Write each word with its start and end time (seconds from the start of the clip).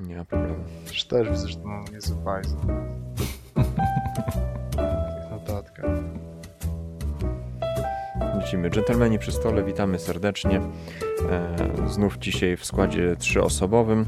Nie 0.00 0.16
ma 0.16 0.24
problemu. 0.24 0.64
Też, 0.86 1.04
też 1.04 1.28
widzę, 1.30 1.48
że 1.48 1.56
to 1.56 1.64
mam 1.64 1.84
niezły 1.92 2.16
Python. 2.16 2.92
Notatka. 5.30 5.82
Lecimy. 8.36 8.70
Dżentelmeni 8.70 9.18
przy 9.18 9.32
stole, 9.32 9.64
witamy 9.64 9.98
serdecznie. 9.98 10.60
E, 11.30 11.88
znów 11.88 12.18
dzisiaj 12.18 12.56
w 12.56 12.64
składzie 12.64 13.16
trzyosobowym 13.16 14.06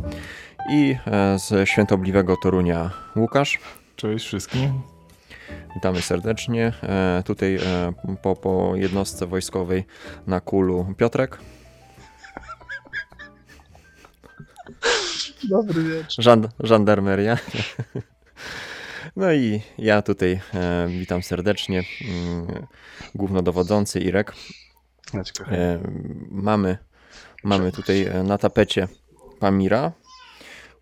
i 0.70 0.96
e, 1.06 1.38
z 1.38 1.68
świętobliwego 1.68 2.36
Torunia 2.42 2.90
Łukasz. 3.16 3.58
Cześć 3.96 4.26
wszystkim. 4.26 4.72
Witamy 5.74 6.02
serdecznie. 6.02 6.72
E, 6.82 7.22
tutaj 7.26 7.58
po, 8.22 8.36
po 8.36 8.72
jednostce 8.76 9.26
wojskowej 9.26 9.84
na 10.26 10.40
kulu 10.40 10.86
Piotrek. 10.96 11.38
Dobry 15.44 15.82
wieczór. 15.82 16.24
Żand 16.24 16.46
żandarmeria. 16.60 17.38
No 19.16 19.32
i 19.32 19.60
ja 19.78 20.02
tutaj 20.02 20.40
e, 20.54 20.88
witam 20.88 21.22
serdecznie. 21.22 21.82
Mm, 22.08 22.66
głównodowodzący 23.14 24.00
Irek. 24.00 24.32
E, 25.50 25.78
mamy, 26.30 26.78
mamy 27.44 27.72
tutaj 27.72 28.02
e, 28.02 28.22
na 28.22 28.38
tapecie 28.38 28.88
Pamira. 29.40 29.92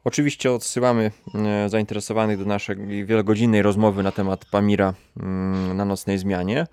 Oczywiście 0.05 0.53
odsyłamy 0.53 1.11
e, 1.35 1.69
zainteresowanych 1.69 2.39
do 2.39 2.45
naszej 2.45 3.07
wielogodzinnej 3.07 3.63
rozmowy 3.63 4.03
na 4.03 4.13
temat 4.13 4.45
Pamira 4.45 4.95
mm, 5.17 5.77
na 5.77 5.85
nocnej 5.85 6.19
zmianie, 6.19 6.67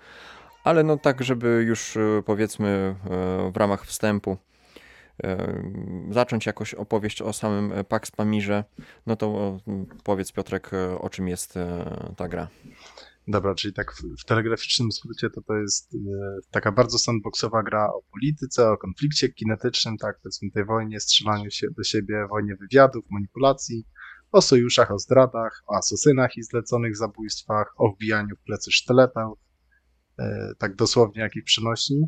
ale 0.64 0.82
no 0.82 0.96
tak, 0.96 1.24
żeby 1.24 1.64
już 1.66 1.96
e, 1.96 2.22
powiedzmy 2.26 2.94
w 3.52 3.56
ramach 3.56 3.86
wstępu 3.86 4.36
zacząć 6.10 6.46
jakoś 6.46 6.74
opowieść 6.74 7.22
o 7.22 7.32
samym 7.32 7.72
e, 7.72 7.84
Pax 7.84 8.10
Pamirze, 8.10 8.64
no 9.06 9.16
to 9.16 9.58
powiedz 10.04 10.32
Piotrek, 10.32 10.74
e, 10.74 10.98
o 10.98 11.10
czym 11.10 11.28
jest 11.28 11.56
e, 11.56 12.14
ta 12.16 12.28
gra. 12.28 12.48
Dobra, 13.28 13.54
czyli 13.54 13.74
tak 13.74 13.92
w, 13.92 14.22
w 14.22 14.24
telegraficznym 14.24 14.92
skrócie 14.92 15.30
to 15.30 15.42
to 15.42 15.54
jest 15.54 15.94
e, 15.94 15.98
taka 16.50 16.72
bardzo 16.72 16.98
sandboxowa 16.98 17.62
gra 17.62 17.86
o 17.86 18.02
polityce, 18.12 18.70
o 18.70 18.76
konflikcie 18.76 19.28
kinetycznym, 19.28 19.96
tak, 19.96 20.18
powiedzmy 20.22 20.50
tej 20.50 20.64
wojnie, 20.64 21.00
strzelaniu 21.00 21.50
się 21.50 21.66
do 21.76 21.82
siebie, 21.82 22.26
wojnie 22.30 22.56
wywiadów, 22.56 23.04
manipulacji, 23.10 23.84
o 24.32 24.42
sojuszach, 24.42 24.90
o 24.90 24.98
zdradach, 24.98 25.62
o 25.66 25.76
asasynach 25.76 26.36
i 26.36 26.42
zleconych 26.42 26.96
zabójstwach, 26.96 27.74
o 27.76 27.90
wbijaniu 27.90 28.36
w 28.36 28.42
plecy 28.42 28.72
sztyletów, 28.72 29.38
e, 30.18 30.52
tak 30.58 30.76
dosłownie 30.76 31.22
jak 31.22 31.36
i 31.36 31.42
przenośni. 31.42 32.02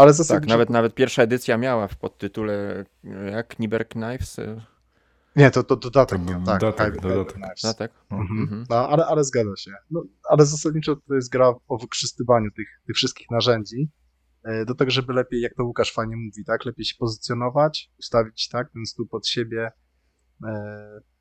Ale 0.00 0.10
Tak, 0.10 0.16
zasadniczo... 0.16 0.54
nawet, 0.54 0.70
nawet 0.70 0.94
pierwsza 0.94 1.22
edycja 1.22 1.56
miała 1.58 1.88
w 1.88 1.96
podtytule 1.96 2.84
e, 3.04 3.30
jak 3.30 3.58
Niber 3.58 3.88
Knives, 3.88 4.38
e, 4.38 4.60
Nie, 5.36 5.50
to, 5.50 5.62
to 5.64 5.76
dodatek 5.76 6.18
To 6.18 6.24
miał, 6.24 6.42
tak. 6.44 6.60
dodatek, 6.60 7.00
dodatek. 7.00 7.32
Knives. 7.34 7.62
dodatek. 7.62 7.92
Mhm. 8.10 8.40
Mhm. 8.42 8.64
No, 8.70 8.88
ale, 8.88 9.06
ale 9.06 9.24
zgadza 9.24 9.56
się. 9.56 9.70
No, 9.90 10.02
ale 10.28 10.46
zasadniczo 10.46 10.96
to 10.96 11.14
jest 11.14 11.30
gra 11.30 11.54
o 11.68 11.78
wykorzystywaniu 11.78 12.50
tych, 12.50 12.68
tych 12.86 12.96
wszystkich 12.96 13.30
narzędzi 13.30 13.88
e, 14.44 14.64
do 14.64 14.74
tego, 14.74 14.90
żeby 14.90 15.12
lepiej, 15.12 15.40
jak 15.40 15.54
to 15.54 15.64
Łukasz 15.64 15.92
fajnie 15.92 16.16
mówi, 16.16 16.44
tak, 16.44 16.64
lepiej 16.64 16.84
się 16.84 16.94
pozycjonować, 16.98 17.90
ustawić, 17.98 18.48
tak, 18.48 18.70
ten 18.72 18.86
stół 18.86 19.06
pod 19.06 19.28
siebie, 19.28 19.70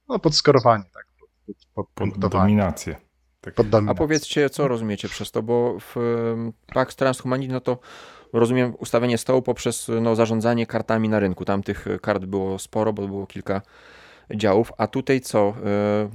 no, 0.10 0.20
pod 0.20 0.36
skorowanie, 0.36 0.84
tak, 0.94 1.06
pod, 1.20 1.30
pod, 1.46 1.90
pod 1.96 2.14
Pod 2.20 2.32
dominację. 2.32 2.96
Tak. 3.42 3.56
A 3.88 3.94
powiedzcie, 3.94 4.50
co 4.50 4.68
rozumiecie 4.68 5.10
przez 5.10 5.32
to, 5.32 5.44
bo 5.44 5.78
w 5.80 5.96
Pax 6.74 6.96
Transhumanity, 6.96 7.54
no 7.54 7.62
to 7.62 7.80
rozumiem 8.34 8.74
ustawienie 8.80 9.18
stołu 9.18 9.42
poprzez 9.42 9.92
no, 10.02 10.16
zarządzanie 10.16 10.66
kartami 10.66 11.10
na 11.10 11.20
rynku. 11.20 11.46
Tam 11.46 11.64
tych 11.64 11.86
kart 12.02 12.26
było 12.26 12.60
sporo, 12.60 12.94
bo 12.94 13.08
było 13.08 13.28
kilka 13.28 13.62
działów, 14.36 14.72
a 14.78 14.88
tutaj 14.88 15.22
co? 15.22 15.54
E, 15.66 16.10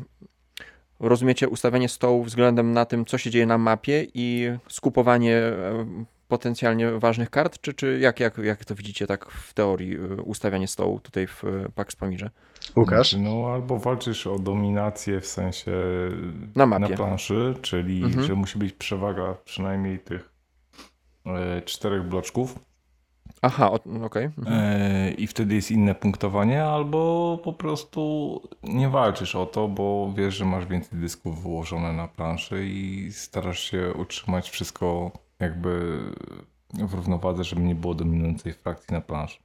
Rozumiecie 1.01 1.49
ustawienie 1.49 1.89
stołu 1.89 2.25
względem 2.25 2.73
na 2.73 2.85
tym, 2.85 3.05
co 3.05 3.19
się 3.19 3.31
dzieje 3.31 3.47
na 3.47 3.59
mapie 3.59 4.07
i 4.15 4.51
skupowanie 4.69 5.37
e, 5.37 5.87
potencjalnie 6.29 6.91
ważnych 6.91 7.31
kart, 7.31 7.61
czy, 7.61 7.75
czy 7.75 7.99
jak, 7.99 8.21
jak, 8.21 8.39
jak 8.39 8.65
to 8.65 8.75
widzicie 8.75 9.07
tak 9.07 9.31
w 9.31 9.55
teorii 9.55 9.97
e, 9.97 9.99
ustawianie 10.23 10.69
stołu 10.69 11.01
tutaj 11.01 11.27
w 11.27 11.45
e, 11.45 11.69
Pax 11.75 11.97
Pamirze? 11.97 12.31
Łukasz? 12.77 13.17
No 13.19 13.47
albo 13.55 13.79
walczysz 13.79 14.27
o 14.27 14.39
dominację 14.39 15.21
w 15.21 15.27
sensie 15.27 15.73
Na 16.57 16.67
mapie. 16.67 16.89
na 16.89 16.97
planszy, 16.97 17.55
czyli 17.63 18.03
Mhm. 18.05 18.27
że 18.27 18.35
musi 18.35 18.59
być 18.59 18.73
przewaga 18.73 19.35
przynajmniej 19.45 19.99
tych 19.99 20.31
e, 21.27 21.63
czterech 21.63 22.03
bloczków 22.03 22.59
Aha, 23.43 23.71
o- 23.73 24.05
okej. 24.05 24.25
Mhm. 24.25 24.47
e, 24.61 25.11
i 25.11 25.27
wtedy 25.27 25.55
jest 25.55 25.71
inne 25.71 25.95
punktowanie, 25.95 26.65
albo 26.65 27.39
po 27.45 27.53
prostu 27.53 28.41
nie 28.63 28.89
walczysz 28.89 29.35
o 29.35 29.47
to, 29.47 29.69
bo 29.69 30.13
wiesz, 30.17 30.35
że 30.35 30.45
masz 30.45 30.67
więcej 30.67 30.99
dysków 31.01 31.43
wyłożone 31.43 31.93
na 31.93 32.09
planszy 32.09 32.67
i 32.67 33.09
starasz 33.13 33.61
się 33.71 33.93
utrzymać 33.95 34.51
wszystko 34.51 35.11
jakby 35.45 36.01
w 36.73 36.95
równowadze, 36.95 37.45
żeby 37.45 37.63
nie 37.63 37.75
było 37.75 37.95
dominującej 37.95 38.53
frakcji 38.53 38.95
na 38.95 39.01
planszy. 39.01 39.39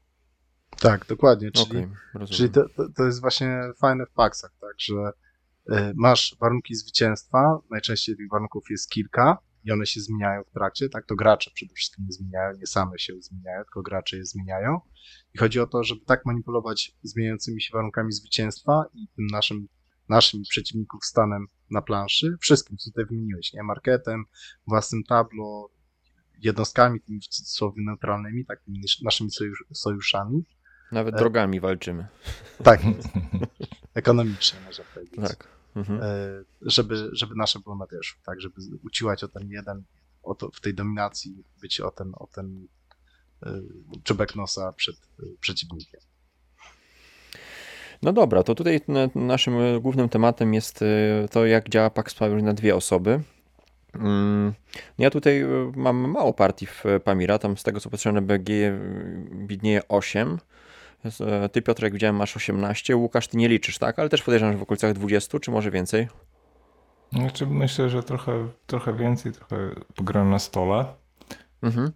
Tak, 0.79 1.05
dokładnie, 1.05 1.51
czyli 1.51 1.65
rozumiem. 1.65 1.95
Czyli 2.27 2.49
to, 2.49 2.69
to, 2.69 2.89
to 2.97 3.05
jest 3.05 3.21
właśnie 3.21 3.61
fajne 3.77 4.05
w 4.05 4.11
paksach, 4.11 4.51
tak, 4.61 4.73
że 4.77 5.11
y, 5.71 5.93
masz 5.95 6.35
warunki 6.39 6.75
zwycięstwa, 6.75 7.59
najczęściej 7.69 8.17
tych 8.17 8.29
warunków 8.29 8.63
jest 8.69 8.89
kilka 8.89 9.37
i 9.63 9.71
one 9.71 9.85
się 9.85 10.01
zmieniają 10.01 10.43
w 10.43 10.51
trakcie, 10.51 10.89
tak, 10.89 11.05
to 11.05 11.15
gracze 11.15 11.51
przede 11.53 11.73
wszystkim 11.73 12.05
je 12.05 12.11
zmieniają, 12.11 12.57
nie 12.57 12.67
same 12.67 12.99
się 12.99 13.13
zmieniają, 13.21 13.63
tylko 13.63 13.81
gracze 13.81 14.17
je 14.17 14.25
zmieniają 14.25 14.79
i 15.33 15.37
chodzi 15.37 15.59
o 15.59 15.67
to, 15.67 15.83
żeby 15.83 16.05
tak 16.05 16.25
manipulować 16.25 16.95
zmieniającymi 17.03 17.61
się 17.61 17.69
warunkami 17.73 18.11
zwycięstwa 18.11 18.85
i 18.93 19.07
tym 19.07 19.27
naszym, 19.27 19.67
naszym 20.09 20.41
przeciwników 20.49 21.05
stanem 21.05 21.47
na 21.71 21.81
planszy, 21.81 22.37
wszystkim, 22.41 22.77
co 22.77 22.89
tutaj 22.89 23.05
wymieniłeś, 23.05 23.53
nie, 23.53 23.63
marketem, 23.63 24.25
własnym 24.67 25.03
tablo, 25.03 25.69
jednostkami 26.41 27.01
tymi 27.01 27.19
w 27.19 27.27
cudzysłowie 27.27 27.83
neutralnymi, 27.85 28.45
tak, 28.45 28.61
tymi 28.61 28.81
naszymi 29.01 29.31
sojusz, 29.31 29.63
sojuszami, 29.73 30.43
Nawet 30.91 31.15
e- 31.15 31.17
drogami 31.17 31.59
walczymy. 31.59 32.07
tak, 32.63 32.81
ekonomicznie 33.93 34.59
można 34.65 34.83
powiedzieć. 34.93 35.19
Tak. 35.21 35.47
Mhm. 35.75 35.99
E, 36.03 36.07
żeby, 36.61 37.09
żeby 37.11 37.35
nasze 37.35 37.59
było 37.59 37.75
na 37.75 37.87
wierzchu, 37.87 38.19
tak, 38.25 38.41
żeby 38.41 38.55
uciłać 38.83 39.23
o 39.23 39.27
ten 39.27 39.49
jeden, 39.49 39.83
o 40.23 40.35
to, 40.35 40.49
w 40.53 40.61
tej 40.61 40.73
dominacji 40.73 41.43
być 41.61 41.81
o 41.81 41.91
ten, 41.91 42.11
o 42.15 42.27
ten 42.27 42.67
e, 43.43 43.61
czubek 44.03 44.35
nosa 44.35 44.73
przed 44.73 44.95
e, 44.95 45.23
przeciwnikiem. 45.39 45.99
No 48.01 48.13
dobra, 48.13 48.43
to 48.43 48.55
tutaj 48.55 48.81
naszym 49.15 49.53
e, 49.57 49.79
głównym 49.79 50.09
tematem 50.09 50.53
jest 50.53 50.81
e, 50.81 50.85
to, 51.31 51.45
jak 51.45 51.69
działa 51.69 51.89
Pax 51.89 52.15
Pamir 52.15 52.43
na 52.43 52.53
dwie 52.53 52.75
osoby. 52.75 53.21
Mm, 53.95 54.53
Ja 54.97 55.09
tutaj 55.09 55.41
e, 55.41 55.47
mam 55.75 55.95
mało 56.11 56.33
partii 56.33 56.65
w 56.65 56.85
e, 56.85 56.99
Pamira, 56.99 57.39
tam 57.39 57.57
z 57.57 57.63
tego 57.63 57.79
co 57.79 57.89
patrzę 57.89 58.11
na 58.11 58.21
BG 58.21 58.49
e, 58.53 58.79
widnieje 59.47 59.87
8. 59.87 60.37
Jest, 61.05 61.21
e, 61.21 61.49
Ty 61.49 61.61
Piotrek 61.61 61.93
widziałem 61.93 62.15
masz 62.15 62.37
18, 62.37 62.95
Łukasz 62.95 63.27
ty 63.27 63.37
nie 63.37 63.47
liczysz, 63.47 63.77
tak? 63.77 63.99
Ale 63.99 64.09
też 64.09 64.21
podejrzewam, 64.23 64.53
że 64.53 64.59
w 64.59 64.63
okolicach 64.63 64.93
20, 64.93 65.39
czy 65.39 65.51
może 65.51 65.71
więcej? 65.71 66.07
Znaczy 67.13 67.45
myślę, 67.47 67.89
że 67.89 68.03
trochę, 68.03 68.47
trochę 68.65 68.93
więcej, 68.93 69.31
trochę 69.31 69.57
pograłem 69.95 70.29
na 70.29 70.39
stole. 70.39 70.85
Mhm. 71.63 71.91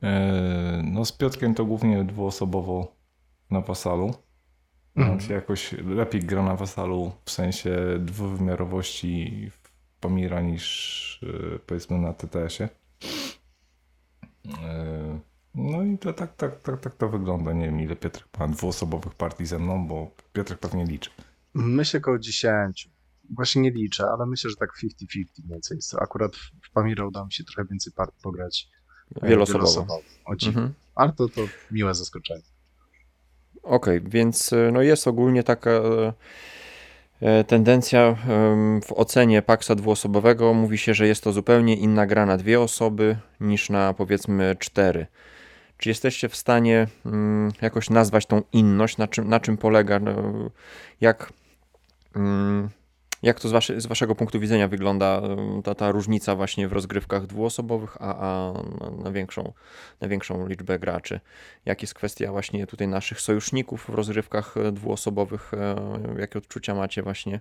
No 0.83 1.05
z 1.05 1.11
Piotrkiem 1.11 1.55
to 1.55 1.65
głównie 1.65 2.03
dwuosobowo 2.03 2.95
na 3.51 3.61
wasalu. 3.61 4.13
Mhm. 4.95 5.19
jakoś 5.29 5.71
lepiej 5.71 6.21
gra 6.21 6.43
na 6.43 6.55
wasalu 6.55 7.11
w 7.25 7.31
sensie 7.31 7.75
dwuwymiarowości 7.99 9.49
w 9.51 9.62
Pamira 10.03 10.41
niż 10.41 11.23
e, 11.55 11.59
powiedzmy 11.59 11.97
na 11.97 12.13
TTS-ie. 12.13 12.69
E, 14.63 15.19
No 15.55 15.83
i 15.83 15.97
to 15.97 16.13
tak, 16.13 16.35
tak, 16.35 16.61
tak, 16.61 16.79
tak 16.81 16.95
to 16.95 17.09
wygląda. 17.09 17.53
Nie 17.53 17.65
wiem 17.65 17.79
ile 17.81 17.95
Piotrek 17.95 18.27
ma 18.39 18.47
dwuosobowych 18.47 19.13
partii 19.15 19.45
ze 19.45 19.59
mną, 19.59 19.87
bo 19.87 20.11
Piotrek 20.33 20.59
pewnie 20.59 20.85
liczy. 20.85 21.09
Myślę 21.53 21.99
około 21.99 22.19
10. 22.19 22.89
Właśnie 23.35 23.61
nie 23.61 23.71
liczę, 23.71 24.05
ale 24.17 24.25
myślę, 24.25 24.49
że 24.49 24.55
tak 24.55 24.69
50-50 24.83 24.83
mniej 25.15 25.25
więcej. 25.49 25.75
jest. 25.77 25.95
Akurat 25.95 26.35
w 26.35 26.71
Pamira 26.73 27.05
udało 27.05 27.25
mi 27.25 27.33
się 27.33 27.43
trochę 27.43 27.65
więcej 27.69 27.93
partii 27.93 28.21
pograć. 28.23 28.69
e, 29.21 29.27
Wielosobowo. 29.27 30.01
O 30.25 30.35
dziwo. 30.35 30.59
Mhm. 30.59 30.73
Ale 30.95 31.13
to, 31.13 31.29
to 31.29 31.41
miłe 31.71 31.95
zaskoczenie. 31.95 32.43
Okej, 33.63 34.01
więc 34.05 34.53
e, 34.53 34.71
no 34.73 34.81
jest 34.81 35.07
ogólnie 35.07 35.43
taka 35.43 35.69
e, 35.71 36.13
tendencja 37.47 38.01
em, 38.01 38.81
w 38.81 38.91
ocenie 38.91 39.41
Paxa 39.41 39.75
dwuosobowego. 39.75 40.53
Mówi 40.53 40.77
się, 40.77 40.93
że 40.93 41.07
jest 41.07 41.23
to 41.23 41.31
zupełnie 41.31 41.75
inna 41.75 42.05
gra 42.05 42.25
na 42.25 42.37
dwie 42.37 42.61
osoby 42.61 43.17
niż 43.39 43.69
na 43.69 43.93
powiedzmy 43.93 44.55
cztery. 44.59 45.07
Czy 45.77 45.89
jesteście 45.89 46.29
w 46.29 46.35
stanie 46.35 46.87
mm, 47.05 47.51
jakoś 47.61 47.89
nazwać 47.89 48.25
tą 48.25 48.41
inność, 48.53 48.97
na 48.97 49.07
czym, 49.07 49.29
na 49.29 49.39
czym 49.39 49.57
polega, 49.57 49.99
no, 49.99 50.13
jak, 51.01 51.33
mm, 52.15 52.69
Jak 53.23 53.39
to 53.39 53.49
z, 53.49 53.51
wasze, 53.51 53.81
z 53.81 53.85
waszego 53.85 54.15
punktu 54.15 54.39
widzenia 54.39 54.67
wygląda 54.67 55.21
ta, 55.63 55.75
ta 55.75 55.91
różnica 55.91 56.35
właśnie 56.35 56.67
w 56.67 56.73
rozgrywkach 56.73 57.27
dwuosobowych, 57.27 57.97
a, 57.99 58.15
a 58.15 58.53
na, 58.79 59.03
na, 59.03 59.11
większą, 59.11 59.53
na 60.01 60.07
większą 60.07 60.47
liczbę 60.47 60.79
graczy? 60.79 61.19
Jak 61.65 61.81
jest 61.81 61.93
kwestia 61.93 62.31
właśnie 62.31 62.67
tutaj 62.67 62.87
naszych 62.87 63.21
sojuszników 63.21 63.85
w 63.85 63.89
rozgrywkach 63.89 64.55
dwuosobowych? 64.71 65.51
Jakie 66.19 66.39
odczucia 66.39 66.75
macie 66.75 67.03
właśnie? 67.03 67.39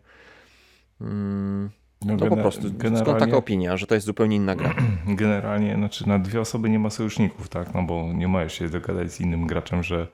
Mm, 1.00 1.70
no, 2.04 2.16
no 2.16 2.26
po 2.26 2.36
prostu, 2.36 2.68
skąd 3.00 3.18
taka 3.18 3.36
opinia, 3.36 3.76
że 3.76 3.86
to 3.86 3.94
jest 3.94 4.06
zupełnie 4.06 4.36
inna 4.36 4.56
gra? 4.56 4.74
Generalnie, 5.06 5.74
znaczy 5.74 6.08
na 6.08 6.18
dwie 6.18 6.40
osoby 6.40 6.70
nie 6.70 6.78
ma 6.78 6.90
sojuszników, 6.90 7.48
tak? 7.48 7.74
No 7.74 7.82
bo 7.82 8.12
nie 8.12 8.28
możesz 8.28 8.52
się 8.52 8.68
dogadać 8.68 9.12
z 9.12 9.20
innym 9.20 9.46
graczem, 9.46 9.82
że 9.82 10.06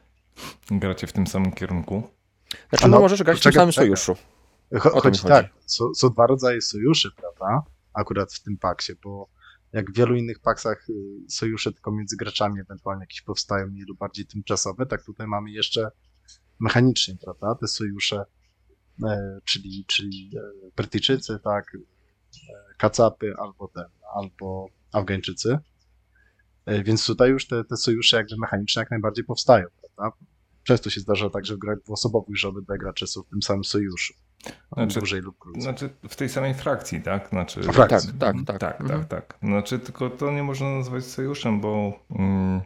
gracie 0.71 1.07
w 1.07 1.13
tym 1.13 1.27
samym 1.27 1.53
kierunku. 1.53 2.03
Znaczy, 2.69 2.85
no, 2.85 2.89
no 2.89 3.01
możesz 3.01 3.23
grać 3.23 3.39
w 3.39 3.43
tym 3.43 3.53
samym 3.53 3.73
sojuszu. 3.73 4.17
Chodzi 4.77 5.23
tak, 5.23 5.47
są, 5.67 5.95
są 5.95 6.11
dwa 6.11 6.27
rodzaje 6.27 6.61
sojuszy, 6.63 7.11
prawda? 7.17 7.63
Akurat 7.95 8.33
w 8.33 8.43
tym 8.43 8.59
paksie, 8.59 8.93
bo 9.05 9.29
jak 9.73 9.91
w 9.91 9.97
wielu 9.97 10.17
innych 10.17 10.39
paksach 10.39 10.89
y, 10.91 10.95
sojusze 11.29 11.73
tylko 11.73 11.93
między 11.93 12.17
graczami 12.17 12.61
ewentualnie 12.61 13.03
jakieś 13.03 13.23
powstają 13.23 13.67
mniej 13.67 13.85
lub 13.89 13.99
bardziej 13.99 14.27
tymczasowe, 14.27 14.87
tak 14.87 15.05
tutaj 15.05 15.27
mamy 15.27 15.51
jeszcze 15.51 15.91
mechanicznie, 16.61 17.17
prawda? 17.25 17.55
Te 17.55 17.69
sojusze, 17.69 18.25
e, 19.05 19.41
czyli, 19.45 19.85
czyli 19.87 20.31
e, 20.37 20.71
Brytyjczycy, 20.77 21.39
tak, 21.45 21.75
e, 21.75 21.79
Kacapy 22.79 23.35
albo 23.39 23.69
ten, 23.69 23.85
albo 24.15 24.67
Afgańczycy. 24.93 25.59
E, 26.67 26.85
więc 26.85 27.07
tutaj 27.07 27.31
już 27.31 27.47
te, 27.47 27.65
te 27.65 27.77
sojusze 27.77 28.17
jakby 28.17 28.37
mechaniczne 28.41 28.83
jak 28.83 28.91
najbardziej 28.91 29.25
powstają, 29.25 29.67
prawda? 29.81 30.17
Często 30.69 30.91
się 30.91 31.01
zdarza 31.01 31.31
tak, 31.31 31.47
że 31.47 31.55
w 31.55 31.59
grach 31.59 31.83
dwuosobowych, 31.83 32.37
że 32.37 32.49
obydwaj 32.49 32.79
gracze 32.79 33.07
są 33.07 33.23
w 33.23 33.29
tym 33.29 33.43
samym 33.43 33.65
sojuszu. 33.65 34.15
Znaczy, 34.73 34.99
dłużej 34.99 35.21
lub 35.21 35.39
krócej. 35.39 35.63
Znaczy 35.63 35.91
w 36.09 36.17
tej 36.17 36.29
samej 36.29 36.55
frakcji, 36.55 37.03
tak? 37.03 37.29
Znaczy, 37.29 37.63
frakcji. 37.63 38.13
Tak, 38.19 38.37
tak, 38.37 38.47
tak. 38.47 38.47
Tak, 38.47 38.59
tak, 38.59 38.81
mhm. 38.81 39.05
tak. 39.05 39.39
Znaczy 39.43 39.79
tylko 39.79 40.11
to 40.11 40.31
nie 40.31 40.43
można 40.43 40.71
nazwać 40.71 41.05
sojuszem, 41.05 41.61
bo 41.61 42.01
mm, 42.11 42.61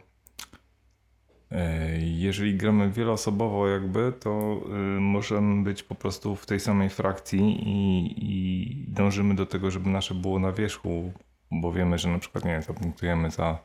e, 1.51 1.97
jeżeli 2.01 2.57
gramy 2.57 2.91
wieloosobowo 2.91 3.67
jakby, 3.67 4.13
to 4.19 4.61
y, 4.97 4.99
możemy 4.99 5.63
być 5.63 5.83
po 5.83 5.95
prostu 5.95 6.35
w 6.35 6.45
tej 6.45 6.59
samej 6.59 6.89
frakcji 6.89 7.69
i, 7.69 8.13
i 8.17 8.85
dążymy 8.87 9.35
do 9.35 9.45
tego, 9.45 9.71
żeby 9.71 9.89
nasze 9.89 10.13
było 10.15 10.39
na 10.39 10.51
wierzchu, 10.51 11.13
bo 11.51 11.71
wiemy, 11.71 11.97
że 11.97 12.09
na 12.09 12.19
przykład, 12.19 12.45
nie 12.45 12.51
wiem, 12.51 12.61
zapunktujemy 12.61 13.31
za 13.31 13.57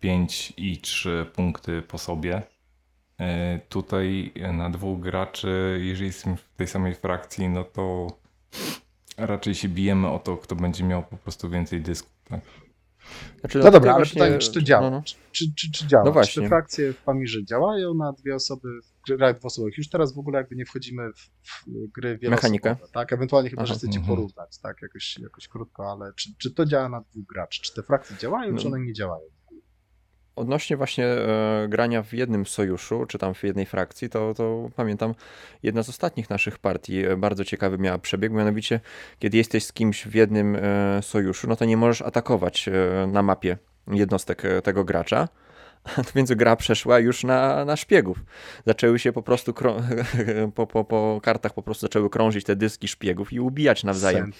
5 0.00 0.52
i 0.56 0.78
3 0.78 1.26
punkty 1.34 1.82
po 1.82 1.98
sobie 1.98 2.55
tutaj 3.68 4.32
na 4.52 4.70
dwóch 4.70 5.00
graczy, 5.00 5.78
jeżeli 5.82 6.06
jesteśmy 6.06 6.36
w 6.36 6.56
tej 6.56 6.66
samej 6.66 6.94
frakcji, 6.94 7.48
no 7.48 7.64
to 7.64 8.06
raczej 9.16 9.54
się 9.54 9.68
bijemy 9.68 10.08
o 10.08 10.18
to, 10.18 10.36
kto 10.36 10.56
będzie 10.56 10.84
miał 10.84 11.02
po 11.02 11.16
prostu 11.16 11.50
więcej 11.50 11.80
dysków. 11.80 12.12
Tak? 12.28 12.40
Znaczy, 13.40 13.58
no 13.58 13.70
dobra, 13.70 13.90
ale 13.94 14.04
właśnie... 14.04 14.20
pytanie, 14.20 14.38
czy 14.38 14.52
to 14.52 14.62
działa? 14.62 14.90
No, 14.90 14.90
no. 14.90 15.02
Czy, 15.32 15.54
czy, 15.54 15.70
czy, 15.70 15.86
działa? 15.86 16.04
No 16.04 16.12
właśnie. 16.12 16.34
Czy 16.34 16.40
te 16.40 16.48
frakcje 16.48 16.92
w 16.92 16.96
Pamirze 16.96 17.44
działają 17.44 17.94
na 17.94 18.12
dwie 18.12 18.34
osoby 18.34 18.68
w 18.82 19.16
grach 19.16 19.38
dwuosobowych? 19.38 19.78
Już 19.78 19.88
teraz 19.88 20.14
w 20.14 20.18
ogóle 20.18 20.38
jakby 20.38 20.56
nie 20.56 20.64
wchodzimy 20.64 21.12
w, 21.12 21.30
w 21.66 21.92
gry 21.92 22.18
wieloosobowe. 22.18 22.30
Mechanikę? 22.30 22.76
Tak, 22.92 23.12
ewentualnie 23.12 23.50
chyba, 23.50 23.62
Aha. 23.62 23.72
że 23.72 23.78
chcecie 23.78 23.98
mhm. 23.98 24.16
porównać, 24.16 24.58
tak, 24.58 24.82
jakoś, 24.82 25.18
jakoś 25.18 25.48
krótko, 25.48 25.90
ale 25.90 26.12
czy, 26.16 26.30
czy 26.38 26.50
to 26.50 26.66
działa 26.66 26.88
na 26.88 27.00
dwóch 27.00 27.26
graczy? 27.26 27.62
Czy 27.62 27.74
te 27.74 27.82
frakcje 27.82 28.16
działają, 28.16 28.52
no. 28.52 28.58
czy 28.58 28.66
one 28.68 28.80
nie 28.80 28.92
działają? 28.92 29.26
Odnośnie 30.36 30.76
właśnie 30.76 31.06
e, 31.06 31.66
grania 31.68 32.02
w 32.02 32.12
jednym 32.12 32.46
sojuszu, 32.46 33.06
czy 33.06 33.18
tam 33.18 33.34
w 33.34 33.42
jednej 33.44 33.66
frakcji, 33.66 34.08
to, 34.08 34.34
to 34.34 34.70
pamiętam 34.76 35.14
jedna 35.62 35.82
z 35.82 35.88
ostatnich 35.88 36.30
naszych 36.30 36.58
partii 36.58 37.06
e, 37.06 37.16
bardzo 37.16 37.44
ciekawy 37.44 37.78
miała 37.78 37.98
przebieg, 37.98 38.32
mianowicie 38.32 38.80
kiedy 39.18 39.36
jesteś 39.36 39.64
z 39.64 39.72
kimś 39.72 40.04
w 40.04 40.14
jednym 40.14 40.56
e, 40.56 41.02
sojuszu, 41.02 41.48
no 41.48 41.56
to 41.56 41.64
nie 41.64 41.76
możesz 41.76 42.02
atakować 42.02 42.68
e, 42.68 43.06
na 43.06 43.22
mapie 43.22 43.58
jednostek 43.92 44.44
e, 44.44 44.62
tego 44.62 44.84
gracza, 44.84 45.28
więc 46.14 46.32
gra 46.32 46.56
przeszła 46.56 46.98
już 46.98 47.24
na, 47.24 47.64
na 47.64 47.76
szpiegów. 47.76 48.18
Zaczęły 48.66 48.98
się 48.98 49.12
po 49.12 49.22
prostu 49.22 49.54
po, 50.54 50.66
po, 50.66 50.84
po 50.84 51.20
kartach 51.22 51.54
po 51.54 51.62
prostu 51.62 51.86
zaczęły 51.86 52.10
krążyć 52.10 52.44
te 52.44 52.56
dyski 52.56 52.88
szpiegów 52.88 53.32
i 53.32 53.40
ubijać 53.40 53.84
nawzajem. 53.84 54.32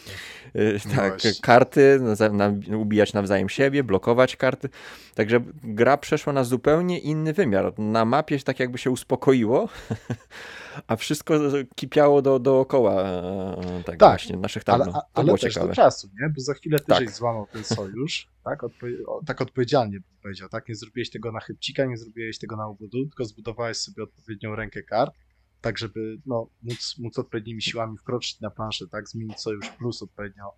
Y, 0.56 0.80
tak, 0.96 1.18
karty, 1.42 2.00
na, 2.00 2.28
na, 2.28 2.76
ubijać 2.76 3.12
nawzajem 3.12 3.48
siebie, 3.48 3.84
blokować 3.84 4.36
karty. 4.36 4.68
Także 5.14 5.40
gra 5.64 5.96
przeszła 5.96 6.32
na 6.32 6.44
zupełnie 6.44 6.98
inny 6.98 7.32
wymiar. 7.32 7.78
Na 7.78 8.04
mapie 8.04 8.38
tak 8.38 8.60
jakby 8.60 8.78
się 8.78 8.90
uspokoiło, 8.90 9.68
a 10.86 10.96
wszystko 10.96 11.34
kipiało 11.74 12.22
do, 12.22 12.38
dookoła 12.38 13.02
e, 13.02 13.82
tak, 13.86 13.96
tak 13.96 13.98
właśnie 13.98 14.36
naszych 14.36 14.64
tam. 14.64 14.82
Ale, 14.82 14.92
to 14.92 15.02
ale 15.14 15.32
też 15.32 15.40
ciekawe. 15.40 15.68
do 15.68 15.74
czasu, 15.74 16.08
nie? 16.20 16.28
Bo 16.28 16.40
za 16.40 16.54
chwilę 16.54 16.78
ty 16.78 16.86
tak. 16.86 17.10
złamał 17.10 17.46
ten 17.52 17.64
sojusz, 17.64 18.28
tak? 18.44 18.64
Odpo 18.64 18.86
tak 19.26 19.40
odpowiedzialnie 19.40 20.00
bym 20.00 20.18
powiedział, 20.22 20.48
tak? 20.48 20.68
Nie 20.68 20.74
zrobiłeś 20.74 21.10
tego 21.10 21.32
na 21.32 21.40
chybcika, 21.40 21.84
nie 21.84 21.96
zrobiłeś 21.96 22.38
tego 22.38 22.56
na 22.56 22.68
uwodu, 22.68 23.06
tylko 23.06 23.24
zbudowałeś 23.24 23.76
sobie 23.76 24.02
odpowiednią 24.02 24.54
rękę 24.54 24.82
kart, 24.82 25.14
tak 25.66 25.78
żeby 25.78 26.18
no, 26.26 26.50
móc, 26.62 26.94
móc 26.98 27.18
odpowiednimi 27.18 27.62
siłami 27.62 27.98
wkroczyć 27.98 28.40
na 28.40 28.50
planszę, 28.50 28.88
tak? 28.88 29.08
Zmienić 29.08 29.40
sojusz 29.40 29.68
plus 29.68 30.02
odpowiednio 30.02 30.52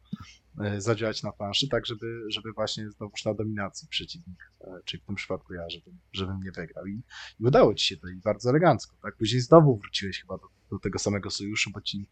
e, 0.60 0.80
zadziałać 0.80 1.22
na 1.22 1.32
planszy, 1.32 1.68
tak 1.68 1.86
żeby, 1.86 2.06
żeby 2.28 2.52
właśnie 2.52 2.90
znowuż 2.90 3.24
na 3.24 3.34
dominacji 3.34 3.88
przeciwnik, 3.88 4.52
e, 4.60 4.80
czyli 4.84 5.02
w 5.02 5.06
tym 5.06 5.14
przypadku 5.14 5.54
ja, 5.54 5.70
żebym, 5.70 5.98
żebym 6.12 6.40
nie 6.44 6.50
wygrał. 6.52 6.86
I, 6.86 7.02
I 7.40 7.44
udało 7.44 7.74
ci 7.74 7.86
się 7.86 7.96
to 7.96 8.08
i 8.08 8.16
bardzo 8.16 8.50
elegancko, 8.50 8.96
tak? 9.02 9.16
Później 9.16 9.40
znowu 9.40 9.76
wróciłeś 9.76 10.20
chyba 10.20 10.38
do, 10.38 10.48
do 10.70 10.78
tego 10.78 10.98
samego 10.98 11.30
sojuszu, 11.30 11.70
bo 11.74 11.80
ci 11.80 12.08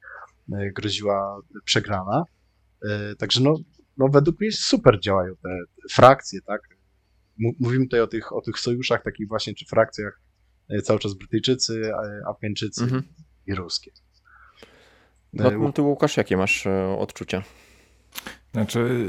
e, 0.53 0.73
groziła 0.73 1.41
przegrana. 1.65 2.25
Także 3.19 3.41
no, 3.41 3.55
no 3.97 4.09
według 4.09 4.41
mnie 4.41 4.53
super 4.53 5.01
działają 5.01 5.35
te 5.43 5.49
frakcje, 5.91 6.41
tak? 6.43 6.61
Mówimy 7.61 7.85
tutaj 7.85 8.01
o 8.01 8.07
tych, 8.07 8.33
o 8.33 8.41
tych 8.41 8.59
sojuszach 8.59 9.03
takich 9.03 9.29
właśnie, 9.29 9.55
czy 9.55 9.67
frakcjach 9.67 10.21
cały 10.83 10.99
czas 10.99 11.15
Brytyjczycy, 11.15 11.93
Afgańczycy 12.29 12.85
mhm. 12.85 13.03
i 13.47 13.55
ruskie. 13.55 13.91
No, 15.33 15.73
ty 15.73 15.83
Łukasz, 15.83 16.17
jakie 16.17 16.37
masz 16.37 16.67
odczucia? 16.99 17.43
Znaczy, 18.53 19.07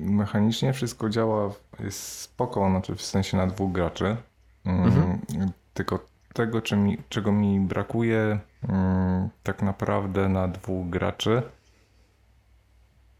mechanicznie 0.00 0.72
wszystko 0.72 1.08
działa, 1.08 1.54
jest 1.80 1.98
spoko, 1.98 2.70
znaczy 2.70 2.94
w 2.94 3.02
sensie 3.02 3.36
na 3.36 3.46
dwóch 3.46 3.72
graczy. 3.72 4.16
Mm, 4.64 4.84
mhm. 4.84 5.50
Tylko 5.74 6.06
tego, 6.32 6.62
czego 7.08 7.32
mi 7.32 7.60
brakuje 7.60 8.38
mm, 8.68 9.28
tak 9.42 9.62
naprawdę 9.62 10.28
na 10.28 10.48
dwóch 10.48 10.90
graczy, 10.90 11.42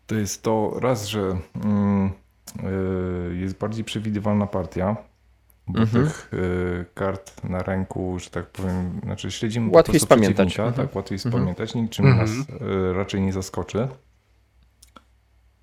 to 0.07 0.15
jest 0.15 0.43
to 0.43 0.77
raz, 0.81 1.07
że 1.07 1.39
mm, 1.65 2.11
jest 3.33 3.59
bardziej 3.59 3.85
przewidywalna 3.85 4.47
partia, 4.47 4.97
bo 5.69 5.81
mhm. 5.81 6.05
tych 6.05 6.31
y, 6.33 6.85
kart 6.95 7.45
na 7.45 7.63
ręku, 7.63 8.19
że 8.19 8.31
tak 8.31 8.47
powiem, 8.47 9.01
znaczy 9.05 9.31
śledzimy 9.31 9.71
łatwiej 9.71 9.81
po 10.01 10.07
prostu 10.07 10.07
spamiętać. 10.07 10.57
Tak, 10.57 10.67
mhm. 10.67 10.89
łatwiej 10.95 11.17
mhm. 11.17 11.33
spamiętać, 11.35 11.75
niczym 11.75 12.07
mhm. 12.07 12.27
nas 12.27 12.47
raczej 12.95 13.21
nie 13.21 13.33
zaskoczy. 13.33 13.89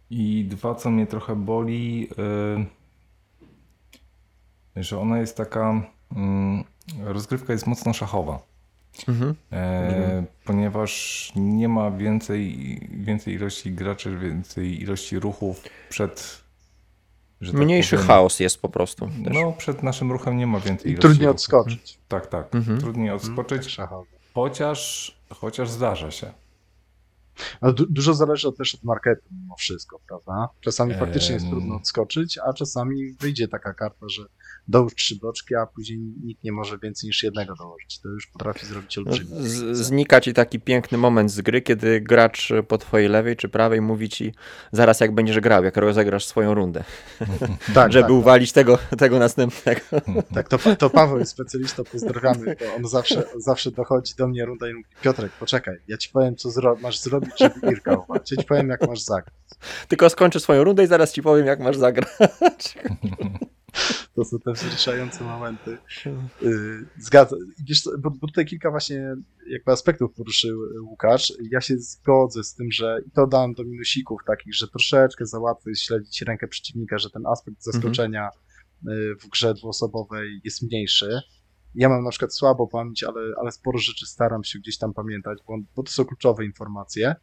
I 0.09 0.45
dwa, 0.49 0.75
co 0.75 0.91
mnie 0.91 1.07
trochę 1.07 1.35
boli, 1.35 2.09
yy, 4.75 4.83
że 4.83 4.99
ona 4.99 5.19
jest 5.19 5.37
taka. 5.37 5.81
Yy, 6.11 7.13
rozgrywka 7.13 7.53
jest 7.53 7.67
mocno 7.67 7.93
szachowa. 7.93 8.39
Mhm. 9.07 9.35
E, 9.51 10.23
ponieważ 10.45 11.31
nie 11.35 11.69
ma 11.69 11.91
więcej, 11.91 12.79
więcej 12.91 13.33
ilości 13.33 13.71
graczy, 13.71 14.17
więcej 14.17 14.81
ilości 14.81 15.19
ruchów 15.19 15.63
przed. 15.89 16.42
Tak 17.51 17.61
Mniejszy 17.61 17.95
powiem, 17.95 18.07
chaos 18.07 18.39
jest 18.39 18.61
po 18.61 18.69
prostu. 18.69 19.05
Też. 19.05 19.33
No, 19.33 19.53
przed 19.57 19.83
naszym 19.83 20.11
ruchem 20.11 20.37
nie 20.37 20.47
ma 20.47 20.59
więcej 20.59 20.91
I. 20.91 20.95
Trudniej 20.95 21.27
ruchów. 21.27 21.35
odskoczyć. 21.35 21.99
Tak, 22.07 22.27
tak. 22.27 22.55
Mhm. 22.55 22.79
Trudniej 22.79 23.11
odskoczyć. 23.11 23.79
Mhm, 23.79 24.03
chociaż, 24.33 25.11
chociaż 25.29 25.69
zdarza 25.69 26.11
się. 26.11 26.33
Ale 27.61 27.73
du 27.73 27.85
dużo 27.89 28.13
zależy 28.13 28.53
też 28.53 28.75
od 28.75 28.83
marketu 28.83 29.21
mimo 29.31 29.55
wszystko, 29.55 29.99
prawda? 30.07 30.49
Czasami 30.61 30.93
faktycznie 30.93 31.33
jest 31.33 31.49
trudno 31.49 31.75
odskoczyć, 31.75 32.37
a 32.37 32.53
czasami 32.53 33.13
wyjdzie 33.19 33.47
taka 33.47 33.73
karta, 33.73 34.09
że 34.09 34.23
dołóż 34.67 34.95
trzy 34.95 35.15
bloczki, 35.15 35.55
a 35.55 35.65
później 35.65 35.99
nikt 36.23 36.43
nie 36.43 36.51
może 36.51 36.77
więcej 36.77 37.07
niż 37.07 37.23
jednego 37.23 37.55
dołożyć. 37.55 37.99
To 37.99 38.09
już 38.09 38.27
potrafi 38.27 38.65
zrobić 38.65 38.97
olbrzymi. 38.97 39.29
Znika 39.71 40.21
ci 40.21 40.33
taki 40.33 40.59
piękny 40.59 40.97
moment 40.97 41.31
z 41.31 41.41
gry, 41.41 41.61
kiedy 41.61 42.01
gracz 42.01 42.49
po 42.67 42.77
twojej 42.77 43.09
lewej 43.09 43.35
czy 43.35 43.49
prawej 43.49 43.81
mówi 43.81 44.09
ci 44.09 44.33
zaraz 44.71 44.99
jak 44.99 45.15
będziesz 45.15 45.39
grał, 45.39 45.63
jak 45.63 45.77
rozegrasz 45.77 46.25
swoją 46.25 46.53
rundę. 46.53 46.83
tak, 47.75 47.91
Żeby 47.93 48.03
tak, 48.03 48.11
tak. 48.11 48.19
uwalić 48.19 48.51
tak. 48.51 48.55
Tego, 48.63 48.77
tego 48.97 49.19
następnego. 49.19 49.81
tak, 50.35 50.47
to, 50.49 50.57
to 50.75 50.89
Paweł 50.89 51.19
jest 51.19 51.31
specjalistą, 51.31 51.83
pozdrawiamy, 51.83 52.55
on 52.77 52.87
zawsze, 52.87 53.23
zawsze 53.37 53.71
dochodzi 53.71 54.15
do 54.15 54.27
mnie 54.27 54.45
runda 54.45 54.69
i 54.69 54.73
mówi 54.73 54.85
Piotrek, 55.01 55.31
poczekaj, 55.31 55.77
ja 55.87 55.97
ci 55.97 56.09
powiem, 56.09 56.35
co 56.35 56.51
zro 56.51 56.75
masz 56.81 56.99
zrobić, 56.99 57.33
żeby 57.39 57.71
Irka 57.71 57.97
uwalić. 57.97 58.31
Ja 58.31 58.37
ci 58.37 58.47
powiem, 58.47 58.69
jak 58.69 58.87
masz 58.87 59.01
zagrać. 59.01 59.35
Tylko 59.87 60.09
skończę 60.09 60.39
swoją 60.39 60.63
rundę 60.63 60.83
i 60.83 60.87
zaraz 60.87 61.13
ci 61.13 61.21
powiem, 61.21 61.45
jak 61.45 61.59
masz 61.59 61.77
zagrać. 61.77 62.77
To 64.15 64.25
są 64.25 64.39
te 64.39 64.53
wzruszające 64.53 65.23
momenty. 65.23 65.77
Y, 66.43 66.85
Zgadzam. 66.97 67.39
Wiesz, 67.67 67.83
bo, 67.99 68.11
bo 68.11 68.27
tutaj 68.27 68.45
kilka 68.45 68.71
właśnie 68.71 69.15
jakby 69.47 69.71
aspektów 69.71 70.13
poruszył 70.13 70.59
Łukasz. 70.89 71.33
Ja 71.51 71.61
się 71.61 71.77
zgodzę 71.77 72.43
z 72.43 72.53
tym, 72.53 72.71
że 72.71 73.01
i 73.07 73.11
to 73.11 73.27
dam 73.27 73.53
do 73.53 73.63
minusików 73.63 74.21
takich, 74.27 74.55
że 74.55 74.67
troszeczkę 74.67 75.25
za 75.25 75.39
łatwo 75.39 75.69
jest 75.69 75.81
śledzić 75.81 76.21
rękę 76.21 76.47
przeciwnika, 76.47 76.97
że 76.97 77.09
ten 77.09 77.25
aspekt 77.27 77.63
zaskoczenia 77.63 78.29
y, 78.29 79.15
w 79.19 79.29
grze 79.29 79.53
dwuosobowej 79.53 80.41
jest 80.43 80.61
mniejszy. 80.61 81.21
Ja 81.75 81.89
mam 81.89 82.03
na 82.03 82.09
przykład 82.09 82.35
słabo 82.35 82.67
pamięć, 82.67 83.03
ale, 83.03 83.21
ale 83.41 83.51
sporo 83.51 83.79
rzeczy 83.79 84.05
staram 84.05 84.43
się 84.43 84.59
gdzieś 84.59 84.77
tam 84.77 84.93
pamiętać, 84.93 85.39
bo, 85.47 85.57
bo 85.75 85.83
to 85.83 85.91
są 85.91 86.05
kluczowe 86.05 86.45
informacje. 86.45 87.15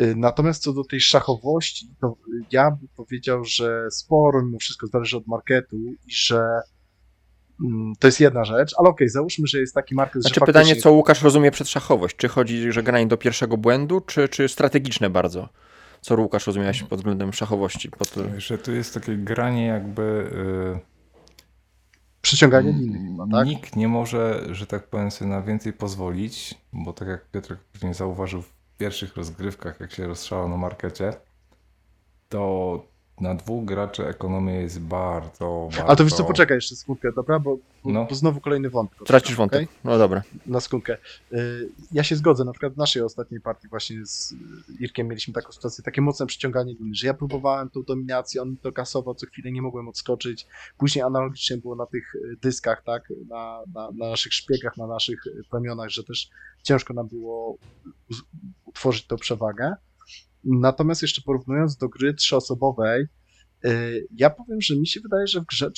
Y, 0.00 0.14
Natomiast 0.16 0.62
co 0.62 0.72
do 0.72 0.84
tej 0.84 1.00
szachowości, 1.00 1.88
to 2.00 2.16
ja 2.52 2.70
bym 2.70 2.88
powiedział, 2.96 3.44
że 3.44 3.86
sporo 3.90 4.42
mimo 4.44 4.58
wszystko 4.58 4.86
zależy 4.86 5.16
od 5.16 5.26
marketu 5.26 5.76
i 6.06 6.12
że 6.12 6.44
mm, 7.64 7.92
to 7.98 8.08
jest 8.08 8.20
jedna 8.20 8.44
rzecz, 8.44 8.74
ale 8.78 8.88
okej, 8.88 9.08
załóżmy, 9.08 9.46
że 9.46 9.58
jest 9.60 9.74
taki 9.74 9.94
market, 9.94 10.22
Znaczy 10.22 10.40
że 10.40 10.46
pytanie, 10.46 10.64
faktycznie- 10.64 10.82
co 10.82 10.92
Łukasz 10.92 11.22
rozumie 11.22 11.50
przez 11.50 11.68
szachowość? 11.68 12.16
Czy 12.16 12.28
chodzi, 12.28 12.72
że 12.72 12.82
granie 12.82 13.06
do 13.06 13.16
pierwszego 13.16 13.56
błędu, 13.56 14.00
czy, 14.00 14.28
czy 14.28 14.48
strategiczne 14.48 15.10
bardzo? 15.10 15.48
Co 16.00 16.16
Łukasz 16.16 16.46
rozumiałeś 16.46 16.82
pod 16.82 16.98
względem 16.98 17.32
szachowości? 17.32 17.90
Pod... 17.90 18.14
Że 18.38 18.58
tu 18.58 18.72
jest 18.72 18.94
takie 18.94 19.16
granie 19.16 19.66
jakby... 19.66 20.02
y, 20.02 20.94
Przyciąganie 22.20 22.72
liny 22.72 22.98
chyba, 23.10 23.26
tak? 23.38 23.46
Nikt 23.48 23.76
nie 23.76 23.88
może, 23.88 24.44
że 24.50 24.66
tak 24.66 24.86
powiem, 24.88 25.10
sobie 25.10 25.30
na 25.30 25.42
więcej 25.42 25.72
pozwolić, 25.72 26.54
bo 26.72 26.92
tak 26.92 27.08
jak 27.08 27.30
Piotr 27.30 27.56
pewnie 27.72 27.94
zauważył 27.94 28.42
w 28.42 28.52
pierwszych 28.84 29.16
rozgrywkach, 29.16 29.80
jak 29.80 29.92
się 29.92 30.06
rozstrzałał 30.06 30.48
na 30.48 30.56
markecie, 30.56 31.12
to 32.28 32.84
na 33.20 33.34
dwóch 33.34 33.64
graczy 33.64 34.06
ekonomia 34.06 34.54
jest 34.60 34.80
bardzo, 34.80 35.68
bardzo... 35.70 35.86
Ale 35.86 35.96
to 35.96 36.04
wiesz 36.04 36.12
co, 36.14 36.24
poczekaj 36.24 36.56
jeszcze 36.56 36.76
sekundkę, 36.76 37.12
dobra? 37.16 37.38
Bo, 37.38 37.56
No. 37.84 38.06
bo 38.08 38.14
znowu 38.14 38.40
kolejny 38.40 38.70
wątek. 38.70 38.98
Tracisz 39.06 39.36
wątek. 39.36 39.62
okej? 39.62 39.68
No 39.84 39.98
dobra. 39.98 40.22
Na 40.46 40.60
sekundkę. 40.60 40.96
Y, 41.32 41.68
Ja 41.92 42.02
się 42.04 42.16
zgodzę, 42.16 42.44
na 42.44 42.52
przykład 42.52 42.74
w 42.74 42.76
naszej 42.76 43.02
ostatniej 43.02 43.40
partii 43.40 43.68
właśnie 43.68 44.06
z 44.06 44.34
Irkiem 44.80 45.08
mieliśmy 45.08 45.34
taką 45.34 45.52
sytuację, 45.52 45.84
takie 45.84 46.00
mocne 46.00 46.26
przyciąganie 46.26 46.74
liny, 46.74 46.94
że 46.94 47.06
ja 47.06 47.14
próbowałem 47.14 47.70
tą 47.70 47.82
dominację, 47.82 48.42
on 48.42 48.56
to 48.56 48.72
kasował, 48.72 49.14
co 49.14 49.26
chwilę 49.26 49.52
nie 49.52 49.62
mogłem 49.62 49.88
odskoczyć. 49.88 50.46
Później 50.78 51.02
analogicznie 51.02 51.56
było 51.56 51.76
na 51.76 51.86
tych 51.86 52.14
y, 52.14 52.36
dyskach, 52.42 52.82
tak, 52.82 53.12
na, 53.28 53.60
na, 53.74 53.90
na 53.90 54.08
naszych 54.10 54.34
szpiegach, 54.34 54.76
na 54.76 54.86
naszych 54.86 55.24
plemionach, 55.50 55.88
że 55.88 56.04
też 56.04 56.30
ciężko 56.62 56.94
nam 56.94 57.08
było 57.08 57.56
utworzyć 58.74 59.06
tą 59.06 59.16
przewagę. 59.16 59.74
Natomiast 60.44 61.02
jeszcze 61.02 61.22
porównując 61.22 61.76
do 61.76 61.88
gry 61.88 62.14
trzyosobowej, 62.14 63.06
y, 63.64 64.06
ja 64.16 64.30
powiem, 64.30 64.60
że 64.60 64.76
mi 64.76 64.86
się 64.86 65.00
wydaje, 65.00 65.26
że 65.26 65.40
w 65.40 65.44
grze 65.44 65.70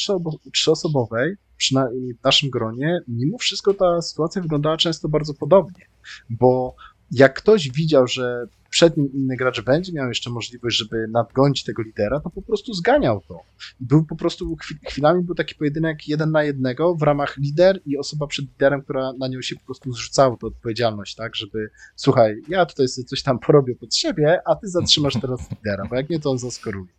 trzyosobowej, 0.53 1.37
przynajmniej 1.57 2.15
w 2.15 2.25
naszym 2.25 2.51
gronie, 2.51 3.01
mimo 3.09 3.39
wszystko 3.39 3.75
ta 3.75 4.03
sytuacja 4.03 4.43
wyglądała 4.43 4.77
często 4.77 5.09
bardzo 5.09 5.35
podobnie, 5.35 5.87
bo 6.31 6.75
jak 7.11 7.35
ktoś 7.35 7.71
widział, 7.71 8.07
że 8.07 8.47
przed 8.71 8.97
nim 8.97 9.13
inny 9.13 9.37
gracz 9.37 9.61
będzie 9.61 9.93
miał 9.93 10.09
jeszcze 10.09 10.31
możliwość, 10.31 10.77
żeby 10.77 11.09
nadgonić 11.09 11.65
tego 11.65 11.83
lidera, 11.83 12.21
to 12.21 12.31
po 12.31 12.43
prostu 12.43 12.75
zganiał 12.75 13.21
to. 13.29 13.41
Był 13.81 14.05
po 14.05 14.17
prostu, 14.17 14.57
chwi- 14.57 14.89
chwilami 14.89 15.23
był 15.23 15.35
taki 15.35 15.55
pojedynek 15.55 16.09
jeden 16.09 16.31
na 16.31 16.43
jednego 16.43 16.95
w 16.95 17.03
ramach 17.03 17.37
lider 17.37 17.81
i 17.87 17.99
osoba 17.99 18.27
przed 18.27 18.45
liderem, 18.45 18.83
która 18.83 19.13
na 19.13 19.29
nią 19.29 19.43
się 19.43 19.57
po 19.57 19.65
prostu 19.65 19.93
zrzucała 19.93 20.37
tę 20.37 20.47
odpowiedzialność, 20.47 21.15
tak, 21.15 21.37
żeby 21.37 21.71
słuchaj, 21.97 22.43
ja 22.49 22.67
tutaj 22.67 22.89
sobie 22.89 23.05
coś 23.05 23.23
tam 23.23 23.39
porobię 23.39 23.75
pod 23.77 23.95
siebie, 23.95 24.41
a 24.47 24.57
ty 24.57 24.69
zatrzymasz 24.69 25.21
teraz 25.21 25.51
lidera, 25.51 25.85
bo 25.91 25.97
jak 25.97 26.11
nie, 26.11 26.21
to 26.21 26.31
on 26.31 26.39
zaskoruje. 26.39 26.93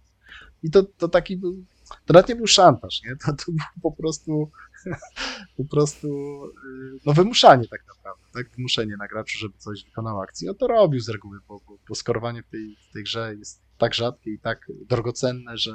I 0.63 0.71
to, 0.71 0.83
to 0.83 1.07
taki 1.07 1.38
był, 1.38 1.63
to 2.05 2.13
nawet 2.13 2.29
nie 2.29 2.36
był 2.36 2.47
szantaż, 2.47 3.01
nie? 3.05 3.15
To, 3.15 3.33
to 3.33 3.45
był 3.47 3.81
po 3.81 3.91
prostu 3.91 4.51
po 5.58 5.65
prostu 5.65 6.08
y, 6.46 7.00
no 7.06 7.13
wymuszanie 7.13 7.67
tak 7.67 7.82
naprawdę, 7.88 8.24
tak? 8.34 8.50
Wymuszenie 8.50 8.98
na 8.98 9.08
graczu, 9.08 9.38
żeby 9.38 9.58
coś 9.58 9.84
wykonał 9.84 10.22
akcji. 10.22 10.50
On 10.50 10.56
to 10.56 10.67
robił 10.67 11.00
z 11.00 11.10
reguły, 11.10 11.39
bo, 11.48 11.60
bo, 11.67 11.77
bo 11.89 11.96
skorowanie 11.96 12.44
w 12.44 12.48
tej, 12.48 12.75
w 12.89 12.94
tej 12.94 13.03
grze 13.03 13.36
jest 13.39 13.62
tak 13.77 13.94
rzadkie 13.94 14.32
i 14.32 14.39
tak 14.39 14.72
drogocenne, 14.89 15.58
że, 15.58 15.74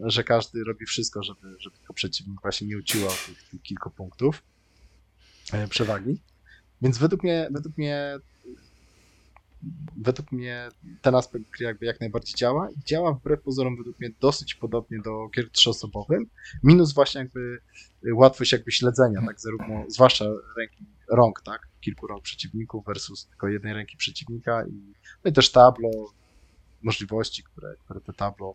że 0.00 0.24
każdy 0.24 0.64
robi 0.64 0.86
wszystko, 0.86 1.22
żeby, 1.22 1.56
żeby 1.58 1.76
tylko 1.76 1.94
przeciwnik 1.94 2.42
właśnie 2.42 2.66
nie 2.66 2.78
uciłał 2.78 3.12
tych, 3.26 3.42
tych 3.42 3.62
kilku 3.62 3.90
punktów 3.90 4.42
e, 5.52 5.68
przewagi. 5.68 6.20
Więc 6.82 6.98
według 6.98 7.22
mnie, 7.22 7.48
według 7.50 7.78
mnie 7.78 8.18
według 9.96 10.32
mnie 10.32 10.68
ten 11.02 11.14
aspekt 11.14 11.44
gry 11.50 11.66
jakby 11.66 11.86
jak 11.86 12.00
najbardziej 12.00 12.34
działa 12.34 12.70
i 12.70 12.84
działa 12.84 13.12
wbrew 13.12 13.42
pozorom 13.42 13.76
według 13.76 14.00
mnie 14.00 14.10
dosyć 14.20 14.54
podobnie 14.54 14.98
do 15.04 15.28
gier 15.36 15.50
trzyosobowym, 15.50 16.26
minus 16.62 16.92
właśnie 16.94 17.20
jakby 17.20 17.58
łatwość 18.14 18.52
jakby 18.52 18.72
śledzenia, 18.72 19.20
tak, 19.26 19.40
zarówno, 19.40 19.84
zwłaszcza 19.88 20.24
ręki, 20.58 20.86
rąk, 21.10 21.42
tak, 21.44 21.68
kilku 21.80 22.06
rąk 22.06 22.22
przeciwników 22.22 22.84
versus 22.86 23.26
tylko 23.26 23.48
jednej 23.48 23.74
ręki 23.74 23.96
przeciwnika 23.96 24.66
i, 24.66 24.94
no 25.24 25.30
i 25.30 25.32
też 25.32 25.52
tablo, 25.52 25.90
możliwości, 26.82 27.42
które, 27.42 27.74
które 27.84 28.00
te 28.00 28.12
tablo 28.12 28.54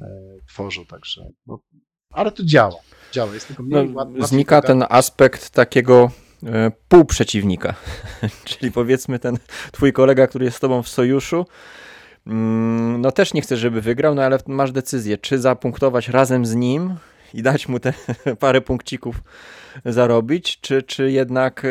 e, 0.00 0.06
tworzą, 0.48 0.86
także, 0.86 1.30
no, 1.46 1.58
ale 2.10 2.32
to 2.32 2.44
działa, 2.44 2.80
działa, 3.12 3.34
jest 3.34 3.46
tylko 3.46 3.62
mniej 3.62 3.88
No, 3.90 3.94
łat- 4.04 4.28
znika 4.28 4.62
ten 4.62 4.84
aspekt 4.88 5.50
takiego 5.50 6.10
e, 6.46 6.72
półprzeciwnika. 6.88 7.74
Czyli 8.44 8.72
powiedzmy 8.72 9.18
ten 9.18 9.38
twój 9.72 9.92
kolega, 9.92 10.26
który 10.26 10.44
jest 10.44 10.56
z 10.56 10.60
tobą 10.60 10.82
w 10.82 10.88
sojuszu, 10.88 11.46
mm, 12.26 13.00
no 13.00 13.12
też 13.12 13.34
nie 13.34 13.42
chcesz, 13.42 13.60
żeby 13.60 13.80
wygrał, 13.80 14.14
no 14.14 14.22
ale 14.22 14.38
masz 14.46 14.72
decyzję, 14.72 15.18
czy 15.18 15.38
zapunktować 15.38 16.08
razem 16.08 16.46
z 16.46 16.54
nim 16.54 16.94
i 17.34 17.42
dać 17.42 17.68
mu 17.68 17.80
te 17.80 17.92
parę 18.40 18.60
punkcików 18.60 19.22
zarobić, 19.84 20.60
czy, 20.60 20.82
czy 20.82 21.10
jednak 21.10 21.64
e, 21.64 21.68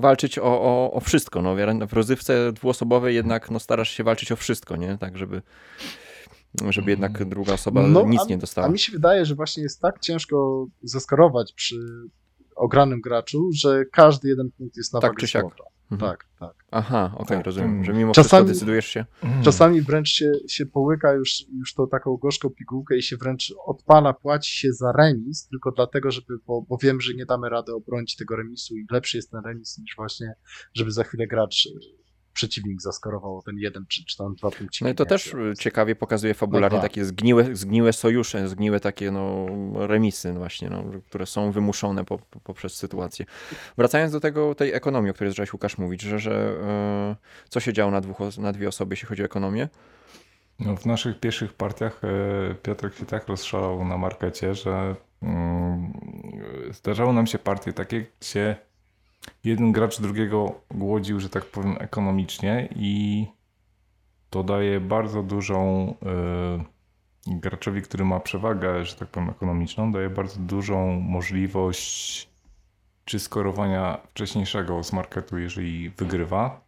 walczyć 0.00 0.38
o, 0.38 0.42
o, 0.44 0.92
o 0.92 1.00
wszystko. 1.00 1.42
No, 1.42 1.56
w 1.86 1.92
rozrywce 1.92 2.52
dwuosobowej 2.52 3.14
jednak 3.14 3.50
no, 3.50 3.60
starasz 3.60 3.90
się 3.90 4.04
walczyć 4.04 4.32
o 4.32 4.36
wszystko, 4.36 4.76
nie? 4.76 4.98
Tak, 4.98 5.18
żeby, 5.18 5.42
żeby 6.68 6.90
jednak 6.90 7.24
druga 7.24 7.52
osoba 7.52 7.82
No, 7.82 8.06
nic 8.06 8.20
a- 8.20 8.24
nie 8.24 8.34
A 8.34 8.38
dostała. 8.38 8.68
mi 8.68 8.78
się 8.78 8.92
wydaje, 8.92 9.24
że 9.24 9.34
właśnie 9.34 9.62
jest 9.62 9.80
tak 9.80 9.98
ciężko 10.00 10.66
zaskorować 10.82 11.52
przy 11.52 11.76
ogranym 12.62 13.00
graczu, 13.00 13.50
że 13.54 13.84
każdy 13.92 14.28
jeden 14.28 14.50
punkt 14.50 14.76
jest 14.76 14.94
na 14.94 15.00
Tak 15.00 15.16
czy 15.16 15.28
siak. 15.28 15.44
Mhm. 15.90 16.10
Tak, 16.10 16.28
tak. 16.40 16.64
Aha, 16.70 17.12
okej, 17.14 17.36
Tak, 17.36 17.46
rozumiem, 17.46 17.84
że 17.84 17.92
mimo 17.92 18.12
Czasami- 18.12 18.28
wszystko 18.28 18.54
decydujesz 18.54 18.86
się. 18.86 19.04
Mm. 19.22 19.42
Czasami 19.42 19.80
wręcz 19.82 20.08
się, 20.08 20.32
się 20.48 20.66
połyka 20.66 21.12
już, 21.12 21.44
już 21.58 21.74
tą 21.74 21.88
taką 21.88 22.16
gorzką 22.16 22.50
pigułkę 22.50 22.96
i 22.96 23.02
się 23.02 23.16
wręcz 23.16 23.54
odpala, 23.66 24.12
płaci 24.12 24.52
się 24.52 24.72
za 24.72 24.92
remis, 24.92 25.48
tylko 25.48 25.72
dlatego, 25.72 26.10
żeby, 26.10 26.34
bo, 26.46 26.62
bo 26.68 26.76
wiem, 26.82 27.00
że 27.00 27.14
nie 27.14 27.26
damy 27.26 27.48
rady 27.48 27.74
obronić 27.74 28.16
tego 28.16 28.36
remisu 28.36 28.76
i 28.76 28.86
lepszy 28.90 29.16
jest 29.16 29.30
ten 29.30 29.40
remis 29.44 29.78
niż 29.78 29.96
właśnie, 29.96 30.34
żeby 30.74 30.90
za 30.90 31.04
chwilę 31.04 31.26
gracz, 31.26 31.68
przeciwnik 32.32 32.82
zaskorował 32.82 33.38
o 33.38 33.42
ten 33.42 33.58
jeden 33.58 33.86
czy, 33.88 34.04
czy 34.04 34.16
tam 34.16 34.34
dwa 34.34 34.50
punkciki. 34.50 34.84
No 34.84 34.90
i 34.90 34.94
to 34.94 35.06
też 35.06 35.34
y, 35.34 35.54
ciekawie 35.58 35.96
pokazuje 35.96 36.34
fabularnie 36.34 36.76
No 36.76 36.82
tak. 36.82 36.90
takie 36.90 37.04
zgniłe, 37.04 37.56
zgniłe 37.56 37.92
sojusze, 37.92 38.48
zgniłe 38.48 38.80
takie 38.80 39.10
no, 39.10 39.46
remisy 39.86 40.32
właśnie, 40.32 40.70
no, 40.70 40.84
które 41.06 41.26
są 41.26 41.52
wymuszone 41.52 42.04
po, 42.04 42.18
po, 42.18 42.40
poprzez 42.40 42.74
sytuację. 42.74 43.26
Wracając 43.78 44.12
do 44.12 44.20
tego, 44.20 44.54
tej 44.54 44.72
ekonomii, 44.72 45.10
o 45.10 45.14
której 45.14 45.30
zacząłeś 45.30 45.52
Łukasz 45.52 45.78
mówić, 45.78 46.00
że, 46.00 46.18
że 46.18 46.56
e, 46.62 47.16
co 47.48 47.60
się 47.60 47.72
działo 47.72 47.90
na, 47.90 48.00
dwóch, 48.00 48.18
na 48.38 48.52
dwie 48.52 48.68
osoby, 48.68 48.92
jeśli 48.92 49.08
chodzi 49.08 49.22
o 49.22 49.24
ekonomię? 49.24 49.68
No, 50.58 50.76
w 50.76 50.86
naszych 50.86 51.20
pierwszych 51.20 51.52
partiach 51.52 52.00
e, 52.04 52.54
Piotrek 52.54 52.94
się 52.94 53.06
tak 53.06 53.28
rozszalał 53.28 53.84
na 53.84 53.98
markecie, 53.98 54.54
że 54.54 54.96
mm, 55.22 55.92
zdarzało 56.70 57.12
nam 57.12 57.26
się 57.26 57.38
partie 57.38 57.72
takie, 57.72 58.06
gdzie 58.20 58.56
jeden 59.44 59.72
gracz 59.72 60.00
drugiego 60.00 60.60
głodził, 60.70 61.20
że 61.20 61.28
tak 61.28 61.44
powiem, 61.44 61.76
ekonomicznie 61.80 62.68
i 62.76 63.26
to 64.30 64.42
daje 64.44 64.80
bardzo 64.80 65.22
dużą 65.22 65.94
e, 67.26 67.40
graczowi, 67.40 67.82
który 67.82 68.04
ma 68.04 68.20
przewagę, 68.20 68.84
że 68.84 68.94
tak 68.96 69.08
powiem, 69.08 69.30
ekonomiczną, 69.30 69.92
daje 69.92 70.10
bardzo 70.10 70.40
dużą 70.40 71.00
możliwość 71.00 72.28
czy 73.04 73.18
skorowania 73.18 73.98
wcześniejszego 74.08 74.84
z 74.84 74.92
marketu, 74.92 75.38
jeżeli 75.38 75.90
wygrywa, 75.90 76.60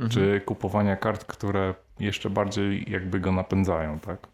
Mhm. 0.00 0.10
czy 0.10 0.40
kupowania 0.40 0.96
kart, 0.96 1.24
które 1.24 1.74
jeszcze 2.00 2.30
bardziej 2.30 2.90
jakby 2.90 3.20
go 3.20 3.32
napędzają, 3.32 3.98
tak? 3.98 4.28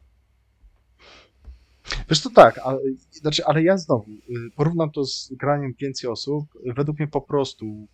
Wiesz 2.09 2.21
to 2.23 2.31
tak, 2.31 2.59
ale, 2.59 2.79
znaczy, 3.11 3.45
ale 3.45 3.63
ja 3.63 3.79
znowu 3.79 4.11
y, 4.11 4.21
porównam 4.57 4.91
to 4.91 5.05
z 5.05 5.33
graniem 5.33 5.75
więcej 5.81 6.11
osób. 6.11 6.45
Według 6.77 6.99
mnie 6.99 7.09
po 7.09 7.21
prostu 7.21 7.89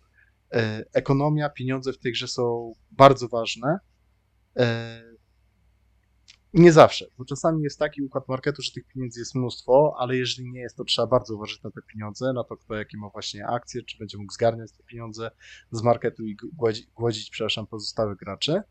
y, 0.55 0.59
ekonomia, 0.93 1.49
pieniądze 1.49 1.93
w 1.93 1.97
tej 1.97 2.11
grze 2.11 2.27
są 2.27 2.73
bardzo 2.91 3.27
ważne. 3.27 3.79
Nie 6.55 6.71
zawsze, 6.71 7.05
bo 7.17 7.25
czasami 7.25 7.63
jest 7.63 7.79
taki 7.79 8.01
układ 8.01 8.27
marketu, 8.27 8.61
że 8.61 8.71
tych 8.71 8.87
pieniędzy 8.87 9.19
jest 9.19 9.35
mnóstwo, 9.35 9.95
ale 9.97 10.17
jeżeli 10.17 10.51
nie 10.51 10.59
jest, 10.59 10.77
to 10.77 10.83
trzeba 10.83 11.07
bardzo 11.07 11.35
uważać 11.35 11.63
na 11.63 11.71
te 11.71 11.81
pieniądze, 11.93 12.33
na 12.33 12.43
to, 12.43 12.57
kto 12.57 12.75
jakie 12.75 12.97
ma 12.97 13.09
właśnie 13.09 13.47
akcje, 13.47 13.83
czy 13.83 13.97
będzie 13.97 14.17
mógł 14.17 14.33
zgarniać 14.33 14.71
te 14.71 14.83
pieniądze 14.83 15.31
z 15.71 15.81
marketu 15.81 16.25
i 16.25 16.35
głodzić, 16.53 16.87
głodzić 16.87 17.29
przepraszam, 17.29 17.67
pozostałych 17.67 18.17
graczy. 18.17 18.61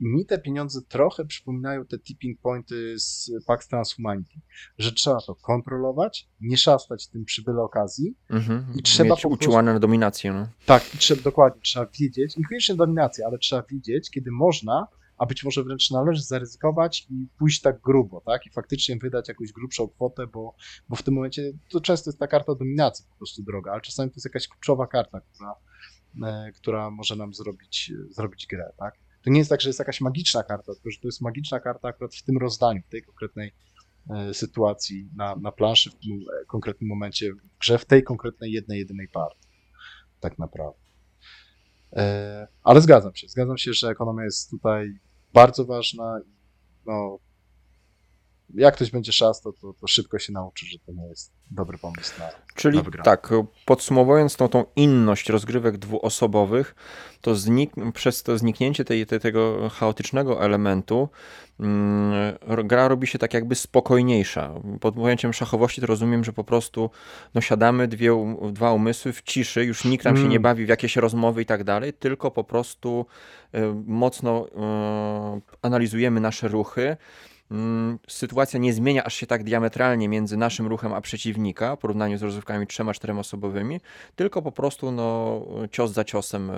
I 0.00 0.06
mi 0.06 0.26
te 0.26 0.38
pieniądze 0.38 0.80
trochę 0.88 1.24
przypominają 1.24 1.86
te 1.86 1.98
tipping 1.98 2.40
pointy 2.40 2.98
z 2.98 3.30
Pax 3.46 3.68
Transhumanity, 3.68 4.40
że 4.78 4.92
trzeba 4.92 5.20
to 5.20 5.34
kontrolować, 5.34 6.28
nie 6.40 6.56
szastać 6.56 7.08
tym 7.08 7.24
przy 7.24 7.42
byle 7.42 7.62
okazji 7.62 8.14
Mhm. 8.30 8.66
i 8.76 8.82
trzeba 8.82 9.10
Mieć 9.10 9.22
po 9.22 9.28
prostu 9.28 9.28
uciłane 9.28 9.72
na 9.72 9.80
dominację. 9.80 10.32
No. 10.32 10.48
tak, 10.66 10.94
i 10.94 10.98
trzeba 10.98 11.22
dokładnie, 11.22 11.60
trzeba 11.62 11.86
wiedzieć, 12.00 12.36
niekoniecznie 12.36 12.74
dominacja, 12.74 13.26
ale 13.26 13.38
trzeba 13.38 13.62
wiedzieć, 13.62 14.10
kiedy 14.10 14.30
można, 14.30 14.86
a 15.20 15.26
być 15.26 15.44
może 15.44 15.64
wręcz 15.64 15.90
należy 15.90 16.22
zaryzykować 16.22 17.06
i 17.10 17.26
pójść 17.38 17.60
tak 17.60 17.80
grubo, 17.80 18.22
tak? 18.26 18.46
I 18.46 18.50
faktycznie 18.50 18.96
wydać 18.96 19.28
jakąś 19.28 19.52
grubszą 19.52 19.88
kwotę, 19.88 20.26
bo, 20.26 20.54
bo 20.88 20.96
w 20.96 21.02
tym 21.02 21.14
momencie 21.14 21.52
to 21.70 21.80
często 21.80 22.10
jest 22.10 22.18
ta 22.18 22.26
karta 22.26 22.54
dominacji 22.54 23.04
po 23.10 23.16
prostu 23.16 23.42
droga, 23.42 23.72
ale 23.72 23.80
czasami 23.80 24.10
to 24.10 24.14
jest 24.16 24.24
jakaś 24.24 24.48
kluczowa 24.48 24.86
karta, 24.86 25.20
która, 25.20 25.54
e, 26.24 26.52
która 26.52 26.90
może 26.90 27.16
nam 27.16 27.34
zrobić, 27.34 27.92
zrobić 28.10 28.46
grę, 28.46 28.72
tak? 28.78 28.94
To 29.22 29.30
nie 29.30 29.38
jest 29.38 29.50
tak, 29.50 29.60
że 29.60 29.68
jest 29.68 29.78
jakaś 29.78 30.00
magiczna 30.00 30.42
karta, 30.42 30.74
tylko 30.74 30.90
że 30.90 30.98
to 31.00 31.08
jest 31.08 31.20
magiczna 31.20 31.60
karta 31.60 31.88
akurat 31.88 32.14
w 32.14 32.22
tym 32.22 32.38
rozdaniu, 32.38 32.82
w 32.82 32.90
tej 32.90 33.02
konkretnej 33.02 33.52
e, 34.10 34.34
sytuacji 34.34 35.10
na, 35.16 35.36
na 35.36 35.52
planszy, 35.52 35.90
w 35.90 35.94
tym 35.94 36.12
e, 36.12 36.44
konkretnym 36.46 36.88
momencie 36.88 37.32
w 37.32 37.58
grze, 37.58 37.78
w 37.78 37.84
tej 37.84 38.02
konkretnej 38.02 38.52
jednej, 38.52 38.78
jedynej 38.78 39.08
partii, 39.08 39.48
tak 40.20 40.38
naprawdę. 40.38 40.80
Ale 42.62 42.80
zgadzam 42.80 43.14
się, 43.14 43.28
zgadzam 43.28 43.58
się, 43.58 43.72
że 43.72 43.88
ekonomia 43.88 44.24
jest 44.24 44.50
tutaj 44.50 45.00
bardzo 45.32 45.64
ważna. 45.64 46.20
No, 46.86 47.18
jak 48.54 48.74
ktoś 48.74 48.90
będzie 48.90 49.12
szastał, 49.12 49.52
to, 49.52 49.72
to 49.80 49.86
szybko 49.86 50.18
się 50.18 50.32
nauczy, 50.32 50.66
że 50.66 50.78
to 50.78 50.92
nie 50.92 51.06
jest 51.08 51.32
dobry 51.50 51.78
pomysł 51.78 52.12
na. 52.18 52.28
Czyli 52.54 52.78
na 52.78 53.02
tak, 53.04 53.28
podsumowując 53.64 54.36
tą, 54.36 54.48
tą 54.48 54.64
inność 54.76 55.28
rozgrywek 55.28 55.78
dwuosobowych, 55.78 56.74
to 57.20 57.34
znik, 57.34 57.72
przez 57.94 58.22
to 58.22 58.38
zniknięcie 58.38 58.84
tej, 58.84 59.06
tej, 59.06 59.20
tego 59.20 59.68
chaotycznego 59.68 60.44
elementu 60.44 61.08
mm, 61.60 62.38
gra 62.64 62.88
robi 62.88 63.06
się 63.06 63.18
tak 63.18 63.34
jakby 63.34 63.54
spokojniejsza. 63.54 64.54
Pod 64.80 64.94
pojęciem 64.94 65.32
szachowości 65.32 65.80
to 65.80 65.86
rozumiem, 65.86 66.24
że 66.24 66.32
po 66.32 66.44
prostu 66.44 66.90
no, 67.34 67.40
siadamy 67.40 67.88
dwie, 67.88 68.14
um- 68.14 68.52
dwa 68.52 68.72
umysły 68.72 69.12
w 69.12 69.22
ciszy, 69.22 69.64
już 69.64 69.84
nikt 69.84 70.04
nam 70.04 70.16
się 70.16 70.20
Mm. 70.20 70.32
nie 70.32 70.40
bawi 70.40 70.66
w 70.66 70.68
jakieś 70.68 70.96
rozmowy 70.96 71.42
i 71.42 71.46
tak 71.46 71.64
dalej, 71.64 71.92
tylko 71.92 72.30
po 72.30 72.44
prostu 72.44 73.06
y, 73.54 73.58
mocno 73.86 74.46
y, 74.46 74.50
analizujemy 75.62 76.20
nasze 76.20 76.48
ruchy, 76.48 76.80
Mm, 76.80 76.96
sytuacja 78.08 78.60
nie 78.60 78.72
zmienia 78.72 79.04
aż 79.04 79.14
się 79.14 79.26
tak 79.26 79.44
diametralnie 79.44 80.08
między 80.08 80.36
naszym 80.36 80.66
ruchem 80.66 80.92
a 80.92 81.00
przeciwnika 81.00 81.76
w 81.76 81.78
porównaniu 81.78 82.18
z 82.18 82.22
rozrywkami 82.22 82.66
trzema, 82.66 82.94
czterema 82.94 83.20
osobowymi, 83.20 83.80
tylko 84.16 84.42
po 84.42 84.52
prostu 84.52 84.92
no, 84.92 85.40
cios 85.70 85.92
za 85.92 86.04
ciosem. 86.04 86.50
e, 86.50 86.54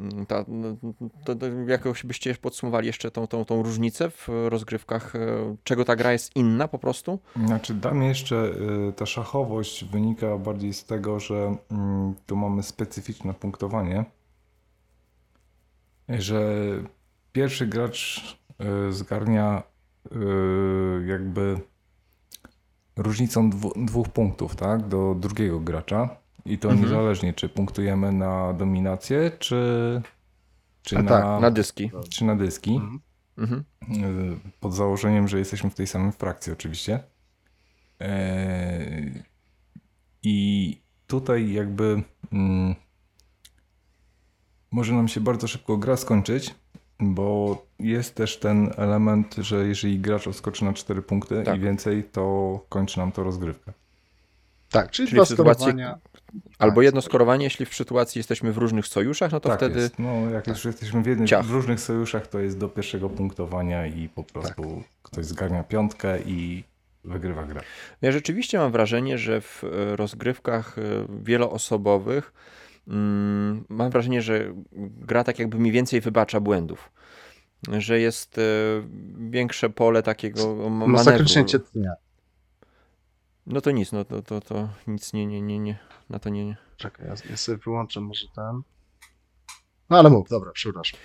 mm, 0.00 0.26
Ta, 0.26 0.44
no, 0.48 0.76
to, 1.24 1.34
to 1.34 1.46
byście 2.04 2.34
podsumowali 2.34 2.86
jeszcze 2.86 3.10
tą, 3.10 3.26
tą, 3.26 3.44
tą 3.44 3.62
różnicę 3.62 4.10
w 4.10 4.28
rozgrywkach, 4.48 5.16
e, 5.16 5.56
czego 5.64 5.84
ta 5.84 5.96
gra 5.96 6.12
jest 6.12 6.36
inna 6.36 6.68
po 6.68 6.78
prostu? 6.78 7.18
Znaczy, 7.46 7.74
dla 7.74 7.94
mnie 7.94 8.08
jeszcze 8.08 8.36
y, 8.88 8.92
ta 8.92 9.06
szachowość 9.06 9.84
wynika 9.84 10.38
bardziej 10.38 10.74
z 10.74 10.84
tego, 10.84 11.20
że 11.20 11.56
mm, 11.70 12.14
tu 12.26 12.36
mamy 12.36 12.62
specyficzne 12.62 13.34
punktowanie, 13.34 14.04
że 16.08 16.42
pierwszy 17.32 17.66
gracz 17.66 18.20
zgarnia 18.90 19.62
y, 20.12 21.06
jakby 21.06 21.60
różnicą 22.96 23.50
dwu, 23.50 23.72
dwóch 23.76 24.08
punktów, 24.08 24.56
tak, 24.56 24.88
do 24.88 25.14
drugiego 25.20 25.60
gracza 25.60 26.16
i 26.44 26.58
to 26.58 26.68
Mhm. 26.70 26.84
niezależnie, 26.88 27.34
czy 27.34 27.48
punktujemy 27.48 28.12
na 28.12 28.52
dominację, 28.52 29.30
czy, 29.38 30.02
czy, 30.82 30.98
A 30.98 31.02
na, 31.02 31.08
tak, 31.10 31.40
Na 31.42 31.50
dyski. 31.50 31.90
czy 32.10 32.24
na 32.24 32.36
dyski. 32.36 32.70
Mhm. 32.76 33.00
Mhm. 33.38 33.64
Y, 34.04 34.36
Pod 34.60 34.74
założeniem, 34.74 35.28
że 35.28 35.38
jesteśmy 35.38 35.70
w 35.70 35.74
tej 35.74 35.86
samej 35.86 36.12
frakcji, 36.12 36.52
oczywiście. 36.52 37.00
Eee, 38.00 39.22
I 40.22 40.80
tutaj 41.06 41.52
jakby 41.52 42.02
mm, 42.32 42.74
może 44.70 44.94
nam 44.94 45.08
się 45.08 45.20
bardzo 45.20 45.48
szybko 45.48 45.76
gra 45.76 45.96
skończyć, 45.96 46.54
bo 47.00 47.56
jest 47.82 48.14
też 48.14 48.36
ten 48.38 48.70
element, 48.76 49.34
że 49.38 49.66
jeżeli 49.68 49.98
gracz 49.98 50.26
odskoczy 50.26 50.64
na 50.64 50.72
4 50.72 51.02
punkty 51.02 51.42
Tak. 51.42 51.56
i 51.56 51.60
więcej, 51.60 52.04
to 52.04 52.60
kończy 52.68 52.98
nam 52.98 53.12
to 53.12 53.22
rozgrywkę. 53.24 53.72
Tak, 54.70 54.90
czyli, 54.90 55.08
Czyli 55.08 55.16
dwa 55.16 55.24
w 55.24 55.28
sytuacji- 55.28 55.62
skorowania. 55.62 55.98
Albo 56.58 56.76
Tak, 56.76 56.84
jedno 56.84 57.00
tak. 57.00 57.08
skorowanie, 57.10 57.44
jeśli 57.44 57.66
w 57.66 57.74
sytuacji 57.74 58.18
jesteśmy 58.18 58.52
w 58.52 58.58
różnych 58.58 58.86
sojuszach, 58.86 59.32
no 59.32 59.40
to 59.40 59.48
tak 59.48 59.58
wtedy 59.58 59.80
jest. 59.80 59.98
No, 59.98 60.30
jak 60.30 60.46
już 60.46 60.64
jesteśmy 60.64 61.02
w, 61.02 61.06
jednym, 61.06 61.42
w 61.42 61.50
różnych 61.50 61.80
sojuszach, 61.80 62.26
to 62.26 62.38
jest 62.40 62.58
do 62.58 62.68
pierwszego 62.68 63.08
punktowania 63.10 63.86
i 63.86 64.08
po 64.08 64.24
prostu 64.24 64.82
ktoś 65.02 65.24
zgarnia 65.26 65.62
piątkę 65.64 66.18
i 66.26 66.64
wygrywa 67.04 67.42
grę. 67.42 67.60
Ja 68.02 68.12
rzeczywiście 68.12 68.58
mam 68.58 68.72
wrażenie, 68.72 69.18
że 69.18 69.40
w 69.40 69.64
e, 69.64 69.96
rozgrywkach 69.96 70.78
e, 70.78 70.82
wieloosobowych 71.22 72.32
mm, 72.88 73.64
mam 73.68 73.90
wrażenie, 73.90 74.22
że 74.22 74.54
gra 74.76 75.24
tak 75.24 75.38
jakby 75.38 75.58
mi 75.58 75.72
więcej 75.72 76.00
wybacza 76.00 76.40
błędów. 76.40 76.92
Że 77.78 78.00
jest 78.00 78.38
e, 78.38 78.42
większe 79.30 79.70
pole 79.70 80.02
takiego 80.02 80.70
ma- 80.70 80.86
Masakrycznie 80.86 81.42
manewru. 81.42 81.58
cię 81.66 81.70
tnie. 81.72 81.90
No 83.46 83.60
to 83.60 83.70
nic, 83.70 83.92
no 83.92 84.04
to, 84.04 84.22
to, 84.22 84.40
to 84.40 84.68
nic 84.86 85.12
nie, 85.12 85.26
nie, 85.26 85.40
nie, 85.42 85.58
nie, 85.58 85.78
na 86.10 86.18
to 86.18 86.28
nie, 86.28 86.46
nie. 86.46 86.56
Czekaj, 86.76 87.06
ja, 87.06 87.14
ja 87.30 87.36
sobie 87.36 87.58
wyłączę 87.58 88.00
może 88.00 88.26
ten. 88.36 88.62
No 89.90 89.98
ale 89.98 90.10
mów, 90.10 90.28
dobra, 90.28 90.50
przepraszam. 90.54 91.00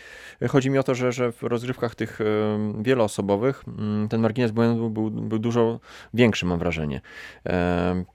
Chodzi 0.50 0.70
mi 0.70 0.78
o 0.78 0.84
to, 0.84 0.96
że, 0.96 1.12
że 1.12 1.32
w 1.32 1.44
rozgrywkach 1.44 1.96
tych 1.96 2.22
em, 2.22 2.84
wieloosobowych 2.84 3.64
mm, 3.68 4.10
ten 4.10 4.22
margines 4.22 4.52
błędu 4.52 4.90
był, 4.90 5.12
był 5.12 5.40
dużo 5.40 5.80
większy, 6.14 6.46
mam 6.46 6.60
wrażenie. 6.60 7.02
Em, 7.44 8.06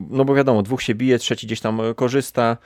No 0.00 0.24
bo 0.24 0.34
wiadomo, 0.34 0.62
dwóch 0.62 0.82
się 0.82 0.94
bije, 0.94 1.18
trzeci 1.18 1.46
gdzieś 1.46 1.60
tam 1.60 1.80
e, 1.80 1.94
korzysta. 1.94 2.56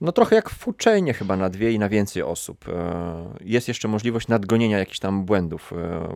No 0.00 0.12
trochę 0.12 0.36
jak 0.36 0.50
w 0.50 0.54
Foodchainie 0.58 1.14
chyba 1.14 1.36
na 1.36 1.48
dwie 1.50 1.72
i 1.72 1.78
na 1.78 1.88
więcej 1.88 2.22
osób. 2.22 2.68
E, 2.68 3.34
Jest 3.40 3.68
jeszcze 3.68 3.88
możliwość 3.88 4.28
nadgonienia 4.28 4.78
jakichś 4.78 4.98
tam 4.98 5.24
błędów. 5.24 5.72
E, 5.72 6.08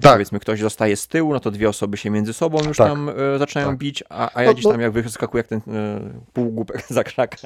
Tak, 0.00 0.12
Powiedzmy, 0.12 0.40
ktoś 0.40 0.60
zostaje 0.60 0.96
z 0.96 1.08
tyłu, 1.08 1.32
no 1.32 1.40
to 1.40 1.50
dwie 1.50 1.68
osoby 1.68 1.96
się 1.96 2.10
między 2.10 2.32
sobą 2.32 2.58
już 2.68 2.76
Tak. 2.76 2.88
tam 2.88 3.08
e, 3.34 3.38
zaczynają 3.38 3.68
Tak. 3.68 3.78
bić, 3.78 4.04
a, 4.08 4.30
a 4.34 4.42
ja 4.42 4.48
No, 4.48 4.52
gdzieś 4.54 4.64
no- 4.64 4.70
tam 4.72 4.80
jak 4.80 4.92
wyskakuję 4.92 5.38
jak 5.40 5.46
ten 5.48 5.60
półgłupek 6.32 6.86
za 6.88 7.04
krzaka 7.04 7.36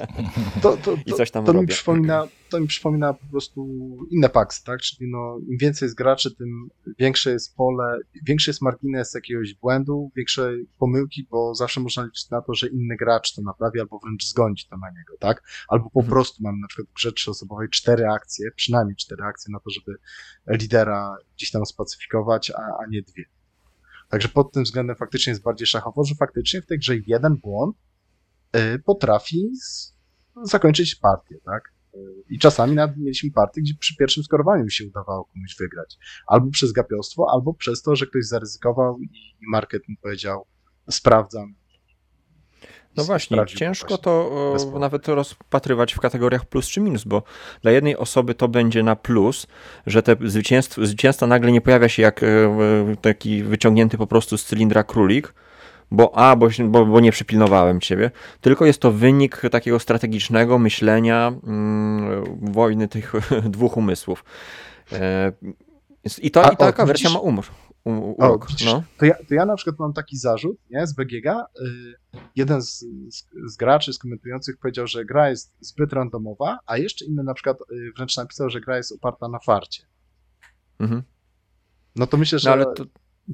to, 0.61 0.77
to, 0.77 0.93
i 1.05 1.11
to, 1.11 1.17
coś 1.17 1.31
tam 1.31 1.45
to 1.45 1.53
mi, 1.53 1.59
robię. 1.59 1.73
przypomina, 1.73 2.27
to 2.51 2.59
mi 2.59 2.67
przypomina 2.67 3.13
po 3.13 3.25
prostu 3.31 3.67
inne 4.09 4.29
paksy, 4.29 4.63
tak? 4.63 4.81
Czyli 4.81 5.11
no, 5.11 5.39
im 5.49 5.57
więcej 5.57 5.85
jest 5.85 5.97
graczy, 5.97 6.35
tym 6.35 6.69
większe 6.99 7.31
jest 7.31 7.55
pole, 7.55 7.97
większy 8.27 8.49
jest 8.49 8.61
margines 8.61 9.13
jakiegoś 9.13 9.53
błędu, 9.53 10.11
większe 10.15 10.51
pomyłki, 10.79 11.27
bo 11.31 11.55
zawsze 11.55 11.79
można 11.79 12.03
liczyć 12.03 12.29
na 12.29 12.41
to, 12.41 12.53
że 12.53 12.67
inny 12.67 12.95
gracz 12.97 13.35
to 13.35 13.41
naprawi 13.41 13.79
albo 13.79 13.99
wręcz 13.99 14.25
zgoni 14.25 14.55
to 14.69 14.77
na 14.77 14.89
niego, 14.89 15.13
tak? 15.19 15.43
Albo 15.67 15.89
po 15.89 15.99
Mhm. 15.99 16.13
prostu 16.13 16.43
mamy 16.43 16.57
na 16.61 16.67
przykład 16.67 16.87
w 16.89 16.93
grze 16.93 17.11
trzyosobowej 17.11 17.69
cztery 17.69 18.07
akcje, 18.07 18.51
przynajmniej 18.55 18.95
cztery 18.95 19.23
akcje 19.23 19.51
na 19.51 19.59
to, 19.59 19.69
żeby 19.69 19.97
lidera 20.47 21.15
gdzieś 21.35 21.51
tam 21.51 21.65
spacyfikować, 21.65 22.51
a, 22.51 22.61
a 22.61 22.85
nie 22.89 23.01
dwie. 23.01 23.23
Także 24.09 24.27
pod 24.27 24.51
tym 24.51 24.63
względem 24.63 24.95
faktycznie 24.95 25.31
jest 25.31 25.43
bardziej 25.43 25.67
szachowo, 25.67 26.03
że 26.03 26.15
faktycznie 26.15 26.61
w 26.61 26.65
tej 26.65 26.79
grze 26.79 26.93
jeden 27.07 27.35
błąd 27.35 27.75
y, 28.55 28.79
potrafi 28.79 29.55
z, 29.55 29.93
zakończyć 30.43 30.95
partię, 30.95 31.35
tak? 31.45 31.70
I 32.29 32.39
czasami 32.39 32.75
nawet 32.75 32.97
mieliśmy 32.97 33.31
partię, 33.31 33.61
gdzie 33.61 33.73
przy 33.79 33.95
pierwszym 33.95 34.23
skorowaniu 34.23 34.69
się 34.69 34.85
udawało 34.85 35.25
komuś 35.25 35.55
wygrać. 35.59 35.97
Albo 36.27 36.51
przez 36.51 36.71
gapiostwo, 36.71 37.27
albo 37.33 37.53
przez 37.53 37.81
to, 37.81 37.95
że 37.95 38.07
ktoś 38.07 38.25
zaryzykował 38.25 38.99
i, 38.99 39.09
market 39.51 39.81
mu 39.87 39.95
powiedział, 40.01 40.45
sprawdzam. 40.89 41.55
No 42.97 43.03
właśnie, 43.03 43.45
ciężko 43.45 43.87
właśnie. 43.87 44.03
to 44.03 44.75
e, 44.75 44.79
nawet 44.79 45.07
rozpatrywać 45.07 45.93
w 45.93 45.99
kategoriach 45.99 46.45
plus 46.45 46.67
czy 46.67 46.81
minus, 46.81 47.03
bo 47.03 47.23
dla 47.61 47.71
jednej 47.71 47.97
osoby 47.97 48.35
to 48.35 48.47
będzie 48.47 48.83
na 48.83 48.95
plus, 48.95 49.47
że 49.87 50.03
te 50.03 50.15
zwycięstwo, 50.75 51.27
nagle 51.27 51.51
nie 51.51 51.61
pojawia 51.61 51.89
się 51.89 52.01
jak 52.01 52.23
e, 52.23 52.27
e, 52.27 52.95
taki 53.01 53.43
wyciągnięty 53.43 53.97
po 53.97 54.07
prostu 54.07 54.37
z 54.37 54.45
cylindra 54.45 54.83
królik, 54.83 55.33
bo 55.91 56.17
a, 56.17 56.35
bo, 56.35 56.47
bo, 56.69 56.85
bo 56.85 56.99
nie 56.99 57.11
przypilnowałem 57.11 57.79
ciebie, 57.81 58.11
tylko 58.41 58.65
jest 58.65 58.79
to 58.81 58.91
wynik 58.91 59.41
takiego 59.51 59.79
strategicznego 59.79 60.59
myślenia 60.59 61.33
mm, 61.43 62.23
wojny 62.51 62.87
tych 62.87 63.13
dwóch 63.49 63.77
umysłów. 63.77 64.23
E, 64.91 65.31
I, 66.21 66.31
to, 66.31 66.45
A, 66.45 66.49
i 66.51 66.57
taka 66.57 66.83
o, 66.83 66.85
wersja 66.85 67.09
widzisz? 67.09 67.13
ma 67.23 67.29
umor, 67.29 67.45
u, 67.83 67.91
O, 67.91 68.27
urok. 68.27 68.47
widzisz, 68.49 68.67
No. 68.67 68.83
to, 68.97 69.05
ja, 69.05 69.13
to 69.27 69.33
ja 69.35 69.45
na 69.45 69.55
przykład 69.55 69.79
mam 69.79 69.93
taki 69.93 70.17
zarzut, 70.17 70.57
nie, 70.69 70.87
z 70.87 70.93
BGG. 70.93 71.25
Y, 71.25 72.19
jeden 72.35 72.61
z, 72.61 72.79
z, 73.09 73.25
z 73.47 73.57
graczy, 73.57 73.93
z 73.93 73.97
komentujących 73.99 74.57
powiedział, 74.57 74.87
że 74.87 75.05
gra 75.05 75.29
jest 75.29 75.53
zbyt 75.59 75.93
randomowa, 75.93 76.57
a 76.65 76.77
jeszcze 76.77 77.05
inny 77.05 77.23
na 77.23 77.33
przykład 77.33 77.57
y, 77.61 77.91
wręcz 77.97 78.17
napisał, 78.17 78.49
że 78.49 78.61
gra 78.61 78.77
jest 78.77 78.91
oparta 78.91 79.27
na 79.27 79.39
farcie. 79.39 79.83
Mhm. 80.79 81.03
No 81.95 82.07
to 82.07 82.17
myślę, 82.17 82.39
że 82.39 82.49
No 82.49 82.53
ale 82.53 82.65
to 82.65 82.85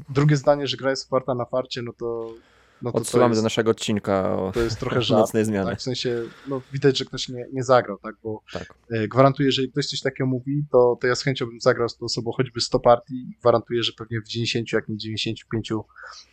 drugie 0.10 0.38
zdanie, 0.38 0.68
że 0.68 0.78
gra 0.78 0.90
jest 0.90 1.08
oparta 1.08 1.36
na 1.36 1.46
farcie, 1.46 1.82
no 1.82 1.94
to. 1.94 2.34
No 2.82 2.92
to, 2.92 2.98
to 2.98 3.02
odsyłamy 3.02 3.32
jest, 3.32 3.42
do 3.42 3.44
naszego 3.44 3.72
odcinka 3.72 4.36
o 4.38 4.52
to 4.52 4.60
jest 4.62 4.80
trochę 4.80 5.02
żart. 5.08 5.20
nocnej 5.22 5.46
zmiany. 5.46 5.70
Tak, 5.72 5.80
w 5.80 5.82
sensie, 5.82 6.22
no 6.48 6.62
widać, 6.74 6.98
że 6.98 7.06
ktoś 7.06 7.30
nie, 7.30 7.46
nie 7.54 7.64
zagrał, 7.64 7.98
tak? 7.98 8.16
Bo 8.24 8.42
Tak. 8.54 8.74
e, 8.92 9.08
gwarantuję, 9.08 9.52
że 9.52 9.62
jeżeli 9.62 9.72
ktoś 9.72 9.86
coś 9.88 10.02
takiego 10.02 10.28
mówi, 10.28 10.64
to, 10.72 10.98
to 11.02 11.08
ja 11.08 11.16
z 11.16 11.24
chęcią 11.24 11.46
bym 11.46 11.62
zagrał 11.62 11.90
z 11.90 11.98
tą 11.98 12.06
osobą 12.06 12.32
choćby 12.32 12.62
100 12.62 12.80
partii 12.80 13.14
i 13.16 13.38
gwarantuję, 13.40 13.84
że 13.84 13.92
pewnie 13.98 14.22
w 14.22 14.28
90, 14.28 14.74
jak 14.74 14.88
nie 14.90 14.96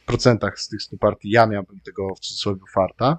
95% 0.09 0.51
z 0.57 0.69
tych 0.69 0.83
100 0.83 0.97
partii 0.97 1.31
ja 1.31 1.47
miałbym 1.47 1.81
tego 1.81 2.15
w 2.15 2.21
cudzysłowie 2.21 2.61
farta. 2.75 3.19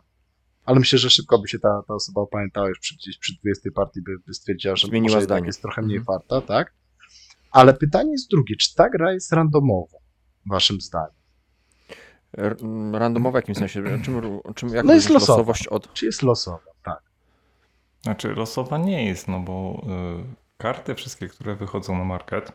Ale 0.66 0.80
myślę, 0.80 1.00
że 1.00 1.10
szybko 1.10 1.40
by 1.40 1.48
się 1.48 1.60
ta, 1.60 1.82
ta 1.88 1.94
osoba 1.94 2.22
opamiętała 2.22 2.70
już 2.70 2.80
przy, 2.80 2.96
gdzieś 2.96 3.18
przy 3.18 3.34
20 3.44 3.70
partii, 3.76 4.02
by, 4.02 4.12
by 4.28 4.34
stwierdziła, 4.34 4.76
że 4.76 4.88
Zmieniła 4.88 5.14
może 5.16 5.26
zdanie. 5.26 5.46
jest 5.46 5.62
trochę 5.62 5.82
mniej 5.82 5.98
Mhm. 5.98 6.20
farta, 6.20 6.48
tak? 6.48 6.74
Ale 7.52 7.74
pytanie 7.74 8.12
jest 8.12 8.30
drugie, 8.32 8.56
czy 8.56 8.76
ta 8.76 8.90
gra 8.90 9.14
jest 9.14 9.34
randomowa, 9.34 9.98
waszym 10.50 10.82
zdaniem? 10.82 11.16
Randomowe 12.94 13.32
w 13.40 13.42
jakim 13.42 13.56
sensie? 13.56 13.84
Czym, 14.04 14.22
czym, 14.56 14.70
jak 14.70 14.86
No 14.86 14.94
jest 14.94 15.10
losowa. 15.10 15.34
losowość 15.34 15.68
od... 15.68 15.94
Czy 15.94 16.06
jest 16.06 16.22
losowa? 16.24 16.60
Tak. 16.84 17.00
Znaczy 18.04 18.28
losowa 18.36 18.78
nie 18.78 19.06
jest, 19.06 19.28
no 19.28 19.40
bo 19.40 19.82
y, 20.22 20.24
karty 20.58 20.96
wszystkie, 20.96 21.28
które 21.28 21.56
wychodzą 21.56 21.98
na 21.98 22.04
market, 22.04 22.52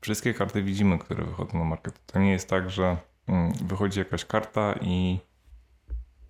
wszystkie 0.00 0.34
karty 0.34 0.62
widzimy, 0.62 0.98
które 0.98 1.24
wychodzą 1.24 1.58
na 1.58 1.64
market. 1.64 2.00
To 2.06 2.18
nie 2.18 2.30
jest 2.30 2.48
tak, 2.48 2.70
że 2.70 2.96
mm, 3.26 3.52
wychodzi 3.52 3.98
jakaś 3.98 4.24
karta 4.24 4.74
i, 4.80 5.18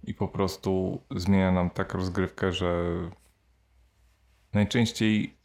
i 0.04 0.14
po 0.14 0.28
prostu 0.28 1.00
zmienia 1.16 1.52
nam 1.52 1.70
tak 1.70 1.94
rozgrywkę, 1.94 2.52
że 2.52 2.84
najczęściej 4.52 5.36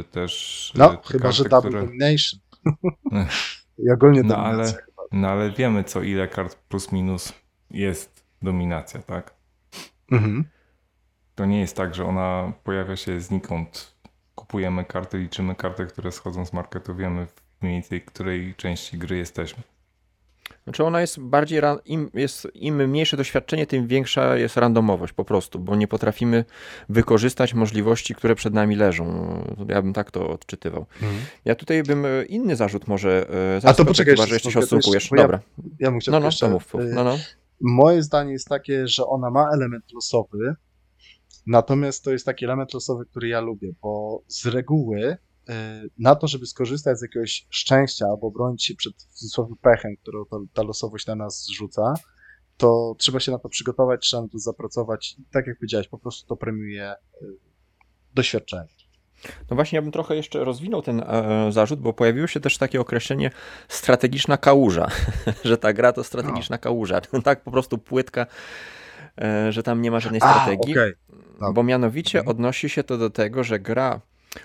y, 0.00 0.04
też 0.04 0.72
y, 0.74 0.78
No, 0.78 0.96
te 0.96 1.12
chyba, 1.12 1.32
że 1.32 1.44
karty, 1.44 1.50
Double 1.68 1.70
które- 1.70 1.86
Domination. 1.86 2.40
I 3.78 3.90
ogólnie 3.90 4.22
No, 4.22 4.36
dominacja 4.36 4.74
ale- 4.76 4.82
chyba. 4.86 5.02
No 5.12 5.28
ale 5.28 5.50
wiemy 5.50 5.84
co 5.84 6.02
ile 6.02 6.28
kart 6.28 6.54
plus 6.68 6.92
minus 6.92 7.32
jest 7.70 8.24
dominacja, 8.42 9.02
tak? 9.02 9.34
Mhm. 10.12 10.44
To 11.34 11.46
nie 11.46 11.60
jest 11.60 11.76
tak, 11.76 11.94
że 11.94 12.04
ona 12.04 12.52
pojawia 12.64 12.96
się 12.96 13.20
znikąd. 13.20 13.94
Kupujemy 14.34 14.84
karty, 14.84 15.18
liczymy 15.18 15.54
karty, 15.54 15.86
które 15.86 16.12
schodzą 16.12 16.46
z 16.46 16.52
marketu, 16.52 16.94
wiemy 16.94 17.26
w 17.26 17.42
mniej 17.62 17.74
więcej 17.74 18.02
której 18.02 18.54
części 18.54 18.98
gry 18.98 19.16
jesteśmy. 19.16 19.62
Znaczy 20.68 20.84
ona 20.84 21.00
jest 21.00 21.20
bardziej, 21.20 21.60
im, 21.84 22.10
jest, 22.14 22.48
im 22.54 22.88
mniejsze 22.88 23.16
doświadczenie, 23.16 23.66
tym 23.66 23.86
większa 23.86 24.36
jest 24.36 24.56
randomowość 24.56 25.12
po 25.12 25.24
prostu, 25.24 25.58
bo 25.58 25.76
nie 25.76 25.88
potrafimy 25.88 26.44
wykorzystać 26.88 27.54
możliwości, 27.54 28.14
które 28.14 28.34
przed 28.34 28.54
nami 28.54 28.76
leżą. 28.76 29.04
Ja 29.68 29.82
bym 29.82 29.92
tak 29.92 30.10
to 30.10 30.28
odczytywał. 30.28 30.86
Mhm. 31.02 31.20
Ja 31.44 31.54
tutaj 31.54 31.82
bym 31.82 32.06
e, 32.06 32.24
inny 32.24 32.56
zarzut 32.56 32.88
może... 32.88 33.26
e, 33.64 33.68
A 33.68 33.74
to 33.74 33.84
poczekaj 33.84 34.14
chyba, 34.14 34.26
że 34.26 34.34
jeszcze 34.34 34.50
się 34.52 34.60
bo 35.10 35.16
ja- 35.16 35.22
Dobra. 35.22 35.40
Ja 35.78 35.90
bym 35.90 36.00
chciał 36.00 36.12
No, 36.12 36.20
no, 36.20 36.26
jeszcze, 36.26 36.46
to 36.46 36.52
mów. 36.52 36.74
y, 36.74 36.78
No, 36.94 37.04
no. 37.04 37.18
Moje 37.60 38.02
zdanie 38.02 38.32
jest 38.32 38.48
takie, 38.48 38.88
że 38.88 39.06
ona 39.06 39.30
ma 39.30 39.50
element 39.54 39.84
losowy, 39.94 40.54
natomiast 41.46 42.04
to 42.04 42.10
jest 42.12 42.26
taki 42.26 42.44
element 42.44 42.74
losowy, 42.74 43.06
który 43.06 43.28
ja 43.28 43.40
lubię, 43.40 43.72
bo 43.82 44.22
z 44.26 44.46
reguły 44.46 45.16
na 45.98 46.14
to, 46.14 46.28
żeby 46.28 46.46
skorzystać 46.46 46.98
z 46.98 47.02
jakiegoś 47.02 47.46
szczęścia 47.50 48.06
albo 48.06 48.30
bronić 48.30 48.64
się 48.64 48.74
przed 48.74 48.94
w 48.94 49.12
cudzysłowie 49.14 49.54
pechem, 49.62 49.96
którą 50.02 50.24
to, 50.24 50.40
ta 50.52 50.62
losowość 50.62 51.06
na 51.06 51.14
nas 51.14 51.44
zrzuca, 51.44 51.94
to 52.56 52.94
trzeba 52.98 53.20
się 53.20 53.32
na 53.32 53.38
to 53.38 53.48
przygotować, 53.48 54.00
trzeba 54.00 54.22
na 54.22 54.28
to 54.28 54.38
zapracować 54.38 55.16
i 55.18 55.24
tak 55.32 55.46
jak 55.46 55.58
powiedziałeś, 55.58 55.88
po 55.88 55.98
prostu 55.98 56.28
to 56.28 56.36
premiuje 56.36 56.92
y, 56.92 57.26
doświadczenie. 58.14 58.68
No 59.50 59.56
właśnie, 59.56 59.76
ja 59.76 59.82
bym 59.82 59.92
trochę 59.92 60.16
jeszcze 60.16 60.44
rozwinął 60.44 60.82
ten 60.82 61.00
e, 61.06 61.52
zarzut, 61.52 61.80
bo 61.80 61.92
pojawiło 61.92 62.26
się 62.26 62.40
też 62.40 62.58
takie 62.58 62.80
określenie 62.80 63.30
strategiczna 63.68 64.36
kałuża, 64.36 64.88
że 65.44 65.58
ta 65.58 65.72
gra 65.72 65.92
to 65.92 66.04
strategiczna 66.04 66.58
kałuża. 66.58 67.00
tak 67.24 67.42
po 67.42 67.50
prostu 67.50 67.78
płytka, 67.78 68.26
e, 69.20 69.52
że 69.52 69.62
tam 69.62 69.82
nie 69.82 69.90
ma 69.90 70.00
żadnej 70.00 70.20
strategii. 70.20 70.72
okej. 70.72 70.92
Dobra. 71.32 71.52
Bo 71.52 71.62
mianowicie 71.62 72.18
Mhm. 72.18 72.36
odnosi 72.36 72.68
się 72.68 72.84
to 72.84 72.98
do 72.98 73.10
tego, 73.10 73.44
że 73.44 73.58
gra 73.58 74.00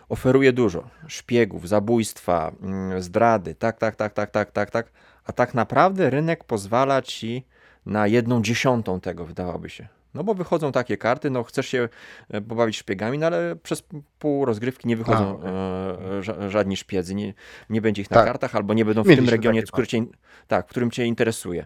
oferuje 0.10 0.54
dużo 0.54 0.90
szpiegów, 1.08 1.68
zabójstwa, 1.68 2.52
mm, 2.62 3.02
zdrady, 3.02 3.56
tak, 3.56 3.78
tak, 3.78 3.96
tak, 3.96 4.14
tak, 4.14 4.32
tak, 4.32 4.52
tak, 4.52 4.72
tak, 4.72 4.92
a 5.26 5.32
tak 5.32 5.54
naprawdę 5.54 6.10
rynek 6.10 6.44
pozwala 6.44 7.02
ci 7.02 7.46
na 7.86 8.08
jedną 8.08 8.42
dziesiątą 8.42 9.00
tego, 9.00 9.26
wydawałoby 9.26 9.70
się. 9.70 9.88
No 10.14 10.24
bo 10.24 10.34
wychodzą 10.34 10.72
takie 10.72 10.98
karty, 10.98 11.30
no 11.30 11.44
chcesz 11.44 11.68
się 11.68 11.90
e, 12.30 12.42
pobawić 12.42 12.78
szpiegami, 12.78 13.18
no 13.18 13.28
ale 13.28 13.56
przez 13.56 13.84
pół 14.20 14.46
rozgrywki 14.46 14.88
nie 14.88 14.98
wychodzą 14.98 15.40
e, 15.44 16.22
ża- 16.22 16.50
żadni 16.50 16.78
szpiedzy, 16.78 17.16
nie, 17.16 17.34
nie 17.70 17.82
będzie 17.82 18.02
ich 18.02 18.12
na 18.12 18.16
Tak. 18.16 18.26
kartach, 18.26 18.56
albo 18.56 18.74
nie 18.74 18.86
będą 18.86 19.04
w 19.04 19.08
Mieliśmy 19.08 19.26
tym 19.26 19.32
regionie, 19.36 19.64
który 19.64 19.88
cię, 19.88 20.06
tak, 20.48 20.66
w 20.68 20.70
którym 20.70 20.92
cię 20.92 21.06
interesuje. 21.06 21.66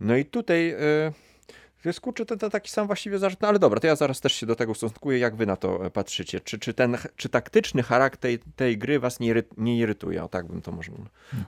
No 0.00 0.16
i 0.16 0.24
tutaj 0.24 0.70
e, 0.70 0.76
to 1.86 1.88
jest 1.88 2.00
kurczę, 2.00 2.26
to, 2.26 2.36
to 2.36 2.50
taki 2.50 2.70
sam 2.70 2.86
właściwie 2.86 3.18
zarzut, 3.18 3.40
no 3.40 3.48
ale 3.48 3.58
dobra, 3.58 3.80
to 3.80 3.86
ja 3.86 3.96
zaraz 3.96 4.20
też 4.20 4.32
się 4.32 4.46
do 4.46 4.56
tego 4.56 4.72
ustosunkuję, 4.72 5.18
jak 5.18 5.36
wy 5.36 5.46
na 5.46 5.56
to 5.56 5.86
e, 5.86 5.90
patrzycie. 5.90 6.40
Czy, 6.40 6.58
czy 6.58 6.74
ten, 6.74 6.96
czy 7.16 7.28
taktyczny 7.28 7.82
charakter 7.82 8.38
tej, 8.56 8.78
gry 8.78 8.98
was 9.00 9.20
nie, 9.20 9.34
nie 9.56 9.78
irytuje? 9.78 10.24
O 10.24 10.28
tak 10.28 10.46
bym 10.46 10.62
to 10.62 10.72
może... 10.72 10.92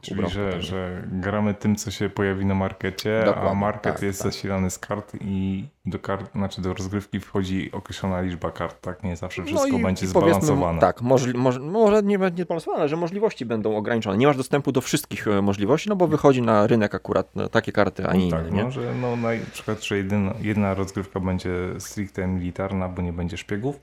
Czyli, 0.00 0.14
Ubrał 0.14 0.30
że, 0.30 0.62
że 0.62 1.08
gramy 1.12 1.54
tym, 1.54 1.76
co 1.76 1.90
się 1.90 2.10
pojawi 2.10 2.46
na 2.46 2.54
markecie, 2.54 3.22
a 3.22 3.24
Dokładnie, 3.24 3.60
market 3.60 3.94
tak, 3.94 4.02
jest 4.02 4.22
tak. 4.22 4.32
zasilany 4.32 4.70
z 4.70 4.78
kart 4.78 5.12
i 5.20 5.64
do 5.90 5.98
kart, 5.98 6.32
znaczy 6.32 6.62
do 6.62 6.74
rozgrywki 6.74 7.20
wchodzi 7.20 7.72
określona 7.72 8.20
liczba 8.20 8.50
kart, 8.50 8.80
tak? 8.80 9.02
Nie 9.04 9.16
zawsze 9.16 9.44
wszystko 9.44 9.68
No 9.68 9.78
i- 9.78 9.82
będzie 9.82 10.04
i 10.04 10.08
zbalansowane. 10.08 10.80
Tak, 10.80 11.02
możli, 11.02 11.34
może, 11.38 11.60
może 11.60 12.02
nie 12.02 12.18
będzie 12.18 12.44
zbalansowane, 12.44 12.80
ale 12.80 12.88
że 12.88 12.96
możliwości 12.96 13.46
będą 13.46 13.76
ograniczone. 13.76 14.18
Nie 14.18 14.26
masz 14.26 14.36
dostępu 14.36 14.72
do 14.72 14.80
wszystkich 14.80 15.28
e, 15.28 15.42
możliwości, 15.42 15.88
no 15.88 15.96
bo 15.96 16.06
wychodzi 16.06 16.42
na 16.42 16.66
rynek 16.66 16.94
akurat 16.94 17.30
e, 17.36 17.48
takie 17.48 17.72
karty, 17.72 18.06
a 18.06 18.14
nie 18.14 18.28
inne, 18.28 18.36
Tak, 18.44 18.52
nie? 18.52 18.64
no, 18.64 18.70
że 18.70 18.94
no, 19.00 19.16
na 19.16 19.28
przykład, 19.52 19.84
że 19.84 19.96
jedyna, 19.96 20.34
jedna 20.40 20.74
rozgrywka 20.74 21.20
będzie 21.20 21.50
stricte 21.78 22.26
militarna, 22.26 22.88
bo 22.88 23.02
nie 23.02 23.12
będzie 23.12 23.36
szpiegów, 23.36 23.80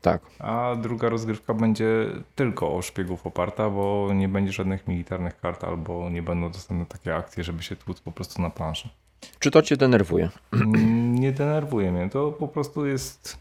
Tak. 0.00 0.22
a 0.38 0.74
druga 0.82 1.08
rozgrywka 1.08 1.54
będzie 1.54 2.06
tylko 2.34 2.76
o 2.76 2.82
szpiegów 2.82 3.26
oparta, 3.26 3.70
bo 3.70 4.08
nie 4.14 4.28
będzie 4.28 4.52
żadnych 4.52 4.88
militarnych 4.88 5.40
kart 5.40 5.64
albo 5.64 6.10
nie 6.10 6.22
będą 6.22 6.50
dostępne 6.50 6.86
takie 6.86 7.16
akcje, 7.16 7.44
żeby 7.44 7.62
się 7.62 7.76
tłuc 7.76 8.00
po 8.00 8.12
prostu 8.12 8.42
na 8.42 8.50
planszy. 8.50 8.88
Czy 9.38 9.50
to 9.50 9.62
cię 9.62 9.76
denerwuje? 9.76 10.28
Mm, 10.52 11.14
Nie 11.14 11.32
denerwuje 11.32 11.92
mnie, 11.92 12.10
to 12.10 12.32
po 12.32 12.48
prostu 12.48 12.86
jest 12.86 13.38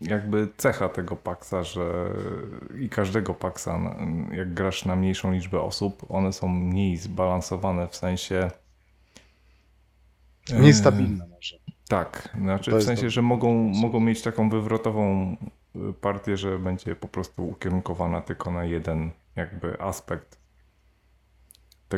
jakby 0.00 0.48
cecha 0.56 0.88
tego 0.88 1.16
paksa, 1.16 1.62
że 1.62 2.10
i 2.80 2.88
każdego 2.88 3.34
paksa, 3.34 3.96
jak 4.32 4.54
grasz 4.54 4.84
na 4.84 4.96
mniejszą 4.96 5.32
liczbę 5.32 5.60
osób, 5.60 6.06
one 6.08 6.32
są 6.32 6.48
mniej 6.48 6.96
zbalansowane 6.96 7.88
w 7.88 7.96
sensie... 7.96 8.50
Mniej 10.52 10.70
e, 10.70 10.74
stabilne 10.74 11.26
może. 11.26 11.56
Tak, 11.88 12.28
znaczy 12.40 12.78
w 12.78 12.82
sensie, 12.82 13.10
że 13.10 13.22
mogą, 13.22 13.54
mogą 13.54 14.00
mieć 14.00 14.22
taką 14.22 14.50
wywrotową 14.50 15.36
y, 15.76 15.92
partię, 16.00 16.36
że 16.36 16.58
będzie 16.58 16.96
po 16.96 17.08
prostu 17.08 17.48
ukierunkowana 17.48 18.20
tylko 18.20 18.50
na 18.50 18.64
jeden 18.64 19.10
jakby 19.36 19.80
aspekt 19.80 20.38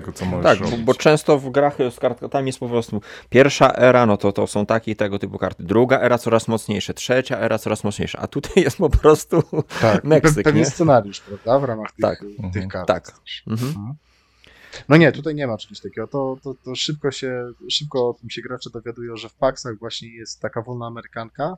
tego, 0.01 0.13
co 0.13 0.25
możesz 0.25 0.45
Tak, 0.45 0.59
bo, 0.59 0.65
robić. 0.71 0.85
bo 0.87 0.95
często 0.95 1.39
w 1.39 1.51
grach 1.51 1.77
z 1.91 1.99
kartami 2.01 2.47
jest 2.47 2.59
po 2.59 2.69
prostu 2.69 3.01
pierwsza 3.31 3.73
era, 3.73 4.07
no 4.07 4.17
to, 4.17 4.33
to 4.33 4.47
są 4.47 4.67
takie 4.67 4.91
i 4.93 4.97
tego 4.97 5.19
typu 5.19 5.39
karty. 5.39 5.63
Druga 5.65 6.01
era 6.01 6.19
coraz 6.19 6.49
mocniejsze, 6.49 6.95
trzecia 6.95 7.39
era 7.39 7.59
coraz 7.59 7.85
mocniejsza, 7.85 8.19
a 8.19 8.27
tutaj 8.27 8.53
jest 8.65 8.77
po 8.79 8.91
prostu 8.91 9.43
Tak, 9.81 10.05
Meksyk, 10.05 10.45
pewnie 10.45 10.61
nie? 10.61 10.67
scenariusz, 10.67 11.21
prawda, 11.21 11.59
w 11.59 11.65
ramach 11.65 11.93
tych, 11.93 12.01
Tak. 12.03 12.19
tych 12.21 12.45
Mhm. 12.45 12.69
kart. 12.69 12.89
Tak. 12.89 13.13
Mhm. 13.47 13.95
No 14.89 14.97
nie, 14.97 15.13
tutaj 15.13 15.35
nie 15.35 15.47
ma 15.47 15.57
czegoś 15.59 15.81
takiego. 15.81 16.07
To, 16.07 16.37
to, 16.43 16.55
to 16.65 16.75
szybko 16.75 17.11
się, 17.11 17.53
szybko 17.71 18.09
o 18.09 18.15
tym 18.15 18.31
się 18.31 18.43
gracze 18.43 18.71
dowiadują, 18.71 19.17
że 19.17 19.29
w 19.29 19.35
paksach 19.35 19.79
właśnie 19.79 20.09
jest 20.09 20.41
taka 20.41 20.63
wolna 20.63 20.87
amerykanka. 20.87 21.57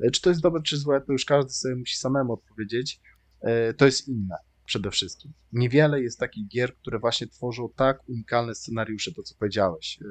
E, 0.00 0.10
Czy 0.10 0.20
to 0.22 0.30
jest 0.30 0.42
dobre, 0.42 0.62
czy 0.62 0.76
złe, 0.76 1.00
to 1.00 1.12
już 1.12 1.24
każdy 1.24 1.50
sobie 1.52 1.76
musi 1.76 1.96
samemu 1.96 2.32
odpowiedzieć. 2.32 3.00
E, 3.40 3.74
To 3.74 3.84
jest 3.86 4.08
inne 4.08 4.36
przede 4.66 4.90
wszystkim. 4.90 5.32
Niewiele 5.52 6.02
jest 6.02 6.20
takich 6.20 6.48
gier, 6.48 6.76
które 6.76 6.98
właśnie 6.98 7.26
tworzą 7.26 7.68
tak 7.76 8.08
unikalne 8.08 8.54
scenariusze, 8.54 9.12
to 9.12 9.22
co 9.22 9.34
powiedziałeś, 9.38 9.98
e, 10.02 10.06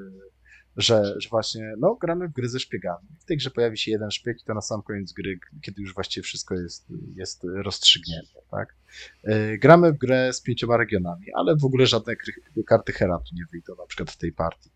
że, 0.77 1.13
że 1.17 1.29
właśnie, 1.29 1.73
no, 1.77 1.95
gramy 1.95 2.27
w 2.27 2.33
gry 2.33 2.49
ze 2.49 2.59
szpiegami. 2.59 3.07
W 3.19 3.25
tej 3.25 3.37
grze 3.37 3.51
pojawi 3.51 3.77
się 3.77 3.91
jeden 3.91 4.11
szpieg 4.11 4.41
i 4.41 4.45
to 4.45 4.53
na 4.53 4.61
sam 4.61 4.81
koniec 4.81 5.13
gry, 5.13 5.39
kiedy 5.61 5.81
już 5.81 5.93
właściwie 5.93 6.23
wszystko 6.23 6.55
jest, 6.55 6.87
jest 7.15 7.41
rozstrzygnięte, 7.43 8.39
tak? 8.51 8.75
E, 9.23 9.57
Gramy 9.57 9.93
w 9.93 9.97
grę 9.97 10.33
z 10.33 10.41
pięcioma 10.41 10.77
regionami, 10.77 11.25
ale 11.35 11.55
w 11.55 11.65
ogóle 11.65 11.85
żadne 11.85 12.13
karty 12.67 12.93
Heratu 12.93 13.35
nie 13.35 13.43
wyjdą, 13.51 13.75
na 13.75 13.85
przykład 13.85 14.11
w 14.11 14.17
tej 14.17 14.31
partii. 14.31 14.74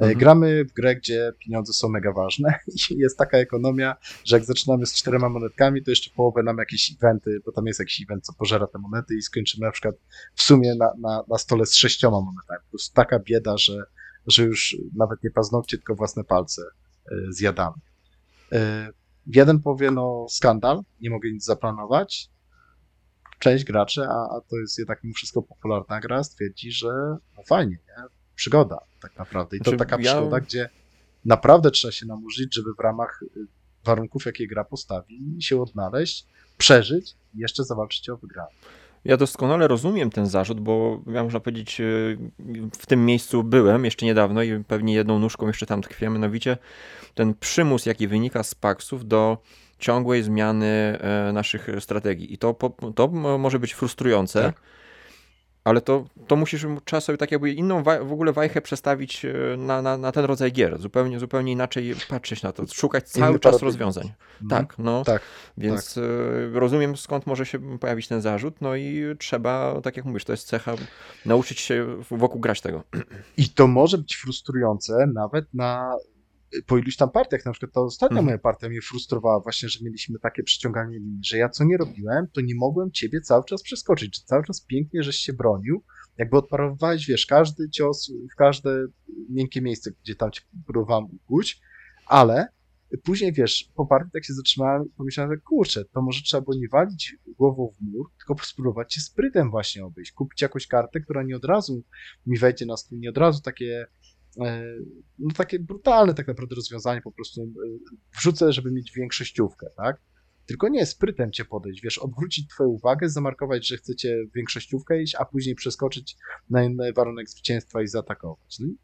E, 0.00 0.02
Mhm. 0.02 0.18
Gramy 0.18 0.64
w 0.64 0.72
grę, 0.72 0.96
gdzie 0.96 1.32
pieniądze 1.38 1.72
są 1.72 1.88
mega 1.88 2.12
ważne 2.12 2.54
i 2.90 2.96
jest 2.96 3.18
taka 3.18 3.38
ekonomia, 3.38 3.96
że 4.24 4.36
jak 4.36 4.44
zaczynamy 4.44 4.86
z 4.86 4.94
czterema 4.94 5.28
monetkami, 5.28 5.82
to 5.82 5.90
jeszcze 5.90 6.10
połowę 6.16 6.42
nam 6.42 6.58
jakieś 6.58 6.94
eventy, 7.02 7.40
bo 7.46 7.52
tam 7.52 7.66
jest 7.66 7.80
jakiś 7.80 8.02
event, 8.02 8.24
co 8.24 8.32
pożera 8.32 8.66
te 8.66 8.78
monety 8.78 9.14
i 9.16 9.22
skończymy 9.22 9.66
na 9.66 9.72
przykład 9.72 9.94
w 10.34 10.42
sumie 10.42 10.74
na, 10.74 10.92
na, 10.98 11.24
na 11.28 11.38
stole 11.38 11.66
z 11.66 11.74
sześcioma 11.74 12.20
monetami. 12.20 12.70
To 12.70 12.76
jest 12.76 12.94
taka 12.94 13.18
bieda, 13.18 13.58
że, 13.58 13.84
że 14.26 14.42
już 14.42 14.76
nawet 14.96 15.24
nie 15.24 15.30
paznokcie, 15.30 15.76
tylko 15.76 15.94
własne 15.94 16.24
palce 16.24 16.62
e, 17.12 17.14
zjadamy. 17.32 17.76
E, 18.52 18.90
Jeden 19.26 19.60
powie, 19.62 19.90
no 19.90 20.26
skandal, 20.30 20.80
nie 21.00 21.10
mogę 21.10 21.30
nic 21.30 21.44
zaplanować, 21.44 22.30
część 23.38 23.64
graczy, 23.64 24.02
a, 24.02 24.36
a 24.36 24.40
to 24.50 24.56
jest 24.56 24.78
jednak 24.78 25.04
mimo 25.04 25.14
wszystko 25.14 25.42
popularna 25.42 26.00
gra, 26.00 26.24
stwierdzi, 26.24 26.72
że 26.72 26.88
no 27.36 27.42
fajnie, 27.46 27.78
nie? 27.88 28.19
Przygoda 28.40 28.78
tak 29.00 29.18
naprawdę. 29.18 29.56
I 29.56 29.60
to 29.60 29.64
Znaczy, 29.64 29.78
taka 29.78 29.96
ja- 30.00 30.12
przygoda, 30.14 30.40
gdzie 30.40 30.68
naprawdę 31.24 31.70
trzeba 31.70 31.92
się 31.92 32.06
namurzyć, 32.06 32.54
żeby 32.54 32.70
w 32.74 32.80
ramach 32.80 33.22
y, 33.36 33.46
warunków, 33.84 34.26
jakie 34.26 34.46
gra 34.46 34.64
postawi, 34.64 35.36
się 35.40 35.62
odnaleźć, 35.62 36.26
przeżyć 36.58 37.14
i 37.34 37.38
jeszcze 37.38 37.64
zawalczyć 37.64 38.08
o 38.08 38.16
wygraną. 38.16 38.48
Ja 39.04 39.16
doskonale 39.16 39.68
rozumiem 39.68 40.10
ten 40.10 40.26
zarzut, 40.26 40.60
bo 40.60 41.02
ja 41.06 41.24
można 41.24 41.40
powiedzieć, 41.40 41.80
y, 41.80 42.18
w 42.78 42.86
tym 42.86 43.06
miejscu 43.06 43.44
byłem 43.44 43.84
jeszcze 43.84 44.06
niedawno 44.06 44.42
i 44.42 44.64
pewnie 44.64 44.94
jedną 44.94 45.18
nóżką 45.18 45.46
jeszcze 45.46 45.66
tam 45.66 45.82
tkwię, 45.82 46.10
mianowicie 46.10 46.58
ten 47.14 47.34
przymus, 47.34 47.86
jaki 47.86 48.08
wynika 48.08 48.42
z 48.42 48.54
paksów 48.54 49.08
do 49.08 49.38
ciągłej 49.78 50.22
zmiany 50.22 50.66
e, 51.00 51.32
naszych 51.32 51.68
strategii. 51.80 52.34
I 52.34 52.38
to, 52.38 52.54
to 52.94 53.08
może 53.38 53.58
być 53.58 53.72
frustrujące, 53.74 54.42
Tak. 54.42 54.60
Ale 55.64 55.80
to, 55.80 56.04
to 56.26 56.36
musisz 56.36 56.66
trzeba 56.84 57.00
sobie 57.00 57.18
tak 57.18 57.32
jakby 57.32 57.52
inną 57.52 57.82
w 57.82 58.12
ogóle 58.12 58.32
wajchę 58.32 58.60
przestawić 58.60 59.24
e, 59.24 59.56
na, 59.56 59.82
na, 59.82 59.96
na 59.96 60.12
ten 60.12 60.24
rodzaj 60.24 60.52
gier. 60.52 60.78
Zupełnie, 60.78 61.20
zupełnie 61.20 61.52
inaczej 61.52 61.94
patrzeć 62.08 62.42
na 62.42 62.52
to, 62.52 62.66
szukać 62.66 63.08
cały 63.08 63.30
Inny 63.30 63.38
czas 63.38 63.62
rozwiązań. 63.62 64.12
Mhm. 64.42 64.66
Tak, 64.66 64.78
no. 64.78 65.04
Tak. 65.04 65.22
Więc 65.58 65.98
e, 65.98 66.00
rozumiem 66.52 66.96
skąd 66.96 67.26
może 67.26 67.46
się 67.46 67.78
pojawić 67.78 68.08
ten 68.08 68.20
zarzut, 68.20 68.60
no 68.60 68.76
i 68.76 69.04
trzeba, 69.18 69.80
tak 69.82 69.96
jak 69.96 70.06
mówisz, 70.06 70.24
to 70.24 70.32
jest 70.32 70.46
cecha, 70.46 70.74
nauczyć 71.26 71.60
się 71.60 71.86
wokół 72.10 72.40
grać 72.40 72.60
tego. 72.60 72.82
I 73.36 73.48
to 73.48 73.66
może 73.66 73.98
być 73.98 74.16
frustrujące 74.16 75.06
nawet 75.14 75.54
na 75.54 75.96
po 76.66 76.78
iluś 76.78 76.96
tam 76.96 77.10
partiach, 77.10 77.44
na 77.44 77.52
przykład 77.52 77.72
ta 77.72 77.80
ostatnia 77.80 78.14
Mhm. 78.14 78.24
moja 78.24 78.38
partia 78.38 78.68
mnie 78.68 78.80
frustrowała 78.80 79.40
właśnie, 79.40 79.68
że 79.68 79.78
mieliśmy 79.84 80.18
takie 80.18 80.42
przyciąganie 80.42 80.98
linii, 80.98 81.24
że 81.24 81.38
ja 81.38 81.48
co 81.48 81.64
nie 81.64 81.76
robiłem, 81.76 82.26
to 82.32 82.40
nie 82.40 82.54
mogłem 82.54 82.90
ciebie 82.92 83.20
cały 83.20 83.44
czas 83.44 83.62
przeskoczyć, 83.62 84.16
że 84.16 84.22
cały 84.24 84.44
czas 84.44 84.60
pięknie, 84.60 85.02
żeś 85.02 85.16
się 85.16 85.32
bronił, 85.32 85.82
jakby 86.18 86.36
odparowywałeś, 86.36 87.06
wiesz, 87.06 87.26
każdy 87.26 87.70
cios 87.70 88.12
w 88.32 88.36
każde 88.36 88.86
miękkie 89.28 89.62
miejsce, 89.62 89.90
gdzie 90.02 90.14
tam 90.14 90.30
cię 90.30 90.40
próbowałem 90.66 91.04
ukuć, 91.04 91.60
ale 92.06 92.48
później, 93.04 93.32
wiesz, 93.32 93.70
po 93.74 93.86
partii 93.86 94.10
tak 94.12 94.24
się 94.24 94.32
zatrzymałem 94.32 94.86
i 94.86 94.90
pomyślałem, 94.90 95.32
że 95.32 95.40
kurczę, 95.40 95.84
to 95.84 96.02
może 96.02 96.22
trzeba 96.22 96.40
było 96.40 96.56
nie 96.56 96.68
walić 96.68 97.16
głową 97.38 97.72
w 97.78 97.80
mur, 97.80 98.06
tylko 98.18 98.44
spróbować 98.44 98.94
się 98.94 99.00
sprytem 99.00 99.50
właśnie 99.50 99.84
obejść, 99.84 100.12
kupić 100.12 100.42
jakąś 100.42 100.66
kartę, 100.66 101.00
która 101.00 101.22
nie 101.22 101.36
od 101.36 101.44
razu 101.44 101.82
mi 102.26 102.38
wejdzie 102.38 102.66
na 102.66 102.76
stół, 102.76 102.98
nie 102.98 103.10
od 103.10 103.18
razu 103.18 103.42
takie 103.42 103.86
no 105.18 105.30
takie 105.36 105.58
brutalne 105.58 106.14
tak 106.14 106.28
naprawdę 106.28 106.54
rozwiązanie, 106.54 107.00
po 107.00 107.12
prostu 107.12 107.42
e, 107.42 107.46
wrzucę, 108.18 108.52
żeby 108.52 108.72
mieć 108.72 108.92
większościówkę, 108.92 109.66
tak? 109.76 110.00
Tylko 110.46 110.68
nie, 110.68 110.86
sprytem 110.86 111.32
cię 111.32 111.44
podejść, 111.44 111.82
wiesz, 111.82 111.98
odwrócić 111.98 112.48
twoją 112.48 112.68
uwagę, 112.68 113.08
zamarkować, 113.08 113.68
że 113.68 113.76
chcecie 113.76 114.16
większościówkę 114.34 115.02
iść, 115.02 115.14
a 115.14 115.24
później 115.24 115.54
przeskoczyć 115.54 116.16
na 116.50 116.64
inny 116.64 116.92
warunek 116.92 117.30
zwycięstwa 117.30 117.82
i 117.82 117.86
zaatakować. 117.86 118.58
No, 118.60 118.66
i 118.66 118.76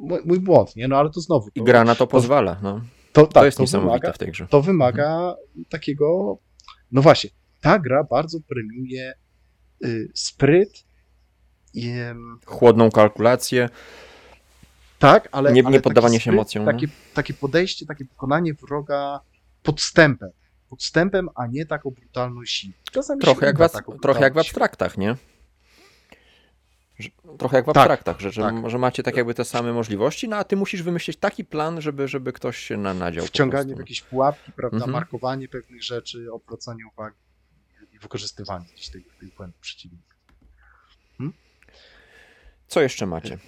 mój, 0.00 0.20
mój 0.24 0.40
błąd, 0.40 0.76
nie? 0.76 0.88
No 0.88 0.96
ale 0.96 1.10
to 1.10 1.20
znowu. 1.20 1.48
I 1.54 1.58
To, 1.58 1.64
gra 1.64 1.84
na 1.84 1.94
to 1.94 2.06
pozwala. 2.06 2.60
No. 2.62 2.80
to, 3.12 3.26
To 3.26 3.32
tak, 3.32 3.44
jest 3.44 3.56
to 3.56 3.62
niesamowite 3.62 3.92
wymaga, 3.98 4.12
w 4.12 4.18
tej 4.18 4.30
grze. 4.30 4.46
to 4.50 4.62
wymaga 4.62 5.36
takiego, 5.68 6.38
no 6.92 7.02
właśnie, 7.02 7.30
ta 7.60 7.78
gra 7.78 8.04
bardzo 8.04 8.38
premiuje 8.48 9.14
y, 9.84 10.10
spryt 10.14 10.84
i, 11.74 11.92
Chłodną 12.46 12.90
kalkulację, 12.90 13.68
Tak, 15.00 15.28
ale. 15.32 15.52
Nie- 15.52 15.62
ale 15.66 15.72
nie 15.72 15.80
poddawanie 15.80 16.14
taki 16.18 16.24
się 16.24 16.30
emocjom. 16.30 16.64
Takie, 16.64 16.88
takie 17.14 17.34
podejście, 17.34 17.86
takie 17.86 18.04
pokonanie 18.04 18.54
wroga 18.54 19.20
podstępem. 19.62 20.30
Podstępem, 20.68 21.28
a 21.34 21.46
nie 21.46 21.66
taką 21.66 21.90
brutalną 21.90 22.44
siłą. 22.44 22.72
Czasami 22.92 23.20
trochę 23.20 23.46
jak, 23.46 23.58
w, 23.58 24.00
trochę 24.02 24.20
jak 24.20 24.32
w 24.32 24.36
siłą. 24.36 24.40
abstraktach, 24.40 24.98
nie? 24.98 25.16
Trochę 27.38 27.56
jak 27.56 27.64
w 27.64 27.66
Tak, 27.66 27.76
abstraktach, 27.76 28.20
że, 28.20 28.32
że, 28.32 28.42
tak. 28.42 28.70
że 28.70 28.78
macie 28.78 29.02
tak 29.02 29.16
jakby 29.16 29.34
te 29.34 29.44
same 29.44 29.72
możliwości, 29.72 30.28
no 30.28 30.36
a 30.36 30.44
ty 30.44 30.56
musisz 30.56 30.82
wymyślić 30.82 31.16
taki 31.16 31.44
plan, 31.44 31.80
żeby, 31.80 32.08
żeby 32.08 32.32
ktoś 32.32 32.58
się 32.58 32.76
na, 32.76 32.94
nadział. 32.94 33.26
Wciąganie 33.26 33.74
w 33.74 33.78
jakieś 33.78 34.02
pułapki, 34.02 34.52
prawda? 34.52 34.76
Mhm. 34.76 34.92
Markowanie 34.92 35.48
pewnych 35.48 35.82
rzeczy, 35.82 36.32
odwracanie 36.32 36.82
uwagi 36.92 37.16
i 37.92 37.98
wykorzystywanie 37.98 38.64
tych, 38.92 39.16
tych 39.20 39.34
błędów 39.36 39.60
przeciwnika. 39.60 40.14
Co 42.68 42.80
jeszcze 42.80 43.06
macie? 43.06 43.38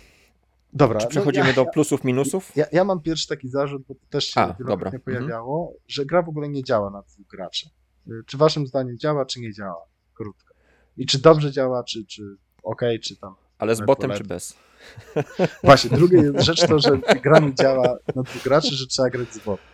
Dobra. 0.73 1.01
Czy 1.01 1.05
no 1.07 1.11
przechodzimy 1.11 1.49
ja, 1.49 1.53
do 1.53 1.67
plusów, 1.67 2.05
minusów? 2.05 2.53
Ja, 2.57 2.67
ja 2.73 2.85
mam 2.85 3.01
pierwszy 3.01 3.29
taki 3.29 3.49
zarzut, 3.49 3.83
bo 3.89 3.95
to 3.95 4.01
też 4.11 4.25
się 4.25 4.41
A, 4.41 4.47
wielokrotnie 4.47 4.69
dobra. 4.69 4.87
Mhm. 4.89 5.03
pojawiało, 5.03 5.73
że 5.89 6.07
gra 6.07 6.23
w 6.23 6.29
ogóle 6.29 6.49
nie 6.49 6.65
działa 6.65 6.91
na 6.91 7.03
dwóch 7.03 7.27
graczy. 7.27 7.69
Y, 8.09 8.11
Czy 8.27 8.37
waszym 8.37 8.67
zdaniem 8.67 8.99
działa, 8.99 9.27
czy 9.27 9.41
nie 9.41 9.53
działa? 9.53 9.85
Krótko. 10.15 10.55
I 10.97 11.07
czy 11.07 11.19
dobrze 11.19 11.53
działa, 11.53 11.85
czy, 11.85 12.07
czy 12.07 12.23
okej, 12.63 13.01
czy 13.01 13.17
tam 13.17 13.35
Ale 13.59 13.75
z 13.75 13.81
botem 13.81 14.11
czy 14.11 14.25
bez? 14.25 14.57
Właśnie, 15.65 15.91
druga 15.91 16.19
jest 16.19 16.41
rzecz 16.41 16.67
to, 16.67 16.79
że 16.79 16.99
gra 17.23 17.39
nie 17.39 17.55
działa 17.55 17.97
na 18.17 18.23
dwóch 18.23 18.43
graczy, 18.43 18.75
że 18.75 18.87
trzeba 18.87 19.11
grać 19.11 19.33
z 19.33 19.39
botem. 19.39 19.67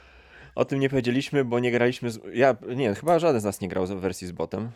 O 0.55 0.65
tym 0.65 0.81
nie 0.81 0.91
powiedzieliśmy, 0.91 1.45
bo 1.45 1.59
nie 1.59 1.71
graliśmy. 1.71 2.11
Z... 2.11 2.21
Ja 2.35 2.57
nie, 2.77 2.95
chyba 2.95 3.19
żaden 3.19 3.41
z 3.41 3.45
nas 3.45 3.61
nie 3.61 3.69
grał 3.69 3.87
w 3.87 3.91
wersji 3.91 4.27
z 4.27 4.33
botem. 4.33 4.71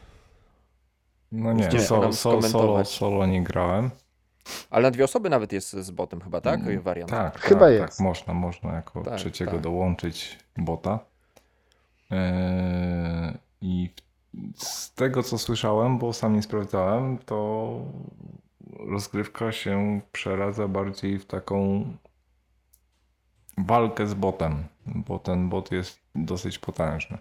No 1.33 1.53
nie, 1.53 1.69
Ciężko 1.69 2.13
so, 2.13 2.41
so, 2.41 2.49
solo, 2.49 2.85
solo 2.85 3.27
nie 3.27 3.45
grałem. 3.45 3.91
Ale 4.71 4.83
na 4.83 4.91
dwie 4.91 5.05
osoby 5.05 5.31
nawet 5.31 5.53
jest 5.53 5.71
z 5.73 5.91
botem 5.91 6.21
chyba, 6.21 6.41
tak? 6.41 6.61
Mm, 6.61 6.83
Wariant. 6.83 7.11
Tak, 7.11 7.39
Chyba 7.41 7.61
tak, 7.61 7.73
jest. 7.73 7.97
Tak, 7.99 8.01
można, 8.05 8.35
można 8.35 8.73
jako 8.73 9.03
Tak, 9.03 9.19
trzeciego 9.19 9.51
tak. 9.53 9.61
dołączyć 9.61 10.39
bota. 10.57 10.99
Eee, 12.11 13.39
I 13.61 13.91
z 14.57 14.95
tego 14.95 15.23
co 15.23 15.39
słyszałem, 15.39 15.99
bo 15.99 16.13
sam 16.13 16.35
nie 16.35 16.43
sprawdzałem, 16.43 17.19
to 17.19 17.71
rozgrywka 18.79 19.53
się 19.53 20.01
przeradza 20.13 20.69
bardziej 20.69 21.19
w 21.19 21.27
taką 21.27 21.85
walkę 23.59 24.07
z 24.07 24.15
botem, 24.15 24.65
bo 24.87 25.19
ten 25.19 25.49
bot 25.49 25.73
jest 25.73 26.01
dosyć 26.15 26.59
potężny. 26.59 27.19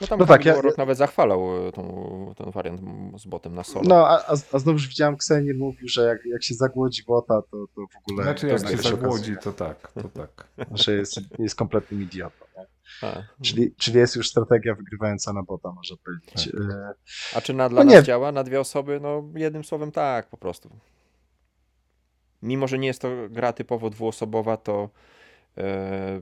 No 0.00 0.06
tam 0.06 0.18
No 0.18 0.24
no 0.24 0.28
tak, 0.28 0.44
ja- 0.44 0.60
Rok 0.60 0.78
nawet 0.78 0.98
zachwalał 0.98 1.68
e, 1.68 1.72
tą, 1.72 2.34
ten 2.36 2.50
wariant 2.50 2.80
z 3.20 3.26
botem 3.26 3.54
na 3.54 3.64
solo. 3.64 3.84
No, 3.88 4.08
a, 4.08 4.26
a, 4.26 4.36
a 4.52 4.58
znowuż 4.58 4.88
widziałem, 4.88 5.16
Ksenier 5.16 5.56
mówił, 5.56 5.88
że 5.88 6.02
jak, 6.06 6.26
jak 6.26 6.44
się 6.44 6.54
zagłodzi 6.54 7.02
bota, 7.06 7.42
to, 7.42 7.66
to 7.74 7.86
w 7.86 7.96
ogóle... 8.10 8.24
Znaczy 8.24 8.46
jak 8.46 8.62
nagle 8.62 8.76
się 8.76 8.82
zagłodzi, 8.82 9.32
okazuje, 9.32 9.36
to 9.36 9.52
tak, 9.52 9.92
to 9.92 10.08
tak. 10.08 10.48
Że 10.84 10.92
jest, 10.94 11.20
jest 11.38 11.54
kompletnym 11.54 12.02
idiotą. 12.02 12.44
Czyli, 13.42 13.74
czyli 13.74 13.98
jest 13.98 14.16
już 14.16 14.30
strategia 14.30 14.74
wygrywająca 14.74 15.32
na 15.32 15.42
bota, 15.42 15.72
można 15.72 15.96
powiedzieć. 16.04 16.52
Tak. 16.52 16.70
E, 16.70 16.94
a 17.34 17.40
czy 17.40 17.54
na, 17.54 17.68
dla 17.68 17.84
No 17.84 17.84
nas 17.84 17.94
nie. 17.94 18.02
działa 18.02 18.32
na 18.32 18.44
dwie 18.44 18.60
osoby? 18.60 19.00
No 19.00 19.24
jednym 19.34 19.64
słowem 19.64 19.92
tak, 19.92 20.28
po 20.28 20.36
prostu. 20.36 20.70
Mimo, 22.42 22.68
że 22.68 22.78
nie 22.78 22.86
jest 22.86 23.02
to 23.02 23.08
gra 23.30 23.52
typowo 23.52 23.90
dwuosobowa, 23.90 24.56
to 24.56 24.90
e, 25.58 26.20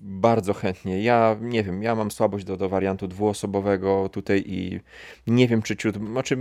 bardzo 0.00 0.54
chętnie. 0.54 1.02
Ja 1.02 1.36
nie 1.40 1.62
wiem, 1.62 1.82
ja 1.82 1.94
mam 1.94 2.10
słabość 2.10 2.44
do, 2.44 2.56
do 2.56 2.68
wariantu 2.68 3.08
dwuosobowego 3.08 4.08
tutaj 4.08 4.44
i 4.46 4.80
nie 5.26 5.48
wiem, 5.48 5.62
czy 5.62 5.76
ciut, 5.76 5.96
znaczy, 5.96 6.36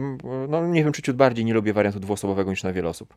no 0.49 0.67
nie 0.67 0.83
wiem, 0.83 0.93
czy 0.93 1.01
ciut 1.01 1.15
bardziej 1.15 1.45
nie 1.45 1.53
lubię 1.53 1.73
wariantu 1.73 1.99
dwuosobowego 1.99 2.51
niż 2.51 2.63
na 2.63 2.73
wiele 2.73 2.89
osób. 2.89 3.13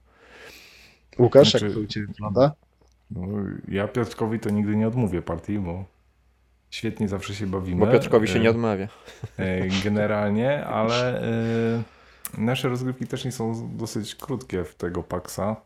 Łukasz, 1.18 1.50
Znaczy- 1.50 1.66
jak 1.66 1.74
to 1.74 1.80
u 1.80 1.86
Ciebie 1.86 2.06
wygląda? 2.06 2.52
No, 3.10 3.26
ja 3.68 3.88
Piotrkowi 3.88 4.38
to 4.40 4.50
nigdy 4.50 4.76
nie 4.76 4.88
odmówię 4.88 5.22
partii, 5.22 5.58
bo 5.58 5.84
świetnie 6.70 7.08
zawsze 7.08 7.34
się 7.34 7.46
bawimy. 7.46 7.86
Bo 7.86 7.92
Piotrkowi 7.92 8.28
się 8.28 8.38
E, 8.38 8.42
nie 8.42 8.50
odmawia. 8.50 8.88
e, 9.38 9.68
Generalnie, 9.84 10.66
ale 10.66 11.22
e, 11.22 11.82
nasze 12.38 12.68
rozgrywki 12.68 13.06
też 13.06 13.24
nie 13.24 13.32
są 13.32 13.70
dosyć 13.76 14.14
krótkie 14.14 14.64
w 14.64 14.74
tego 14.74 15.02
paksa. 15.02 15.56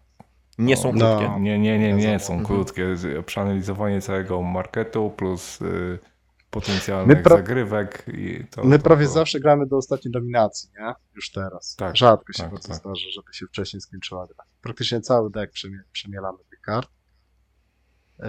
Nie 0.58 0.76
są 0.76 0.92
No. 0.92 1.18
krótkie. 1.18 1.40
Nie, 1.40 1.58
nie, 1.58 1.78
nie, 1.78 1.92
nie 1.94 2.18
są 2.20 2.32
Mhm. 2.34 2.46
krótkie. 2.46 2.94
Przeanalizowanie 3.26 4.00
całego 4.00 4.42
marketu 4.42 5.10
plus 5.16 5.60
y, 5.62 5.98
potencjalnych 6.50 7.16
My 7.16 7.22
pra- 7.22 7.28
zagrywek. 7.36 8.04
I 8.08 8.44
to, 8.50 8.64
My 8.64 8.78
to, 8.78 8.84
prawie 8.84 9.06
to, 9.06 9.12
zawsze 9.12 9.40
gramy 9.40 9.66
do 9.66 9.76
ostatniej 9.76 10.12
dominacji, 10.12 10.70
nie? 10.80 10.92
Już 11.14 11.30
teraz. 11.30 11.76
Tak, 11.76 11.96
Rzadko 11.96 12.32
się 12.32 12.42
tak, 12.42 12.52
bardzo 12.52 12.68
tak. 12.68 12.76
zdarza, 12.76 13.06
żeby 13.14 13.34
się 13.34 13.46
wcześniej 13.46 13.80
skończyła 13.80 14.26
gra. 14.26 14.44
Praktycznie 14.62 15.00
cały 15.00 15.30
deck 15.30 15.52
przemie- 15.52 15.82
przemielamy 15.92 16.38
tych 16.50 16.60
kart. 16.60 16.88
Yy, 18.18 18.26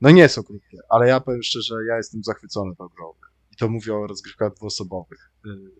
No 0.00 0.10
nie 0.10 0.28
są 0.28 0.42
krótkie, 0.42 0.78
ale 0.88 1.08
ja 1.08 1.20
powiem 1.20 1.42
szczerze, 1.42 1.74
ja 1.88 1.96
jestem 1.96 2.22
zachwycony 2.24 2.76
tą 2.76 2.88
grą. 2.88 3.12
I 3.52 3.56
to 3.56 3.68
mówię 3.68 3.94
o 3.94 4.06
rozgrywkach 4.06 4.54
dwuosobowych. 4.54 5.30
Yy, 5.44 5.79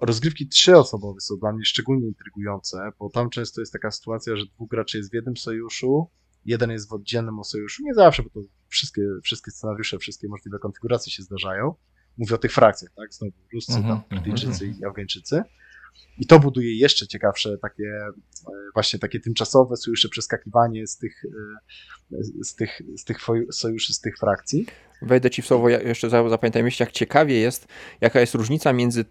Rozgrywki 0.00 0.48
trzyosobowe 0.48 1.20
są 1.20 1.36
dla 1.36 1.52
mnie 1.52 1.64
szczególnie 1.64 2.06
intrygujące, 2.06 2.92
bo 2.98 3.10
tam 3.10 3.30
często 3.30 3.60
jest 3.60 3.72
taka 3.72 3.90
sytuacja, 3.90 4.36
że 4.36 4.46
dwóch 4.46 4.70
graczy 4.70 4.98
jest 4.98 5.10
w 5.10 5.14
jednym 5.14 5.36
sojuszu, 5.36 6.10
jeden 6.44 6.70
jest 6.70 6.88
w 6.88 6.92
oddzielnym 6.92 7.44
sojuszu. 7.44 7.82
Nie 7.84 7.94
zawsze, 7.94 8.22
bo 8.22 8.30
to 8.30 8.40
wszystkie, 8.68 9.02
wszystkie 9.22 9.50
scenariusze, 9.50 9.98
wszystkie 9.98 10.28
możliwe 10.28 10.58
konfiguracje 10.58 11.12
się 11.12 11.22
zdarzają. 11.22 11.74
Mówię 12.18 12.34
o 12.34 12.38
tych 12.38 12.52
frakcjach, 12.52 12.92
tak? 12.96 13.14
Znowu 13.14 13.32
Ruscy, 13.54 13.72
Mhm, 13.72 13.88
tam 13.88 14.04
mhm, 14.04 14.22
Brytyjczycy 14.22 14.66
i 14.66 14.84
Afgańczycy. 14.84 15.42
I 16.18 16.26
to 16.26 16.38
buduje 16.38 16.78
jeszcze 16.78 17.06
ciekawsze 17.06 17.58
takie, 17.58 17.84
e, 18.48 18.52
właśnie 18.74 18.98
takie 18.98 19.20
tymczasowe 19.20 19.76
sojusze, 19.76 20.08
przeskakiwanie 20.08 20.86
z 20.86 20.96
tych, 20.96 21.24
e, 21.24 22.18
z 22.40 22.54
tych, 22.54 22.82
z 22.96 23.04
tych 23.04 23.18
sojuszy, 23.50 23.94
z 23.94 24.00
tych 24.00 24.18
frakcji. 24.18 24.66
wejdę 25.02 25.30
ci 25.30 25.42
w 25.42 25.46
słowo, 25.46 25.68
jeszcze 25.68 26.10
zapamiętaj 26.10 26.62
myśl, 26.62 26.82
jak 26.82 26.92
ciekawie 26.92 27.40
jest, 27.40 27.66
jaka 28.00 28.20
jest 28.20 28.34
różnica 28.34 28.72
między 28.72 29.04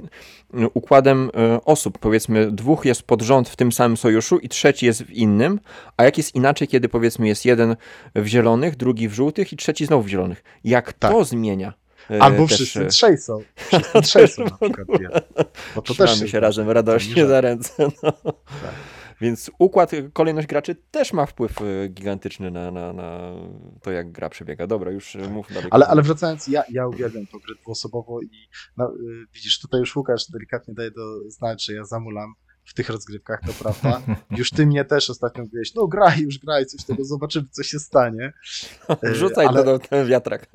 układem 0.73 1.31
e, 1.33 1.61
osób. 1.65 1.97
Powiedzmy, 1.97 2.51
dwóch 2.51 2.85
jest 2.85 3.03
pod 3.03 3.21
rząd 3.21 3.49
w 3.49 3.55
tym 3.55 3.71
samym 3.71 3.97
sojuszu 3.97 4.37
i 4.37 4.49
trzeci 4.49 4.85
jest 4.85 5.03
w 5.03 5.11
innym, 5.11 5.59
a 5.97 6.03
jak 6.03 6.17
jest 6.17 6.35
inaczej, 6.35 6.67
kiedy 6.67 6.89
powiedzmy 6.89 7.27
jest 7.27 7.45
jeden 7.45 7.75
w 8.15 8.25
zielonych, 8.25 8.75
drugi 8.75 9.09
w 9.09 9.13
żółtych 9.13 9.53
i 9.53 9.57
trzeci 9.57 9.85
znowu 9.85 10.03
w 10.03 10.07
zielonych. 10.07 10.43
Jak 10.63 10.93
tak. 10.93 11.11
to 11.11 11.25
zmienia 11.25 11.78
Albo 12.19 12.47
też... 12.47 12.55
wszyscy 12.55 12.85
trzej 12.85 13.17
są. 13.17 13.43
Wszyscy 13.55 14.01
trzej 14.09 14.27
są 14.27 14.43
na 14.43 14.57
przykład. 14.57 14.87
Bo 15.75 15.81
to 15.81 15.95
też 15.95 16.31
się, 16.31 16.39
razem 16.39 16.69
radośnie 16.69 17.27
za 17.27 17.41
ręce. 17.41 17.91
No. 18.03 18.11
Tak. 18.11 18.73
Więc 19.21 19.51
układ, 19.59 19.91
kolejność 20.13 20.47
graczy 20.47 20.75
też 20.91 21.13
ma 21.13 21.25
wpływ 21.25 21.61
e, 21.61 21.87
gigantyczny 21.87 22.51
na, 22.51 22.71
na, 22.71 22.93
na 22.93 23.33
to, 23.81 23.91
jak 23.91 24.11
gra 24.11 24.29
przebiega. 24.29 24.67
Dobra, 24.67 24.91
już 24.91 25.13
tak. 25.13 25.31
mów 25.31 25.53
dalej. 25.53 25.69
Ale, 25.71 25.87
ale 25.87 26.01
wracając, 26.01 26.47
ja, 26.47 26.63
ja 26.69 26.87
uwielbiam 26.87 27.27
tą 27.27 27.39
grę 27.39 27.55
dwuosobową 27.61 28.21
i 28.21 28.49
no, 28.77 28.93
widzisz, 29.33 29.59
tutaj 29.59 29.79
już 29.79 29.95
Łukasz 29.95 30.25
delikatnie 30.31 30.73
daje 30.73 30.91
do 30.91 31.29
znać, 31.29 31.65
że 31.65 31.73
ja 31.73 31.85
zamulam 31.85 32.33
w 32.65 32.73
tych 32.73 32.89
rozgrywkach, 32.89 33.39
to 33.47 33.53
prawda. 33.53 34.01
Już 34.37 34.49
ty 34.49 34.65
mnie 34.65 34.85
też 34.85 35.09
ostatnio 35.09 35.43
mówiłeś, 35.43 35.75
no 35.75 35.87
graj, 35.87 36.19
już 36.19 36.39
graj, 36.39 36.65
coś 36.65 36.85
tego, 36.85 37.05
zobaczymy, 37.05 37.47
co 37.51 37.63
się 37.63 37.79
stanie. 37.79 38.33
Rzucaj 39.13 39.45
ale... 39.45 39.63
do 39.63 39.79
ten 39.79 40.07
wiatrak. 40.07 40.47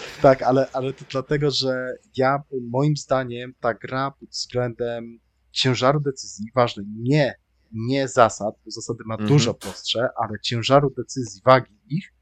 Tak, 0.22 0.42
ale, 0.42 0.68
ale 0.72 0.92
to 0.92 1.04
dlatego, 1.10 1.50
że 1.50 1.94
ja, 2.16 2.42
moim 2.70 2.96
zdaniem, 2.96 3.54
ta 3.60 3.74
gra 3.74 4.10
pod 4.10 4.28
względem 4.28 5.18
ciężaru 5.52 6.00
decyzji, 6.00 6.46
ważne, 6.54 6.82
nie, 6.98 7.34
nie 7.72 8.08
zasad, 8.08 8.54
bo 8.64 8.70
zasady 8.70 9.04
ma 9.06 9.14
mhm. 9.14 9.28
dużo 9.28 9.54
prostsze, 9.54 10.08
ale 10.16 10.40
ciężaru 10.40 10.90
decyzji, 10.96 11.40
wagi 11.44 11.80
ich 11.88 12.12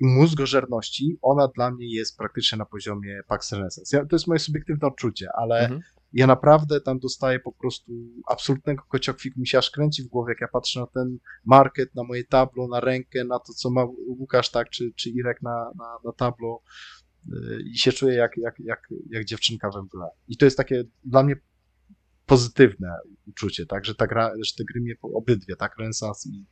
i 0.00 0.06
mózgożerności, 0.06 1.18
ona 1.22 1.48
dla 1.48 1.70
mnie 1.70 1.94
jest 1.94 2.16
praktycznie 2.16 2.58
na 2.58 2.66
poziomie 2.66 3.20
Pax 3.28 3.52
Renaissance. 3.52 3.96
Ja, 3.96 4.06
to 4.06 4.16
jest 4.16 4.26
moje 4.26 4.38
subiektywne 4.38 4.88
odczucie, 4.88 5.28
ale 5.34 5.60
mhm. 5.60 5.80
ja 6.12 6.26
naprawdę 6.26 6.80
tam 6.80 6.98
dostaję 6.98 7.40
po 7.40 7.52
prostu 7.52 7.92
absolutnego 8.28 8.82
kociokwiku, 8.88 9.40
mi 9.40 9.46
się 9.46 9.58
aż 9.58 9.70
kręci 9.70 10.02
w 10.02 10.06
głowie, 10.06 10.32
jak 10.32 10.40
ja 10.40 10.48
patrzę 10.48 10.80
na 10.80 10.86
ten 10.86 11.18
market, 11.44 11.94
na 11.94 12.04
moje 12.04 12.24
tablo, 12.24 12.68
na 12.68 12.80
rękę, 12.80 13.24
na 13.24 13.38
to, 13.38 13.52
co 13.52 13.70
ma 13.70 13.84
Łukasz, 14.08 14.50
tak, 14.50 14.70
czy, 14.70 14.92
czy 14.96 15.10
Irek 15.10 15.42
na, 15.42 15.70
na, 15.76 15.96
na 16.04 16.12
tablo, 16.12 16.62
i 17.64 17.78
się 17.78 17.92
czuję 17.92 18.14
jak, 18.14 18.36
jak, 18.36 18.54
jak, 18.58 18.88
jak 19.10 19.24
dziewczynka 19.24 19.70
we 19.70 19.82
mgle. 19.82 20.08
I 20.28 20.36
to 20.36 20.44
jest 20.44 20.56
takie 20.56 20.84
dla 21.04 21.22
mnie 21.22 21.36
pozytywne 22.26 22.88
uczucie, 23.26 23.66
tak, 23.66 23.84
że, 23.84 23.94
ta 23.94 24.06
gra, 24.06 24.32
że 24.44 24.52
te 24.56 24.64
gry 24.64 24.80
mnie 24.80 24.94
obydwie, 25.02 25.56
tak, 25.56 25.78
Renaissance 25.78 26.28
i, 26.28 26.44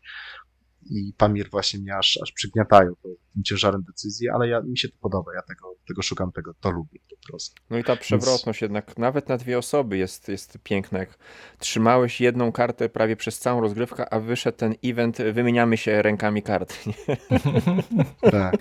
i 0.90 1.12
Pamir 1.18 1.50
właśnie 1.50 1.80
mnie 1.80 1.96
aż, 1.96 2.18
aż 2.22 2.32
przygniatają 2.32 2.94
to, 3.02 3.08
tym 3.34 3.42
ciężarem 3.42 3.82
decyzji, 3.82 4.28
ale 4.28 4.48
ja, 4.48 4.60
mi 4.60 4.78
się 4.78 4.88
to 4.88 4.96
podoba, 5.00 5.34
ja 5.34 5.42
tego, 5.42 5.74
tego 5.88 6.02
szukam, 6.02 6.32
tego 6.32 6.54
to 6.60 6.70
lubię 6.70 7.00
po 7.10 7.28
prostu. 7.28 7.62
No 7.70 7.78
i 7.78 7.84
ta 7.84 7.96
przewrotność 7.96 8.60
Więc... 8.60 8.60
jednak, 8.60 8.98
nawet 8.98 9.28
na 9.28 9.36
dwie 9.36 9.58
osoby 9.58 9.96
jest, 9.96 10.28
jest 10.28 10.58
piękna, 10.62 10.98
jak 10.98 11.18
trzymałeś 11.58 12.20
jedną 12.20 12.52
kartę 12.52 12.88
prawie 12.88 13.16
przez 13.16 13.38
całą 13.38 13.60
rozgrywkę, 13.60 14.12
a 14.12 14.20
wyszedł 14.20 14.58
ten 14.58 14.74
event, 14.84 15.18
wymieniamy 15.32 15.76
się 15.76 16.02
rękami 16.02 16.42
karty. 16.42 16.74
tak. 18.30 18.54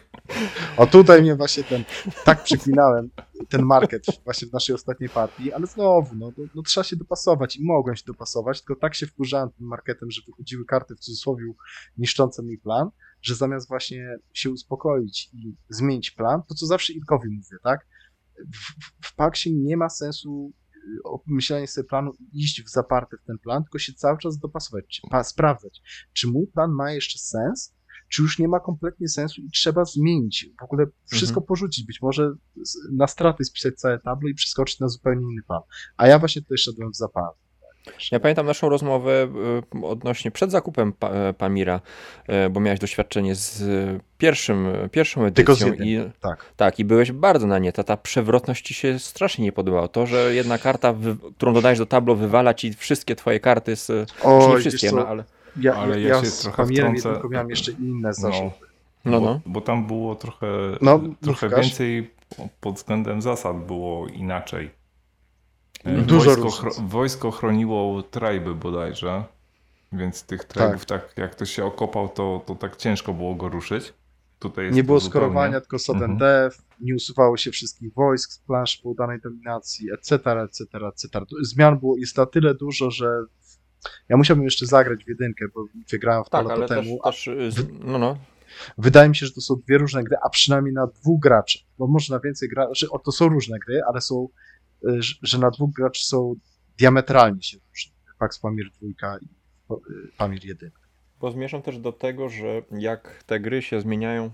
O 0.77 0.88
tutaj 0.88 1.21
mnie 1.21 1.36
właśnie 1.36 1.63
ten, 1.63 1.83
tak 2.25 2.43
przeklinałem, 2.43 3.09
ten 3.49 3.62
market 3.62 4.05
właśnie 4.23 4.47
w 4.47 4.53
naszej 4.53 4.75
ostatniej 4.75 5.09
partii, 5.09 5.53
ale 5.53 5.67
znowu, 5.67 6.15
no, 6.15 6.31
no, 6.38 6.43
no, 6.55 6.62
trzeba 6.62 6.83
się 6.83 6.95
dopasować 6.95 7.55
i 7.55 7.63
mogłem 7.63 7.95
się 7.95 8.03
dopasować, 8.07 8.62
tylko 8.62 8.81
tak 8.81 8.95
się 8.95 9.07
wkurzałem 9.07 9.49
tym 9.49 9.67
marketem, 9.67 10.12
że 10.12 10.21
wychodziły 10.27 10.65
karty 10.65 10.95
w 10.95 10.99
cudzysłowie 10.99 11.43
niszczące 12.13 12.43
mój 12.43 12.58
plan, 12.58 12.89
że 13.21 13.36
zamiast 13.36 13.67
właśnie 13.67 14.15
się 14.34 14.49
uspokoić 14.49 15.30
i 15.34 15.56
zmienić 15.69 16.12
plan, 16.12 16.41
to 16.49 16.56
co 16.56 16.65
zawsze 16.65 16.93
Irkowi 16.93 17.30
mówię, 17.30 17.58
tak? 17.63 17.88
W, 18.54 19.08
w 19.08 19.15
Paksie 19.15 19.54
nie 19.54 19.78
ma 19.78 19.89
sensu 19.89 20.54
y, 20.76 21.10
myślenie 21.28 21.67
sobie 21.67 21.88
planu 21.88 22.12
iść 22.34 22.63
w 22.63 22.69
zaparte 22.69 23.17
w 23.17 23.26
ten 23.26 23.38
plan, 23.38 23.63
tylko 23.63 23.80
się 23.80 23.93
cały 23.93 24.17
czas 24.17 24.38
dopasować, 24.38 25.02
sprawdzać, 25.23 25.82
czy 26.13 26.28
mój 26.28 26.47
plan 26.47 26.71
ma 26.71 26.91
jeszcze 26.91 27.19
sens, 27.19 27.76
czy 28.10 28.21
już 28.21 28.39
nie 28.39 28.47
ma 28.47 28.60
kompletnie 28.60 29.08
sensu 29.08 29.41
i 29.41 29.52
trzeba 29.52 29.86
zmienić, 29.86 30.49
w 30.60 30.63
ogóle 30.63 30.86
wszystko 31.12 31.39
mhm. 31.39 31.47
porzucić, 31.47 31.86
być 31.86 32.02
może 32.02 32.32
na 32.91 33.08
straty 33.08 33.45
spisać 33.45 33.76
całe 33.76 33.99
tablo 33.99 34.30
i 34.30 34.34
przeskoczyć 34.34 34.80
na 34.80 34.88
zupełnie 34.88 35.21
inny 35.21 35.41
plan. 35.47 35.62
A 35.97 36.08
ja 36.08 36.19
właśnie 36.19 36.41
tutaj 36.41 36.58
szedłem 36.58 36.91
w 36.91 36.95
zaparte. 36.95 37.42
Ja 38.11 38.19
pamiętam 38.19 38.45
naszą 38.45 38.69
rozmowę 38.69 39.27
y, 39.83 39.85
odnośnie 39.85 40.31
przed 40.31 40.51
zakupem 40.51 40.93
e, 41.01 41.33
Pamira, 41.33 41.81
e, 42.27 42.49
bo 42.49 42.59
miałeś 42.59 42.79
doświadczenie 42.79 43.35
z 43.35 43.63
pierwszym, 44.17 44.67
pierwszą 44.91 45.25
edycją. 45.25 45.73
i, 45.73 45.99
tak. 46.21 46.53
tak, 46.55 46.79
i 46.79 46.85
byłeś 46.85 47.11
bardzo 47.11 47.47
na 47.47 47.59
nie. 47.59 47.71
Ta, 47.71 47.83
ta 47.83 47.97
przewrotność 47.97 48.65
ci 48.65 48.73
się 48.73 48.99
strasznie 48.99 49.45
nie 49.45 49.51
podobała. 49.51 49.87
To, 49.87 50.05
że 50.05 50.35
jedna 50.35 50.57
karta, 50.57 50.95
którą 51.35 51.53
dodajesz 51.53 51.79
do 51.79 51.85
tablo, 51.85 52.15
wywala 52.15 52.53
ci 52.53 52.73
wszystkie 52.73 53.15
twoje 53.15 53.39
karty, 53.39 53.75
z, 53.75 54.11
o, 54.21 54.49
nie 54.49 54.57
wszystkie, 54.57 54.91
no 54.91 55.07
ale... 55.07 55.23
Ja, 55.61 55.75
ale 55.75 56.01
ja, 56.01 56.09
ja 56.09 56.23
się 56.23 56.31
trochę 56.41 56.65
wtrącę... 56.65 57.13
tylko 57.13 57.29
miałem 57.29 57.49
jeszcze 57.49 57.71
inne 57.71 58.13
zarzuty. 58.13 58.65
No, 59.05 59.11
no, 59.11 59.19
no. 59.19 59.41
Bo, 59.45 59.51
bo, 59.51 59.61
tam 59.61 59.87
było 59.87 60.15
trochę, 60.15 60.47
no, 60.81 60.99
trochę 61.21 61.49
więcej 61.49 62.11
pod 62.61 62.75
względem 62.75 63.21
zasad 63.21 63.65
było 63.65 64.07
inaczej. 64.07 64.69
E, 65.83 66.01
Dużo 66.01 66.35
wojsko, 66.35 66.69
wojsko 66.87 67.31
chroniło 67.31 68.03
trajby 68.03 68.55
bodajże, 68.55 69.23
więc 69.91 70.23
tych 70.23 70.43
trajbów 70.43 70.85
tak. 70.85 71.07
tak. 71.07 71.17
jak 71.17 71.31
ktoś 71.31 71.51
się 71.51 71.65
okopał, 71.65 72.09
to, 72.09 72.43
to 72.45 72.55
tak 72.55 72.75
ciężko 72.75 73.13
było 73.13 73.35
go 73.35 73.49
ruszyć. 73.49 73.93
Tutaj 74.39 74.71
nie 74.71 74.83
było 74.83 74.99
zupełnie... 74.99 75.11
skorowania, 75.11 75.61
tylko 75.61 75.79
sudden 75.79 76.11
mhm. 76.11 76.17
death, 76.19 76.57
nie 76.81 76.95
usuwało 76.95 77.37
się 77.37 77.51
wszystkich 77.51 77.93
wojsk 77.93 78.31
z 78.31 78.39
plansz 78.39 78.77
po 78.77 78.89
udanej 78.89 79.19
dominacji, 79.21 79.91
etc., 79.91 80.15
etc., 80.41 80.87
etc. 80.87 81.25
Zmian 81.41 81.79
było, 81.79 81.97
jest 81.97 82.17
na 82.17 82.25
tyle 82.25 82.55
dużo, 82.55 82.91
że 82.91 83.23
ja 84.09 84.17
musiałbym 84.17 84.45
jeszcze 84.45 84.65
zagrać 84.65 85.05
w 85.05 85.07
jedynkę, 85.07 85.45
bo 85.55 85.65
wygrałem 85.91 86.23
w 86.23 86.29
tak, 86.29 86.47
lata 86.47 86.67
temu. 86.67 86.99
Też, 87.03 87.25
też, 87.25 87.65
no, 87.85 87.97
no. 87.97 88.17
Wydaje 88.77 89.09
mi 89.09 89.15
się, 89.15 89.25
że 89.25 89.31
to 89.31 89.41
są 89.41 89.55
dwie 89.55 89.77
różne 89.77 90.03
gry, 90.03 90.17
a 90.23 90.29
przynajmniej 90.29 90.73
na 90.73 90.87
dwóch 90.87 91.21
graczy. 91.21 91.59
Bo 91.77 91.87
może 91.87 92.13
na 92.13 92.19
więcej 92.19 92.49
graczy, 92.49 92.87
to 93.03 93.11
są 93.11 93.29
różne 93.29 93.59
gry, 93.59 93.81
ale 93.89 94.01
są, 94.01 94.27
y, 94.27 94.29
że 95.21 95.39
na 95.39 95.51
dwóch 95.51 95.71
graczy 95.71 96.05
są 96.05 96.35
diametralnie 96.77 97.43
się 97.43 97.57
różne. 97.69 97.93
Pax 98.19 98.39
Pamir 98.39 98.65
2 98.81 99.17
i 99.21 99.25
y, 99.73 100.11
Pamir 100.17 100.45
1. 100.45 100.71
Bo 101.19 101.31
zmierzam 101.31 101.61
też 101.61 101.79
do 101.79 101.91
tego, 101.91 102.29
że 102.29 102.61
jak 102.71 103.23
te 103.23 103.39
gry 103.39 103.61
się 103.61 103.81
zmieniają 103.81 104.31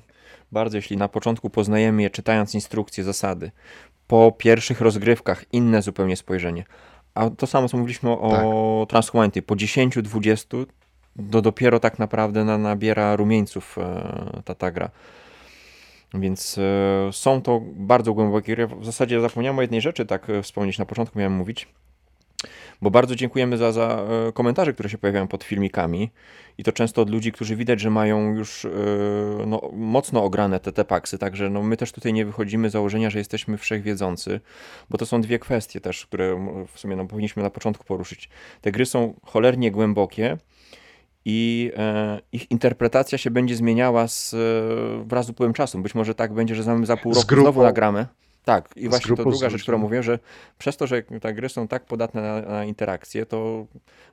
bardzo, 0.51 0.77
jeśli 0.77 0.97
na 0.97 1.07
początku 1.07 1.49
poznajemy 1.49 2.01
je 2.01 2.09
czytając 2.09 2.55
instrukcje, 2.55 3.03
zasady, 3.03 3.51
po 4.07 4.31
pierwszych 4.38 4.81
rozgrywkach 4.81 5.45
inne 5.51 5.81
zupełnie 5.81 6.15
spojrzenie, 6.15 6.65
a 7.13 7.29
to 7.29 7.47
samo, 7.47 7.69
co 7.69 7.77
mówiliśmy 7.77 8.09
o 8.09 8.29
tak. 8.81 8.89
Transhumanity, 8.89 9.41
po 9.41 9.55
10-20 9.55 10.65
to 11.31 11.41
dopiero 11.41 11.79
tak 11.79 11.99
naprawdę 11.99 12.45
na, 12.45 12.57
nabiera 12.57 13.15
rumieńców 13.15 13.77
e, 13.77 14.41
ta, 14.45 14.55
ta 14.55 14.71
gra. 14.71 14.89
Więc 16.13 16.58
e, 16.58 17.13
są 17.13 17.41
to 17.41 17.62
bardzo 17.63 18.13
głębokie 18.13 18.56
gry. 18.56 18.67
W 18.67 18.86
zasadzie 18.86 19.22
zapomniałem 19.22 19.60
o 19.60 19.62
jednej 19.62 19.82
rzeczy, 19.82 20.06
tak 20.06 20.30
e, 20.30 20.41
wspomnieć 20.41 20.78
na 20.78 20.86
początku 20.86 21.19
miałem 21.19 21.34
mówić 21.34 21.67
bo 22.82 22.91
bardzo 22.91 23.15
dziękujemy 23.15 23.58
za, 23.58 23.72
za 23.72 24.06
e, 24.28 24.32
komentarze, 24.32 24.74
które 24.74 24.89
się 24.89 24.98
pojawiają 24.98 25.28
pod 25.28 25.43
filmikami 25.43 26.12
i 26.58 26.63
to 26.63 26.72
często 26.72 27.02
od 27.02 27.10
ludzi, 27.10 27.32
którzy 27.32 27.56
widać, 27.56 27.80
że 27.80 27.89
mają 27.89 28.36
już 28.36 28.67
no, 29.48 29.62
mocno 29.74 30.24
ograne 30.24 30.60
te 30.60 30.72
tepaksy, 30.72 31.17
także 31.17 31.50
no, 31.50 31.63
my 31.63 31.78
też 31.78 31.91
tutaj 31.91 32.13
nie 32.13 32.26
wychodzimy 32.26 32.69
z 32.69 32.74
założenia, 32.74 33.10
że 33.10 33.19
jesteśmy 33.19 33.58
wszechwiedzący, 33.58 34.39
bo 34.89 34.98
to 34.98 35.06
są 35.06 35.22
dwie 35.22 35.39
kwestie 35.39 35.82
też, 35.82 36.06
które 36.06 36.48
w 36.74 36.80
sumie 36.80 36.95
no, 36.95 37.06
powinniśmy 37.06 37.43
na 37.43 37.50
początku 37.50 37.84
poruszyć. 37.84 38.30
Te 38.62 38.72
gry 38.72 38.86
są 38.86 39.13
cholernie 39.24 39.72
głębokie, 39.72 40.38
i 41.25 41.71
e, 41.77 42.19
ich 42.32 42.51
interpretacja 42.51 43.17
się 43.17 43.32
będzie 43.32 43.55
zmieniała 43.55 44.08
z, 44.08 44.34
e, 44.34 44.38
wraz 45.05 45.25
z 45.25 45.29
upływem 45.29 45.53
czasu. 45.53 45.79
Być 45.79 45.95
może 45.95 46.15
tak 46.15 46.34
będzie, 46.34 46.55
że 46.55 46.63
za 46.63 46.97
pół 46.97 47.13
roku 47.13 47.36
znowu 47.36 47.63
nagramy. 47.63 48.05
Tak, 48.45 48.69
i 48.75 48.89
właśnie 48.89 49.15
to 49.15 49.23
druga 49.23 49.49
rzecz, 49.49 49.63
którą 49.63 49.78
mówię, 49.78 50.04
że 50.04 50.19
przez 50.58 50.78
to, 50.78 50.88
że 50.88 51.04
te 51.04 51.34
gry 51.34 51.49
są 51.49 51.67
tak 51.67 51.86
podatne 51.86 52.21
na, 52.21 52.41
na 52.41 52.65
interakcje, 52.65 53.25
to 53.25 53.65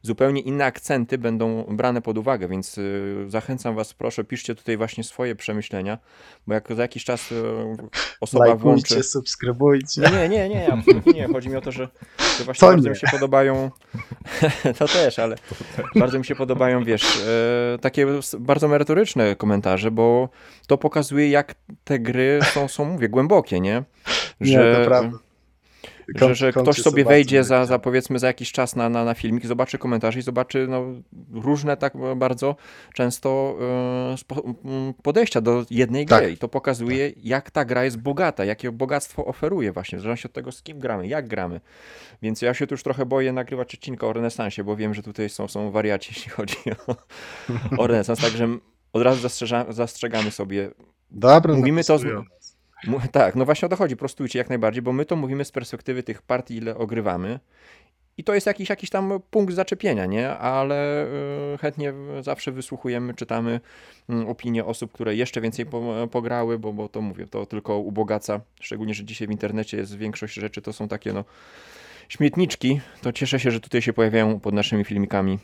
zupełnie 0.03 0.41
inne 0.41 0.65
akcenty 0.65 1.19
będą 1.19 1.63
brane 1.63 2.03
pod 2.03 2.19
uwagę, 2.19 2.49
więc 2.49 2.79
y, 2.79 3.25
zachęcam 3.29 3.75
was, 3.75 3.95
proszę, 3.95 4.25
piszcie 4.25 4.55
tutaj 4.55 4.77
właśnie 4.77 5.05
swoje 5.05 5.37
przemyślenia, 5.37 5.99
bo 6.47 6.55
jak 6.55 6.75
za 6.75 6.83
jakiś 6.83 7.05
czas 7.05 7.33
y, 7.33 7.43
osoba 8.21 8.45
Lajkujcie, 8.45 8.65
włączy... 8.65 9.03
subskrybujcie. 9.03 10.01
Nie, 10.01 10.29
nie, 10.29 10.49
nie, 10.49 10.73
absolutnie 10.73 11.13
nie. 11.13 11.27
Chodzi 11.27 11.49
mi 11.49 11.57
o 11.57 11.61
to, 11.61 11.73
że, 11.73 11.89
że 12.39 12.45
właśnie 12.45 12.61
to 12.61 12.67
bardzo 12.67 12.85
nie. 12.85 12.91
mi 12.91 12.97
się 12.97 13.07
podobają... 13.11 13.71
to 14.79 14.89
też, 14.89 15.19
ale 15.19 15.37
bardzo 15.95 16.19
mi 16.19 16.25
się 16.25 16.35
podobają, 16.35 16.85
wiesz, 16.85 17.17
y, 17.17 17.79
takie 17.81 18.07
bardzo 18.39 18.69
merytoryczne 18.69 19.37
komentarze, 19.37 19.91
bo 19.91 20.29
to 20.67 20.79
pokazuje, 20.79 21.31
jak 21.31 21.55
te 21.85 21.99
gry 21.99 22.41
są, 22.55 22.69
są 22.69 22.85
mówię, 22.85 23.09
głębokie, 23.09 23.61
nie? 23.61 23.83
Że, 24.41 24.71
nie, 24.71 24.77
to 24.77 24.85
prawda. 24.85 25.19
że, 26.15 26.35
że 26.35 26.53
ktoś 26.53 26.77
sobie 26.77 27.05
wejdzie 27.05 27.45
za, 27.45 27.67
za 27.67 27.79
powiedzmy 27.79 28.19
za 28.19 28.27
jakiś 28.27 28.53
czas 28.53 28.77
na, 28.77 28.89
na, 28.89 29.05
na 29.05 29.15
filmik, 29.15 29.47
zobaczy 29.47 29.79
komentarze 29.79 30.19
i 30.19 30.23
zobaczy 30.23 30.67
no, 30.69 30.85
różne 31.33 31.77
tak 31.77 31.93
bardzo 32.17 32.57
często 32.95 33.59
e, 34.11 34.95
podejścia 35.03 35.41
do 35.41 35.65
jednej 35.71 36.07
tak. 36.07 36.23
gry 36.23 36.33
i 36.33 36.37
to 36.37 36.49
pokazuje 36.49 37.13
tak. 37.13 37.25
jak 37.25 37.51
ta 37.51 37.65
gra 37.65 37.85
jest 37.85 37.99
bogata, 37.99 38.45
jakie 38.45 38.73
bogactwo 38.73 39.25
oferuje 39.25 39.73
właśnie, 39.73 39.99
w 39.99 40.01
zależności 40.01 40.27
od 40.27 40.33
tego 40.33 40.53
z 40.53 40.63
kim 40.63 40.79
gramy, 40.79 41.07
jak 41.07 41.29
gramy. 41.29 41.61
Więc 42.23 42.43
ja 42.43 42.55
się 42.55 42.67
tu 42.67 42.75
już 42.75 42.83
trochę 42.83 43.07
boję 43.07 43.33
nagrywać 43.33 43.75
odcinka 43.75 44.07
o 44.07 44.13
renesansie, 44.13 44.65
bo 44.65 44.77
wiem, 44.77 44.95
że 44.95 45.03
tutaj 45.03 45.29
są, 45.29 45.49
są 45.49 45.71
wariaci, 45.71 46.13
jeśli 46.17 46.31
chodzi 46.31 46.57
o, 46.87 46.97
o 47.83 47.87
renesans, 47.87 48.21
także 48.21 48.49
od 48.93 49.03
razu 49.03 49.29
zastrzegamy 49.69 50.31
sobie. 50.31 50.71
Dobra, 51.11 51.55
mówimy 51.55 51.85
to. 51.85 51.99
Z, 51.99 52.05
tak, 53.13 53.35
no 53.35 53.45
właśnie 53.45 53.67
o 53.67 53.69
to 53.69 53.77
chodzi, 53.77 53.97
prostujcie 53.97 54.39
jak 54.39 54.49
najbardziej, 54.49 54.83
bo 54.83 54.93
my 54.93 55.05
to 55.05 55.17
mówimy 55.17 55.45
z 55.45 55.53
perspektywy 55.53 56.03
tych 56.03 56.23
partii, 56.23 56.57
ile 56.57 56.77
ogrywamy. 56.77 57.41
I 58.19 58.25
to 58.25 58.35
jest 58.35 58.47
jakiś, 58.47 58.69
jakiś 58.69 58.91
tam 58.91 59.21
punkt 59.31 59.55
zaczepienia, 59.55 60.07
nie? 60.07 60.31
Ale 60.31 61.07
y, 61.55 61.59
chętnie 61.59 61.93
zawsze 62.21 62.53
wysłuchujemy, 62.53 63.15
czytamy 63.15 63.61
y, 64.11 64.27
opinie 64.27 64.65
osób, 64.65 64.93
które 64.93 65.15
jeszcze 65.15 65.41
więcej 65.41 65.67
po, 65.67 66.09
pograły, 66.11 66.59
bo, 66.59 66.73
bo 66.73 66.89
to 66.89 67.01
mówię, 67.01 67.27
to 67.27 67.47
tylko 67.47 67.79
ubogaca. 67.79 68.41
Szczególnie, 68.61 68.95
że 68.95 69.05
dzisiaj 69.05 69.29
w 69.29 69.31
internecie 69.31 69.77
jest 69.77 69.97
większość 69.97 70.35
rzeczy, 70.35 70.63
to 70.63 70.73
są 70.73 70.89
takie 70.89 71.13
no 71.13 71.25
śmietniczki. 72.09 72.81
To 73.03 73.13
cieszę 73.13 73.41
się, 73.41 73.51
że 73.51 73.61
tutaj 73.61 73.83
się 73.83 73.93
pojawiają 73.93 74.41
pod 74.41 74.55
naszymi 74.55 74.85
filmikami 74.85 75.39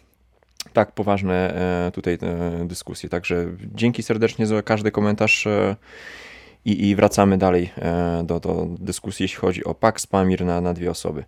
tak 0.72 0.92
poważne 0.92 1.54
e, 1.86 1.90
tutaj 1.90 2.18
e, 2.22 2.64
dyskusje. 2.64 3.08
Także 3.08 3.46
dzięki 3.74 4.02
serdecznie 4.02 4.46
za 4.46 4.62
każdy 4.62 4.90
komentarz 4.90 5.46
e, 5.46 5.76
i, 6.64 6.88
i 6.88 6.96
wracamy 6.96 7.38
dalej 7.38 7.72
do, 8.24 8.40
do 8.40 8.66
dyskusji, 8.78 9.24
jeśli 9.24 9.38
chodzi 9.38 9.64
o 9.64 9.74
Pax 9.74 10.06
Pamir 10.06 10.44
na, 10.44 10.60
na 10.60 10.74
dwie 10.74 10.90
osoby. 10.90 11.24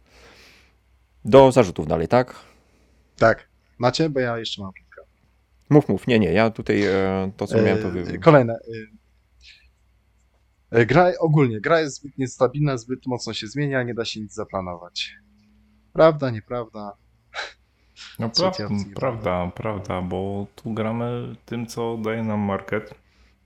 Do 1.25 1.53
zarzutów 1.53 1.87
dalej, 1.87 2.09
tak? 2.09 2.35
Tak. 3.17 3.49
Macie? 3.79 4.11
Bo 4.11 4.21
ja 4.21 4.39
jeszcze 4.39 4.63
mam 4.63 4.73
kilka. 4.73 5.03
Mów, 5.71 5.89
mów. 5.89 6.07
Nie, 6.07 6.19
nie. 6.19 6.33
Ja 6.33 6.51
tutaj 6.51 6.83
to, 7.37 7.47
co 7.47 7.63
miałem, 7.63 7.83
to 7.83 7.91
wy... 7.91 8.19
Kolejne. 8.19 8.59
Gra 10.87 11.13
ogólnie, 11.21 11.61
gra 11.61 11.81
jest 11.81 11.97
zbyt 11.97 12.19
niestabilna, 12.19 12.77
zbyt 12.77 13.07
mocno 13.07 13.35
się 13.35 13.47
zmienia, 13.47 13.83
nie 13.83 13.95
da 13.95 14.05
się 14.05 14.21
nic 14.21 14.35
zaplanować. 14.35 15.15
Prawda, 15.93 16.31
nieprawda? 16.31 16.93
No 18.19 18.31
pra 18.31 18.53
prawda, 18.95 19.53
prawda, 19.55 20.03
bo 20.03 20.47
tu 20.57 20.73
gramy 20.73 21.37
tym, 21.47 21.67
co 21.67 21.97
daje 21.97 22.23
nam 22.23 22.41
market. 22.41 22.95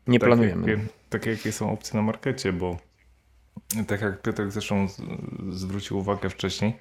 Nie 0.07 0.19
tak 0.19 0.29
planujemy. 0.29 0.71
Jakie, 0.71 0.87
takie, 1.11 1.31
jakie 1.31 1.53
są 1.53 1.73
opcje 1.73 1.97
na 1.97 2.03
markecie, 2.03 2.53
bo 2.53 2.77
tak 3.87 4.01
jak 4.01 4.23
Piotr 4.23 4.51
zresztą 4.51 4.87
zwrócił 5.51 5.99
uwagę 5.99 6.31
wcześniej, 6.31 6.77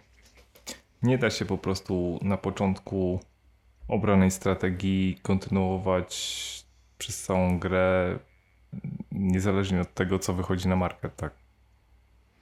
nie 1.03 1.17
da 1.17 1.29
się 1.29 1.45
po 1.45 1.57
prostu 1.57 2.19
na 2.21 2.37
początku 2.37 3.19
obranej 3.87 4.31
strategii 4.31 5.19
kontynuować 5.21 6.47
przez 6.97 7.23
całą 7.23 7.59
grę, 7.59 8.19
niezależnie 9.11 9.81
od 9.81 9.93
tego, 9.93 10.19
co 10.19 10.33
wychodzi 10.33 10.67
na 10.67 10.75
market, 10.75 11.15
tak? 11.15 11.31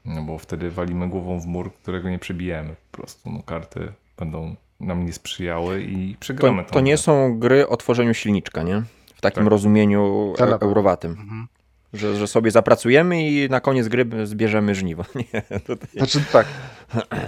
No 0.05 0.21
bo 0.21 0.38
wtedy 0.38 0.71
walimy 0.71 1.09
głową 1.09 1.39
w 1.39 1.45
mur, 1.45 1.73
którego 1.73 2.09
nie 2.09 2.19
przebijemy. 2.19 2.75
Po 2.91 2.97
prostu 2.97 3.31
no, 3.31 3.43
karty 3.43 3.91
będą 4.17 4.55
nam 4.79 5.05
nie 5.05 5.13
sprzyjały 5.13 5.83
i 5.83 6.15
przegramy 6.19 6.63
to. 6.63 6.71
To 6.71 6.79
nie 6.79 6.97
są 6.97 7.39
gry 7.39 7.67
o 7.67 7.77
tworzeniu 7.77 8.13
silniczka, 8.13 8.63
nie? 8.63 8.83
W 9.15 9.21
takim 9.21 9.43
tak. 9.43 9.51
rozumieniu 9.51 10.33
eurowatym. 10.61 11.11
Mhm. 11.11 11.47
Że, 11.95 12.15
że 12.15 12.27
sobie 12.27 12.51
zapracujemy 12.51 13.29
i 13.29 13.49
na 13.49 13.61
koniec 13.61 13.87
gry 13.87 14.05
zbierzemy 14.23 14.75
żniwo. 14.75 15.05
Nie, 15.33 15.59
tutaj... 15.59 15.89
Znaczy 15.93 16.19
tak, 16.31 16.47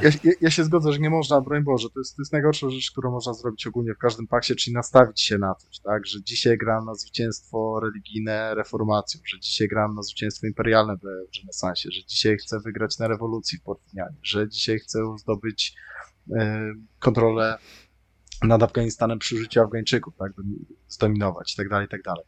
ja, 0.02 0.32
ja, 0.42 0.52
się 0.52 0.64
zgodzę, 0.64 0.94
że 0.94 1.00
nie 1.00 1.10
można, 1.10 1.42
broń 1.42 1.64
Boże, 1.64 1.90
to 1.90 2.00
jest, 2.00 2.16
to 2.16 2.22
jest 2.22 2.34
najgorsza 2.34 2.70
rzecz, 2.70 2.92
którą 2.92 3.12
można 3.12 3.34
zrobić 3.34 3.68
ogólnie 3.68 3.94
w 3.94 3.98
każdym 3.98 4.28
pakcie, 4.28 4.56
czyli 4.56 4.74
nastawić 4.74 5.22
się 5.22 5.38
na 5.38 5.56
coś, 5.56 5.80
tak, 5.80 6.06
że 6.06 6.24
dzisiaj 6.24 6.58
gram 6.58 6.86
na 6.86 6.96
zwycięstwo 6.96 7.80
religijne 7.80 8.56
reformacją, 8.56 9.22
że 9.26 9.40
dzisiaj 9.40 9.68
gram 9.68 9.96
na 9.96 10.02
zwycięstwo 10.02 10.48
imperialne 10.48 10.96
w, 10.96 11.00
w 11.02 11.40
renesansie, 11.42 11.92
że 11.92 12.02
dzisiaj 12.08 12.38
chcę 12.38 12.60
wygrać 12.60 13.00
na 13.00 13.08
rewolucji 13.08 13.58
w 13.58 13.62
Portinianie, 13.62 14.18
że 14.24 14.50
dzisiaj 14.50 14.80
chcę 14.80 15.00
zdobyć 15.18 15.76
E, 16.36 16.74
kontrolę 17.00 17.58
nad 18.44 18.64
Afganistanem 18.64 19.20
przy 19.20 19.36
użyciu 19.36 19.62
Afgańczyków, 19.62 20.14
tak, 20.18 20.32
zdominować 20.88 21.54
i 21.54 21.58
tak 21.58 21.70
dalej, 21.70 21.86
i 21.86 21.90
tak 21.90 22.02
dalej. 22.02 22.26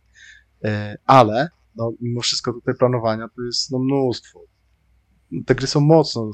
E, 0.63 0.97
ale, 1.05 1.49
no, 1.79 1.91
mimo 2.01 2.21
wszystko 2.21 2.53
tutaj 2.53 2.75
planowania 2.75 3.27
to 3.35 3.41
jest 3.41 3.71
no, 3.71 3.79
mnóstwo. 3.79 4.41
Te 5.45 5.55
gry 5.55 5.67
są 5.67 5.79
mocno, 5.79 6.31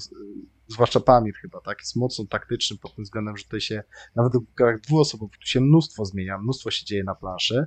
zwłaszcza 0.67 0.99
Pamir 0.99 1.35
chyba, 1.35 1.61
tak, 1.61 1.79
jest 1.79 1.95
mocno 1.95 2.25
taktyczny 2.25 2.77
pod 2.77 2.95
tym 2.95 3.03
względem, 3.03 3.37
że 3.37 3.43
tutaj 3.43 3.61
się, 3.61 3.83
nawet 4.15 4.33
w 4.33 4.53
grach 4.55 4.81
dwuosobowych, 4.81 5.37
tu 5.37 5.47
się 5.47 5.61
mnóstwo 5.61 6.05
zmienia, 6.05 6.37
mnóstwo 6.37 6.71
się 6.71 6.85
dzieje 6.85 7.03
na 7.03 7.15
planszy 7.15 7.65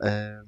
e, 0.00 0.42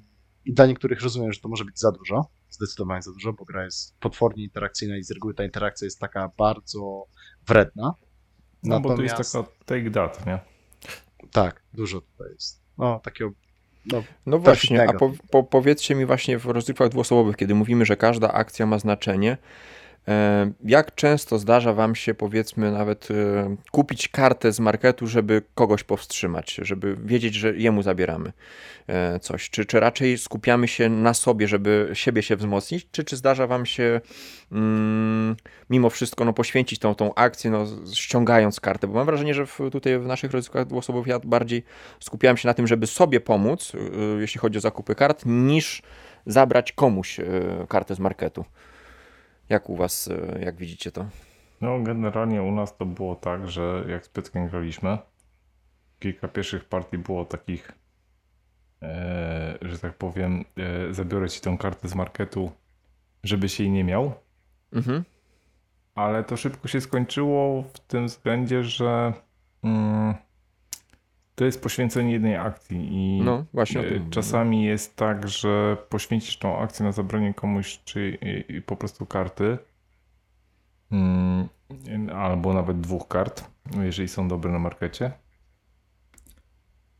i 0.45 0.53
dla 0.53 0.65
niektórych 0.65 1.01
rozumiem, 1.01 1.33
że 1.33 1.39
to 1.39 1.49
może 1.49 1.65
być 1.65 1.79
za 1.79 1.91
dużo, 1.91 2.29
zdecydowanie 2.49 3.01
za 3.01 3.11
dużo, 3.11 3.33
bo 3.33 3.45
gra 3.45 3.63
jest 3.65 3.97
potwornie 3.99 4.43
interakcyjna 4.43 4.97
i 4.97 5.03
z 5.03 5.11
reguły 5.11 5.33
ta 5.33 5.43
interakcja 5.43 5.85
jest 5.85 5.99
taka 5.99 6.31
bardzo 6.37 7.05
wredna, 7.47 7.93
no 8.63 8.79
Natomiast... 8.79 8.87
bo 8.87 8.95
to 8.95 9.19
jest 9.19 9.33
taka 9.33 9.49
take 9.65 9.91
that, 9.91 10.25
nie? 10.25 10.39
Tak, 11.31 11.63
dużo 11.73 12.01
tutaj 12.01 12.27
jest. 12.33 12.61
No, 12.77 12.99
takiego 13.03 13.31
no, 13.91 14.03
no 14.25 14.39
właśnie, 14.39 14.89
a 14.89 14.93
po, 14.93 15.11
po, 15.31 15.43
powiedzcie 15.43 15.95
mi 15.95 16.05
właśnie 16.05 16.39
w 16.39 16.45
rozgrywkach 16.45 16.89
dwuosobowych, 16.89 17.35
kiedy 17.37 17.55
mówimy, 17.55 17.85
że 17.85 17.97
każda 17.97 18.31
akcja 18.31 18.65
ma 18.65 18.79
znaczenie, 18.79 19.37
jak 20.63 20.95
często 20.95 21.39
zdarza 21.39 21.73
Wam 21.73 21.95
się, 21.95 22.13
powiedzmy, 22.13 22.71
nawet 22.71 23.07
e, 23.11 23.55
kupić 23.71 24.07
kartę 24.07 24.51
z 24.51 24.59
marketu, 24.59 25.07
żeby 25.07 25.41
kogoś 25.55 25.83
powstrzymać, 25.83 26.59
żeby 26.61 26.97
wiedzieć, 27.05 27.35
że 27.35 27.57
jemu 27.57 27.81
zabieramy 27.81 28.33
e, 28.87 29.19
coś? 29.19 29.49
Czy, 29.49 29.65
czy 29.65 29.79
raczej 29.79 30.17
skupiamy 30.17 30.67
się 30.67 30.89
na 30.89 31.13
sobie, 31.13 31.47
żeby 31.47 31.89
siebie 31.93 32.23
się 32.23 32.35
wzmocnić, 32.35 32.87
czy, 32.91 33.03
czy 33.03 33.17
zdarza 33.17 33.47
Wam 33.47 33.65
się 33.65 34.01
mm, 34.51 35.35
mimo 35.69 35.89
wszystko 35.89 36.25
no, 36.25 36.33
poświęcić 36.33 36.79
tą, 36.79 36.95
tą 36.95 37.13
akcję, 37.13 37.51
no, 37.51 37.65
ściągając 37.93 38.59
kartę? 38.59 38.87
Bo 38.87 38.93
mam 38.93 39.05
wrażenie, 39.05 39.33
że 39.33 39.45
w, 39.45 39.59
tutaj 39.71 39.99
w 39.99 40.05
naszych 40.05 40.31
rozgrywkach 40.31 40.67
dwuosobowych 40.67 41.07
ja 41.07 41.19
bardziej 41.19 41.63
skupiałem 41.99 42.37
się 42.37 42.47
na 42.47 42.53
tym, 42.53 42.67
żeby 42.67 42.87
sobie 42.87 43.19
pomóc, 43.19 43.71
jeśli 44.19 44.39
chodzi 44.39 44.57
o 44.57 44.61
zakupy 44.61 44.95
kart, 44.95 45.23
niż 45.25 45.81
zabrać 46.25 46.71
komuś 46.71 47.17
kartę 47.67 47.95
z 47.95 47.99
marketu. 47.99 48.45
Jak 49.49 49.69
u 49.69 49.75
Was, 49.75 50.07
e, 50.07 50.39
jak 50.39 50.55
widzicie 50.55 50.91
to? 50.91 51.05
No, 51.61 51.79
generalnie 51.79 52.43
u 52.43 52.51
nas 52.51 52.77
to 52.77 52.85
było 52.85 53.15
tak, 53.15 53.49
że 53.49 53.85
jak 53.87 54.05
z 54.05 54.09
Piotrkiem 54.09 54.47
graliśmy, 54.47 54.97
kilka 55.99 56.27
pierwszych 56.27 56.65
partii 56.65 56.97
było 56.97 57.25
takich, 57.25 57.71
e, 58.81 59.57
że 59.61 59.79
tak 59.79 59.93
powiem, 59.93 60.45
e, 60.57 60.93
zabiorę 60.93 61.29
ci 61.29 61.41
tą 61.41 61.57
kartę 61.57 61.87
z 61.87 61.95
marketu, 61.95 62.51
żebyś 63.23 63.59
jej 63.59 63.69
nie 63.69 63.83
miał. 63.83 64.13
Mhm. 64.73 65.03
Ale 65.95 66.23
to 66.23 66.37
szybko 66.37 66.67
się 66.67 66.81
skończyło 66.81 67.61
w 67.61 67.79
tym 67.79 68.07
względzie, 68.07 68.63
że 68.63 69.13
mm, 69.63 70.15
to 71.37 71.45
jest 71.45 71.61
poświęcenie 71.61 72.11
jednej 72.11 72.35
akcji 72.35 72.87
i 72.91 73.21
no, 73.21 73.45
właśnie 73.53 73.81
e, 73.81 74.09
czasami 74.09 74.63
jest 74.63 74.95
tak, 74.95 75.27
że 75.29 75.77
poświęcisz 75.89 76.37
tą 76.37 76.59
akcję 76.59 76.85
na 76.85 76.91
zabranie 76.91 77.33
komuś 77.33 77.79
czy 77.85 78.17
po 78.65 78.75
prostu 78.75 79.05
karty 79.05 79.57
mm, 80.91 81.47
albo 82.15 82.53
nawet 82.53 82.81
dwóch 82.81 83.07
kart, 83.07 83.43
jeżeli 83.81 84.07
są 84.07 84.27
dobre 84.27 84.51
na 84.51 84.59
markecie. 84.59 85.11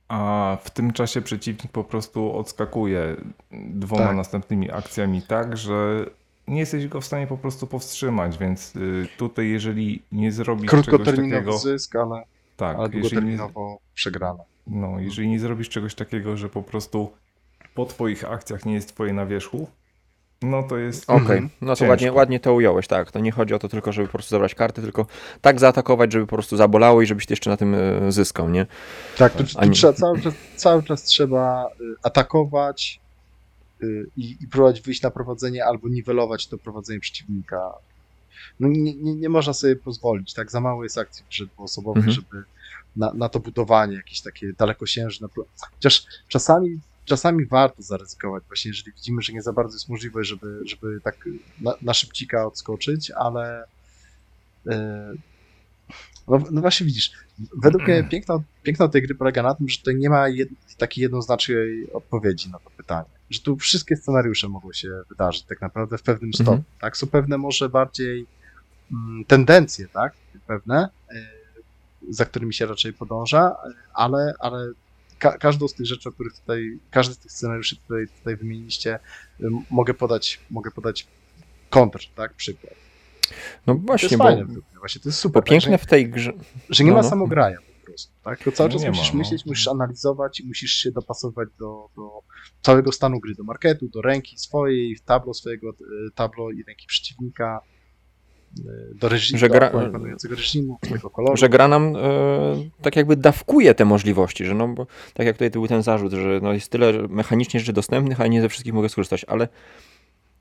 A 0.07 0.57
w 0.63 0.69
tym 0.69 0.93
czasie 0.93 1.21
przeciwnik 1.21 1.71
po 1.71 1.83
prostu 1.83 2.37
odskakuje 2.37 3.15
dwoma 3.51 4.07
tak. 4.07 4.15
następnymi 4.15 4.71
akcjami 4.71 5.21
tak, 5.21 5.57
że 5.57 6.05
nie 6.47 6.59
jesteś 6.59 6.87
go 6.87 7.01
w 7.01 7.05
stanie 7.05 7.27
po 7.27 7.37
prostu 7.37 7.67
powstrzymać, 7.67 8.37
więc 8.37 8.75
y, 8.75 9.07
tutaj 9.17 9.49
jeżeli 9.49 10.01
nie 10.11 10.31
zrobisz 10.31 10.71
czegoś 10.71 11.05
takiego... 11.05 11.57
zysk, 11.57 11.95
ale 11.95 12.23
tak, 12.57 12.77
ale 12.77 12.89
długoterminowo 12.89 13.69
nie, 13.71 13.77
przegrana. 13.93 14.43
No, 14.67 14.99
jeżeli 14.99 15.27
nie 15.27 15.39
zrobisz 15.39 15.69
czegoś 15.69 15.95
takiego, 15.95 16.37
że 16.37 16.49
po 16.49 16.63
prostu 16.63 17.11
po 17.75 17.85
twoich 17.85 18.31
akcjach 18.31 18.65
nie 18.65 18.73
jest 18.73 18.93
twoje 18.93 19.13
na 19.13 19.25
wierzchu, 19.25 19.67
no 20.41 20.63
to 20.63 20.77
jest. 20.77 21.09
Okej, 21.09 21.25
okay. 21.25 21.49
no 21.61 21.75
to 21.75 21.85
ładnie, 21.85 22.13
ładnie 22.13 22.39
to 22.39 22.53
ująłeś, 22.53 22.87
tak. 22.87 23.11
To 23.11 23.19
nie 23.19 23.31
chodzi 23.31 23.53
o 23.53 23.59
to 23.59 23.69
tylko, 23.69 23.91
żeby 23.91 24.07
po 24.07 24.13
prostu 24.13 24.29
zabrać 24.29 24.55
karty, 24.55 24.81
tylko 24.81 25.05
tak 25.41 25.59
zaatakować, 25.59 26.13
żeby 26.13 26.27
po 26.27 26.35
prostu 26.35 26.57
zabolało 26.57 27.01
i 27.01 27.05
żebyś 27.05 27.25
ty 27.25 27.33
jeszcze 27.33 27.49
na 27.49 27.57
tym 27.57 27.75
e, 27.75 28.11
zyskał, 28.11 28.49
nie? 28.49 28.65
Tak, 29.17 29.33
tu, 29.33 29.43
tu 29.43 29.69
trzeba 29.71 29.93
cały 29.93 30.21
czas, 30.21 30.33
cały 30.55 30.83
czas 30.83 31.03
trzeba 31.03 31.65
e, 31.65 31.69
atakować 32.03 32.99
y, 33.83 34.05
i, 34.17 34.37
i 34.41 34.47
próbować 34.47 34.81
wyjść 34.81 35.01
na 35.01 35.11
prowadzenie 35.11 35.65
albo 35.65 35.89
niwelować 35.89 36.47
to 36.47 36.57
prowadzenie 36.57 36.99
przeciwnika. 36.99 37.73
No 38.59 38.67
nie, 38.67 38.95
nie, 38.95 39.15
nie 39.15 39.29
można 39.29 39.53
sobie 39.53 39.75
pozwolić, 39.75 40.33
tak? 40.33 40.51
Za 40.51 40.59
mało 40.61 40.83
jest 40.83 40.97
akcji 40.97 41.25
dwuosobowych, 41.55 42.07
mhm. 42.07 42.15
żeby 42.15 42.43
na, 42.95 43.13
na 43.13 43.29
to 43.29 43.39
budowanie, 43.39 43.95
jakieś 43.95 44.21
takie 44.21 44.53
dalekosiężne. 44.53 45.27
Chociaż 45.75 46.05
czasami, 46.27 46.79
czasami 47.05 47.45
warto 47.45 47.81
zaryzykować, 47.81 48.43
właśnie 48.47 48.69
jeżeli 48.69 48.91
widzimy, 48.91 49.21
że 49.21 49.33
nie 49.33 49.41
za 49.41 49.53
bardzo 49.53 49.75
jest 49.75 49.89
możliwe, 49.89 50.23
żeby, 50.23 50.59
żeby 50.65 51.01
tak 51.03 51.29
na, 51.61 51.73
na 51.81 51.93
szybcika 51.93 52.47
odskoczyć, 52.47 53.11
ale 53.11 53.63
e, 54.67 55.13
no, 56.27 56.43
no 56.51 56.61
właśnie 56.61 56.85
widzisz, 56.85 57.11
według 57.63 57.87
mnie 57.87 58.03
piękno, 58.03 58.43
piękno 58.63 58.87
tej 58.89 59.01
gry 59.01 59.15
polega 59.15 59.43
na 59.43 59.55
tym, 59.55 59.69
że 59.69 59.77
tutaj 59.77 59.95
nie 59.95 60.09
ma 60.09 60.27
jed, 60.29 60.49
takiej 60.77 61.01
jednoznacznej 61.01 61.91
odpowiedzi 61.93 62.49
na 62.49 62.59
to 62.59 62.69
pytanie. 62.69 63.09
Że 63.29 63.39
tu 63.39 63.57
wszystkie 63.57 63.95
scenariusze 63.95 64.49
mogą 64.49 64.73
się 64.73 64.89
wydarzyć 65.09 65.43
tak 65.43 65.61
naprawdę 65.61 65.97
w 65.97 66.03
pewnym 66.03 66.31
Mhm. 66.39 66.45
stopniu. 66.45 66.63
Tak? 66.81 66.97
Są 66.97 67.07
pewne 67.07 67.37
może 67.37 67.69
bardziej 67.69 68.25
mm, 68.91 69.25
tendencje, 69.25 69.87
tak? 69.87 70.13
Pewne, 70.47 70.89
e, 71.09 71.27
za 72.09 72.25
którymi 72.25 72.53
się 72.53 72.65
raczej 72.65 72.93
podąża, 72.93 73.55
ale, 73.93 74.33
ale 74.39 74.71
ka 75.19 75.37
każdą 75.37 75.67
z 75.67 75.73
tych 75.73 75.85
rzeczy, 75.85 76.09
o 76.09 76.11
których 76.11 76.33
tutaj, 76.33 76.79
każdy 76.91 77.13
z 77.13 77.17
tych 77.17 77.31
scenariuszy, 77.31 77.75
które 77.75 78.07
tutaj 78.07 78.35
wymieniliście, 78.35 78.99
ym, 79.43 79.59
mogę 79.69 79.93
podać, 79.93 80.39
mogę 80.49 80.71
podać 80.71 81.07
kontr, 81.69 82.07
tak? 82.15 82.33
Przykład. 82.33 82.73
No 83.67 83.73
To 83.75 83.79
właśnie, 83.79 84.05
jest 84.05 84.17
bo, 84.17 84.23
fajne, 84.23 84.45
właśnie 84.79 85.01
to 85.01 85.09
jest 85.09 85.19
bo 85.19 85.21
super. 85.21 85.43
tak, 85.43 85.49
piękne 85.49 85.71
że, 85.71 85.77
w 85.77 85.85
tej 85.85 86.09
grze... 86.09 86.33
że 86.69 86.83
nie 86.83 86.89
no, 86.91 86.97
ma 86.97 87.03
no. 87.03 87.09
samograja 87.09 87.57
po 87.81 87.85
prostu. 87.85 88.13
Tak? 88.23 88.43
To 88.43 88.51
cały 88.51 88.69
No 88.69 88.73
czas 88.73 88.81
nie 88.83 88.91
ma, 88.91 88.97
musisz 88.97 89.13
no. 89.13 89.17
myśleć, 89.19 89.45
musisz 89.45 89.67
analizować 89.67 90.39
i 90.39 90.47
musisz 90.47 90.71
się 90.71 90.91
dopasować 90.91 91.49
do, 91.59 91.89
do 91.95 92.09
całego 92.61 92.91
stanu 92.91 93.19
gry, 93.19 93.35
do 93.35 93.43
marketu, 93.43 93.87
do 93.87 94.01
ręki 94.01 94.37
swojej, 94.37 94.97
tablo 95.05 95.33
swojego, 95.33 95.69
e, 95.69 95.73
tablo 96.15 96.51
i 96.51 96.63
ręki 96.63 96.87
przeciwnika, 96.87 97.59
e, 98.59 98.95
do 98.95 99.09
reżimu, 99.09 99.39
Że 99.39 99.47
do 99.49 99.53
gra- 99.55 99.91
panującego 99.91 100.35
reżimu, 100.35 100.77
tego 100.81 101.09
koloru. 101.09 101.37
że 101.37 101.49
gra 101.49 101.67
nam 101.67 101.95
e, 101.95 101.99
tak 102.81 102.95
jakby 102.95 103.15
dawkuje 103.15 103.73
te 103.75 103.85
możliwości, 103.85 104.45
że 104.45 104.53
no 104.55 104.67
bo 104.67 104.87
tak 105.13 105.25
jak 105.25 105.35
tutaj 105.35 105.49
był 105.51 105.67
ten 105.67 105.83
zarzut, 105.83 106.11
że 106.13 106.39
no 106.43 106.53
jest 106.53 106.71
tyle 106.71 106.93
mechanicznie 107.09 107.59
rzeczy 107.59 107.73
dostępnych, 107.73 108.21
a 108.21 108.27
nie 108.27 108.41
ze 108.41 108.49
wszystkich 108.49 108.73
mogę 108.73 108.89
skorzystać, 108.89 109.25
ale 109.25 109.47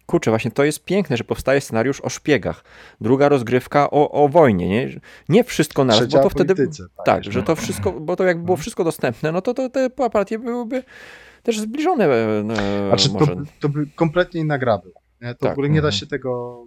kurczę, 0.07 0.31
właśnie 0.31 0.51
to 0.51 0.65
jest 0.65 0.85
piękne, 0.85 1.17
że 1.17 1.25
powstaje 1.25 1.61
scenariusz 1.61 2.01
o 2.01 2.09
szpiegach, 2.09 2.65
druga 3.01 3.29
rozgrywka 3.29 3.91
o, 3.91 4.11
o 4.11 4.29
wojnie, 4.29 4.69
nie? 4.69 5.01
Nie 5.29 5.45
wszystko 5.45 5.85
naraz, 5.85 6.01
Trzecia 6.01 6.19
bo 6.19 6.25
to 6.25 6.31
wtedy 6.31 6.55
polityce, 6.55 6.85
tak, 7.05 7.17
jeszcze. 7.17 7.33
że 7.33 7.43
to 7.43 7.57
wszystko, 7.57 7.93
bo 7.93 8.17
to 8.17 8.25
jakby 8.25 8.45
było 8.45 8.57
wszystko 8.57 8.85
dostępne, 8.85 9.33
no 9.33 9.43
to, 9.43 9.55
to 9.55 9.71
te 9.71 9.91
partie 9.91 10.39
byłyby 10.39 10.83
też 11.43 11.61
zbliżone 11.61 12.05
e, 12.05 12.89
Znaczy, 12.89 13.09
to, 13.09 13.15
może. 13.15 13.37
to 13.61 13.69
by 13.69 13.87
kompletnie 13.95 14.41
inna 14.41 14.59
gra 14.59 14.79
była. 14.79 15.01
To 15.21 15.35
Tak, 15.35 15.51
w 15.51 15.53
ogóle 15.53 15.69
nie 15.69 15.83
da 15.83 15.89
mhm. 15.89 15.93
się 15.93 16.07
tego 16.07 16.63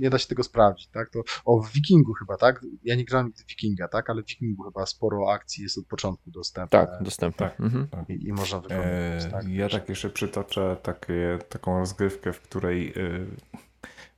nie 0.00 0.10
da 0.10 0.18
się 0.18 0.28
tego 0.28 0.42
sprawdzić, 0.42 0.88
tak? 0.88 1.10
To, 1.10 1.20
o, 1.44 1.62
w 1.62 1.72
Wikingu 1.72 2.12
chyba, 2.12 2.36
tak? 2.36 2.60
Ja 2.82 2.94
nie 2.94 3.04
grałem 3.04 3.26
nigdy 3.26 3.42
Wikinga, 3.48 3.88
tak? 3.88 4.10
Ale 4.10 4.22
w 4.22 4.26
Wikingu 4.26 4.62
chyba 4.62 4.86
sporo 4.86 5.32
akcji 5.32 5.62
jest 5.62 5.78
od 5.78 5.86
początku 5.86 6.30
dostępne 6.30 6.86
Tak, 6.86 7.02
dostępne. 7.02 7.48
Tak. 7.48 7.60
Mhm. 7.60 7.88
i, 8.08 8.28
i 8.28 8.32
można 8.32 8.60
wykonywać, 8.60 9.24
E, 9.24 9.30
tak? 9.30 9.48
Ja 9.48 9.68
tak 9.68 9.88
jeszcze 9.88 10.10
przytoczę 10.10 10.76
takie, 10.82 11.38
taką 11.48 11.78
rozgrywkę, 11.78 12.32
w 12.32 12.40
której 12.40 12.88
e, 12.88 12.92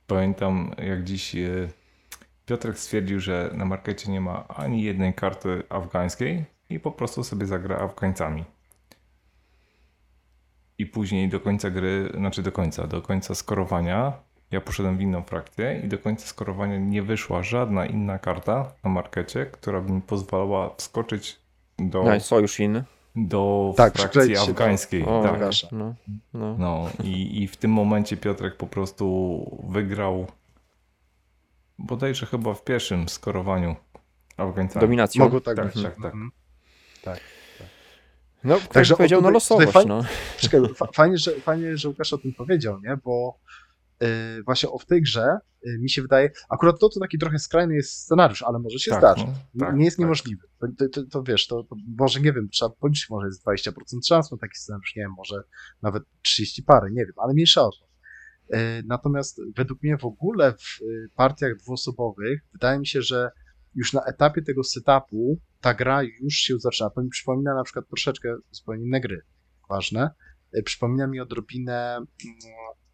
pamiętam 0.07 0.71
jak 0.77 1.03
dziś 1.03 1.35
e, 1.35 1.69
Piotrek 2.45 2.79
stwierdził, 2.79 3.19
że 3.19 3.51
na 3.53 3.65
markecie 3.65 4.11
nie 4.11 4.21
ma 4.21 4.47
ani 4.47 4.83
jednej 4.83 5.13
karty 5.13 5.63
afgańskiej 5.69 6.45
i 6.69 6.79
po 6.79 6.91
prostu 6.91 7.23
sobie 7.23 7.45
zagra 7.45 7.77
Afgańcami. 7.77 8.45
I 10.77 10.85
później 10.85 11.29
do 11.29 11.39
końca 11.39 11.69
gry, 11.69 12.11
znaczy 12.17 12.43
do 12.43 12.51
końca, 12.51 12.87
do 12.87 13.01
końca 13.01 13.35
skorowania 13.35 14.13
ja 14.53 14.61
poszedłem 14.61 14.97
w 14.97 15.01
inną 15.01 15.23
frakcję 15.23 15.81
i 15.83 15.87
do 15.87 15.97
końca 15.97 16.27
skorowania 16.27 16.77
nie 16.77 17.03
wyszła 17.03 17.43
żadna 17.43 17.85
inna 17.85 18.19
karta 18.19 18.71
na 18.83 18.89
markecie, 18.89 19.45
która 19.45 19.81
by 19.81 19.91
mi 19.93 20.01
pozwalała 20.01 20.75
wskoczyć 20.77 21.39
do, 21.79 22.03
No, 22.03 22.19
sojusz 22.19 22.59
inny. 22.59 22.83
do 23.15 23.73
Tak, 23.77 23.93
frakcji 23.97 24.33
do- 24.33 24.41
afgańskiej. 24.41 25.05
O, 25.05 25.23
tak. 25.23 25.41
No, 25.71 25.95
no. 26.33 26.55
No 26.59 26.89
i, 27.03 27.43
i 27.43 27.47
w 27.47 27.57
tym 27.57 27.71
momencie 27.71 28.17
Piotrek 28.17 28.57
po 28.57 28.67
prostu 28.67 29.45
wygrał 29.69 30.27
bodajże 31.79 32.25
chyba 32.25 32.53
w 32.53 32.63
pierwszym 32.63 33.09
skorowaniu 33.09 33.75
Afgańcami. 34.37 34.81
Dominacją. 34.81 35.23
Mogło 35.23 35.41
tak, 35.41 35.55
Tak, 35.57 35.65
być. 35.65 35.83
tak, 35.83 35.95
tak. 35.95 36.05
Mhm. 36.05 36.31
No, 38.43 38.55
ktoś 38.55 38.67
Także 38.67 38.95
powiedział, 38.95 39.19
o, 39.19 39.21
no 39.23 39.29
losowość, 39.29 39.73
no. 39.87 40.01
Czekaj, 40.37 40.61
fa- 40.75 40.87
fajnie, 40.93 41.17
że, 41.17 41.31
fajnie, 41.31 41.77
że 41.77 41.89
Łukasz 41.89 42.13
o 42.13 42.17
tym 42.17 42.33
powiedział, 42.33 42.81
nie? 42.81 42.97
Bo 43.03 43.37
właśnie 44.45 44.69
o 44.69 44.77
w 44.79 44.85
tej 44.85 45.01
grze 45.01 45.37
y, 45.67 45.79
mi 45.81 45.89
się 45.89 46.01
wydaje, 46.01 46.31
akurat 46.49 46.79
to, 46.79 46.89
to 46.89 46.99
taki 46.99 47.17
trochę 47.17 47.39
skrajny 47.39 47.75
jest 47.75 47.91
scenariusz, 47.91 48.41
ale 48.41 48.59
może 48.59 48.79
się 48.79 48.91
Tak, 48.91 48.99
zdarzyć. 48.99 49.25
no, 49.53 49.65
tak, 49.65 49.75
nie 49.75 49.85
jest 49.85 49.97
tak. 49.97 50.01
niemożliwy. 50.01 50.47
To, 50.59 50.67
to, 50.77 50.89
to, 50.89 51.03
to 51.09 51.23
wiesz, 51.23 51.47
to, 51.47 51.63
to 51.63 51.75
może 51.97 52.19
nie 52.21 52.33
wiem, 52.33 52.49
trzeba 52.49 52.69
policzyć, 52.69 53.09
może 53.09 53.27
jest 53.27 53.45
20% 53.45 53.71
szans 54.07 54.31
na 54.31 54.37
taki 54.37 54.55
scenariusz, 54.57 54.95
nie 54.95 55.01
wiem, 55.03 55.13
może 55.17 55.43
nawet 55.81 56.03
30 56.21 56.63
pary, 56.63 56.91
nie 56.91 57.05
wiem, 57.05 57.13
ale 57.17 57.33
mniejsza 57.33 57.61
o 57.61 57.71
to. 57.71 57.85
Y, 58.57 58.83
Natomiast 58.85 59.41
według 59.55 59.83
mnie 59.83 59.97
w 59.97 60.05
ogóle 60.05 60.53
w 60.53 60.79
partiach 61.15 61.57
dwuosobowych 61.57 62.41
wydaje 62.53 62.79
mi 62.79 62.87
się, 62.87 63.01
że 63.01 63.31
już 63.75 63.93
na 63.93 64.01
etapie 64.03 64.41
tego 64.41 64.63
setupu 64.63 65.39
ta 65.61 65.73
gra 65.73 66.03
już 66.03 66.33
się 66.33 66.59
zaczyna. 66.59 66.89
To 66.89 67.01
mi 67.01 67.09
przypomina 67.09 67.55
na 67.55 67.63
przykład 67.63 67.87
troszeczkę 67.87 68.35
zupełnie 68.51 68.83
inne 68.85 69.01
gry. 69.01 69.21
Ważne. 69.69 70.09
Przypomina 70.65 71.07
mi 71.07 71.19
odrobinę 71.19 71.95
mm, 71.95 72.07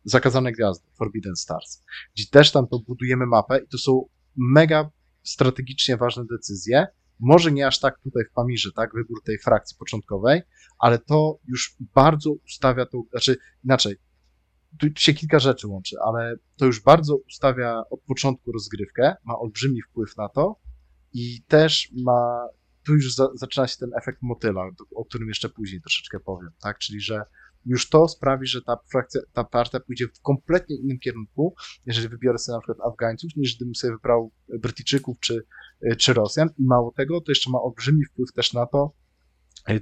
Zakazane 0.04 0.52
Gwiazdy, 0.52 0.90
Forbidden 0.98 1.36
Stars, 1.36 1.84
gdzie 2.16 2.26
też 2.32 2.52
tam 2.52 2.68
to 2.68 2.80
budujemy 2.80 3.26
mapę 3.26 3.60
i 3.60 3.68
to 3.68 3.78
są 3.78 4.06
mega 4.36 4.90
strategicznie 5.24 5.98
ważne 5.98 6.26
decyzje. 6.26 6.88
Może 7.20 7.52
nie 7.52 7.68
aż 7.68 7.80
tak 7.80 8.00
tutaj 8.00 8.24
w 8.32 8.34
Pamirze, 8.34 8.70
tak, 8.76 8.94
wybór 8.94 9.24
tej 9.24 9.38
frakcji 9.40 9.78
początkowej, 9.78 10.42
ale 10.80 11.00
to 11.00 11.40
już 11.48 11.76
bardzo 11.96 12.32
ustawia 12.32 12.86
tą, 12.86 13.04
znaczy 13.12 13.38
inaczej, 13.64 13.96
tu 14.80 14.88
się 14.96 15.14
kilka 15.14 15.40
rzeczy 15.40 15.68
łączy, 15.68 15.96
ale 16.06 16.36
to 16.58 16.66
już 16.66 16.82
bardzo 16.84 17.16
ustawia 17.16 17.84
od 17.90 18.02
początku 18.02 18.52
rozgrywkę, 18.52 19.16
ma 19.26 19.40
olbrzymi 19.40 19.82
wpływ 19.82 20.18
na 20.18 20.30
to 20.30 20.60
i 21.14 21.44
też 21.48 21.92
ma, 22.06 22.48
tu 22.86 22.94
już 22.94 23.16
za, 23.16 23.28
zaczyna 23.34 23.68
się 23.68 23.78
ten 23.78 23.90
efekt 23.98 24.22
motyla, 24.22 24.62
o 24.96 25.06
którym 25.06 25.28
jeszcze 25.28 25.50
później 25.50 25.82
troszeczkę 25.82 26.20
powiem, 26.20 26.50
tak, 26.62 26.78
czyli 26.78 27.02
że 27.02 27.22
już 27.66 27.90
to 27.90 28.08
sprawi, 28.08 28.48
że 28.48 28.62
ta 28.62 28.78
frakcja, 28.92 29.22
ta 29.34 29.44
partia 29.44 29.80
pójdzie 29.80 30.08
w 30.08 30.22
kompletnie 30.22 30.76
innym 30.76 31.00
kierunku, 31.00 31.56
jeżeli 31.86 32.10
wybiorę 32.10 32.38
sobie 32.38 32.56
na 32.56 32.62
przykład 32.62 32.88
Afgańców, 32.88 33.32
niż 33.36 33.56
gdybym 33.56 33.76
sobie 33.76 33.94
wybrał 33.94 34.32
Brytyjczyków 34.60 35.20
czy, 35.20 35.46
czy 35.98 36.14
Rosjan. 36.14 36.50
I 36.58 36.66
mało 36.66 36.94
tego, 36.98 37.22
to 37.22 37.32
jeszcze 37.32 37.50
ma 37.50 37.62
olbrzymi 37.62 38.06
wpływ 38.06 38.34
też 38.34 38.54
na 38.54 38.66
to, 38.66 38.94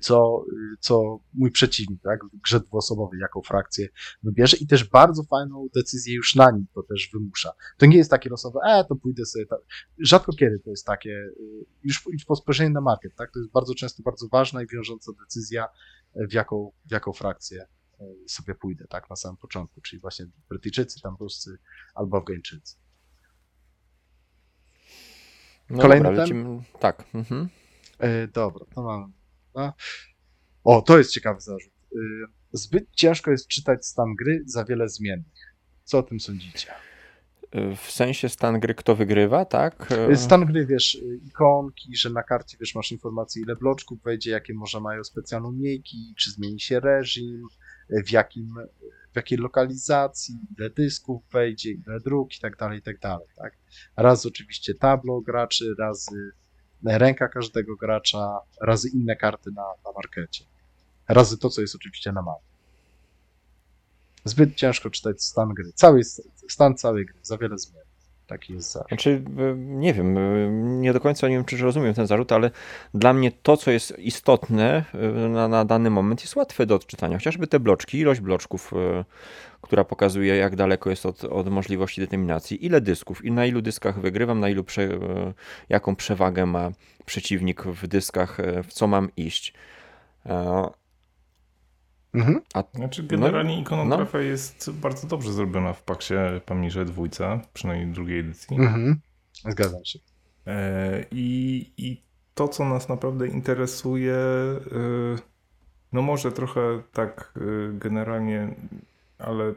co, 0.02 0.46
co 0.80 1.20
mój 1.34 1.52
przeciwnik, 1.52 2.02
tak, 2.02 2.20
grze 2.44 2.60
dwuosobowej, 2.60 3.20
jaką 3.20 3.42
frakcję 3.42 3.88
wybierze 4.24 4.58
i 4.58 4.68
też 4.68 4.84
bardzo 4.84 5.24
fajną 5.24 5.68
decyzję 5.76 6.16
już 6.16 6.36
na 6.36 6.52
nim 6.52 6.66
to 6.76 6.84
też 6.84 7.10
wymusza. 7.14 7.52
To 7.78 7.86
nie 7.86 7.98
jest 7.98 8.12
takie 8.12 8.30
losowe, 8.30 8.60
e, 8.68 8.86
to 8.90 8.96
pójdę 8.96 9.26
sobie. 9.26 9.46
Rzadko 10.00 10.34
kiedy 10.34 10.60
to 10.60 10.70
jest 10.70 10.86
takie, 10.86 11.30
już 11.84 12.06
już 12.14 12.26
po 12.26 12.36
spojrzeniu 12.36 12.70
na 12.70 12.82
market, 12.82 13.16
tak, 13.16 13.32
to 13.32 13.40
jest 13.40 13.52
bardzo 13.52 13.76
często 13.76 14.04
bardzo 14.04 14.28
ważna 14.28 14.64
i 14.64 14.68
wiążąca 14.68 15.12
decyzja, 15.24 15.68
w 16.30 16.34
jaką, 16.34 16.72
w 16.86 16.92
jaką 16.92 17.14
frakcję 17.14 17.66
y, 18.02 18.30
sobie 18.30 18.56
pójdę, 18.56 18.86
tak, 18.90 19.10
na 19.10 19.16
samym 19.16 19.38
początku, 19.38 19.82
czyli 19.82 20.00
właśnie 20.00 20.26
Brytyjczycy, 20.50 21.02
tam 21.02 21.16
Ruscy 21.20 21.58
albo 21.96 22.18
Afgańczycy. 22.18 22.76
no 25.70 25.82
Kolejny 25.82 26.06
dobra, 26.06 26.22
lecimy. 26.22 26.64
Tak. 26.80 27.04
Mhm. 27.14 27.50
E, 28.00 28.28
dobra, 28.28 28.66
to 28.76 28.84
mam. 28.84 29.14
O, 30.64 30.82
to 30.82 30.98
jest 30.98 31.12
ciekawy 31.12 31.42
zarzut. 31.42 31.74
E, 31.96 31.98
zbyt 32.54 32.90
ciężko 32.92 33.32
jest 33.32 33.48
czytać 33.48 33.86
stan 33.86 34.16
gry 34.16 34.44
za 34.46 34.66
wiele 34.66 34.90
zmiennych. 34.90 35.56
Co 35.84 35.98
o 35.98 36.04
tym 36.04 36.20
sądzicie? 36.20 36.74
W 37.76 37.92
sensie 37.92 38.30
stan 38.30 38.60
gry, 38.60 38.76
kto 38.76 38.96
wygrywa, 38.96 39.46
tak? 39.46 39.92
E, 39.92 40.16
Stan 40.16 40.46
gry, 40.46 40.66
wiesz, 40.66 40.96
e, 40.96 41.16
ikonki, 41.28 41.96
że 41.96 42.10
na 42.10 42.24
karcie, 42.24 42.58
wiesz, 42.60 42.76
masz 42.76 42.92
informacje, 42.92 43.42
ile 43.42 43.56
bloczków 43.56 44.04
wejdzie, 44.04 44.32
jakie 44.32 44.54
może 44.54 44.80
mają 44.80 45.04
specjalną 45.04 45.52
miejki, 45.52 46.14
czy 46.18 46.32
zmieni 46.32 46.60
się 46.60 46.80
reżim, 46.80 47.48
e, 47.90 48.04
w 48.04 48.12
jakim, 48.12 48.56
w 49.14 49.16
jakiej 49.16 49.38
lokalizacji, 49.38 50.36
ile 50.58 50.70
dysków 50.70 51.24
wejdzie, 51.32 51.72
ile 51.72 52.00
dróg 52.00 52.36
i 52.38 52.40
tak 52.40 52.58
dalej, 52.58 52.80
i 52.80 52.82
tak 52.82 53.00
dalej, 53.00 53.28
tak? 53.36 53.58
Raz 53.98 54.26
oczywiście 54.26 54.74
tablo 54.76 55.22
graczy, 55.22 55.76
razy 55.80 56.32
ręka 56.86 57.28
każdego 57.28 57.76
gracza, 57.76 58.40
razy 58.62 58.90
inne 58.90 59.16
karty 59.16 59.52
na, 59.52 59.64
na 59.86 59.92
markecie. 59.96 60.46
Razy 61.08 61.38
to, 61.38 61.50
co 61.50 61.62
jest 61.62 61.76
oczywiście 61.76 62.12
na 62.12 62.22
mapie. 62.22 62.47
Zbyt 64.28 64.56
ciężko 64.56 64.90
czytać 64.90 65.24
stan 65.24 65.54
gry. 65.54 65.72
Cały, 65.76 66.02
stan 66.50 66.76
całej 66.76 67.06
gry, 67.06 67.20
za 67.22 67.38
wiele 67.38 67.58
zmian. 67.58 67.88
Taki 68.28 68.54
jest 68.54 68.72
zarzut. 68.72 68.88
Znaczy, 68.88 69.10
y, 69.10 69.56
nie 69.58 69.94
wiem, 69.94 70.18
y, 70.18 70.50
nie 70.52 70.94
do 70.94 71.00
końca 71.00 71.28
nie 71.28 71.36
wiem, 71.36 71.46
czy 71.46 71.58
rozumiem 71.58 71.94
ten 71.94 72.08
zarzut, 72.08 72.32
ale 72.32 72.52
dla 72.94 73.14
mnie 73.14 73.32
to, 73.32 73.58
co 73.58 73.72
jest 73.72 74.00
istotne 74.00 74.86
y, 74.96 75.30
na, 75.30 75.48
na 75.48 75.66
dany 75.66 75.90
moment, 75.90 76.22
jest 76.22 76.36
łatwe 76.36 76.66
do 76.66 76.76
odczytania. 76.76 77.18
Chociażby 77.18 77.48
te 77.48 77.60
bloczki, 77.60 78.00
ilość 78.00 78.22
bloczków, 78.22 78.72
która 79.62 79.84
pokazuje, 79.84 80.36
jak 80.36 80.56
daleko 80.56 80.90
jest 80.90 81.06
od, 81.06 81.24
od 81.24 81.50
możliwości 81.50 82.02
determinacji, 82.02 82.66
ile 82.66 82.82
dysków 82.82 83.26
i 83.26 83.32
na 83.32 83.46
ilu 83.46 83.62
dyskach 83.62 84.00
wygrywam, 84.00 84.40
na 84.40 84.50
ilu 84.50 84.64
prze, 84.64 84.90
jaką 85.70 85.96
przewagę 85.96 86.46
ma 86.46 86.72
przeciwnik 87.06 87.64
w 87.64 87.88
dyskach, 87.88 88.38
w 88.64 88.74
co 88.74 88.88
mam 88.88 89.10
iść. 89.18 89.54
Mhm. 92.14 92.42
A 92.54 92.64
Znaczy 92.74 93.04
generalnie 93.04 93.62
ikonografia 93.62 94.20
jest 94.20 94.72
bardzo 94.72 95.08
dobrze 95.08 95.34
zrobiona 95.34 95.74
w 95.74 95.84
paksie 95.84 96.14
Pamirze 96.46 96.86
dwójce, 96.86 97.40
przynajmniej 97.54 97.94
drugiej 97.94 98.20
edycji. 98.20 98.58
Mhm. 98.58 99.00
Zgadzam 99.50 99.86
się. 99.86 100.00
E, 100.48 101.06
I, 101.12 101.72
I 101.78 102.02
to, 102.36 102.48
co 102.48 102.66
nas 102.66 102.90
naprawdę 102.90 103.28
interesuje, 103.28 104.14
e, 104.14 104.58
no 105.94 106.02
może 106.02 106.32
trochę 106.32 106.62
tak 106.94 107.34
e, 107.36 107.74
generalnie, 107.74 108.56
ale 109.20 109.54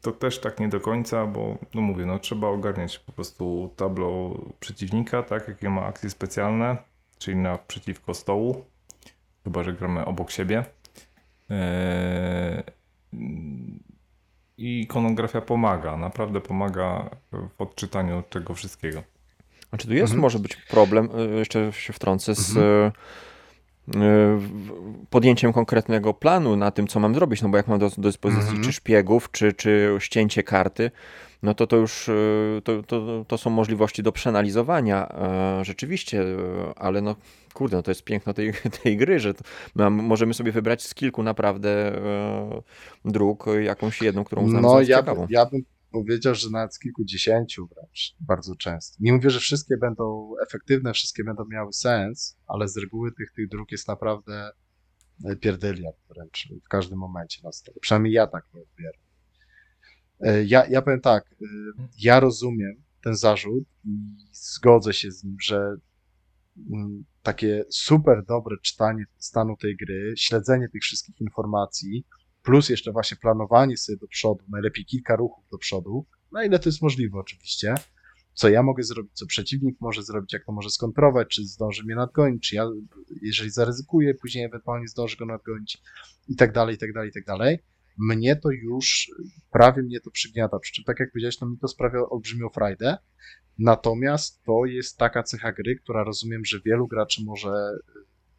to 0.00 0.12
też 0.12 0.38
tak 0.38 0.60
nie 0.60 0.68
do 0.68 0.80
końca, 0.80 1.26
bo 1.26 1.58
no 1.74 1.80
mówię, 1.80 2.06
no 2.06 2.18
trzeba 2.18 2.48
ogarniać 2.48 2.98
po 2.98 3.12
prostu 3.12 3.70
tablo 3.76 4.38
przeciwnika, 4.60 5.22
tak, 5.22 5.48
jakie 5.48 5.70
ma 5.70 5.86
akcje 5.86 6.10
specjalne, 6.10 6.76
czyli 7.18 7.36
naprzeciwko 7.36 8.14
stołu, 8.14 8.64
chyba 9.44 9.62
że 9.62 9.72
gramy 9.72 10.04
obok 10.04 10.30
siebie. 10.30 10.64
I 14.58 14.80
ikonografia 14.80 15.40
pomaga, 15.40 15.96
naprawdę 15.96 16.40
pomaga 16.40 17.10
w 17.32 17.62
odczytaniu 17.62 18.22
tego 18.22 18.54
wszystkiego. 18.54 19.02
A 19.70 19.76
czy 19.76 19.86
tu 19.86 19.94
jest, 19.94 20.12
mhm. 20.12 20.20
może 20.20 20.38
być 20.38 20.56
problem, 20.56 21.08
y, 21.34 21.38
jeszcze 21.38 21.72
się 21.72 21.92
wtrącę, 21.92 22.34
z 22.34 22.56
mhm. 22.56 22.92
Y, 23.88 23.98
y, 23.98 25.06
podjęciem 25.10 25.52
konkretnego 25.52 26.14
planu 26.14 26.56
na 26.56 26.70
tym, 26.70 26.86
co 26.86 27.00
mam 27.00 27.14
zrobić, 27.14 27.42
no 27.42 27.48
bo 27.48 27.56
jak 27.56 27.68
mam 27.68 27.78
do, 27.78 27.90
do 27.90 28.02
dyspozycji 28.02 28.48
mhm. 28.48 28.64
czy 28.64 28.72
szpiegów, 28.72 29.30
czy, 29.30 29.52
czy 29.52 29.96
ścięcie 29.98 30.42
karty, 30.42 30.90
no 31.44 31.54
to 31.54 31.66
to 31.66 31.76
już 31.76 32.10
to, 32.64 32.82
to, 32.82 33.24
to 33.28 33.38
są 33.38 33.50
możliwości 33.50 34.02
do 34.02 34.12
przeanalizowania 34.12 35.08
e, 35.08 35.64
rzeczywiście, 35.64 36.22
e, 36.22 36.78
ale 36.78 37.02
no 37.02 37.16
kurde, 37.54 37.76
no 37.76 37.82
to 37.82 37.90
jest 37.90 38.04
piękno 38.04 38.34
tej, 38.34 38.52
tej 38.82 38.96
gry, 38.96 39.20
że 39.20 39.34
możemy 39.90 40.34
sobie 40.34 40.52
wybrać 40.52 40.82
z 40.82 40.94
kilku 40.94 41.22
naprawdę 41.22 41.70
e, 41.70 42.62
dróg 43.04 43.46
jakąś 43.62 44.02
jedną, 44.02 44.24
którą 44.24 44.42
uznamy 44.42 44.62
no, 44.62 44.74
za 44.74 44.82
ja, 44.82 44.98
ciekawą. 44.98 45.26
Ja 45.30 45.46
bym 45.46 45.62
powiedział, 45.90 46.34
że 46.34 46.50
nawet 46.50 46.74
z 46.74 46.78
kilkudziesięciu 46.78 47.66
wręcz 47.66 48.16
bardzo 48.20 48.56
często. 48.56 48.96
Nie 49.00 49.12
mówię, 49.12 49.30
że 49.30 49.40
wszystkie 49.40 49.76
będą 49.76 50.32
efektywne, 50.48 50.92
wszystkie 50.92 51.24
będą 51.24 51.44
miały 51.50 51.72
sens, 51.72 52.36
ale 52.46 52.68
z 52.68 52.76
reguły 52.76 53.12
tych, 53.12 53.32
tych 53.32 53.48
dróg 53.48 53.72
jest 53.72 53.88
naprawdę 53.88 54.50
pierdyliard 55.40 55.96
wręcz 56.08 56.48
w 56.64 56.68
każdym 56.68 56.98
momencie 56.98 57.40
na 57.44 57.52
stole. 57.52 57.76
Przynajmniej 57.80 58.12
ja 58.12 58.26
tak 58.26 58.44
nie 58.54 58.62
odbieram. 58.62 59.03
E, 60.20 60.44
ja, 60.44 60.66
ja 60.66 60.82
powiem 60.82 61.00
tak, 61.00 61.24
e, 61.24 61.46
ja 61.98 62.20
rozumiem 62.20 62.82
ten 63.04 63.16
zarzut 63.16 63.64
i 63.84 63.90
zgodzę 64.32 64.92
się 64.92 65.10
z 65.10 65.24
nim, 65.24 65.36
że 65.40 65.76
mm, 66.72 67.04
takie 67.22 67.64
super 67.70 68.24
dobre 68.28 68.56
czytanie 68.62 69.04
stanu 69.18 69.56
tej 69.56 69.76
gry, 69.76 70.14
śledzenie 70.16 70.68
tych 70.68 70.82
wszystkich 70.82 71.20
informacji, 71.20 72.06
plus 72.42 72.68
jeszcze 72.68 72.92
właśnie 72.92 73.16
planowanie 73.16 73.76
sobie 73.76 73.98
do 73.98 74.08
przodu, 74.08 74.44
najlepiej 74.48 74.84
kilka 74.84 75.16
ruchów 75.16 75.44
do 75.52 75.58
przodu, 75.58 76.06
na 76.32 76.44
ile 76.44 76.58
to 76.58 76.68
jest 76.68 76.82
możliwe 76.82 77.18
oczywiście, 77.18 77.74
co 78.34 78.48
ja 78.48 78.62
mogę 78.62 78.82
zrobić, 78.82 79.12
co 79.12 79.26
przeciwnik 79.26 79.80
może 79.80 80.02
zrobić, 80.02 80.32
jak 80.32 80.44
to 80.44 80.52
może 80.52 80.70
skontrować, 80.70 81.28
czy 81.28 81.44
zdąży 81.46 81.84
mnie 81.84 81.94
nadgonić, 81.94 82.48
czy 82.48 82.56
ja, 82.56 82.66
jeżeli 83.22 83.50
zaryzykuję, 83.50 84.14
później 84.14 84.44
ewentualnie 84.44 84.88
zdąży 84.88 85.16
go 85.16 85.26
nadgonić 85.26 85.82
i 86.28 86.36
tak 86.36 86.52
dalej, 86.52 86.74
i 86.74 86.78
tak 86.78 86.92
dalej, 86.92 87.10
i 87.10 87.12
tak 87.12 87.24
dalej. 87.24 87.58
Mnie 87.98 88.36
to 88.36 88.50
już, 88.50 89.10
prawie 89.50 89.82
mnie 89.82 90.00
to 90.00 90.10
przygniata, 90.10 90.58
przy 90.58 90.72
czym 90.72 90.84
tak 90.84 91.00
jak 91.00 91.12
powiedziałeś, 91.12 91.36
to 91.36 91.46
mi 91.46 91.58
to 91.58 91.68
sprawia 91.68 91.98
olbrzymią 92.10 92.48
frajdę, 92.48 92.96
natomiast 93.58 94.42
to 94.42 94.64
jest 94.66 94.98
taka 94.98 95.22
cecha 95.22 95.52
gry, 95.52 95.76
która 95.76 96.04
rozumiem, 96.04 96.44
że 96.44 96.60
wielu 96.60 96.86
graczy 96.86 97.22
może 97.24 97.50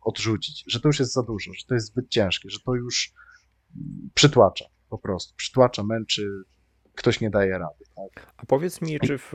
odrzucić, 0.02 0.64
że 0.68 0.80
to 0.80 0.90
już 0.90 1.00
jest 1.00 1.14
za 1.14 1.24
dużo, 1.24 1.54
że 1.54 1.66
to 1.68 1.74
jest 1.74 1.88
zbyt 1.88 2.10
ciężkie, 2.10 2.50
że 2.50 2.60
to 2.66 2.76
już 2.76 3.14
przytłacza 4.14 4.66
po 4.90 4.98
prostu. 4.98 5.36
Przytłacza, 5.36 5.84
męczy, 5.84 6.28
ktoś 6.96 7.22
nie 7.22 7.30
daje 7.30 7.58
rady. 7.58 7.86
Tak? 7.96 8.34
A 8.38 8.46
powiedz 8.46 8.82
mi, 8.82 9.00
czy 9.00 9.18
w, 9.18 9.34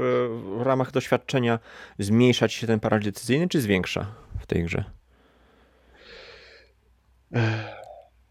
w 0.58 0.62
ramach 0.62 0.92
doświadczenia 0.92 1.58
zmniejsza 1.98 2.48
ci 2.48 2.58
się 2.58 2.66
ten 2.66 2.80
paraliż 2.80 3.04
decyzyjny, 3.04 3.48
czy 3.48 3.60
zwiększa 3.60 4.14
w 4.40 4.46
tej 4.46 4.64
grze? 4.64 4.84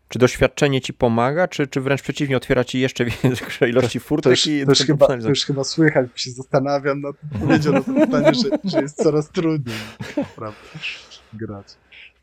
Czy 0.10 0.20
doświadczenie 0.20 0.82
ci 0.82 0.94
pomaga, 0.94 1.48
czy, 1.48 1.68
czy 1.68 1.82
wręcz 1.82 2.02
przeciwnie, 2.02 2.38
otwiera 2.38 2.64
ci 2.64 2.80
jeszcze 2.80 3.06
większe 3.24 3.70
ilości 3.70 4.00
furtek? 4.00 4.24
To 4.24 4.30
już, 4.30 4.48
i 4.48 4.66
to 4.66 4.72
już, 4.72 4.80
chyba, 4.80 5.08
to 5.08 5.30
już 5.30 5.46
chyba 5.46 5.64
słychać, 5.64 6.10
się 6.16 6.32
zastanawiam 6.32 7.02
nad 7.02 7.16
odpowiedzią 7.34 7.72
na 7.72 7.82
to 7.82 7.94
pytanie, 7.94 8.34
że, 8.34 8.50
że 8.64 8.82
jest 8.82 9.04
coraz 9.04 9.30
trudniej 9.30 9.78
prawda, 10.36 10.60
grać. 11.34 11.78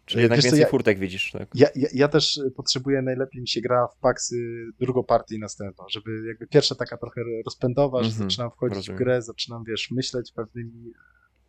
Czyli 0.06 0.22
jednak 0.22 0.38
Wiesz 0.38 0.44
więcej 0.44 0.60
ja, 0.60 0.66
furtek 0.66 0.98
widzisz, 0.98 1.32
tak? 1.32 1.48
Ja, 1.54 1.68
ja, 1.74 1.88
ja, 1.94 2.08
też 2.08 2.40
potrzebuję, 2.56 3.02
najlepiej 3.02 3.40
mi 3.40 3.48
się 3.48 3.60
gra 3.60 3.86
w 3.86 3.96
paksy 3.96 4.36
drugą 4.80 5.04
partię 5.04 5.36
i 5.36 5.38
następną, 5.38 5.84
żeby 5.90 6.26
jakby 6.28 6.46
pierwsza 6.46 6.74
taka 6.74 6.96
trochę 6.96 7.20
rozpędowa, 7.44 8.02
że 8.02 8.08
mm 8.08 8.18
-hmm, 8.18 8.22
zaczynam 8.22 8.50
wchodzić 8.50 8.76
rozumiem. 8.76 8.96
w 8.96 8.98
grę, 8.98 9.22
zaczynam, 9.22 9.64
wiesz, 9.64 9.90
myśleć 9.90 10.32
pewnymi, 10.32 10.92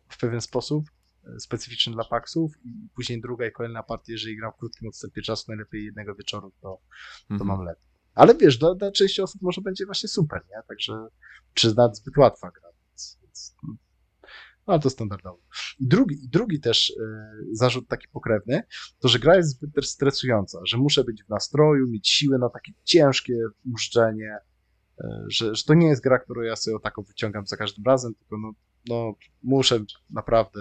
w 0.08 0.18
pewien 0.18 0.40
sposób 0.40 0.84
specyficzny 1.38 1.92
dla 1.92 2.04
paksów 2.04 2.52
i 2.64 2.88
później 2.94 3.20
druga 3.20 3.46
i 3.46 3.52
kolejna 3.52 3.82
partia, 3.82 4.12
jeżeli 4.12 4.36
gram 4.36 4.52
w 4.52 4.56
krótkim 4.56 4.88
odstępie 4.88 5.22
czasu, 5.22 5.44
najlepiej 5.48 5.84
jednego 5.84 6.14
wieczoru, 6.14 6.52
to, 6.60 6.80
to 7.28 7.34
-hmm. 7.34 7.44
mam 7.44 7.64
lepiej. 7.64 7.88
Ale 8.14 8.34
wiesz, 8.34 8.58
dla, 8.58 8.74
dla 8.74 8.92
części 8.92 9.22
osób 9.22 9.42
może 9.42 9.60
będzie 9.60 9.86
właśnie 9.86 10.08
super, 10.08 10.42
nie? 10.50 10.62
Także, 10.68 11.08
czy 11.54 11.74
nawet 11.74 11.96
zbyt 11.96 12.16
łatwa 12.16 12.50
gra, 12.50 12.68
więc, 12.88 13.18
więc 13.22 13.54
no, 14.68 14.74
ale 14.74 14.80
to 14.80 14.90
standardowo. 14.90 15.38
I 15.80 15.88
drugi, 15.88 16.28
drugi 16.28 16.60
też 16.60 16.90
e, 16.90 17.30
zarzut 17.52 17.88
taki 17.88 18.08
pokrewny, 18.08 18.62
to 18.98 19.08
że 19.08 19.18
gra 19.18 19.36
jest 19.36 19.50
zbyt 19.50 19.86
stresująca, 19.86 20.58
że 20.64 20.76
muszę 20.78 21.04
być 21.04 21.24
w 21.24 21.28
nastroju, 21.28 21.88
mieć 21.88 22.08
siłę 22.08 22.38
na 22.38 22.48
takie 22.48 22.72
ciężkie 22.84 23.34
użdżenie, 23.74 24.38
e, 25.00 25.24
że, 25.28 25.54
że 25.54 25.64
to 25.64 25.74
nie 25.74 25.86
jest 25.86 26.02
gra, 26.02 26.18
którą 26.18 26.42
ja 26.42 26.56
sobie 26.56 26.76
o 26.76 26.80
taką 26.80 27.02
wyciągam 27.02 27.46
za 27.46 27.56
każdym 27.56 27.84
razem, 27.84 28.14
tylko 28.14 28.38
no, 28.38 28.52
no 28.88 29.14
muszę 29.42 29.80
naprawdę 30.10 30.60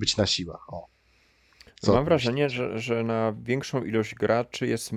być 0.00 0.16
na 0.16 0.26
siłach. 0.26 0.72
O. 0.72 0.88
Co 1.80 1.92
Mam 1.92 2.04
wrażenie, 2.04 2.50
że, 2.50 2.78
że 2.78 3.02
na 3.02 3.34
większą 3.42 3.84
ilość 3.84 4.14
graczy 4.14 4.66
jest 4.66 4.92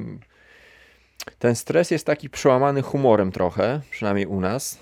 ten 1.40 1.56
stres 1.56 1.92
jest 1.92 2.06
taki 2.06 2.30
przełamany 2.30 2.82
humorem 2.82 3.32
trochę, 3.32 3.82
przynajmniej 3.92 4.26
u 4.26 4.40
nas. 4.40 4.80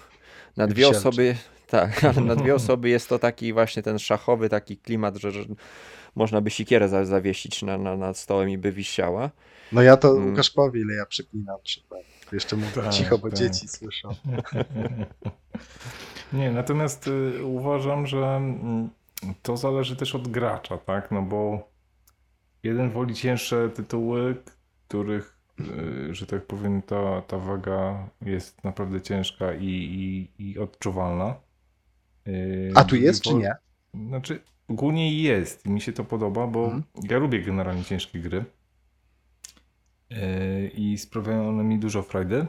Na 0.58 0.68
dwie 0.68 0.90
osoby 0.90 1.36
tak, 1.68 2.04
ale 2.10 2.22
na 2.22 2.36
dwie 2.36 2.56
osoby 2.62 2.90
jest 2.90 3.10
to 3.10 3.20
taki 3.20 3.54
właśnie 3.54 3.84
ten 3.84 4.00
szachowy 4.00 4.50
taki 4.50 4.78
klimat, 4.78 5.18
że, 5.18 5.32
że 5.32 5.44
można 6.16 6.42
by 6.42 6.50
sikierę 6.50 6.90
za, 6.90 7.06
zawiesić 7.06 7.62
na, 7.62 7.78
na, 7.78 7.98
nad 7.98 8.18
stołem 8.18 8.50
i 8.50 8.58
by 8.58 8.72
wisiała. 8.72 9.32
No 9.72 9.82
ja 9.82 9.98
to 9.98 10.12
mm. 10.12 10.30
Łukaszkowi, 10.30 10.80
ile 10.80 10.94
ja 10.94 11.06
przeklinam. 11.06 11.58
Jeszcze 12.32 12.56
mówię 12.56 12.72
tak, 12.76 12.94
cicho, 12.94 13.18
bo 13.18 13.30
tak. 13.30 13.40
dzieci 13.40 13.68
słyszą. 13.68 14.10
Nie, 16.34 16.52
natomiast 16.52 17.08
y, 17.08 17.44
uważam, 17.46 18.08
że 18.08 18.42
y, 18.88 19.01
to 19.42 19.58
zależy 19.58 19.96
też 19.96 20.16
od 20.16 20.28
gracza, 20.28 20.78
tak? 20.78 21.12
No 21.12 21.22
bo 21.22 21.70
jeden 22.64 22.90
woli 22.90 23.16
cięższe 23.16 23.70
tytuły, 23.70 24.36
których, 24.88 25.38
y, 25.60 26.16
że 26.16 26.26
tak 26.26 26.46
powiem, 26.46 26.82
ta, 26.82 27.22
ta 27.22 27.38
waga 27.38 28.10
jest 28.22 28.64
naprawdę 28.64 29.02
ciężka 29.02 29.54
i, 29.54 29.68
i, 29.68 30.30
i 30.50 30.60
odczuwalna. 30.60 31.36
Yy, 32.26 32.72
A 32.76 32.84
tu 32.84 32.96
jest, 32.96 33.24
czy 33.24 33.34
nie? 33.34 33.56
Znaczy, 33.94 34.40
ogólnie 34.68 35.22
jest 35.22 35.66
i 35.66 35.70
mi 35.70 35.82
się 35.82 35.94
to 35.94 36.04
podoba, 36.04 36.48
bo 36.48 36.64
mhm. 36.66 36.84
ja 37.10 37.18
lubię 37.18 37.42
generalnie 37.42 37.84
ciężkie 37.84 38.20
gry 38.20 38.46
yy, 40.10 40.18
i 40.68 40.98
sprawiają 40.98 41.50
one 41.50 41.64
mi 41.64 41.80
dużo 41.80 42.04
frajdy. 42.04 42.46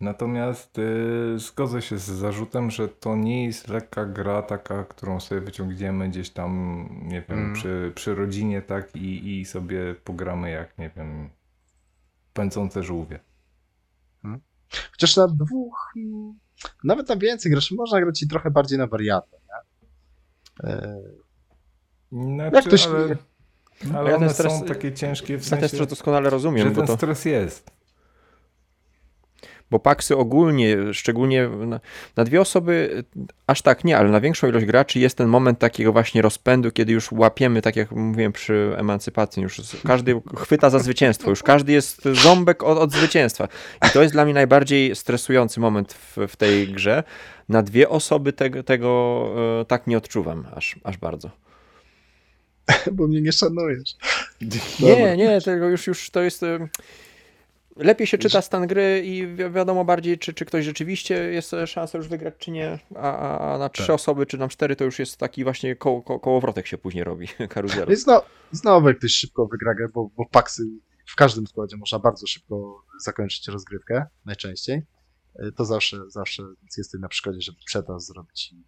Natomiast 0.00 0.78
yy, 0.78 1.38
zgodzę 1.38 1.82
się 1.82 1.98
z 1.98 2.02
zarzutem, 2.02 2.70
że 2.70 2.88
to 2.88 3.16
nie 3.16 3.44
jest 3.44 3.68
lekka 3.68 4.06
gra 4.06 4.42
taka, 4.42 4.84
którą 4.84 5.20
sobie 5.20 5.40
wyciągniemy 5.40 6.08
gdzieś 6.08 6.30
tam, 6.30 6.84
nie 7.02 7.22
wiem, 7.28 7.38
mm. 7.38 7.54
przy, 7.54 7.92
przy 7.94 8.14
rodzinie, 8.14 8.62
tak, 8.62 8.96
i, 8.96 9.40
i 9.40 9.44
sobie 9.44 9.94
pogramy 10.04 10.50
jak, 10.50 10.78
nie 10.78 10.90
wiem, 10.96 11.30
pędzące 12.32 12.82
żółwie. 12.82 13.20
Hmm. 14.22 14.40
Chociaż 14.90 15.16
na 15.16 15.28
dwóch 15.28 15.94
nawet 16.84 17.08
na 17.08 17.16
więcej 17.16 17.52
graczy 17.52 17.74
można 17.74 18.00
grać 18.00 18.22
i 18.22 18.28
trochę 18.28 18.50
bardziej 18.50 18.78
na 18.78 18.86
wariatę. 18.86 19.36
Nie? 19.48 20.70
E... 20.70 21.00
Znaczy, 22.12 22.56
Jak 22.56 22.64
ktoś... 22.64 22.86
ale, 22.86 23.16
ale 23.94 24.10
ja 24.10 24.16
one 24.16 24.30
stres, 24.30 24.52
są 24.52 24.64
takie 24.64 24.92
ciężkie 24.92 25.38
w 25.38 25.44
sensie, 25.44 25.54
ja 25.56 25.60
ten 25.60 25.68
stres 25.68 25.88
doskonale 25.88 26.30
rozumiem. 26.30 26.68
Że 26.68 26.74
ten 26.74 26.86
to... 26.86 26.96
stres 26.96 27.24
jest 27.24 27.77
bo 29.70 29.78
paksy 29.78 30.16
ogólnie, 30.16 30.76
szczególnie 30.92 31.48
na, 31.48 31.80
na, 32.16 32.24
dwie 32.24 32.40
osoby, 32.40 33.04
aż 33.46 33.62
tak 33.62 33.84
nie, 33.84 33.98
ale 33.98 34.10
na 34.10 34.20
większą 34.20 34.48
ilość 34.48 34.66
graczy 34.66 34.98
jest 34.98 35.16
ten 35.16 35.28
moment 35.28 35.58
takiego 35.58 35.92
właśnie 35.92 36.22
rozpędu, 36.22 36.70
kiedy 36.70 36.92
już 36.92 37.12
łapiemy, 37.12 37.62
tak 37.62 37.76
jak 37.76 37.92
mówiłem 37.92 38.32
przy 38.32 38.74
emancypacji, 38.76 39.42
już 39.42 39.60
każdy 39.86 40.20
chwyta 40.36 40.70
za 40.70 40.78
zwycięstwo, 40.78 41.30
już 41.30 41.42
każdy 41.42 41.72
jest 41.72 42.02
ząbek 42.12 42.62
od, 42.62 42.78
od 42.78 42.92
zwycięstwa. 42.92 43.48
I 43.88 43.90
to 43.90 44.02
jest 44.02 44.14
dla 44.14 44.24
mnie 44.24 44.34
najbardziej 44.34 44.96
stresujący 44.96 45.60
moment 45.60 45.92
w, 45.92 46.16
w 46.28 46.36
tej 46.36 46.68
grze. 46.68 47.04
Na 47.48 47.62
dwie 47.62 47.88
osoby 47.88 48.32
tego, 48.32 48.62
tego 48.62 49.24
e, 49.60 49.64
tak 49.64 49.86
nie 49.86 49.98
odczuwam 49.98 50.46
aż, 50.54 50.76
aż 50.84 50.96
bardzo. 50.96 51.30
Bo 52.92 53.06
mnie 53.06 53.20
nie 53.20 53.32
szanujesz. 53.32 53.96
Nie, 54.80 55.16
nie, 55.16 55.40
tego 55.40 55.68
już, 55.68 55.86
już 55.86 56.10
to 56.10 56.22
jest... 56.22 56.44
E, 57.78 57.84
lepiej 57.84 58.06
się 58.06 58.18
czyta 58.18 58.42
stan 58.42 58.66
gry 58.66 59.02
i 59.04 59.26
wi 59.26 59.50
wiadomo 59.50 59.84
bardziej, 59.84 60.18
czy, 60.18 60.34
czy 60.34 60.44
ktoś 60.44 60.64
rzeczywiście 60.64 61.14
jest 61.14 61.54
szansa 61.66 61.98
już 61.98 62.08
wygrać, 62.08 62.34
czy 62.38 62.50
nie. 62.50 62.78
A, 62.96 63.38
a 63.54 63.58
na 63.58 63.68
trzy 63.68 63.86
tak. 63.86 63.94
osoby, 63.94 64.26
czy 64.26 64.38
na 64.38 64.48
cztery, 64.48 64.76
to 64.76 64.84
już 64.84 64.98
jest 64.98 65.16
taki 65.16 65.44
właśnie 65.44 65.76
ko 65.76 66.02
ko 66.02 66.20
kołowrotek 66.20 66.66
się 66.66 66.78
później 66.78 67.04
robi, 67.04 67.28
karuzela. 67.54 67.94
Znowu, 67.96 68.26
znowu 68.52 68.88
jak 68.88 68.98
ktoś 68.98 69.12
szybko 69.12 69.46
wygra 69.46 69.74
grę, 69.74 69.88
bo, 69.94 70.10
bo 70.16 70.26
paksy 70.26 70.62
w 71.06 71.16
każdym 71.16 71.46
składzie 71.46 71.76
można 71.76 71.98
bardzo 71.98 72.26
szybko 72.26 72.84
zakończyć 73.04 73.48
rozgrywkę, 73.48 74.06
najczęściej. 74.24 74.82
E, 75.38 75.52
to 75.52 75.64
zawsze, 75.64 75.96
zawsze 76.08 76.42
jest 76.76 76.94
na 76.94 77.08
przykładzie, 77.08 77.40
żeby 77.40 77.58
przetas 77.66 78.06
zrobić 78.06 78.52
i, 78.52 78.64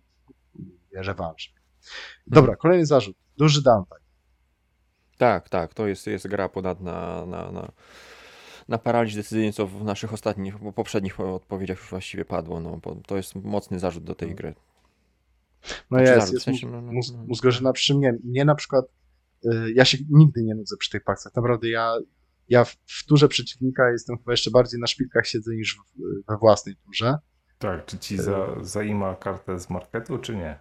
i 0.58 0.68
rewanż. 0.92 1.54
Dobra, 2.26 2.56
kolejny 2.56 2.86
zarzut. 2.86 3.16
Duży 3.36 3.62
downtime. 3.62 4.00
Tak, 5.18 5.48
tak, 5.48 5.74
to 5.74 5.86
jest, 5.86 6.06
jest 6.06 6.28
gra 6.28 6.48
podatna 6.48 7.26
na, 7.26 7.52
na, 7.52 7.72
na 8.70 8.78
paraliż 8.78 9.14
decyzyjny, 9.14 9.52
co 9.52 9.66
w 9.66 9.84
naszych 9.84 10.12
ostatnich, 10.12 10.54
poprzednich 10.74 11.20
odpowiedziach 11.20 11.78
już 11.78 11.90
właściwie 11.90 12.24
padło. 12.24 12.60
No, 12.60 12.80
bo 12.82 12.94
to 13.06 13.16
jest 13.16 13.34
mocny 13.34 13.78
zarzut 13.78 14.04
do 14.04 14.14
tej 14.14 14.34
gry. 14.34 14.54
No 15.90 15.98
znaczy 15.98 16.04
jest, 16.04 16.14
zarzut, 16.14 16.32
jest 16.32 16.42
w 16.42 16.44
sensie, 16.44 16.70
no, 16.70 16.82
no, 16.82 16.92
no. 17.62 17.72
przy 17.72 17.94
mnie. 17.94 18.14
Mnie 18.24 18.44
na 18.44 18.54
przykład, 18.54 18.84
y, 19.44 19.72
ja 19.74 19.84
się 19.84 19.98
nigdy 20.10 20.42
nie 20.42 20.54
nudzę 20.54 20.76
przy 20.76 20.90
tych 20.90 21.04
paksach. 21.04 21.34
Naprawdę 21.36 21.68
ja, 21.68 21.94
ja 22.48 22.64
w, 22.64 22.76
w 22.86 23.06
turze 23.06 23.28
przeciwnika 23.28 23.90
jestem 23.90 24.18
chyba 24.18 24.32
jeszcze 24.32 24.50
bardziej 24.50 24.80
na 24.80 24.86
szpilkach 24.86 25.26
siedzę 25.26 25.54
niż 25.54 25.76
w, 25.76 26.28
we 26.28 26.36
własnej 26.36 26.76
turze. 26.76 27.18
Tak, 27.58 27.86
czy 27.86 27.98
ci 27.98 28.18
za, 28.18 28.56
y. 28.60 28.64
zaima 28.64 29.16
kartę 29.16 29.58
z 29.58 29.70
marketu, 29.70 30.18
czy 30.18 30.36
nie? 30.36 30.58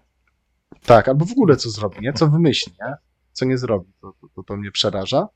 Tak, 0.86 1.08
albo 1.08 1.26
w 1.26 1.32
ogóle 1.32 1.56
co 1.56 1.70
zrobi, 1.70 1.98
nie? 2.02 2.14
Co 2.14 2.28
wymyśli, 2.28 2.74
nie? 2.82 2.94
Co 3.32 3.46
nie 3.46 3.58
zrobi, 3.58 3.94
to, 4.02 4.14
to, 4.36 4.44
to 4.44 4.58
mnie 4.58 4.72
przeraża. 4.72 5.28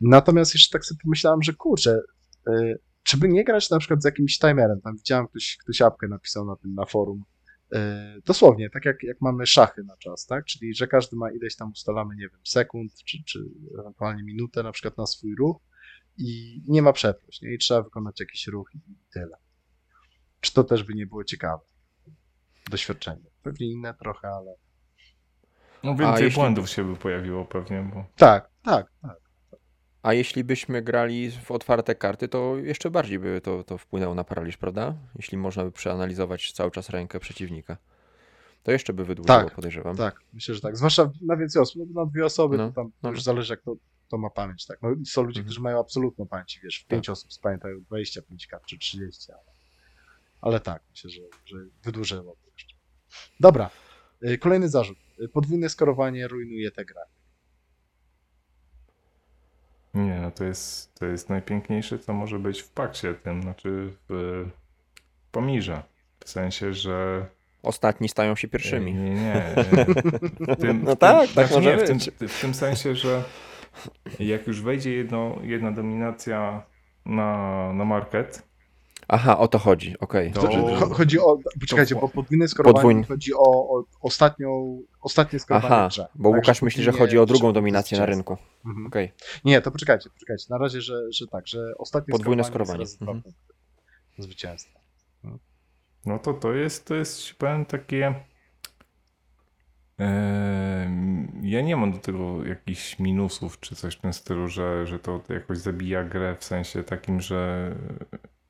Natomiast 0.00 0.54
jeszcze 0.54 0.72
tak 0.72 0.84
sobie 0.84 1.00
pomyślałem, 1.02 1.42
że 1.42 1.52
kurczę, 1.52 2.00
yy, 2.46 2.78
czy 3.02 3.16
by 3.16 3.28
nie 3.28 3.44
grać 3.44 3.70
na 3.70 3.78
przykład 3.78 4.02
z 4.02 4.04
jakimś 4.04 4.38
timerem? 4.38 4.80
Tam 4.80 4.96
widziałem, 4.96 5.26
ktoś, 5.26 5.56
ktoś 5.60 5.82
apkę 5.82 6.08
napisał 6.08 6.46
na 6.46 6.56
tym, 6.56 6.74
na 6.74 6.86
forum. 6.86 7.24
Yy, 7.72 7.78
dosłownie, 8.26 8.70
tak 8.70 8.84
jak, 8.84 9.02
jak 9.02 9.20
mamy 9.20 9.46
szachy 9.46 9.84
na 9.84 9.96
czas, 9.96 10.26
tak? 10.26 10.44
Czyli, 10.44 10.74
że 10.74 10.86
każdy 10.86 11.16
ma 11.16 11.30
ileś 11.30 11.56
tam 11.56 11.70
ustalamy, 11.70 12.14
nie 12.16 12.28
wiem, 12.28 12.40
sekund, 12.44 12.92
czy, 13.04 13.24
czy 13.24 13.44
ewentualnie 13.80 14.22
minutę 14.22 14.62
na 14.62 14.72
przykład 14.72 14.98
na 14.98 15.06
swój 15.06 15.34
ruch 15.34 15.56
i 16.18 16.60
nie 16.68 16.82
ma 16.82 16.92
przeproś, 16.92 17.42
nie? 17.42 17.54
I 17.54 17.58
trzeba 17.58 17.82
wykonać 17.82 18.20
jakiś 18.20 18.46
ruch 18.46 18.70
i 18.74 18.78
tyle. 19.12 19.36
Czy 20.40 20.52
to 20.52 20.64
też 20.64 20.82
by 20.82 20.94
nie 20.94 21.06
było 21.06 21.24
ciekawe? 21.24 21.62
Doświadczenie. 22.70 23.30
Pewnie 23.42 23.72
inne 23.72 23.94
trochę, 23.94 24.28
ale. 24.28 24.54
No 25.82 25.96
więcej 25.96 26.24
jeśli... 26.24 26.40
błędów 26.40 26.70
się 26.70 26.84
by 26.84 26.96
pojawiło 26.96 27.44
pewnie, 27.44 27.90
bo. 27.94 28.06
Tak, 28.16 28.50
tak, 28.62 28.92
tak. 29.02 29.23
A 30.04 30.12
jeśli 30.12 30.44
byśmy 30.44 30.82
grali 30.82 31.30
w 31.30 31.50
otwarte 31.50 31.94
karty, 31.94 32.28
to 32.28 32.56
jeszcze 32.58 32.90
bardziej 32.90 33.18
by 33.18 33.40
to, 33.40 33.64
to 33.64 33.78
wpłynęło 33.78 34.14
na 34.14 34.24
paraliż, 34.24 34.56
prawda? 34.56 34.94
Jeśli 35.16 35.38
można 35.38 35.64
by 35.64 35.72
przeanalizować 35.72 36.52
cały 36.52 36.70
czas 36.70 36.90
rękę 36.90 37.20
przeciwnika. 37.20 37.76
To 38.62 38.72
jeszcze 38.72 38.92
by 38.92 39.04
wydłużyło, 39.04 39.38
tak, 39.38 39.54
podejrzewam. 39.54 39.96
Tak, 39.96 40.20
myślę, 40.32 40.54
że 40.54 40.60
tak. 40.60 40.76
Zwłaszcza 40.76 41.10
na 41.20 41.36
więcej 41.36 41.62
osób, 41.62 41.82
no, 41.90 42.04
na 42.04 42.10
dwie 42.10 42.24
osoby, 42.24 42.56
no, 42.56 42.68
to 42.68 42.74
tam 42.74 42.92
no. 43.02 43.10
już 43.10 43.22
zależy, 43.22 43.52
jak 43.52 43.62
to, 43.62 43.76
to 44.08 44.18
ma 44.18 44.30
pamięć. 44.30 44.66
Tak? 44.66 44.78
No, 44.82 44.88
są 45.06 45.22
ludzie, 45.22 45.40
mhm. 45.40 45.44
którzy 45.44 45.60
mają 45.60 45.80
absolutną 45.80 46.26
pamięć, 46.26 46.60
wiesz, 46.64 46.78
w 46.78 46.86
pięć 46.86 47.06
tak. 47.06 47.12
osób 47.12 47.32
spamiętają 47.32 47.80
25 47.80 48.46
kart 48.46 48.64
czy 48.66 48.78
30, 48.78 49.32
ale, 49.32 49.52
ale 50.40 50.60
tak, 50.60 50.82
myślę, 50.90 51.10
że, 51.10 51.22
że 51.44 51.56
wydłużyło 51.82 52.36
jeszcze. 52.56 52.76
Dobra, 53.40 53.70
y, 54.28 54.38
kolejny 54.38 54.68
zarzut. 54.68 54.98
Y, 55.20 55.28
podwójne 55.28 55.68
skorowanie 55.68 56.28
rujnuje 56.28 56.70
tę 56.70 56.84
grę. 56.84 57.00
Nie, 59.94 60.13
no 60.24 60.30
to 60.30 60.44
jest, 60.44 60.94
to 60.94 61.06
jest 61.06 61.28
najpiękniejsze, 61.28 61.98
co 61.98 62.12
może 62.12 62.38
być 62.38 62.62
w 62.62 62.70
pakcie 62.70 63.14
tym, 63.14 63.42
znaczy 63.42 63.92
w 64.08 64.44
Pomirze. 65.30 65.82
W 66.24 66.28
sensie, 66.30 66.74
że 66.74 67.26
Ostatni 67.64 68.08
stają 68.08 68.36
się 68.36 68.48
pierwszymi. 68.48 68.94
Nie, 68.94 69.10
nie. 69.10 69.54
Tym, 70.60 70.82
no 70.84 70.96
tak, 70.96 71.20
tak 71.20 71.28
znaczy 71.28 71.54
może 71.54 71.70
nie, 71.70 71.76
być. 71.76 72.10
W 72.10 72.18
tym, 72.18 72.28
w 72.28 72.40
tym 72.40 72.54
sensie, 72.54 72.94
że 72.94 73.22
jak 74.18 74.46
już 74.46 74.62
wejdzie 74.62 74.92
jedno, 74.92 75.38
jedna 75.42 75.72
dominacja 75.72 76.62
na, 77.06 77.72
na 77.72 77.84
market, 77.84 78.42
Aha, 79.08 79.38
o 79.38 79.48
to 79.48 79.58
chodzi, 79.58 79.98
okej. 79.98 80.32
Okay. 80.34 80.78
To... 80.78 80.94
Chodzi 80.94 81.20
o, 81.20 81.38
poczekajcie, 81.60 81.94
bo 81.94 82.08
podwójne 82.08 82.48
skorowanie 82.48 82.74
Podwójn... 82.74 83.04
chodzi 83.04 83.34
o, 83.34 83.78
o 83.78 83.84
ostatnią, 84.00 84.80
ostatnie 85.00 85.38
skorowanie 85.38 85.74
Aha, 85.74 85.88
grze. 85.88 86.06
bo 86.14 86.30
tak, 86.30 86.36
Łukasz 86.36 86.62
myśli, 86.62 86.82
że 86.82 86.92
chodzi 86.92 87.18
o 87.18 87.26
drugą 87.26 87.52
dominację 87.52 87.98
na 87.98 88.06
rynku. 88.06 88.36
Mhm. 88.66 88.86
Okay. 88.86 89.08
Nie, 89.44 89.60
to 89.60 89.70
poczekajcie, 89.70 90.10
poczekajcie. 90.10 90.46
Na 90.50 90.58
razie, 90.58 90.80
że, 90.80 91.12
że 91.12 91.26
tak, 91.26 91.48
że 91.48 91.72
ostatnie 91.78 92.12
podwójne 92.12 92.44
skorowanie. 92.44 92.86
skorowanie. 92.86 93.18
Mhm. 93.18 93.34
Zwycięstwo. 94.18 94.80
No. 95.24 95.38
no 96.06 96.18
to 96.18 96.34
to 96.34 96.52
jest, 96.52 96.84
to 96.84 96.94
jest 96.94 97.34
powiem 97.34 97.66
takie... 97.66 98.14
Ja 101.42 101.62
nie 101.62 101.76
mam 101.76 101.92
do 101.92 101.98
tego 101.98 102.44
jakichś 102.44 102.98
minusów 102.98 103.60
czy 103.60 103.76
coś 103.76 103.96
w 103.96 104.00
tym 104.00 104.12
stylu, 104.12 104.48
że, 104.48 104.86
że 104.86 104.98
to 104.98 105.20
jakoś 105.28 105.58
zabija 105.58 106.04
grę 106.04 106.36
w 106.38 106.44
sensie 106.44 106.82
takim, 106.82 107.20
że 107.20 107.70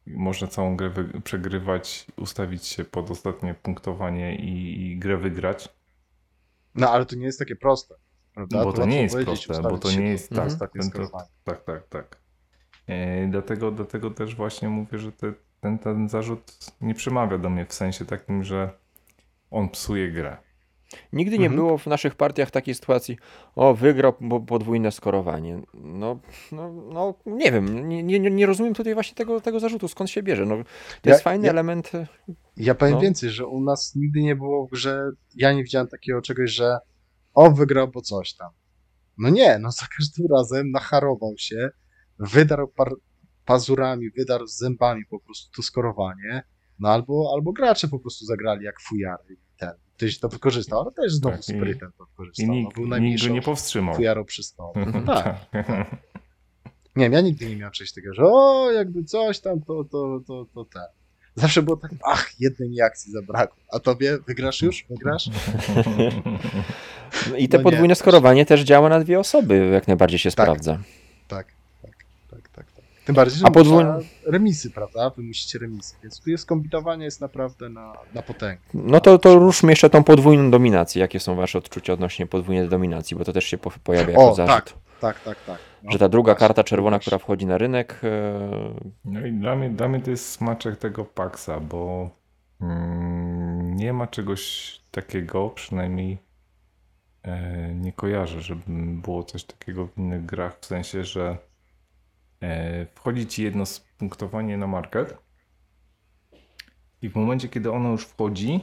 można 0.07 0.49
całą 0.49 0.77
grę 0.77 0.91
przegrywać, 1.25 2.07
ustawić 2.17 2.67
się 2.67 2.85
pod 2.85 3.11
ostatnie 3.11 3.55
punktowanie 3.55 4.37
i, 4.37 4.83
i, 4.83 4.99
grę 4.99 5.17
wygrać. 5.17 5.69
No 6.75 6.91
ale 6.91 7.07
to 7.07 7.17
nie 7.17 7.25
jest 7.27 7.39
takie 7.39 7.57
proste. 7.57 7.95
Prawda? 8.35 8.65
Bo 8.65 8.73
to, 8.73 8.79
to 8.79 8.87
nie 8.87 9.03
jest 9.03 9.17
proste, 9.25 9.63
bo 9.63 9.79
to 9.79 9.91
nie 9.93 10.09
jest 10.09 10.31
tak, 10.31 10.49
to, 10.93 11.11
tak, 11.45 11.65
tak, 11.65 11.89
tak. 11.89 12.19
E, 12.87 13.27
dlatego, 13.29 13.71
dlatego 13.71 14.11
też 14.11 14.35
właśnie 14.35 14.69
mówię, 14.69 14.99
że 14.99 15.13
te, 15.13 15.33
ten, 15.61 15.79
ten 15.79 16.09
zarzut 16.09 16.57
nie 16.81 16.95
przemawia 16.95 17.39
do 17.39 17.51
mnie 17.51 17.67
w 17.67 17.73
sensie 17.73 18.05
takim, 18.05 18.45
że 18.45 18.71
on 19.51 19.69
psuje 19.69 20.13
grę. 20.13 20.37
Nigdy 21.13 21.39
nie 21.39 21.47
mhm. 21.47 21.57
było 21.57 21.79
w 21.79 21.87
naszych 21.87 22.15
partiach 22.15 22.51
takiej 22.51 22.75
sytuacji, 22.75 23.17
o, 23.57 23.75
wygrał 23.75 24.13
podwójne 24.47 24.93
skorowanie. 24.93 25.63
No, 25.75 26.21
no, 26.53 26.73
no 26.93 27.15
nie 27.27 27.53
wiem, 27.53 27.89
nie, 27.89 28.03
nie, 28.03 28.19
nie 28.19 28.47
rozumiem 28.47 28.75
tutaj 28.75 28.95
właśnie 28.95 29.15
tego, 29.15 29.41
tego 29.41 29.61
zarzutu, 29.61 29.89
skąd 29.89 30.11
się 30.11 30.23
bierze. 30.23 30.47
No, 30.47 30.57
to 30.57 31.09
ja, 31.09 31.13
jest 31.13 31.25
fajny 31.25 31.47
ja, 31.47 31.53
element. 31.53 31.93
Ja 32.57 32.75
powiem 32.75 32.95
no. 32.95 33.01
więcej, 33.01 33.31
że 33.31 33.47
u 33.47 33.61
nas 33.61 33.93
nigdy 33.95 34.23
nie 34.23 34.37
było 34.37 34.67
grze, 34.67 35.11
ja 35.35 35.53
nie 35.53 35.63
widziałem 35.63 35.89
takiego 35.89 36.23
czegoś, 36.23 36.51
że 36.51 36.79
o, 37.35 37.51
wygrał, 37.51 37.89
bo 37.89 38.01
coś 38.01 38.35
tam. 38.35 38.51
No 39.19 39.29
nie, 39.31 39.59
no 39.59 39.71
za 39.71 39.87
każdym 39.97 40.27
razem 40.37 40.71
nacharował 40.71 41.35
się, 41.39 41.69
wydarł 42.19 42.69
par, 42.69 42.93
pazurami, 43.45 44.11
wydarł 44.11 44.47
zębami 44.47 45.05
po 45.11 45.21
prostu 45.21 45.57
to 45.57 45.63
skorowanie, 45.63 46.43
no 46.79 46.89
albo, 46.89 47.33
albo 47.35 47.53
gracze 47.53 47.89
po 47.89 47.99
prostu 47.99 48.25
zagrali 48.25 48.65
jak 48.65 48.81
fujary 48.81 49.37
ktoś 49.97 50.19
to 50.19 50.29
wykorzystał, 50.29 50.81
ale 50.81 50.93
też 50.93 51.13
znowu 51.13 51.37
tak, 51.37 51.45
sprytem 51.45 51.93
to 51.99 52.05
wykorzystał. 52.05 52.47
I 52.47 52.49
no, 52.49 52.55
nikt, 52.55 52.79
no, 52.79 52.87
był 52.87 52.99
nikt 52.99 53.27
go 53.27 53.35
nie 53.35 53.43
powstrzymał. 53.43 53.95
Fujaro 53.95 54.25
przy 54.25 54.43
stole. 54.43 54.73
tak. 55.07 55.51
tak. 55.51 55.97
Nie 56.97 57.05
wiem, 57.05 57.13
ja 57.13 57.21
nigdy 57.21 57.47
nie 57.47 57.57
miałem 57.57 57.73
czegoś 57.73 57.93
takiego, 57.93 58.15
że 58.15 58.23
o, 58.25 58.71
jakby 58.73 59.05
coś 59.05 59.41
tam, 59.41 59.63
to, 59.63 59.85
to, 59.85 60.21
to, 60.27 60.47
to 60.55 60.65
ten. 60.65 60.83
Zawsze 61.35 61.63
było 61.63 61.77
tak, 61.77 61.91
ach, 62.05 62.41
jednej 62.41 62.71
mi 62.71 62.81
akcji 62.81 63.13
zabrakło. 63.13 63.63
A 63.73 63.79
tobie 63.79 64.19
wygrasz 64.27 64.63
już? 64.63 64.87
Wygrasz? 64.91 65.31
I 67.39 67.49
te 67.49 67.59
no 67.59 67.65
podwójne 67.65 67.89
nie, 67.89 67.95
skorowanie 67.95 68.47
też 68.47 68.61
działa 68.61 68.89
na 68.89 69.01
dwie 69.01 69.19
osoby, 69.19 69.71
jak 69.73 69.89
najbardziej 69.89 70.19
się 70.19 70.31
tak, 70.31 70.33
sprawdza. 70.33 70.73
Tak, 70.73 70.83
tak, 70.83 71.29
tak, 71.29 71.47
tak. 71.47 71.64
Tym 73.05 73.15
bardziej, 73.15 73.39
że 73.39 73.47
A 73.47 73.51
podwój... 73.51 73.85
remisy, 74.27 74.71
prawda? 74.71 75.11
Wy 75.11 75.23
musicie 75.23 75.59
remisy, 75.59 75.97
więc 76.03 76.21
tu 76.21 76.31
jest 76.31 76.47
kombinowanie 76.47 77.05
jest 77.05 77.21
naprawdę 77.21 77.69
na, 77.69 77.93
na 78.15 78.23
potęgę. 78.23 78.61
No 78.75 79.01
to, 79.01 79.19
to 79.19 79.39
ruszmy 79.39 79.73
jeszcze 79.73 79.91
tą 79.91 80.05
podwójną 80.05 80.51
dominację. 80.51 81.01
Jakie 81.01 81.21
są 81.21 81.35
wasze 81.35 81.59
odczucia 81.59 81.93
odnośnie 81.93 82.27
podwójnej 82.27 82.69
dominacji, 82.69 83.17
bo 83.17 83.25
to 83.25 83.33
też 83.33 83.45
się 83.45 83.59
pojawia 83.59 84.11
jako 84.11 84.31
o, 84.31 84.35
zarzut. 84.35 84.55
Tak, 84.55 84.75
tak, 85.01 85.21
tak. 85.25 85.45
tak. 85.47 85.59
No, 85.83 85.93
że 85.93 85.99
ta 85.99 86.09
druga 86.09 86.33
właśnie, 86.33 86.47
karta 86.47 86.65
czerwona, 86.65 86.99
która 86.99 87.19
wchodzi 87.19 87.47
na 87.47 87.59
rynek... 87.59 88.01
E, 88.03 88.41
no 89.05 89.27
i 89.27 89.33
dla 89.33 89.57
mnie, 89.57 89.71
dla 89.71 89.89
mnie 89.89 90.01
to 90.01 90.11
jest 90.11 90.31
smaczek 90.31 90.77
tego 90.77 91.05
paksa, 91.05 91.61
bo 91.61 92.11
mm, 92.61 93.77
nie 93.77 93.93
ma 93.93 94.07
czegoś 94.07 94.75
takiego, 94.91 95.51
przynajmniej 95.51 96.19
e, 97.23 97.75
nie 97.75 97.93
kojarzę, 97.93 98.41
żeby 98.41 98.63
było 99.03 99.25
coś 99.25 99.45
takiego 99.45 99.87
w 99.87 99.99
innych 99.99 100.27
grach, 100.27 100.59
w 100.61 100.67
sensie, 100.67 101.05
że 101.05 101.39
wchodzi 102.95 103.27
ci 103.27 103.43
jedno 103.43 103.67
spunktowanie 103.67 104.57
na 104.57 104.67
market 104.67 105.19
i 107.05 107.09
w 107.09 107.15
momencie, 107.15 107.49
kiedy 107.49 107.73
ono 107.73 107.91
już 107.91 108.05
wchodzi, 108.05 108.61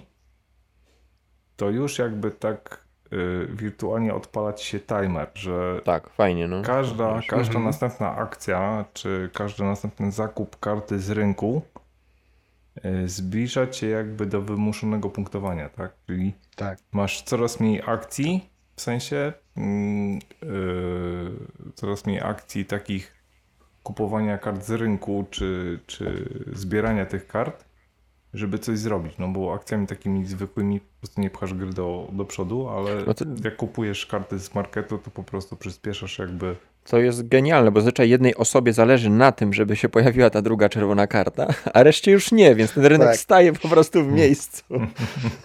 to 1.56 1.70
już 1.70 2.00
jakby 2.00 2.32
tak 2.32 2.86
y, 3.14 3.48
wirtualnie 3.50 4.14
odpala 4.14 4.54
ci 4.54 4.66
się 4.66 4.80
timer, 4.80 5.32
że 5.34 5.82
tak, 5.84 6.10
fajnie, 6.10 6.48
no. 6.48 6.62
każda, 6.62 7.22
każda 7.28 7.54
mhm. 7.54 7.64
następna 7.64 8.16
akcja, 8.16 8.86
czy 8.94 9.30
każdy 9.34 9.64
następny 9.64 10.12
zakup 10.12 10.60
karty 10.60 11.00
z 11.00 11.10
rynku 11.10 11.62
y, 12.86 13.10
zbliża 13.10 13.68
cię 13.68 13.88
jakby 13.88 14.26
do 14.26 14.42
wymuszonego 14.42 15.10
punktowania, 15.10 15.70
tak? 15.70 15.92
Czyli 16.08 16.34
tak. 16.56 16.80
masz 16.92 17.22
coraz 17.22 17.60
mniej 17.60 17.82
akcji, 17.86 18.50
w 18.76 18.82
sensie 18.82 19.34
yy, 19.56 21.32
coraz 21.76 22.06
mniej 22.06 22.22
akcji 22.22 22.66
takich 22.66 23.21
kupowania 23.84 24.38
kart 24.38 24.64
z 24.66 24.72
rynku, 24.72 25.26
czy, 25.30 25.80
czy 25.88 26.30
zbierania 26.54 27.06
tych 27.06 27.28
kart, 27.28 27.66
żeby 28.34 28.60
coś 28.60 28.80
zrobić. 28.80 29.18
No 29.18 29.28
bo 29.28 29.54
akcjami 29.54 29.88
takimi 29.88 30.26
zwykłymi 30.26 30.80
po 30.80 31.00
prostu 31.02 31.22
nie 31.22 31.30
pchasz 31.30 31.54
gry 31.54 31.74
do, 31.74 32.08
do 32.12 32.26
przodu, 32.26 32.70
ale 32.70 33.04
No 33.08 33.14
to- 33.14 33.26
jak 33.44 33.56
kupujesz 33.56 34.06
karty 34.06 34.40
z 34.40 34.56
marketu, 34.56 34.98
to 34.98 35.12
po 35.12 35.24
prostu 35.24 35.56
przyspieszasz 35.56 36.20
jakby 36.20 36.56
To 36.84 37.00
jest 37.00 37.28
genialne, 37.28 37.72
bo 37.72 37.80
zazwyczaj 37.80 38.10
jednej 38.10 38.36
osobie 38.36 38.74
zależy 38.74 39.10
na 39.10 39.32
tym, 39.32 39.54
żeby 39.54 39.76
się 39.76 39.90
pojawiła 39.90 40.30
ta 40.30 40.42
druga 40.42 40.70
czerwona 40.70 41.08
karta, 41.08 41.48
a 41.74 41.84
reszcie 41.84 42.12
już 42.12 42.32
nie, 42.32 42.56
więc 42.56 42.74
ten 42.74 42.86
rynek 42.86 43.08
Tak. 43.08 43.18
staje 43.18 43.54
po 43.54 43.68
prostu 43.68 44.04
w 44.04 44.08
miejscu. 44.08 44.64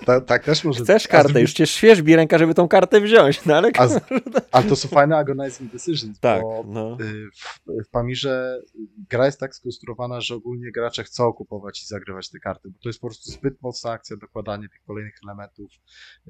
Ta, 0.07 0.21
tak 0.21 0.45
też 0.45 0.65
może 0.65 0.85
Chcesz 0.85 1.03
a 1.03 1.09
z 1.09 1.09
kartę, 1.09 1.41
już 1.41 1.53
cię 1.53 1.67
świeżbi 1.67 2.17
ręka, 2.17 2.39
żeby 2.39 2.55
tą 2.55 2.69
kartę 2.69 3.01
wziąć, 3.01 3.45
no 3.45 3.57
ale... 3.57 3.71
A 3.79 3.89
z, 3.89 4.01
ale 4.53 4.65
to 4.65 4.77
są 4.77 4.89
fajne 4.89 5.17
agonizing 5.17 5.73
decisions, 5.73 6.21
Tak, 6.21 6.43
bo 6.43 6.65
no. 6.67 6.97
y, 7.01 7.29
w, 7.35 7.87
w 7.87 7.91
Pamirze 7.91 8.61
gra 9.11 9.27
jest 9.27 9.41
tak 9.41 9.55
skonstruowana, 9.55 10.21
że 10.21 10.35
ogólnie 10.35 10.73
gracze 10.73 11.05
chcą 11.05 11.33
kupować 11.33 11.83
i 11.83 11.87
zagrywać 11.87 12.31
te 12.31 12.39
karty, 12.39 12.69
bo 12.71 12.79
to 12.83 12.89
jest 12.89 13.01
po 13.01 13.07
prostu 13.07 13.31
zbyt 13.31 13.63
mocna 13.63 13.91
akcja 13.91 14.17
dokładanie 14.17 14.69
tych 14.69 14.83
kolejnych 14.87 15.15
elementów, 15.25 15.71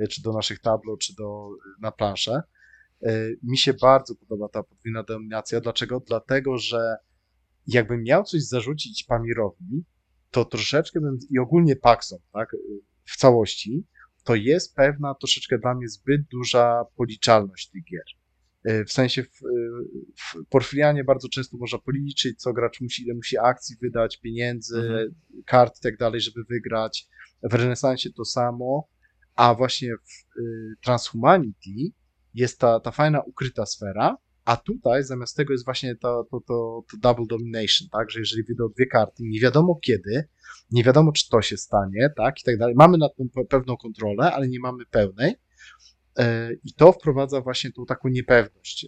y, 0.01 0.09
czy 0.09 0.23
do 0.23 0.33
naszych 0.33 0.59
tablo, 0.59 0.97
czy 0.97 1.15
do, 1.15 1.49
na 1.81 1.93
planszę. 1.93 2.43
Y, 3.03 3.39
Mi 3.43 3.59
się 3.59 3.75
bardzo 3.75 4.15
podoba 4.15 4.49
ta 4.49 4.63
podwójna 4.63 5.03
dominacja. 5.03 5.61
Dlaczego? 5.61 6.01
Dlatego, 6.07 6.59
że 6.59 6.97
jakbym 7.67 8.03
miał 8.03 8.25
coś 8.25 8.43
zarzucić 8.43 9.05
Pamirowi, 9.05 9.85
to 10.31 10.45
troszeczkę 10.45 11.01
bym, 11.01 11.19
i 11.31 11.39
ogólnie 11.39 11.77
Paxom, 11.77 12.19
tak, 12.33 12.55
y, 12.55 12.59
w 13.05 13.17
całości, 13.17 13.85
to 14.25 14.35
jest 14.35 14.75
pewna 14.75 15.15
troszeczkę 15.15 15.59
dla 15.59 15.75
mnie 15.75 15.89
zbyt 15.89 16.23
duża 16.33 16.85
policzalność 16.97 17.71
tych 17.71 17.83
gier. 17.85 18.05
Y, 18.81 18.85
W 18.85 18.93
sensie 18.93 19.23
w, 19.23 19.29
w 20.21 20.47
Porfirianie 20.49 21.05
bardzo 21.05 21.29
często 21.29 21.57
można 21.57 21.79
policzyć, 21.79 22.41
co 22.43 22.53
gracz 22.53 22.81
musi, 22.81 23.03
ile 23.05 23.15
musi 23.15 23.39
akcji 23.39 23.77
wydać, 23.83 24.21
pieniędzy, 24.21 24.77
Mhm. 24.79 25.15
kart 25.47 25.79
i 25.79 25.81
tak 25.83 25.97
dalej, 25.97 26.21
żeby 26.21 26.45
wygrać. 26.45 27.09
W 27.43 27.55
renesansie 27.55 28.13
to 28.13 28.25
samo, 28.25 28.89
a 29.35 29.55
właśnie 29.55 29.95
w 29.97 30.41
Transhumanity 30.85 31.93
jest 32.37 32.61
ta, 32.61 32.81
ta 32.81 32.91
fajna 32.91 33.21
ukryta 33.21 33.67
sfera, 33.67 34.17
a 34.45 34.57
tutaj 34.57 35.05
zamiast 35.05 35.37
tego 35.37 35.53
jest 35.53 35.65
właśnie 35.65 35.97
to, 35.97 36.27
to, 36.31 36.41
to, 36.41 36.85
to 36.91 36.97
double 36.99 37.27
domination, 37.29 37.89
tak, 37.93 38.11
że 38.11 38.21
jeżeli 38.21 38.43
wyjdą 38.43 38.69
dwie 38.77 38.87
karty, 38.87 39.23
nie 39.23 39.41
wiadomo 39.41 39.79
kiedy, 39.83 40.29
nie 40.71 40.85
wiadomo 40.85 41.13
czy 41.13 41.29
to 41.29 41.43
się 41.43 41.57
stanie, 41.57 42.11
tak, 42.17 42.41
i 42.41 42.45
tak 42.45 42.59
dalej. 42.59 42.75
Mamy 42.75 42.99
nad 42.99 43.17
tym 43.17 43.29
pe- 43.29 43.47
pewną 43.47 43.77
kontrolę, 43.77 44.33
ale 44.33 44.49
nie 44.49 44.61
mamy 44.61 44.87
pełnej 44.87 45.35
E, 46.19 46.53
i 46.65 46.73
to 46.77 46.93
wprowadza 46.93 47.41
właśnie 47.41 47.73
tą 47.73 47.87
taką 47.87 48.09
niepewność 48.09 48.85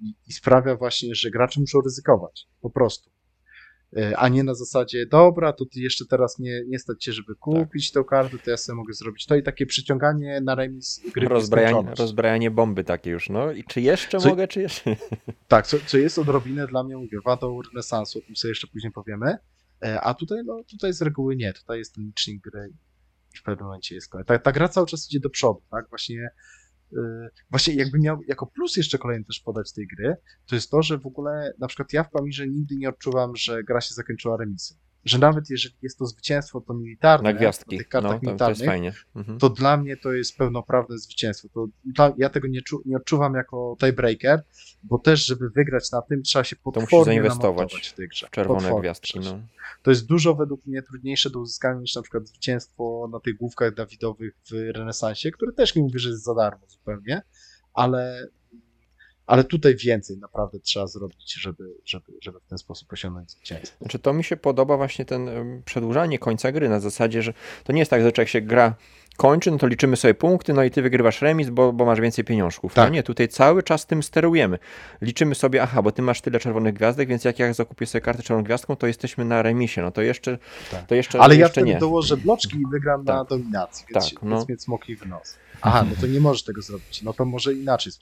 i, 0.00 0.14
i 0.26 0.32
sprawia 0.32 0.76
właśnie, 0.76 1.14
że 1.14 1.30
gracze 1.30 1.60
muszą 1.60 1.80
ryzykować, 1.80 2.46
po 2.60 2.70
prostu. 2.70 3.10
E, 3.96 4.16
A 4.16 4.28
nie 4.28 4.44
na 4.44 4.54
zasadzie, 4.54 5.06
dobra, 5.06 5.52
to 5.52 5.64
ty 5.66 5.80
jeszcze 5.80 6.04
teraz 6.06 6.38
nie, 6.38 6.62
nie 6.68 6.78
stać 6.78 7.04
się, 7.04 7.12
żeby 7.12 7.34
kupić 7.34 7.92
tę 7.92 8.04
kartę, 8.08 8.38
to 8.38 8.50
ja 8.50 8.56
sobie 8.56 8.76
mogę 8.76 8.94
zrobić 8.94 9.26
to. 9.26 9.36
I 9.36 9.42
takie 9.42 9.66
przyciąganie 9.66 10.40
na 10.40 10.54
remis 10.54 11.00
gry 11.14 11.28
Rozbrajanie, 11.28 11.94
rozbrajanie 11.98 12.50
bomby 12.50 12.84
takie 12.84 13.10
już, 13.10 13.28
no. 13.28 13.52
I 13.52 13.64
czy 13.64 13.80
jeszcze 13.80 14.18
Co- 14.18 14.28
mogę, 14.28 14.48
czy 14.48 14.60
jeszcze... 14.60 14.96
Tak, 15.48 15.66
co, 15.66 15.76
co 15.86 15.98
jest 15.98 16.18
odrobinę 16.18 16.66
dla 16.66 16.84
mnie, 16.84 16.96
mówię, 16.96 17.18
wadą 17.24 17.62
renesansu, 17.62 18.18
o 18.18 18.22
tym 18.22 18.36
sobie 18.36 18.50
jeszcze 18.50 18.66
później 18.66 18.92
powiemy, 18.92 19.36
E, 19.84 20.00
a 20.00 20.14
tutaj, 20.14 20.38
no, 20.44 20.64
tutaj 20.70 20.92
z 20.92 21.02
reguły 21.02 21.36
nie, 21.36 21.52
tutaj 21.52 21.78
jest 21.78 21.94
ten 21.94 22.04
licznik 22.04 22.42
gry 22.42 22.72
i 23.34 23.38
w 23.38 23.42
pewnym 23.42 23.66
momencie 23.66 23.94
jest 23.94 24.08
koniec. 24.08 24.26
Ta, 24.26 24.38
ta 24.38 24.52
gra 24.52 24.68
cały 24.68 24.86
czas 24.86 25.06
idzie 25.08 25.20
do 25.20 25.30
przodu, 25.30 25.62
tak, 25.70 25.88
właśnie 25.88 26.30
Właśnie 27.50 27.74
jakby 27.74 27.98
miał 27.98 28.22
jako 28.28 28.46
plus 28.46 28.76
jeszcze 28.76 28.98
kolejny 28.98 29.24
też 29.24 29.40
podać 29.40 29.72
tej 29.72 29.86
gry, 29.86 30.16
to 30.46 30.54
jest 30.54 30.70
to, 30.70 30.82
że 30.82 30.98
w 30.98 31.06
ogóle 31.06 31.52
na 31.58 31.66
przykład 31.66 31.92
ja 31.92 32.04
w 32.04 32.10
Pamirze 32.10 32.48
nigdy 32.48 32.76
nie 32.76 32.88
odczuwam, 32.88 33.36
że 33.36 33.64
gra 33.64 33.80
się 33.80 33.94
zakończyła 33.94 34.36
remisem. 34.36 34.78
Że 35.04 35.18
nawet 35.18 35.50
jeżeli 35.50 35.74
jest 35.82 35.98
to 35.98 36.06
zwycięstwo 36.06 36.60
to 36.60 36.74
militarne, 36.74 37.32
Na 37.32 37.38
gwiazdki, 37.38 37.76
na 37.76 37.78
tych 37.78 37.88
kartach 37.88 38.22
no, 38.22 38.30
to, 38.32 38.36
to 38.36 38.48
jest 38.48 38.60
militarnych, 38.60 38.66
fajnie. 38.66 38.92
Mhm. 39.16 39.38
to 39.38 39.48
dla 39.48 39.76
mnie 39.76 39.96
to 39.96 40.12
jest 40.12 40.36
pełnoprawne 40.36 40.98
zwycięstwo. 40.98 41.48
To 41.54 41.66
dla, 41.84 42.12
ja 42.18 42.30
tego 42.30 42.48
nie, 42.48 42.62
czu, 42.62 42.82
nie 42.86 42.96
odczuwam 42.96 43.34
jako 43.34 43.76
tiebreaker, 43.80 44.42
bo 44.82 44.98
też, 44.98 45.26
żeby 45.26 45.50
wygrać 45.50 45.92
na 45.92 46.02
tym, 46.02 46.22
trzeba 46.22 46.44
się 46.44 46.56
musisz 46.64 46.80
potwornie 46.80 47.04
zainwestować 47.04 47.42
namontować 47.42 47.88
w 47.88 47.94
tej 47.94 48.08
grze. 48.08 48.26
W 48.26 48.30
czerwone 48.30 48.60
Potwornie 48.60 48.80
gwiazdki, 48.80 49.20
no. 49.20 49.40
To 49.82 49.90
jest 49.90 50.06
dużo 50.06 50.34
według 50.34 50.66
mnie 50.66 50.82
trudniejsze 50.82 51.30
do 51.30 51.40
uzyskania 51.40 51.80
niż 51.80 51.94
na 51.94 52.02
przykład 52.02 52.28
zwycięstwo 52.28 53.08
na 53.12 53.20
tych 53.20 53.36
główkach 53.36 53.74
Dawidowych 53.74 54.34
w 54.50 54.52
renesansie, 54.52 55.30
które 55.30 55.52
też 55.52 55.74
nie 55.74 55.82
mówię, 55.82 55.98
że 55.98 56.08
jest 56.08 56.24
za 56.24 56.34
darmo 56.34 56.66
zupełnie, 56.68 57.22
ale, 57.74 58.28
ale 59.26 59.44
tutaj 59.44 59.76
więcej 59.76 60.16
naprawdę 60.18 60.60
trzeba 60.60 60.86
zrobić, 60.86 61.34
żeby, 61.34 61.74
żeby, 61.84 62.12
żeby 62.20 62.40
w 62.40 62.46
ten 62.46 62.58
sposób 62.58 62.92
osiągnąć 62.92 63.30
zwycięstwo. 63.30 63.76
Znaczy 63.78 63.98
to 63.98 64.12
mi 64.12 64.24
się 64.24 64.36
podoba 64.36 64.76
właśnie 64.76 65.04
ten 65.04 65.28
przedłużanie 65.64 66.18
końca 66.18 66.52
gry 66.52 66.68
na 66.68 66.80
zasadzie, 66.80 67.22
że 67.22 67.34
to 67.64 67.72
nie 67.72 67.78
jest 67.78 67.90
tak, 67.90 68.02
że 68.02 68.12
jak 68.18 68.28
się 68.28 68.40
gra 68.40 68.74
kończy, 69.16 69.50
no 69.50 69.58
to 69.58 69.66
liczymy 69.66 69.96
sobie 69.96 70.14
punkty, 70.14 70.52
no 70.52 70.64
i 70.64 70.70
ty 70.70 70.82
wygrywasz 70.82 71.22
remis, 71.22 71.48
bo, 71.48 71.72
bo 71.72 71.84
masz 71.84 72.00
więcej 72.00 72.24
pieniążków. 72.24 72.76
No 72.76 72.82
Tak. 72.82 72.92
nie, 72.92 73.02
tutaj 73.02 73.28
cały 73.28 73.62
czas 73.62 73.86
tym 73.86 74.02
sterujemy. 74.02 74.58
Liczymy 75.00 75.34
sobie, 75.34 75.62
aha, 75.62 75.82
bo 75.82 75.92
ty 75.92 76.02
masz 76.02 76.20
tyle 76.20 76.38
czerwonych 76.40 76.74
gwiazdek, 76.74 77.08
więc 77.08 77.24
jak 77.24 77.38
ja 77.38 77.52
zakupię 77.52 77.86
sobie 77.86 78.02
kartę 78.02 78.22
czerwoną 78.22 78.44
gwiazdką, 78.44 78.76
to 78.76 78.86
jesteśmy 78.86 79.24
na 79.24 79.42
remisie, 79.42 79.82
no 79.82 79.90
to 79.90 80.02
jeszcze, 80.02 80.38
Tak. 80.70 80.86
to 80.86 80.94
jeszcze, 80.94 81.20
Ale 81.20 81.34
ja 81.34 81.40
jeszcze 81.40 81.52
wtedy 81.60 81.66
nie. 81.74 81.78
dołożę 81.78 82.16
bloczki 82.16 82.56
i 82.56 82.66
wygram 82.70 83.04
na 83.04 83.18
Tak. 83.18 83.28
dominacji, 83.28 83.86
więc, 83.94 84.04
Tak, 84.04 84.22
więc 84.22 84.30
no. 84.40 84.44
mnie 84.48 84.58
smoki 84.58 84.96
w 84.96 85.06
nos. 85.06 85.36
Aha, 85.62 85.84
no 85.90 85.96
to 86.00 86.06
nie 86.06 86.20
możesz 86.20 86.42
tego 86.44 86.62
zrobić, 86.62 87.02
no 87.02 87.12
to 87.12 87.24
może 87.24 87.54
inaczej. 87.54 87.92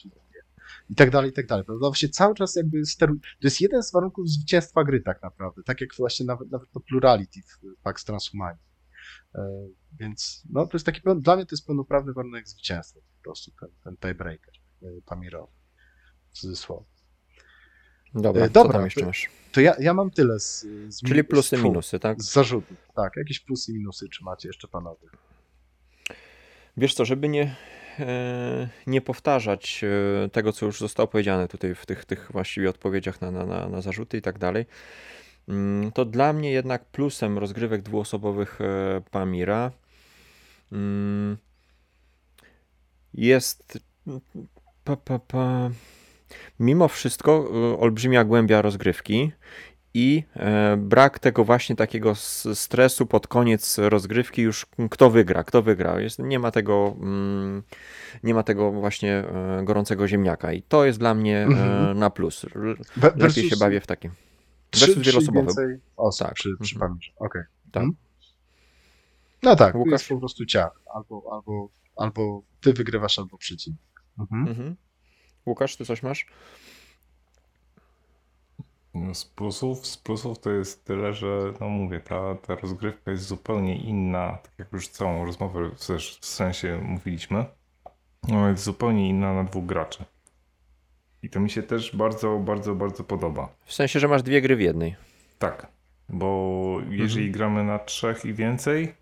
I 0.91 0.95
tak 0.95 1.11
dalej, 1.11 1.31
i 1.31 1.33
tak 1.33 1.47
dalej. 1.47 1.64
Prawda? 1.64 1.87
Właśnie 1.87 2.09
cały 2.09 2.35
czas 2.35 2.57
jakby 2.57 2.87
steruj... 2.87 3.20
To 3.20 3.47
jest 3.47 3.61
jeden 3.61 3.83
z 3.83 3.93
warunków 3.93 4.29
zwycięstwa 4.29 4.85
gry 4.85 5.01
tak 5.01 5.23
naprawdę, 5.23 5.62
tak 5.62 5.81
jak 5.81 5.91
właśnie 5.99 6.27
nawet, 6.27 6.51
nawet 6.51 6.70
to 6.70 6.81
plurality 6.81 7.41
w 7.43 7.83
Pax 7.83 8.05
Transhumani. 8.05 8.59
E, 9.35 9.68
więc 9.93 10.43
no 10.51 10.66
to 10.66 10.77
jest 10.77 10.87
taki, 10.87 11.01
dla 11.16 11.37
mnie 11.37 11.47
to 11.47 11.55
jest 11.55 11.66
pełnoprawny 11.66 12.12
warunek 12.12 12.49
zwycięstwa 12.49 13.01
po 13.01 13.23
prostu, 13.23 13.51
ten, 13.61 13.68
ten 13.85 13.97
tiebreaker 13.97 14.55
e, 14.83 14.87
Pamirowy, 15.07 15.53
w 16.31 16.33
cudzysłowie. 16.33 16.87
Dobra, 18.14 18.45
E, 18.45 18.51
dobra, 18.51 18.73
tam 18.73 18.85
jeszcze 18.85 19.07
masz? 19.07 19.29
To 19.53 19.61
ja, 19.61 19.75
ja 19.79 19.95
mam 19.95 20.11
tyle 20.11 20.41
z, 20.41 20.66
z 20.89 21.03
Czyli 21.03 21.25
plusy, 21.25 21.57
fu, 21.57 21.68
minusy, 21.68 21.99
tak? 21.99 22.23
Z 22.23 22.33
zarzutów, 22.33 22.77
tak. 22.95 23.16
Jakieś 23.16 23.41
plusy 23.41 23.73
i 23.73 23.75
minusy, 23.75 24.09
czy 24.09 24.25
macie 24.25 24.49
jeszcze 24.49 24.68
panowie? 24.68 25.09
Wiesz 26.77 26.95
co, 26.95 27.05
żeby 27.05 27.29
nie, 27.29 27.57
nie 28.86 29.01
powtarzać 29.01 29.84
e, 29.84 30.28
tego, 30.28 30.53
co 30.53 30.66
już 30.66 30.80
zostało 30.80 31.07
powiedziane 31.07 31.49
tutaj 31.49 31.74
w 31.74 31.86
tych, 31.86 32.05
tych 32.05 32.28
właściwie 32.32 32.70
odpowiedziach 32.70 33.20
na, 33.20 33.30
na, 33.30 33.68
na, 33.68 33.80
zarzuty 33.80 34.16
i 34.16 34.22
tak 34.22 34.38
dalej, 34.38 34.66
mm, 35.49 35.93
to 35.93 36.05
dla 36.05 36.32
mnie 36.32 36.53
jednak 36.53 36.84
plusem 36.84 37.38
rozgrywek 37.38 37.82
dwuosobowych 37.82 38.61
e, 38.61 39.01
Pamira 39.11 39.70
mm, 40.72 41.36
jest 43.14 43.78
pa, 44.84 44.97
pa, 44.97 45.18
pa, 45.18 45.70
mimo 46.61 46.88
wszystko 46.88 47.49
e, 47.72 47.78
olbrzymia 47.78 48.24
głębia 48.24 48.62
rozgrywki 48.62 49.32
i 49.95 50.24
e, 50.36 50.76
brak 50.76 51.18
tego 51.18 51.45
właśnie 51.45 51.76
takiego 51.76 52.14
stresu 52.55 53.07
pod 53.07 53.26
koniec 53.26 53.78
rozgrywki 53.78 54.43
już 54.43 54.66
kto 54.90 55.11
wygra, 55.11 55.45
kto 55.45 55.62
wygra. 55.62 56.01
Jest, 56.01 56.18
nie 56.18 56.38
ma 56.38 56.51
tego 56.51 56.97
mm, 57.01 57.62
nie 58.22 58.34
ma 58.34 58.43
tego 58.43 58.72
właśnie 58.72 59.12
e, 59.14 59.61
gorącego 59.64 60.09
ziemniaka 60.09 60.53
i 60.53 60.62
to 60.62 60.84
jest 60.84 60.99
dla 60.99 61.14
mnie 61.14 61.38
e, 61.38 61.45
Mhm. 61.45 61.99
na 61.99 62.11
plus. 62.11 62.47
Lepiej 63.16 63.51
się 63.51 63.57
bawię 63.57 63.80
w 63.80 63.86
takim. 63.86 64.11
Trzy, 64.70 64.86
Versus 64.86 65.03
wieloosobowe. 65.07 65.47
więcej 65.47 65.80
osób 65.97 66.26
Tak. 66.26 66.34
przy, 66.34 66.49
przy 66.61 66.74
Mhm. 66.74 66.99
Okej. 67.16 67.43
Tak. 67.72 67.82
Mhm. 67.82 67.97
No 69.43 69.57
tak, 69.57 69.74
Łukasz? 69.74 69.93
jest 69.93 70.09
po 70.09 70.18
prostu 70.18 70.47
ciach. 70.47 70.80
Albo, 70.95 71.22
albo, 71.32 71.68
albo 71.97 72.43
ty 72.61 72.72
wygrywasz, 72.72 73.18
albo 73.18 73.38
przeciwnik. 73.38 73.80
Mhm. 74.18 74.49
Mhm. 74.49 74.76
Łukasz, 75.47 75.76
ty 75.76 75.84
coś 75.84 76.03
masz? 76.03 76.26
No 78.95 79.14
z 79.14 79.24
plusów, 79.24 79.86
z 79.86 79.97
plusów 79.97 80.38
to 80.38 80.51
jest 80.51 80.84
tyle, 80.84 81.12
że 81.12 81.53
no 81.61 81.68
mówię, 81.68 82.01
ta, 82.01 82.34
ta 82.34 82.55
rozgrywka 82.55 83.11
jest 83.11 83.24
zupełnie 83.24 83.76
inna, 83.76 84.38
tak 84.43 84.53
jak 84.59 84.72
już 84.72 84.88
całą 84.88 85.24
rozmowę 85.24 85.70
w, 85.70 85.86
też 85.86 86.18
w 86.20 86.26
sensie 86.26 86.80
mówiliśmy, 86.82 87.45
no 88.28 88.49
jest 88.49 88.64
zupełnie 88.64 89.09
inna 89.09 89.34
na 89.34 89.45
dwóch 89.45 89.66
graczy. 89.66 90.05
I 91.22 91.30
to 91.30 91.40
mi 91.40 91.51
się 91.51 91.62
też 91.62 91.97
bardzo, 91.97 92.38
bardzo, 92.38 92.74
bardzo 92.74 93.05
podoba. 93.05 93.55
W 93.64 93.72
sensie, 93.72 94.01
że 94.01 94.09
masz 94.09 94.22
dwie 94.22 94.43
gry 94.43 94.57
w 94.57 94.61
jednej. 94.61 94.97
Tak, 95.38 95.66
bo 96.09 96.78
jeżeli 96.90 97.30
gramy 97.30 97.64
na 97.64 97.78
trzech 97.78 98.24
i 98.24 98.34
więcej, 98.34 98.95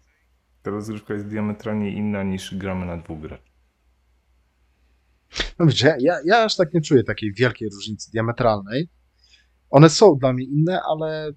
ta 0.62 0.70
rozgrywka 0.70 1.14
jest 1.14 1.26
diametralnie 1.26 1.90
inna 1.90 2.22
niż 2.22 2.54
gramy 2.54 2.86
na 2.86 2.96
dwóch 2.96 3.20
graczy. 3.20 3.50
No 5.58 5.66
widzicie, 5.66 5.96
ja, 6.00 6.14
ja 6.24 6.44
aż 6.44 6.56
tak 6.56 6.74
nie 6.74 6.80
czuję 6.80 7.04
takiej 7.04 7.32
wielkiej 7.32 7.68
różnicy 7.68 8.10
diametralnej. 8.10 8.88
One 9.70 9.90
są 9.90 10.18
dla 10.18 10.32
mnie 10.32 10.44
inne, 10.44 10.80
ale 10.82 11.32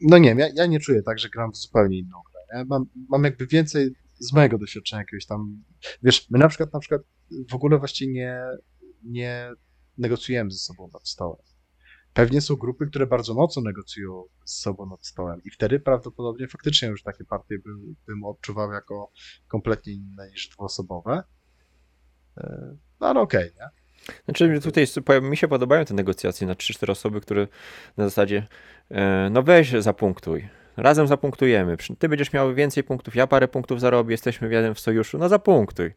no 0.00 0.18
nie 0.18 0.28
wiem, 0.28 0.38
ja, 0.38 0.48
ja 0.54 0.66
nie 0.66 0.80
czuję 0.80 1.02
tak, 1.02 1.18
że 1.18 1.28
gram 1.28 1.52
w 1.52 1.56
zupełnie 1.56 1.98
inną 1.98 2.18
grę. 2.32 2.58
nie? 2.58 2.64
Mam, 2.64 2.86
mam 3.08 3.24
jakby 3.24 3.46
więcej 3.46 3.94
z 4.18 4.32
mojego 4.32 4.58
doświadczenia 4.58 5.00
jakiegoś 5.00 5.26
tam, 5.26 5.64
wiesz, 6.02 6.30
my 6.30 6.38
na 6.38 6.48
przykład 6.48 6.72
na 6.72 6.80
przykład 6.80 7.02
w 7.50 7.54
ogóle 7.54 7.78
właściwie 7.78 8.12
nie, 8.12 8.40
nie 9.02 9.50
negocjujemy 9.98 10.50
ze 10.50 10.58
sobą 10.58 10.90
nad 10.92 11.08
stołem. 11.08 11.42
pewnie 12.12 12.40
są 12.40 12.56
grupy, 12.56 12.86
które 12.86 13.06
bardzo 13.06 13.34
mocno 13.34 13.62
negocjują 13.62 14.24
z 14.44 14.60
sobą 14.60 14.86
nad 14.86 15.06
stołem 15.06 15.40
i 15.44 15.50
wtedy 15.50 15.80
prawdopodobnie 15.80 16.48
faktycznie 16.48 16.88
już 16.88 17.02
takie 17.02 17.24
partie 17.24 17.58
bym, 17.58 17.96
bym 18.06 18.24
odczuwał 18.24 18.72
jako 18.72 19.12
kompletnie 19.48 19.92
inne 19.92 20.30
niż 20.30 20.48
dwuosobowe. 20.48 21.22
E, 22.36 22.76
no 23.00 23.06
ale 23.06 23.20
okej, 23.20 23.52
okay, 23.52 23.60
nie? 23.60 23.83
Znaczy 24.24 24.60
tutaj 24.62 24.86
mi 25.22 25.36
się 25.36 25.48
podobają 25.48 25.84
te 25.84 25.94
negocjacje 25.94 26.46
na 26.46 26.54
3-4 26.54 26.90
osoby, 26.90 27.20
które 27.20 27.46
na 27.96 28.04
zasadzie 28.04 28.46
e, 28.90 29.28
no 29.30 29.42
weź 29.42 29.70
zapunktuj 29.70 30.48
razem 30.76 31.06
zapunktujemy. 31.06 31.76
Ty 31.98 32.08
będziesz 32.08 32.32
miał 32.32 32.54
więcej 32.54 32.84
punktów, 32.84 33.16
ja 33.16 33.26
parę 33.26 33.48
punktów 33.48 33.80
zarobię, 33.80 34.12
jesteśmy 34.12 34.48
w 34.48 34.52
jeden 34.52 34.74
w 34.74 34.80
sojuszu, 34.80 35.18
no 35.18 35.28
zapunktuj. 35.28 35.94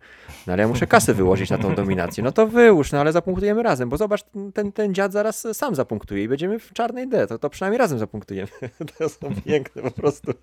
No 0.47 0.53
ale 0.53 0.61
ja 0.61 0.67
muszę 0.67 0.87
kasę 0.87 1.13
wyłożyć 1.13 1.49
na 1.49 1.57
tą 1.57 1.75
dominację. 1.75 2.23
No 2.23 2.31
to 2.31 2.47
wyłóż, 2.47 2.91
no 2.91 2.99
ale 2.99 3.11
zapunktujemy 3.11 3.63
razem, 3.63 3.89
bo 3.89 3.97
zobacz, 3.97 4.21
ten, 4.53 4.71
ten 4.71 4.93
dziad 4.93 5.11
zaraz 5.11 5.47
sam 5.53 5.75
zapunktuje 5.75 6.23
i 6.23 6.27
będziemy 6.27 6.59
w 6.59 6.73
czarnej 6.73 7.07
D, 7.07 7.27
to, 7.27 7.39
to 7.39 7.49
przynajmniej 7.49 7.77
razem 7.77 7.99
zapunktujemy. 7.99 8.47
To 8.97 9.09
są 9.09 9.29
piękne 9.45 9.81
po 9.81 9.91
prostu 9.91 10.33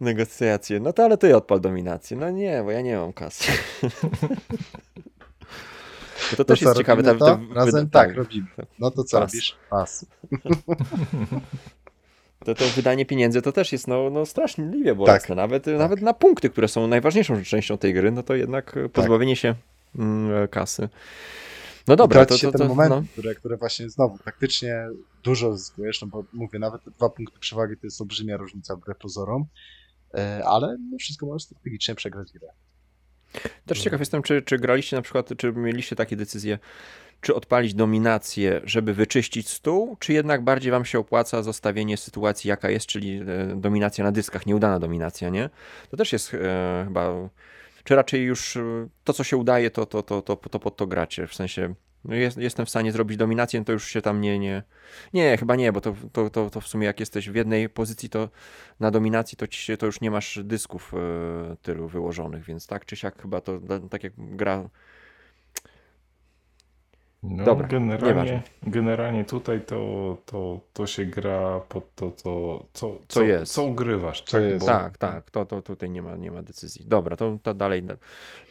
negocjacje. 0.00 0.80
No 0.80 0.92
to 0.92 1.04
ale 1.04 1.18
ty 1.18 1.36
odpal 1.36 1.60
dominację. 1.60 2.16
No 2.16 2.30
nie, 2.30 2.62
bo 2.64 2.70
ja 2.70 2.80
nie 2.80 2.96
mam 2.96 3.12
kasy. 3.12 3.52
Bo 6.30 6.30
to, 6.30 6.36
to 6.36 6.44
też 6.44 6.62
jest 6.62 6.76
ciekawe. 6.76 7.02
To? 7.02 7.40
Razem 7.54 7.90
tak, 7.90 8.08
tak, 8.08 8.16
robimy. 8.16 8.46
No 8.78 8.90
to 8.90 9.04
co 9.04 9.20
Pas. 9.20 9.32
robisz? 9.32 9.56
Pas. 9.70 10.06
to, 12.44 12.54
to 12.54 12.64
wydanie 12.76 13.06
pieniędzy 13.06 13.42
to 13.42 13.52
też 13.52 13.72
jest 13.72 13.88
no, 13.88 14.10
no 14.10 14.26
straszliwie 14.26 14.94
bolesne. 14.94 15.28
Tak. 15.28 15.36
Nawet, 15.36 15.64
tak. 15.64 15.78
nawet 15.78 16.02
na 16.02 16.14
punkty, 16.14 16.50
które 16.50 16.68
są 16.68 16.86
najważniejszą 16.86 17.44
częścią 17.44 17.78
tej 17.78 17.94
gry, 17.94 18.12
no 18.12 18.22
to 18.22 18.34
jednak 18.34 18.72
tak. 18.72 18.92
pozbawienie 18.92 19.36
się 19.36 19.54
mm, 19.98 20.48
kasy. 20.48 20.88
No 21.88 21.96
dobra, 21.96 22.26
to, 22.26 22.34
to, 22.34 22.38
się 22.38 22.52
to, 22.52 22.58
ten 22.58 22.68
moment, 22.68 22.90
no. 22.90 23.02
które, 23.12 23.34
które 23.34 23.56
właśnie 23.56 23.90
znowu 23.90 24.18
taktycznie 24.18 24.88
dużo 25.22 25.56
zyskujesz, 25.56 26.02
no 26.02 26.08
bo 26.08 26.24
mówię, 26.32 26.58
nawet 26.58 26.82
dwa 26.96 27.10
punkty 27.10 27.38
przewagi 27.38 27.76
to 27.76 27.86
jest 27.86 28.00
olbrzymia 28.00 28.36
różnica 28.36 28.76
wbrew 28.76 28.98
pozorom, 28.98 29.46
e, 30.14 30.44
ale 30.44 30.76
no 30.90 30.98
wszystko 30.98 31.26
możesz 31.26 31.42
strategicznie 31.42 31.94
przegrać 31.94 32.32
grę. 32.32 32.48
Też 33.66 33.80
ciekaw 33.80 34.00
jestem, 34.00 34.22
czy, 34.22 34.42
czy 34.42 34.58
graliście 34.58 34.96
na 34.96 35.02
przykład, 35.02 35.30
czy 35.36 35.52
mieliście 35.52 35.96
takie 35.96 36.16
decyzje, 36.16 36.58
czy 37.20 37.34
odpalić 37.34 37.74
dominację, 37.74 38.60
żeby 38.64 38.94
wyczyścić 38.94 39.48
stół, 39.48 39.96
czy 40.00 40.12
jednak 40.12 40.44
bardziej 40.44 40.72
wam 40.72 40.84
się 40.84 40.98
opłaca 40.98 41.42
zostawienie 41.42 41.96
sytuacji, 41.96 42.48
jaka 42.48 42.70
jest, 42.70 42.86
czyli 42.86 43.20
e, 43.20 43.56
dominacja 43.56 44.04
na 44.04 44.12
dyskach, 44.12 44.46
nieudana 44.46 44.78
dominacja, 44.78 45.28
nie? 45.28 45.50
To 45.90 45.96
też 45.96 46.12
jest 46.12 46.34
e, 46.34 46.84
chyba. 46.86 47.28
Czy 47.84 47.96
raczej 47.96 48.22
już 48.22 48.56
e, 48.56 48.88
to, 49.04 49.12
co 49.12 49.24
się 49.24 49.36
udaje, 49.36 49.70
to, 49.70 49.86
to, 49.86 50.02
to, 50.02 50.22
to, 50.22 50.36
to 50.36 50.58
pod 50.58 50.76
to 50.76 50.86
gracie? 50.86 51.26
W 51.26 51.34
sensie, 51.34 51.74
jest, 52.08 52.36
jestem 52.38 52.66
w 52.66 52.70
stanie 52.70 52.92
zrobić 52.92 53.16
dominację, 53.16 53.64
to 53.64 53.72
już 53.72 53.88
się 53.88 54.02
tam 54.02 54.20
nie. 54.20 54.38
Nie, 54.38 54.62
nie 55.12 55.36
chyba 55.36 55.56
nie, 55.56 55.72
bo 55.72 55.80
to, 55.80 55.94
to, 56.12 56.30
to, 56.30 56.50
to 56.50 56.60
w 56.60 56.68
sumie 56.68 56.86
jak 56.86 57.00
jesteś 57.00 57.30
w 57.30 57.34
jednej 57.34 57.68
pozycji, 57.68 58.08
to 58.08 58.28
na 58.80 58.90
dominacji 58.90 59.36
to, 59.38 59.46
ci, 59.46 59.76
to 59.76 59.86
już 59.86 60.00
nie 60.00 60.10
masz 60.10 60.40
dysków 60.44 60.94
e, 60.94 61.56
tylu 61.62 61.88
wyłożonych, 61.88 62.44
więc 62.44 62.66
tak 62.66 62.84
czy 62.86 62.96
siak 62.96 63.22
chyba 63.22 63.40
to 63.40 63.60
tak 63.90 64.04
jak 64.04 64.12
gra 64.16 64.68
no, 67.22 67.44
Dobra, 67.44 67.68
generalnie, 67.68 68.42
generalnie 68.62 69.24
tutaj 69.24 69.60
to, 69.60 70.16
to, 70.26 70.60
to 70.72 70.86
się 70.86 71.04
gra 71.04 71.60
pod 71.60 71.94
to, 71.94 72.10
co, 72.10 72.64
co, 72.72 72.98
co, 73.08 73.22
jest. 73.22 73.52
co 73.52 73.64
ugrywasz. 73.64 74.22
Co 74.22 74.32
tak? 74.32 74.42
jest. 74.42 74.60
Bo... 74.60 74.66
Tak, 74.66 74.98
tak, 74.98 75.30
to, 75.30 75.46
to 75.46 75.62
tutaj 75.62 75.90
nie 75.90 76.02
ma, 76.02 76.16
nie 76.16 76.30
ma 76.30 76.42
decyzji. 76.42 76.84
Dobra, 76.86 77.16
to, 77.16 77.38
to 77.42 77.54
dalej 77.54 77.86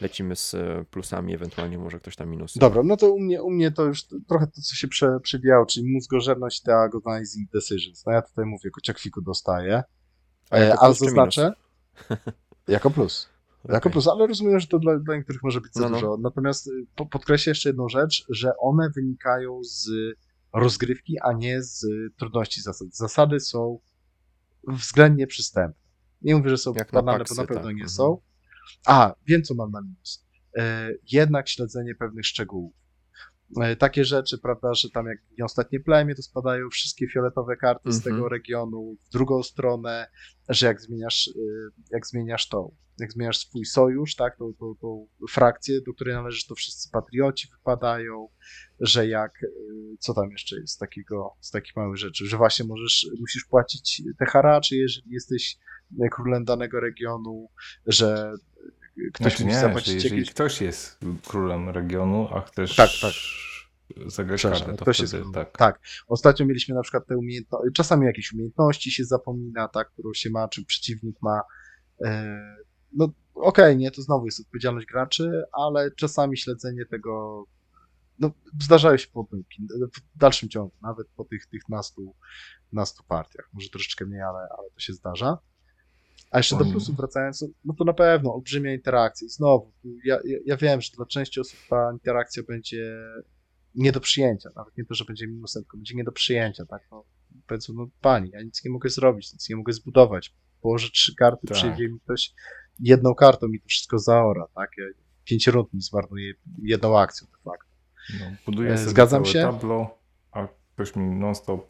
lecimy 0.00 0.36
z 0.36 0.54
e, 0.54 0.84
plusami, 0.90 1.34
ewentualnie 1.34 1.78
może 1.78 2.00
ktoś 2.00 2.16
tam 2.16 2.28
minusy. 2.28 2.58
Dobra, 2.58 2.82
no 2.82 2.96
to 2.96 3.12
u 3.12 3.20
mnie, 3.20 3.42
u 3.42 3.50
mnie 3.50 3.70
to 3.70 3.84
już 3.84 4.04
trochę 4.28 4.46
to, 4.46 4.60
co 4.62 4.74
się 4.74 4.88
prze, 4.88 5.20
przewijało, 5.20 5.66
czyli 5.66 5.92
mózgożerność 5.92 6.62
te 6.62 6.76
agonizing 6.76 7.50
decisions. 7.50 8.06
No 8.06 8.12
ja 8.12 8.22
tutaj 8.22 8.44
mówię, 8.44 8.70
kociakwiku 8.70 9.22
dostaję, 9.22 9.82
a, 10.50 10.58
ja 10.58 10.76
a 10.80 10.92
zaznaczę 10.92 11.52
jako 12.68 12.90
plus. 12.90 13.35
Jako 13.68 13.90
plus, 13.90 14.08
ale 14.08 14.26
rozumiem, 14.26 14.60
że 14.60 14.66
to 14.66 14.78
dla, 14.78 14.98
dla 14.98 15.16
niektórych 15.16 15.42
może 15.42 15.60
być 15.60 15.74
za 15.74 15.80
no, 15.80 15.88
no. 15.88 15.94
dużo. 15.94 16.16
Natomiast 16.20 16.66
y, 16.66 16.70
po, 16.96 17.06
podkreślę 17.06 17.50
jeszcze 17.50 17.68
jedną 17.68 17.88
rzecz, 17.88 18.26
że 18.28 18.56
one 18.58 18.90
wynikają 18.96 19.60
z 19.64 19.90
rozgrywki, 20.52 21.16
a 21.22 21.32
nie 21.32 21.62
z 21.62 21.86
trudności 22.16 22.60
zasad. 22.60 22.88
Zasady 22.92 23.40
są 23.40 23.78
względnie 24.68 25.26
przystępne. 25.26 25.82
Nie 26.22 26.36
mówię, 26.36 26.50
że 26.50 26.58
są 26.58 26.74
Jak 26.74 26.92
banalne, 26.92 27.24
bo 27.28 27.34
na 27.34 27.46
pewno 27.46 27.62
tak. 27.62 27.76
nie 27.76 27.82
mhm. 27.82 27.88
są. 27.88 28.20
A, 28.86 29.14
wiem, 29.26 29.42
co 29.42 29.54
mam 29.54 29.70
na 29.70 29.80
minus. 29.80 30.26
E, 30.56 30.90
jednak 31.12 31.48
śledzenie 31.48 31.94
pewnych 31.94 32.26
szczegółów. 32.26 32.74
E, 33.60 33.76
takie 33.76 34.04
rzeczy, 34.04 34.38
prawda, 34.38 34.74
że 34.74 34.90
tam 34.90 35.06
jak 35.06 35.18
ostatnie 35.44 35.80
plemię, 35.80 36.14
to 36.14 36.22
spadają 36.22 36.68
wszystkie 36.70 37.08
fioletowe 37.08 37.56
karty 37.56 37.92
z 37.92 38.02
tego 38.02 38.16
mhm. 38.16 38.32
regionu 38.32 38.96
w 39.04 39.12
drugą 39.12 39.42
stronę, 39.42 40.06
że 40.48 40.66
jak 40.66 40.80
zmieniasz, 40.80 41.28
e, 41.28 41.40
jak 41.90 42.06
zmieniasz 42.06 42.48
tą, 42.48 42.74
jak 42.98 43.12
zmieniasz 43.12 43.38
swój 43.38 43.64
sojusz, 43.64 44.14
tak, 44.14 44.36
tą, 44.36 44.54
tą, 44.54 44.74
tą 44.80 45.06
frakcję, 45.30 45.80
do 45.80 45.94
której 45.94 46.14
należysz, 46.14 46.46
to 46.46 46.54
wszyscy 46.54 46.90
patrioci 46.90 47.48
wypadają, 47.58 48.28
że 48.80 49.08
jak, 49.08 49.32
e, 49.42 49.48
co 49.98 50.14
tam 50.14 50.30
jeszcze 50.30 50.56
jest 50.56 50.74
z 50.74 50.78
takiego, 50.78 51.36
z 51.40 51.50
takich 51.50 51.76
małych 51.76 51.96
rzeczy, 51.96 52.26
że 52.26 52.36
właśnie 52.36 52.66
możesz, 52.66 53.06
musisz 53.20 53.44
płacić 53.44 54.02
te 54.18 54.26
haracze, 54.26 54.76
jeżeli 54.76 55.10
jesteś 55.10 55.58
królem 56.12 56.44
danego 56.44 56.80
regionu, 56.80 57.48
że 57.86 58.32
ktoś 59.14 59.32
znaczy, 59.32 59.44
musi 59.44 59.56
zapłacić 59.56 59.94
jeżeli 59.94 60.18
jakieś... 60.18 60.34
ktoś 60.34 60.60
jest 60.60 60.98
królem 61.26 61.68
regionu, 61.68 62.28
a 62.34 62.40
chcesz 62.40 62.76
tak, 62.76 62.90
tak. 63.00 63.12
zagrać 64.06 64.42
kartę, 64.42 64.76
to 64.76 64.82
ktoś 64.82 64.96
wtedy, 64.96 65.16
jest, 65.16 65.34
tak. 65.34 65.56
tak. 65.58 65.80
Ostatnio 66.06 66.46
mieliśmy 66.46 66.74
na 66.74 66.82
przykład 66.82 67.06
te 67.06 67.16
umiejętności, 67.16 67.72
czasami 67.74 68.06
jakieś 68.06 68.32
umiejętności 68.32 68.90
się 68.90 69.04
zapomina, 69.04 69.68
tak, 69.68 69.90
którą 69.90 70.14
się 70.14 70.30
ma, 70.30 70.48
czy 70.48 70.64
przeciwnik 70.64 71.16
ma. 71.22 71.40
E, 72.04 72.36
no 72.92 73.04
okej, 73.34 73.64
okay, 73.64 73.76
nie, 73.76 73.90
to 73.90 74.02
znowu 74.02 74.26
jest 74.26 74.40
odpowiedzialność 74.40 74.86
graczy, 74.86 75.42
ale 75.52 75.90
czasami 75.90 76.36
śledzenie 76.38 76.86
tego 76.86 77.44
no, 78.18 78.30
zdarzają 78.62 78.96
się 78.96 79.08
pomyłki 79.08 79.66
w 79.94 80.18
dalszym 80.18 80.48
ciągu, 80.48 80.72
nawet 80.82 81.08
po 81.16 81.24
tych, 81.24 81.46
tych 81.46 81.68
nastu, 81.68 82.14
nastu 82.72 83.04
partiach. 83.08 83.48
Może 83.52 83.68
troszeczkę 83.68 84.06
mniej, 84.06 84.20
ale, 84.20 84.38
ale 84.58 84.70
to 84.74 84.80
się 84.80 84.92
zdarza. 84.92 85.38
A 86.30 86.38
jeszcze 86.38 86.58
do 86.58 86.64
plusów 86.64 86.96
wracając, 86.96 87.44
no 87.64 87.74
to 87.74 87.84
na 87.84 87.92
pewno 87.92 88.34
olbrzymia 88.34 88.74
interakcja. 88.74 89.28
Znowu, 89.28 89.72
ja, 90.04 90.18
ja, 90.46 90.56
wiem, 90.56 90.80
że 90.80 90.90
dla 90.96 91.06
części 91.06 91.40
osób 91.40 91.58
ta 91.70 91.92
interakcja 91.92 92.42
będzie 92.42 92.96
nie 93.74 93.92
do 93.92 94.00
przyjęcia. 94.00 94.50
Nawet 94.56 94.76
nie 94.76 94.84
to, 94.84 94.94
że 94.94 95.04
będzie 95.04 95.26
minusem, 95.26 95.62
tylko 95.62 95.76
będzie 95.76 95.94
nie 95.94 96.04
do 96.04 96.12
przyjęcia. 96.12 96.66
Tak? 96.66 96.82
No, 96.90 97.04
powiedzmy, 97.46 97.74
no 97.74 97.88
pani, 98.00 98.30
ja 98.30 98.42
nic 98.42 98.64
nie 98.64 98.70
mogę 98.70 98.90
zrobić, 98.90 99.32
nic 99.32 99.48
nie 99.48 99.56
mogę 99.56 99.72
zbudować. 99.72 100.34
Położę 100.60 100.90
trzy 100.90 101.14
karty, 101.14 101.46
tak. 101.46 101.56
przyjdzie 101.56 101.88
mi 101.88 102.00
ktoś 102.00 102.34
jedną 102.80 103.14
kartą 103.14 103.48
mi 103.48 103.60
to 103.60 103.68
wszystko 103.68 103.98
zaora. 103.98 104.46
Tak? 104.54 104.70
Ja, 104.78 104.84
pięć 105.24 105.46
rund 105.46 105.74
mi 105.74 105.82
zmarnuje 105.82 106.34
jedną 106.62 106.98
akcją 106.98 107.26
de 107.26 107.38
facto. 107.44 107.76
No, 108.20 108.36
buduję 108.46 108.72
e, 108.72 108.78
sobie 108.78 108.90
Zgadzam 108.90 109.24
się. 109.24 109.42
tablo, 109.42 109.98
a 110.30 110.48
ktoś 110.74 110.96
mi 110.96 111.04
non-stop 111.04 111.66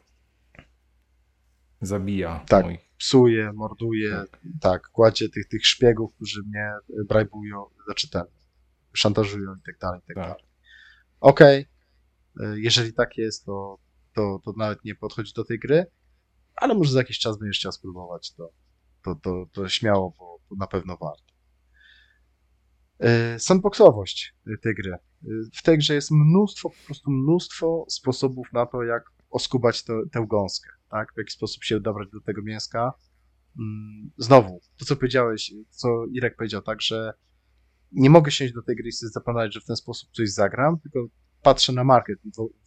zabija 1.81 2.45
tak. 2.49 2.65
moich 2.65 2.86
psuje, 2.99 3.53
morduje, 3.53 4.11
tak, 4.11 4.41
tak 4.61 4.89
kładzie 4.89 5.29
tych, 5.29 5.49
tych 5.49 5.67
szpiegów, 5.67 6.15
którzy 6.15 6.43
mnie 6.43 6.73
brajbują, 7.09 7.65
znaczy 7.85 8.11
ten, 8.11 8.25
szantażują 8.93 9.55
i 9.55 9.63
tak 9.67 9.79
dalej, 9.79 10.01
i 10.05 10.07
tak, 10.07 10.17
tak. 10.17 10.25
dalej. 10.25 10.45
Okej, 11.21 11.67
okay. 12.37 12.61
jeżeli 12.61 12.93
tak 12.93 13.17
jest, 13.17 13.45
to, 13.45 13.79
to, 14.15 14.41
to 14.45 14.53
nawet 14.57 14.85
nie 14.85 14.95
podchodzi 14.95 15.33
do 15.37 15.45
tej 15.45 15.59
gry, 15.59 15.87
ale 16.57 16.75
może 16.75 16.93
za 16.93 16.99
jakiś 16.99 17.19
czas 17.19 17.39
będziesz 17.39 17.59
chciał 17.59 17.73
spróbować, 17.73 18.33
to, 18.33 18.51
to, 19.05 19.15
to, 19.15 19.47
to 19.53 19.69
śmiało, 19.69 20.15
bo 20.19 20.41
na 20.57 20.67
pewno 20.67 20.97
warto. 20.97 21.33
E, 22.99 23.39
sandboxowość 23.39 24.35
tej 24.63 24.75
gry. 24.75 24.93
E, 24.93 24.99
w 25.55 25.63
tej 25.63 25.79
grze 25.79 25.95
jest 25.95 26.11
mnóstwo, 26.11 26.71
po 26.71 26.87
prostu 26.87 27.11
mnóstwo 27.11 27.85
sposobów 27.89 28.47
na 28.53 28.67
to, 28.67 28.83
jak 28.83 29.05
oskubać 29.31 29.85
tę 29.85 30.27
gąskę 30.29 30.76
tak? 30.91 31.14
W 31.14 31.18
jaki 31.18 31.30
sposób 31.30 31.64
się 31.64 31.80
dobrać 31.80 32.09
do 32.11 32.20
tego 32.20 32.43
mięska. 32.43 32.93
Mm, 33.59 34.11
znowu, 34.16 34.61
to 34.78 34.84
co 34.84 34.97
powiedziałeś, 34.97 35.53
co 35.70 35.89
Irek 36.12 36.37
powiedział, 36.37 36.62
tak, 36.62 36.82
że 36.82 37.12
nie 37.93 38.11
mogę 38.11 38.30
siąść 38.30 38.53
do 38.53 38.62
tej 38.62 38.76
gry 38.76 38.89
i 38.89 38.93
zaplanować, 38.93 39.55
że 39.55 39.61
w 39.61 39.64
ten 39.64 39.76
sposób 39.76 40.11
coś 40.12 40.30
zagram, 40.30 40.80
tylko 40.80 41.07
patrzę 41.43 41.72
na 41.72 41.84
market 41.84 42.18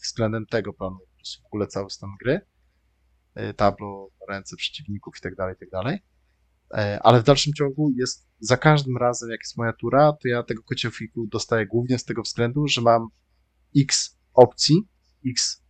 względem 0.03 0.45
tego 0.45 0.73
planu, 0.73 0.97
w 1.43 1.45
ogóle 1.45 1.67
cały 1.67 1.89
stan 1.89 2.09
gry, 2.21 2.41
e, 3.35 3.53
tablo, 3.53 4.09
ręce 4.29 4.55
przeciwników 4.55 5.17
i 5.17 5.21
tak 5.21 5.35
dalej, 5.35 5.55
i 5.55 5.59
tak 5.59 5.69
dalej. 5.69 5.99
E, 6.73 6.99
ale 7.03 7.21
w 7.21 7.23
dalszym 7.23 7.53
ciągu 7.53 7.91
jest, 7.95 8.27
za 8.39 8.57
każdym 8.57 8.97
razem 8.97 9.29
jak 9.29 9.39
jest 9.39 9.57
moja 9.57 9.73
tura, 9.73 10.13
to 10.21 10.27
ja 10.27 10.43
tego 10.43 10.63
kociofiku 10.63 11.27
dostaję 11.27 11.67
głównie 11.67 11.99
z 11.99 12.05
tego 12.05 12.21
względu, 12.21 12.67
że 12.67 12.81
mam 12.81 13.07
x 13.77 14.17
opcji, 14.33 14.87
x 15.27 15.63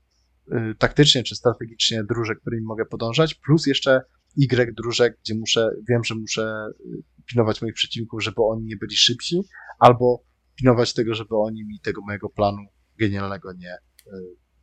taktycznie 0.80 1.24
czy 1.24 1.36
strategicznie 1.36 2.04
dróżek, 2.04 2.40
którymi 2.40 2.64
mogę 2.66 2.86
podążać, 2.86 3.36
plus 3.36 3.68
jeszcze 3.68 4.02
Y 4.36 4.74
dróżek, 4.74 5.18
gdzie 5.24 5.36
muszę, 5.36 5.70
wiem, 5.90 6.04
że 6.04 6.16
muszę 6.16 6.66
y, 6.80 7.04
pilnować 7.26 7.62
moich 7.62 7.74
przeciwników, 7.74 8.24
żeby 8.24 8.42
oni 8.42 8.66
nie 8.66 8.78
byli 8.78 8.96
szybsi, 8.96 9.42
albo 9.80 10.24
pilnować 10.56 10.94
tego, 10.94 11.16
żeby 11.16 11.38
oni 11.38 11.66
mi 11.66 11.80
tego 11.80 12.02
mojego 12.02 12.30
planu 12.30 12.58
genialnego 13.00 13.54
nie, 13.54 13.74
y, 13.74 14.12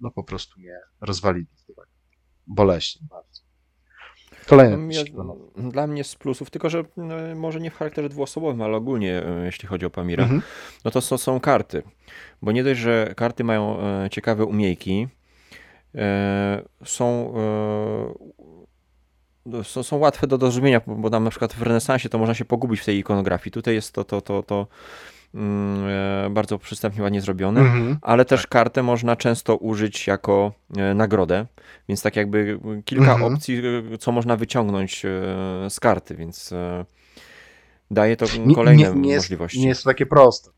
no 0.01 0.11
po 0.11 0.25
prostu 0.25 0.61
mnie 0.61 0.79
rozwalili. 1.01 1.47
Boleśnie 2.47 3.07
bardzo. 3.11 3.47
Kolejne 4.47 4.77
No, 4.77 4.93
ja, 4.93 5.71
Dla 5.71 5.87
mnie 5.87 6.05
z 6.05 6.17
plusów, 6.17 6.51
tylko 6.51 6.71
że 6.71 6.85
może 7.37 7.61
nie 7.61 7.71
w 7.71 7.75
charakterze 7.77 8.09
dwuosobowym, 8.09 8.63
ale 8.63 8.77
ogólnie 8.77 9.23
jeśli 9.45 9.69
chodzi 9.69 9.87
o 9.87 9.91
Pamira, 9.91 10.23
Mhm. 10.25 10.43
no 10.85 10.91
to 10.91 11.01
są, 11.01 11.19
są 11.19 11.41
karty. 11.41 11.83
Bo 12.43 12.53
nie 12.53 12.65
dość, 12.65 12.81
że 12.81 13.15
karty 13.17 13.45
mają 13.45 13.79
ciekawe 14.11 14.45
umiejki, 14.45 15.09
są, 16.85 17.35
e, 19.53 19.65
są, 19.65 19.83
są 19.83 19.97
łatwe 19.97 20.27
do, 20.27 20.39
zrozumienia, 20.39 20.81
bo 20.87 21.11
tam 21.11 21.25
na 21.25 21.31
przykład 21.31 21.53
w 21.53 21.63
renesansie 21.63 22.09
to 22.09 22.19
można 22.19 22.35
się 22.35 22.45
pogubić 22.45 22.81
w 22.81 22.85
tej 22.85 22.99
ikonografii. 22.99 23.53
Tutaj 23.53 23.75
jest 23.75 23.93
to, 23.93 24.05
to, 24.05 24.21
to, 24.21 24.43
to 24.43 24.67
mm, 25.35 25.85
e, 26.27 26.31
bardzo 26.31 26.59
przystępnie, 26.59 27.03
ładnie 27.03 27.21
zrobione. 27.21 27.61
Mhm. 27.61 27.99
Ale 28.03 28.25
też 28.25 28.47
kartę 28.47 28.83
można 28.83 29.17
często 29.17 29.57
użyć 29.57 30.07
jako 30.07 30.53
e, 30.77 30.95
nagrodę, 30.95 31.47
więc 31.89 32.03
tak 32.03 32.17
jakby 32.17 32.61
kilka 32.85 33.13
Mhm. 33.13 33.35
opcji, 33.35 33.63
e, 33.95 33.99
co 33.99 34.13
można 34.13 34.37
wyciągnąć 34.37 35.05
e, 35.05 35.11
z 35.71 35.81
karty, 35.81 36.15
więc 36.15 36.53
e, 36.53 36.85
daje 37.91 38.17
to 38.17 38.27
Nie- 38.47 38.55
kolejne 38.55 38.83
nie, 38.83 39.01
nie 39.01 39.11
jest, 39.11 39.25
możliwości. 39.25 39.61
Nie 39.61 39.69
jest 39.69 39.85
to 39.85 39.91
takie 39.91 40.07
proste. 40.07 40.51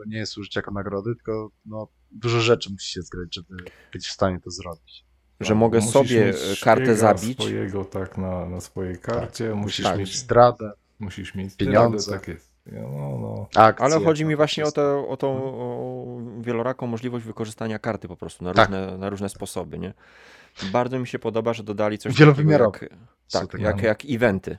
No, 0.00 0.04
to, 0.04 0.10
nie 0.10 0.18
jest 0.18 0.38
użycie 0.38 0.58
jako 0.60 0.70
nagrody, 0.70 1.14
tylko 1.14 1.50
no, 1.66 1.88
dużo 2.10 2.40
rzeczy 2.40 2.70
musi 2.72 2.92
się 2.92 3.02
zgrać, 3.02 3.34
żeby 3.34 3.56
być 3.92 4.06
w 4.06 4.10
stanie 4.12 4.40
to 4.40 4.50
zrobić. 4.50 5.04
że 5.40 5.54
mogę 5.54 5.82
sobie 5.82 6.28
e, 6.28 6.34
kartę 6.64 6.96
zabić. 6.96 7.38
swojego 7.38 7.84
tak 7.84 8.18
na, 8.18 8.46
na 8.48 8.60
swojej 8.60 8.98
karcie, 8.98 9.54
musisz, 9.54 9.62
Musisz 9.64 9.84
tak. 9.84 9.98
mieć 9.98 10.16
zdradę, 10.18 10.72
musisz 10.98 11.34
mieć 11.34 11.56
pieniądze. 11.56 11.98
zdradę, 11.98 12.20
tak 12.20 12.28
jest. 12.28 12.50
No, 12.66 13.18
no. 13.20 13.48
akcje. 13.62 13.84
Ale 13.84 14.04
chodzi 14.04 14.24
mi 14.24 14.30
no, 14.30 14.36
właśnie 14.36 14.64
o, 14.64 14.72
to, 14.72 15.08
o 15.08 15.16
tą 15.16 15.28
o 15.44 16.20
wieloraką 16.40 16.86
możliwość 16.86 17.24
wykorzystania 17.24 17.78
karty 17.78 18.08
po 18.08 18.16
prostu 18.16 18.44
na 18.44 18.54
Tak. 18.54 18.68
różne, 18.68 18.98
na 18.98 19.10
różne 19.10 19.28
sposoby, 19.28 19.78
nie? 19.78 19.94
Bardzo 20.72 20.98
mi 20.98 21.06
się 21.06 21.18
podoba, 21.18 21.52
że 21.54 21.62
dodali 21.62 21.98
coś 21.98 22.12
takiego 22.18 22.52
jak, 22.52 22.80
tak, 23.32 23.60
jak, 23.60 23.82
jak 23.82 24.02
eventy. 24.10 24.58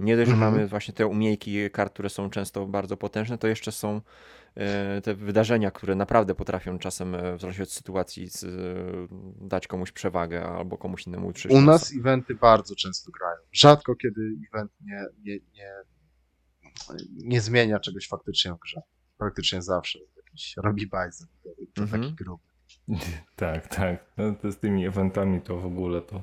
Nie 0.00 0.16
dość, 0.16 0.28
że 0.30 0.34
Mhm. 0.34 0.52
mamy 0.52 0.68
właśnie 0.68 0.94
te 0.94 1.06
umiejki 1.06 1.70
kart, 1.70 1.92
które 1.92 2.08
są 2.10 2.30
często 2.30 2.66
bardzo 2.66 2.96
potężne, 2.96 3.38
to 3.38 3.48
jeszcze 3.48 3.72
są 3.72 4.00
e, 4.54 5.00
te 5.00 5.14
wydarzenia, 5.14 5.70
które 5.70 5.94
naprawdę 5.94 6.34
potrafią 6.34 6.78
czasem, 6.78 7.14
e, 7.14 7.18
w 7.18 7.40
zależności 7.40 7.62
od 7.62 7.70
sytuacji, 7.72 8.28
z, 8.28 8.44
e, 8.44 8.48
dać 9.48 9.66
komuś 9.66 9.92
przewagę 9.92 10.44
albo 10.44 10.78
komuś 10.78 11.06
innemu 11.06 11.26
utrzymać. 11.26 11.58
U 11.58 11.60
nas 11.60 11.92
eventy 12.00 12.34
bardzo 12.34 12.74
często 12.76 13.10
grają. 13.10 13.36
Rzadko 13.52 13.96
kiedy 13.96 14.20
event 14.52 14.72
nie, 14.80 15.04
nie, 15.24 15.38
nie, 15.54 15.72
nie 17.24 17.40
zmienia 17.40 17.80
czegoś 17.80 18.08
faktycznie 18.08 18.52
w 18.54 18.58
grze. 18.58 18.80
Praktycznie 19.18 19.62
zawsze. 19.62 19.98
Jakiś 20.16 20.54
robi 20.56 20.86
bajzer. 20.86 21.28
To, 21.42 21.50
to 21.74 21.82
Mhm. 21.82 22.02
taki 22.02 22.14
gruby. 22.14 22.42
Tak, 23.36 23.68
tak. 23.68 24.12
No, 24.16 24.34
to 24.34 24.52
z 24.52 24.58
tymi 24.58 24.86
eventami 24.86 25.40
to 25.40 25.56
w 25.56 25.66
ogóle 25.66 26.02
to 26.02 26.22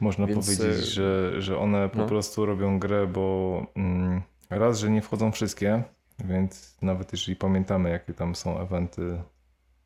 można 0.00 0.26
Więc, 0.26 0.46
powiedzieć, 0.46 0.82
e, 0.82 0.82
że, 0.82 1.42
że 1.42 1.58
one 1.58 1.88
po 1.88 1.98
no. 1.98 2.06
prostu 2.06 2.46
robią 2.46 2.78
grę, 2.78 3.06
bo 3.06 3.66
mm, 3.76 4.22
raz, 4.50 4.78
że 4.78 4.90
nie 4.90 5.02
wchodzą 5.02 5.32
wszystkie, 5.32 5.82
więc 6.24 6.76
nawet 6.82 7.12
jeżeli 7.12 7.36
pamiętamy, 7.36 7.90
jakie 7.90 8.14
tam 8.14 8.34
są 8.34 8.60
eventy, 8.60 9.22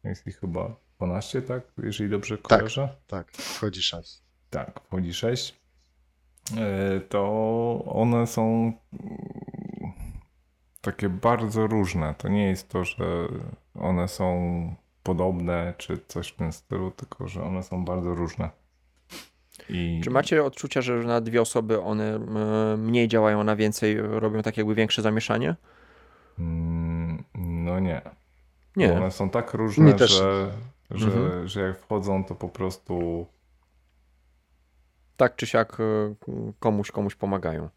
jest 0.05 0.27
ich 0.27 0.41
chyba 0.41 0.77
12, 0.97 1.43
tak? 1.43 1.63
Jeżeli 1.83 2.11
dobrze 2.11 2.39
kojarzę. 2.39 2.89
Tak, 3.07 3.33
wchodzi 3.33 3.83
sześć. 3.83 4.23
Tak, 4.51 4.81
wchodzi 4.81 5.15
6. 5.15 5.61
To 7.09 7.23
one 7.87 8.27
są 8.27 8.73
mm, 8.93 9.93
takie 10.81 11.09
bardzo 11.09 11.67
różne. 11.67 12.15
To 12.15 12.29
nie 12.29 12.49
jest 12.49 12.69
to, 12.69 12.85
że 12.85 13.29
one 13.75 14.09
są 14.09 14.75
podobne 15.03 15.75
czy 15.79 15.99
coś 16.09 16.29
w 16.29 16.37
tym 16.37 16.53
stylu, 16.53 16.91
tylko 16.91 17.29
że 17.29 17.43
one 17.43 17.63
są 17.63 17.85
bardzo 17.85 18.15
różne. 18.15 18.51
I 19.69 20.01
Czy 20.05 20.11
macie 20.11 20.45
odczucia, 20.45 20.83
że 20.83 20.95
na 20.95 21.21
dwie 21.21 21.43
osoby 21.43 21.81
one 21.81 22.15
e, 22.15 22.77
mniej 22.77 23.09
działają, 23.09 23.45
na 23.45 23.57
więcej 23.57 23.97
robią 24.01 24.43
tak 24.43 24.57
jakby 24.57 24.75
większe 24.75 25.03
zamieszanie? 25.03 25.57
Mm, 26.39 27.25
No 27.35 27.81
nie. 27.81 28.01
Bo 28.05 28.83
Nie. 28.83 28.93
One 28.93 29.11
są 29.11 29.31
tak 29.31 29.55
różne, 29.55 29.93
też. 29.95 30.11
że, 30.11 30.51
że, 30.91 31.07
Mhm. 31.07 31.49
że 31.49 31.61
jak 31.61 31.79
wchodzą, 31.79 32.25
to 32.25 32.35
po 32.35 32.49
prostu 32.49 33.27
Tak 35.17 35.37
czy 35.37 35.47
siak 35.47 35.79
e, 35.81 36.15
komuś, 36.59 36.91
komuś 36.91 37.15
pomagają. 37.15 37.69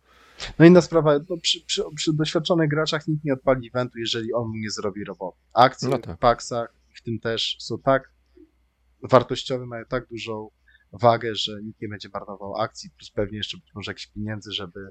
No 0.60 0.66
inna 0.66 0.82
sprawa, 0.82 1.20
przy, 1.42 1.66
przy, 1.66 1.84
przy 1.96 2.14
doświadczonych 2.14 2.70
graczach 2.70 3.08
nikt 3.08 3.24
nie 3.24 3.34
odpali 3.34 3.68
eventu, 3.74 4.00
jeżeli 4.00 4.34
on 4.34 4.48
mu 4.48 4.56
nie 4.56 4.70
zrobi 4.70 5.04
roboty. 5.04 5.38
Akcje 5.54 5.90
No 5.90 5.98
tak. 5.98 6.16
w 6.16 6.20
paksach, 6.20 6.74
w 6.96 7.02
tym 7.02 7.20
też 7.20 7.56
są 7.60 7.78
tak 7.80 8.12
wartościowe, 9.04 9.66
mają 9.66 9.86
tak 9.86 10.08
dużą 10.08 10.50
wagę, 10.94 11.36
że 11.36 11.64
nikt 11.64 11.82
nie 11.82 11.88
będzie 11.88 12.10
marnował 12.14 12.56
akcji, 12.56 12.92
plus 12.92 13.12
pewnie 13.12 13.38
jeszcze 13.38 13.58
być 13.58 13.74
może 13.76 13.92
jakichś 13.92 14.08
pieniędzy, 14.08 14.52
żeby, 14.52 14.90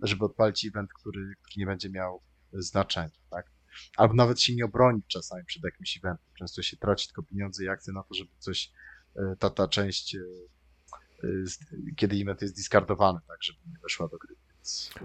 żeby 0.00 0.24
odpalić 0.24 0.66
event, 0.66 0.90
który, 0.92 1.34
który 1.42 1.60
nie 1.60 1.66
będzie 1.66 1.90
miał 1.90 2.22
znaczenia, 2.52 3.10
tak? 3.30 3.50
Albo 3.96 4.14
nawet 4.14 4.40
się 4.40 4.54
nie 4.54 4.64
obronić 4.64 5.06
czasami 5.06 5.44
przed 5.44 5.64
jakimś 5.64 5.96
eventem. 5.96 6.26
Często 6.38 6.62
się 6.62 6.76
traci 6.76 7.06
tylko 7.06 7.22
pieniądze 7.22 7.64
i 7.64 7.68
akcje 7.68 7.92
na 7.92 8.02
to, 8.02 8.14
żeby 8.14 8.30
coś, 8.38 8.72
e, 9.16 9.36
ta, 9.38 9.50
ta 9.50 9.68
część, 9.68 10.14
e, 10.14 10.18
e, 11.24 11.28
kiedy 11.96 12.16
event 12.16 12.42
jest 12.42 12.56
discardowany, 12.56 13.18
tak, 13.28 13.42
żeby 13.42 13.58
nie 13.66 13.78
weszła 13.82 14.08
do 14.08 14.18
gry. 14.18 14.36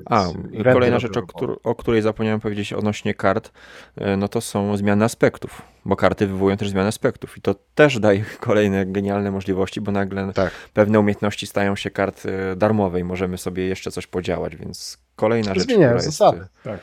A, 0.05 0.25
kolejna 0.73 0.99
rzecz, 0.99 1.17
o, 1.17 1.21
któr- 1.21 1.57
o 1.63 1.75
której 1.75 2.01
zapomniałem 2.01 2.39
powiedzieć 2.39 2.73
odnośnie 2.73 3.13
kart, 3.13 3.51
e, 3.95 4.17
no 4.17 4.27
to 4.27 4.41
są 4.41 4.77
zmiany 4.77 5.05
aspektów, 5.05 5.61
bo 5.85 5.95
karty 5.95 6.27
wywołują 6.27 6.57
też 6.57 6.69
zmiany 6.69 6.87
aspektów 6.87 7.37
i 7.37 7.41
to 7.41 7.55
też 7.75 7.99
daje 7.99 8.25
kolejne 8.39 8.85
genialne 8.85 9.31
możliwości, 9.31 9.81
bo 9.81 9.91
nagle 9.91 10.33
Tak. 10.33 10.51
pewne 10.73 10.99
umiejętności 10.99 11.47
stają 11.47 11.75
się 11.75 11.91
kart 11.91 12.23
e, 12.25 12.55
darmowe 12.55 12.99
i 12.99 13.03
możemy 13.03 13.37
sobie 13.37 13.67
jeszcze 13.67 13.91
coś 13.91 14.07
podziałać, 14.07 14.55
więc 14.55 14.97
kolejna 15.19 15.53
rzecz, 15.55 15.63
Zmieniają 15.63 15.89
która 15.89 16.05
jest... 16.05 16.17
zasady. 16.17 16.45
tak. 16.63 16.79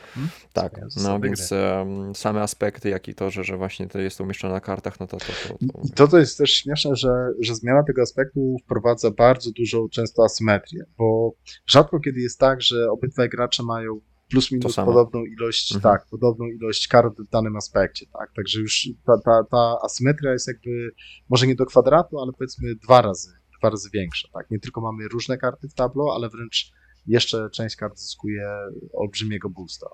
Tak, 0.53 0.71
Zmieniają 0.87 1.13
no 1.13 1.19
więc 1.23 1.51
em, 1.51 2.15
same 2.15 2.41
aspekty, 2.41 2.89
jak 2.89 3.07
i 3.07 3.15
to, 3.15 3.29
że, 3.29 3.43
że 3.43 3.57
właśnie 3.57 3.87
to 3.87 3.99
jest 3.99 4.21
umieszczone 4.21 4.53
na 4.53 4.59
kartach, 4.59 4.99
no 4.99 5.07
to 5.07 5.17
to, 5.17 5.25
to, 5.25 5.49
to 5.49 5.79
I 5.83 5.91
to, 5.91 6.07
to 6.07 6.17
jest 6.17 6.37
też 6.37 6.51
śmieszne, 6.51 6.95
że, 6.95 7.13
że 7.39 7.55
zmiana 7.55 7.83
tego 7.83 8.01
aspektu 8.01 8.55
wprowadza 8.65 9.11
bardzo 9.11 9.51
dużą 9.51 9.89
często 9.89 10.23
asymetrię, 10.23 10.83
bo 10.97 11.31
rzadko 11.67 11.99
kiedy 11.99 12.19
jest 12.19 12.39
tak, 12.39 12.61
że 12.61 12.91
obydwaj 12.91 13.29
gracze 13.29 13.63
mają 13.63 13.99
plus 14.29 14.51
minus 14.51 14.75
podobną 14.75 15.25
ilość, 15.25 15.75
Mhm. 15.75 15.93
tak, 15.93 16.07
podobną 16.11 16.45
ilość 16.45 16.87
kart 16.87 17.13
w 17.19 17.29
danym 17.29 17.55
aspekcie, 17.57 18.05
tak, 18.19 18.33
także 18.35 18.59
już 18.59 18.89
ta, 19.05 19.13
ta, 19.25 19.43
ta 19.51 19.77
asymetria 19.83 20.31
jest 20.31 20.47
jakby, 20.47 20.89
może 21.29 21.47
nie 21.47 21.55
do 21.55 21.65
kwadratu, 21.65 22.19
ale 22.19 22.31
powiedzmy 22.37 22.75
dwa 22.75 23.01
razy, 23.01 23.29
dwa 23.59 23.69
razy 23.69 23.89
większa, 23.93 24.27
tak, 24.33 24.51
nie 24.51 24.59
tylko 24.59 24.81
mamy 24.81 25.07
różne 25.07 25.37
karty 25.37 25.69
w 25.69 25.73
tablo, 25.73 26.13
ale 26.15 26.29
wręcz 26.29 26.71
jeszcze 27.07 27.49
część 27.49 27.75
kart 27.75 27.99
zyskuje 27.99 28.47
olbrzymiego 28.93 29.49
boosta, 29.49 29.87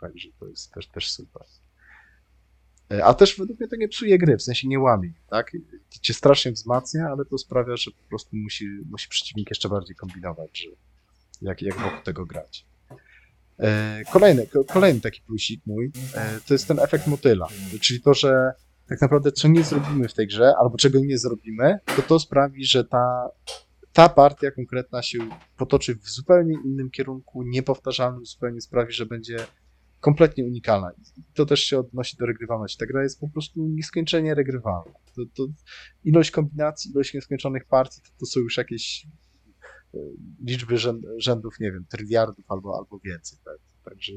także 0.00 0.28
to 0.40 0.46
jest 0.48 0.72
też, 0.72 0.86
też 0.88 1.10
super. 1.10 1.42
E, 2.92 3.04
A 3.04 3.14
też 3.14 3.38
według 3.38 3.60
mnie 3.60 3.68
to 3.68 3.76
nie 3.76 3.88
psuje 3.88 4.18
gry, 4.18 4.36
w 4.36 4.42
sensie 4.42 4.68
nie 4.68 4.80
łamie, 4.80 5.12
tak? 5.30 5.52
Cię 6.00 6.14
strasznie 6.14 6.52
wzmacnia, 6.52 7.08
ale 7.08 7.24
to 7.24 7.38
sprawia, 7.38 7.76
że 7.76 7.90
po 7.90 8.08
prostu 8.08 8.36
musi, 8.36 8.66
musi 8.90 9.08
przeciwnik 9.08 9.50
jeszcze 9.50 9.68
bardziej 9.68 9.96
kombinować, 9.96 10.58
że 10.58 10.68
jak, 11.42 11.62
jak 11.62 11.74
wokół 11.78 12.02
tego 12.04 12.26
grać. 12.26 12.66
E, 13.58 14.02
Kolejny, 14.12 14.46
ko- 14.46 14.64
kolejny 14.64 15.00
taki 15.00 15.20
plusik 15.20 15.60
mój, 15.66 15.92
e, 16.14 16.40
to 16.46 16.54
jest 16.54 16.68
ten 16.68 16.78
efekt 16.78 17.06
motyla, 17.06 17.48
czyli 17.80 18.00
to, 18.00 18.14
że 18.14 18.52
tak 18.88 19.00
naprawdę 19.00 19.32
co 19.32 19.48
nie 19.48 19.64
zrobimy 19.64 20.08
w 20.08 20.14
tej 20.14 20.26
grze, 20.26 20.52
albo 20.60 20.76
czego 20.76 20.98
nie 21.00 21.18
zrobimy, 21.18 21.78
to 21.96 22.02
to 22.02 22.18
sprawi, 22.18 22.64
że 22.64 22.84
ta, 22.84 23.28
ta 23.92 24.08
partia 24.08 24.50
konkretna 24.50 25.02
się 25.02 25.18
potoczy 25.56 25.94
w 25.94 26.08
zupełnie 26.08 26.54
innym 26.64 26.90
kierunku, 26.90 27.42
niepowtarzalnym, 27.42 28.26
zupełnie 28.26 28.60
sprawi, 28.60 28.92
że 28.92 29.06
będzie 29.06 29.46
kompletnie 30.00 30.44
unikalna. 30.44 30.90
I 31.16 31.22
to 31.34 31.46
też 31.46 31.60
się 31.60 31.78
odnosi 31.78 32.16
do 32.16 32.26
regrywalności. 32.26 32.78
Ta 32.78 32.86
gra 32.86 33.02
jest 33.02 33.20
po 33.20 33.28
prostu 33.28 33.60
nieskończenie 33.68 34.34
regrywalna. 34.34 34.92
To, 35.16 35.22
to 35.34 35.46
ilość 36.04 36.30
kombinacji, 36.30 36.90
ilość 36.90 37.14
nieskończonych 37.14 37.64
partii, 37.64 38.00
to, 38.00 38.10
to 38.20 38.26
są 38.26 38.40
już 38.40 38.56
jakieś 38.56 39.06
e, 39.94 39.98
liczby 40.46 40.78
rzęd, 40.78 41.04
rzędów, 41.16 41.60
nie 41.60 41.72
wiem, 41.72 41.84
tryliardów 41.90 42.44
albo, 42.48 42.76
albo 42.78 42.98
więcej. 42.98 43.38
Tak? 43.44 43.58
Także 43.84 44.12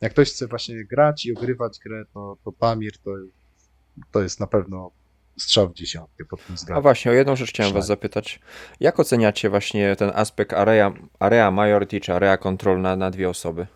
jak 0.00 0.12
ktoś 0.12 0.30
chce 0.30 0.46
właśnie 0.46 0.84
grać 0.84 1.26
i 1.26 1.36
ogrywać 1.36 1.78
grę, 1.84 2.04
to, 2.14 2.38
to 2.44 2.52
Pamir 2.52 2.98
to, 2.98 3.10
to 4.10 4.22
jest 4.22 4.40
na 4.40 4.46
pewno 4.46 4.90
strzał 5.38 5.68
w 5.68 5.74
dziesiątkę 5.74 6.24
pod 6.24 6.40
tym 6.46 6.52
A 6.52 6.56
względem. 6.56 6.82
właśnie, 6.82 7.10
o 7.10 7.14
jedną 7.14 7.36
rzecz 7.36 7.48
chciałem 7.48 7.72
was 7.72 7.86
zapytać. 7.86 8.40
Jak 8.80 9.00
oceniacie 9.00 9.50
właśnie 9.50 9.96
ten 9.96 10.10
aspekt 10.14 10.52
area, 10.52 10.92
area 11.18 11.50
majority 11.50 12.00
czy 12.00 12.12
area 12.14 12.36
control 12.36 12.80
na, 12.80 12.96
na 12.96 13.10
dwie 13.10 13.28
osoby? 13.28 13.66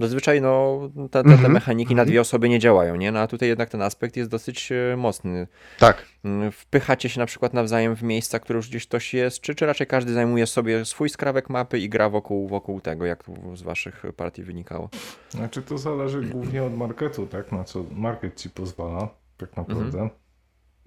Zazwyczaj 0.00 0.40
no, 0.40 0.80
te, 0.96 1.22
te, 1.22 1.22
te 1.22 1.34
Mhm, 1.34 1.52
mechaniki 1.52 1.94
na 1.94 2.02
mhm. 2.02 2.08
dwie 2.08 2.20
osoby 2.20 2.48
nie 2.48 2.58
działają, 2.58 2.96
nie? 2.96 3.12
No 3.12 3.20
a 3.20 3.26
tutaj 3.26 3.48
jednak 3.48 3.70
ten 3.70 3.82
aspekt 3.82 4.16
jest 4.16 4.30
dosyć 4.30 4.72
e, 4.72 4.96
mocny. 4.96 5.46
Tak, 5.78 6.04
Mm, 6.24 6.52
Wpychacie 6.52 7.08
się 7.08 7.20
na 7.20 7.26
przykład 7.26 7.54
nawzajem 7.54 7.96
w 7.96 8.02
miejsca, 8.02 8.38
które 8.38 8.56
już 8.56 8.68
gdzieś 8.68 8.86
ktoś 8.86 9.14
jest, 9.14 9.40
czy, 9.40 9.54
czy 9.54 9.66
raczej 9.66 9.86
każdy 9.86 10.12
zajmuje 10.12 10.46
sobie 10.46 10.84
swój 10.84 11.08
skrawek 11.08 11.50
mapy 11.50 11.78
i 11.78 11.88
gra 11.88 12.08
wokół, 12.10 12.48
wokół 12.48 12.80
tego, 12.80 13.06
jak 13.06 13.24
z 13.54 13.62
waszych 13.62 14.02
partii 14.16 14.42
wynikało? 14.42 14.88
Znaczy 15.30 15.62
to 15.62 15.78
zależy 15.78 16.22
głównie 16.22 16.64
od 16.64 16.76
marketu, 16.76 17.26
tak? 17.26 17.52
Na 17.52 17.64
co 17.64 17.84
market 17.92 18.36
ci 18.40 18.50
pozwala. 18.50 19.08
tak 19.36 19.56
naprawdę. 19.56 20.08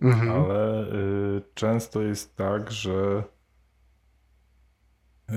Mhm. 0.02 0.32
Ale 0.32 0.84
y, 0.94 1.42
często 1.54 2.02
jest 2.02 2.36
tak, 2.36 2.72
że 2.72 3.24
y, 5.30 5.34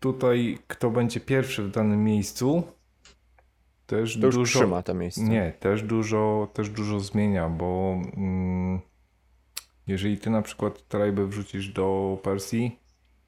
tutaj 0.00 0.58
kto 0.66 0.90
będzie 0.90 1.20
pierwszy 1.20 1.62
w 1.62 1.70
danym 1.70 2.04
miejscu 2.04 2.62
też 3.86 4.14
To 4.14 4.20
dużo 4.20 4.42
trzyma 4.42 4.82
to 4.82 4.94
miejsce. 4.94 5.22
nie, 5.22 5.52
też 5.60 5.82
dużo, 5.82 6.48
też 6.52 6.70
dużo 6.70 7.00
zmienia, 7.00 7.48
bo 7.48 7.96
mm, 8.16 8.80
jeżeli 9.86 10.18
ty 10.18 10.30
na 10.30 10.42
przykład 10.42 10.88
tryby 10.88 11.26
wrzucisz 11.26 11.68
do 11.68 12.18
Persji, 12.22 12.78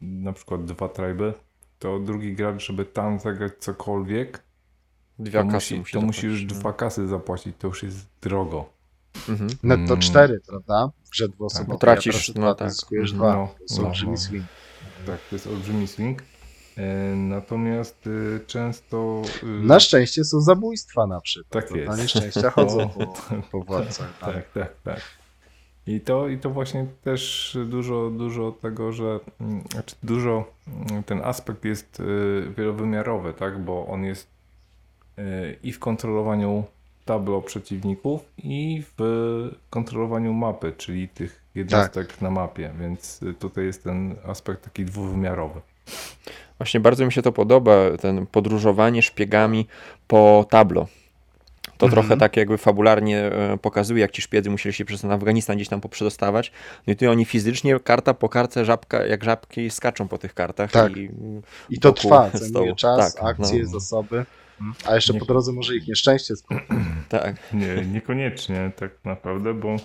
na 0.01 0.33
przykład 0.33 0.65
dwa 0.65 0.89
tryby, 0.89 1.35
to 1.79 1.99
drugi 1.99 2.35
gracz, 2.35 2.67
żeby 2.67 2.85
tam 2.85 3.21
zagrać 3.21 3.53
cokolwiek, 3.59 4.43
Dwie 5.19 5.39
to, 5.41 5.45
musi, 5.45 5.79
musi 5.79 5.93
to 5.93 6.01
musisz 6.01 6.25
już 6.25 6.43
no. 6.43 6.49
dwa 6.49 6.73
kasy 6.73 7.09
zapłacić, 7.09 7.57
to 7.59 7.69
już 7.69 7.83
jest 7.83 8.09
drogo. 8.21 8.78
Mhm. 9.29 9.51
Netto 9.63 9.85
Mm. 9.93 9.99
cztery, 10.01 10.41
prawda? 10.49 10.91
W 11.05 11.11
grze 11.11 11.29
dwuosobowej. 11.29 11.73
Bo 11.75 11.79
tracisz, 11.79 12.31
a 12.31 12.33
teraz 12.33 12.37
no 12.45 12.55
tak. 12.55 12.71
zyskujesz 12.71 13.13
Mhm. 13.13 13.31
dwa. 13.33 13.41
No, 13.43 13.47
To 13.55 13.63
jest 13.63 13.79
no, 13.79 13.85
olbrzymi 13.85 14.11
no. 14.13 14.17
swing. 14.19 14.45
Tak, 15.07 15.19
to 15.31 15.35
jest 15.37 15.47
olbrzymi 15.47 15.87
swing. 15.89 16.23
E, 16.77 17.15
Natomiast 17.17 18.07
y, 18.07 18.41
często. 18.47 19.23
y, 19.43 19.47
Na 19.47 19.81
szczęście 19.81 20.25
są 20.25 20.41
zabójstwa 20.41 21.07
na 21.07 21.21
przykład. 21.21 21.65
Tak 21.67 21.77
jest. 21.77 21.89
Na 21.91 21.97
nieszczęścia 22.03 22.51
chodzą 22.51 22.89
po, 22.89 23.07
po 23.53 23.61
władcach. 23.65 24.19
Tak. 24.19 24.35
Tak, 24.35 24.53
tak, 24.53 24.75
tak. 24.85 25.01
I 25.87 26.01
to, 26.01 26.29
I 26.29 26.39
to 26.39 26.51
właśnie 26.51 26.87
też 27.05 27.57
dużo, 27.67 28.11
dużo 28.11 28.53
tego, 28.53 28.93
że 28.93 29.21
mm, 29.41 29.65
znaczy 29.73 29.97
dużo 30.03 30.51
mm, 30.91 31.03
ten 31.03 31.21
aspekt 31.25 31.65
jest 31.65 32.01
y, 32.01 32.53
wielowymiarowy, 32.57 33.33
tak? 33.35 33.65
Bo 33.65 33.87
on 33.87 34.05
jest 34.05 34.27
y, 35.19 35.23
i 35.63 35.73
w 35.73 35.79
kontrolowaniu 35.79 36.65
tablo 37.09 37.43
przeciwników, 37.43 38.21
i 38.39 38.83
w 38.99 39.51
kontrolowaniu 39.71 40.33
mapy, 40.33 40.73
czyli 40.77 41.09
tych 41.09 41.43
jednostek 41.55 42.21
na 42.21 42.31
mapie, 42.31 42.71
więc 42.81 43.23
y, 43.23 43.35
tutaj 43.35 43.65
jest 43.65 43.85
ten 43.85 44.17
aspekt 44.27 44.65
taki 44.65 44.85
dwuwymiarowy. 44.85 45.61
Właśnie 46.59 46.81
bardzo 46.81 47.07
mi 47.07 47.13
się 47.13 47.23
to 47.23 47.33
podoba, 47.33 47.73
ten 48.01 48.27
podróżowanie 48.27 49.03
szpiegami 49.03 49.67
po 50.09 50.47
tablo. 50.51 50.87
To 51.79 51.87
Mhm. 51.87 51.91
trochę 52.03 52.17
tak 52.21 52.37
jakby 52.37 52.59
fabularnie 52.59 53.19
e, 53.19 53.59
pokazuje, 53.59 54.01
jak 54.01 54.11
ci 54.11 54.23
szpiedzy 54.23 54.51
musieli 54.51 54.73
się 54.73 54.85
przez 54.85 55.01
ten 55.01 55.13
Afganistan 55.13 55.57
gdzieś 55.57 55.69
tam 55.69 55.81
poprzedostawać. 55.81 56.53
No 56.87 56.93
i 56.93 56.97
tu 56.97 57.11
oni 57.11 57.25
fizycznie, 57.25 57.81
karta 57.81 58.15
po 58.15 58.29
kartce, 58.29 58.65
żabka, 58.65 59.07
jak 59.07 59.25
żabki 59.25 59.71
skaczą 59.71 60.09
po 60.09 60.19
tych 60.19 60.35
kartach. 60.35 60.71
Tak. 60.71 60.97
I, 60.97 61.11
I 61.71 61.81
to 61.81 61.93
trwa, 61.93 62.31
zajmuje 62.35 62.75
czas, 62.75 63.15
Tak, 63.15 63.25
akcje, 63.25 63.63
no. 63.63 63.69
zasoby. 63.69 64.25
A 64.87 64.95
jeszcze 64.95 65.13
Nie- 65.13 65.19
po 65.21 65.25
drodze 65.27 65.53
może 65.53 65.77
ich 65.77 65.89
nieszczęście 65.89 66.37
spotkać. 66.37 66.67
tak. 67.09 67.53
Nie, 67.53 67.75
niekoniecznie 67.87 68.73
tak 68.77 69.05
naprawdę, 69.05 69.55
bo 69.55 69.77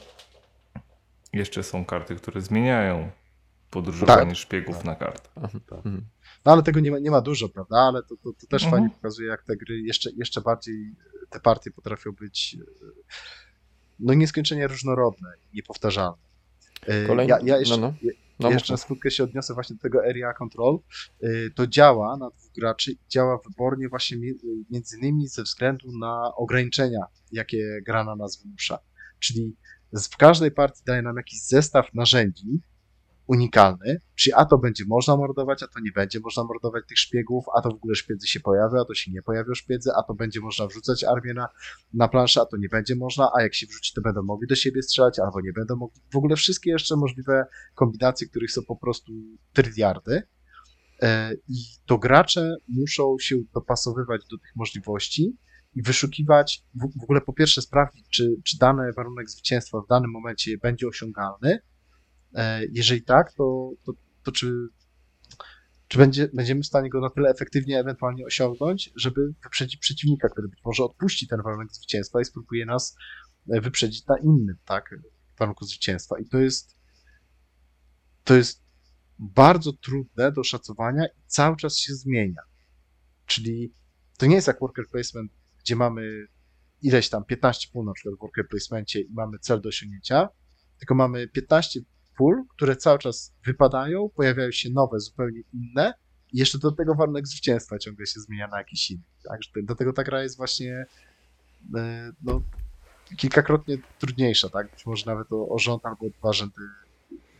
jeszcze 1.33 1.63
są 1.63 1.85
karty, 1.85 2.15
które 2.15 2.41
zmieniają 2.41 3.11
podróżowanie 3.69 4.31
Tak. 4.31 4.37
szpiegów 4.37 4.83
na 4.83 4.95
kartę. 4.95 5.29
Mhm. 5.71 6.05
No 6.45 6.51
ale 6.51 6.63
tego 6.63 6.79
nie 6.79 6.91
ma, 6.91 6.99
nie 6.99 7.11
ma 7.11 7.21
dużo, 7.21 7.49
prawda? 7.49 7.77
Ale 7.77 8.03
to, 8.03 8.15
to, 8.23 8.33
to 8.41 8.47
też 8.47 8.63
Mhm. 8.63 8.71
fajnie 8.81 8.95
pokazuje, 8.95 9.27
jak 9.29 9.43
te 9.43 9.57
gry 9.57 9.81
jeszcze, 9.81 10.09
jeszcze 10.17 10.41
bardziej, 10.41 10.95
te 11.29 11.39
partie 11.39 11.71
potrafią 11.71 12.11
być 12.11 12.57
e, 12.61 12.85
no 13.99 14.13
nieskończenie 14.13 14.67
różnorodne, 14.67 15.29
niepowtarzalne. 15.53 16.17
E, 16.87 17.05
Kolejny- 17.07 17.29
Ja, 17.29 17.39
ja 17.43 17.57
jeszcze, 17.57 17.77
no, 17.77 17.93
no. 18.01 18.09
No, 18.39 18.49
jeszcze 18.51 18.73
na 18.73 18.77
skrótkę 18.77 19.11
się 19.11 19.23
odniosę 19.23 19.53
właśnie 19.53 19.75
do 19.75 19.81
tego 19.81 19.99
area 20.09 20.33
control. 20.33 20.79
Y, 21.23 21.51
To 21.55 21.67
działa 21.67 22.17
na 22.17 22.29
dwóch 22.29 22.51
graczy 22.57 22.91
działa 23.09 23.39
wybornie 23.47 23.89
właśnie 23.89 24.17
mi- 24.17 24.33
między 24.69 24.97
innymi 24.97 25.27
ze 25.27 25.43
względu 25.43 25.97
na 25.99 26.31
ograniczenia, 26.35 26.99
jakie 27.31 27.81
gra 27.85 28.03
na 28.03 28.15
nas 28.15 28.43
wymusza. 28.43 28.79
Czyli 29.19 29.55
w 30.11 30.17
każdej 30.17 30.51
partii 30.51 30.81
daje 30.85 31.01
nam 31.01 31.17
jakiś 31.17 31.41
zestaw 31.41 31.93
narzędzi 31.93 32.59
unikalny, 33.33 34.01
czyli 34.15 34.33
a 34.33 34.45
to 34.45 34.57
będzie 34.57 34.83
można 34.87 35.17
mordować, 35.17 35.63
a 35.63 35.67
to 35.67 35.79
nie 35.79 35.91
będzie 35.91 36.19
można 36.19 36.43
mordować 36.43 36.83
tych 36.87 36.99
szpiegów, 36.99 37.45
a 37.57 37.61
to 37.61 37.69
w 37.69 37.73
ogóle 37.73 37.95
szpiedzy 37.95 38.27
się 38.27 38.39
pojawią, 38.39 38.81
a 38.81 38.85
to 38.85 38.93
się 38.93 39.11
nie 39.11 39.21
pojawią 39.21 39.53
szpiedzy, 39.53 39.89
a 39.97 40.03
to 40.03 40.13
będzie 40.13 40.39
można 40.39 40.67
wrzucać 40.67 41.03
armię 41.03 41.33
na, 41.33 41.47
na 41.93 42.07
planszę, 42.07 42.41
a 42.41 42.45
to 42.45 42.57
nie 42.57 42.69
będzie 42.69 42.95
można, 42.95 43.29
a 43.37 43.41
jak 43.41 43.53
się 43.53 43.67
wrzuci, 43.67 43.93
to 43.95 44.01
będą 44.01 44.23
mogli 44.23 44.47
do 44.47 44.55
siebie 44.55 44.81
strzelać, 44.81 45.19
albo 45.19 45.41
nie 45.41 45.53
będą 45.53 45.75
mogli. 45.75 46.01
W 46.13 46.15
ogóle 46.15 46.35
wszystkie 46.35 46.71
jeszcze 46.71 46.95
możliwe 46.95 47.45
kombinacje, 47.75 48.27
których 48.27 48.51
są 48.51 48.61
po 48.67 48.75
prostu 48.75 49.11
tryliardy. 49.53 50.23
E, 51.01 51.33
I 51.33 51.55
to 51.85 51.97
gracze 51.97 52.55
muszą 52.67 53.15
się 53.19 53.35
dopasowywać 53.53 54.21
do 54.31 54.37
tych 54.37 54.55
możliwości 54.55 55.37
i 55.75 55.81
wyszukiwać, 55.81 56.63
w, 56.75 56.99
w 56.99 57.03
ogóle 57.03 57.21
po 57.21 57.33
pierwsze 57.33 57.61
sprawdzić, 57.61 58.05
czy, 58.09 58.35
czy 58.43 58.57
dany 58.57 58.93
warunek 58.93 59.29
zwycięstwa 59.29 59.81
w 59.81 59.87
danym 59.87 60.11
momencie 60.11 60.57
będzie 60.57 60.87
osiągalny. 60.87 61.59
E, 62.33 62.61
Jeżeli 62.71 63.03
tak, 63.03 63.33
to, 63.33 63.71
to, 63.85 63.93
to 64.23 64.31
czy, 64.31 64.67
czy 65.87 65.97
będzie, 65.97 66.29
będziemy 66.33 66.61
w 66.61 66.65
stanie 66.65 66.89
go 66.89 67.01
na 67.01 67.09
tyle 67.09 67.29
efektywnie 67.29 67.79
ewentualnie 67.79 68.25
osiągnąć, 68.25 68.91
żeby 68.95 69.33
wyprzedzić 69.43 69.77
przeciwnika, 69.77 70.29
który 70.29 70.47
być 70.47 70.59
może 70.65 70.83
odpuści 70.83 71.27
ten 71.27 71.41
warunek 71.41 71.71
zwycięstwa 71.71 72.21
i 72.21 72.25
spróbuje 72.25 72.65
nas 72.65 72.95
e, 73.49 73.61
wyprzedzić 73.61 74.05
na 74.05 74.17
innym, 74.17 74.55
tak, 74.65 74.95
warunku 75.39 75.65
zwycięstwa. 75.65 76.19
I 76.19 76.25
to 76.25 76.39
jest, 76.39 76.77
to 78.23 78.35
jest 78.35 78.63
bardzo 79.19 79.73
trudne 79.73 80.31
do 80.31 80.43
szacowania 80.43 81.05
i 81.05 81.21
cały 81.27 81.57
czas 81.57 81.77
się 81.77 81.93
zmienia. 81.93 82.41
Czyli 83.25 83.73
to 84.17 84.25
nie 84.25 84.35
jest 84.35 84.47
jak 84.47 84.59
worker 84.59 84.85
placement, 84.87 85.31
gdzie 85.59 85.75
mamy 85.75 86.27
ileś 86.81 87.09
tam 87.09 87.25
15 87.25 87.67
pól 87.73 87.85
na 87.85 87.93
przykład 87.93 88.15
w 88.15 88.19
worker 88.21 88.47
placemencie 88.47 89.01
i 89.01 89.13
mamy 89.13 89.39
cel 89.39 89.61
do 89.61 89.69
osiągnięcia, 89.69 90.29
tylko 90.79 90.95
mamy 90.95 91.27
15 91.27 91.79
pól, 92.17 92.43
które 92.49 92.75
cały 92.75 92.99
czas 92.99 93.33
wypadają, 93.45 94.09
pojawiają 94.09 94.51
się 94.51 94.69
nowe, 94.69 94.99
zupełnie 94.99 95.41
inne 95.53 95.93
i 96.33 96.37
jeszcze 96.39 96.57
do 96.59 96.71
tego 96.71 96.95
warunek 96.95 97.27
zwycięstwa 97.27 97.79
ciągle 97.79 98.05
się 98.05 98.19
zmienia 98.19 98.47
na 98.47 98.57
jakiś 98.57 98.91
inny. 98.91 99.03
Tak? 99.29 99.43
Że 99.43 99.63
Do 99.63 99.75
tego 99.75 99.93
ta 99.93 100.03
gra 100.03 100.23
jest 100.23 100.37
właśnie 100.37 100.85
e, 101.75 102.11
no, 102.23 102.41
kilkakrotnie 103.17 103.77
trudniejsza, 103.99 104.49
tak? 104.49 104.71
Być 104.71 104.85
może 104.85 105.05
nawet 105.05 105.27
o, 105.31 105.49
o 105.49 105.59
rząd 105.59 105.85
albo 105.85 106.09
dwa 106.19 106.33
rzędy 106.33 106.61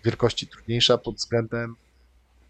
wielkości 0.03 0.47
trudniejsza 0.47 0.97
pod 0.97 1.15
względem 1.15 1.75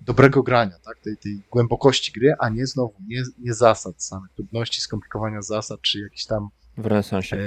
dobrego 0.02 0.44
grania, 0.44 0.76
tak? 0.86 1.00
tej, 1.00 1.18
tej 1.18 1.42
głębokości 1.52 2.12
gry, 2.12 2.34
a 2.40 2.50
nie 2.50 2.68
znowu, 2.68 2.94
nie, 3.08 3.24
nie 3.40 3.54
zasad 3.54 4.04
samych, 4.04 4.32
trudności, 4.32 4.82
skomplikowania 4.82 5.42
zasad, 5.42 5.82
czy 5.82 6.00
jakichś 6.00 6.26
tam 6.26 6.50
W 6.78 6.86
renesansie. 6.86 7.38
e, 7.38 7.40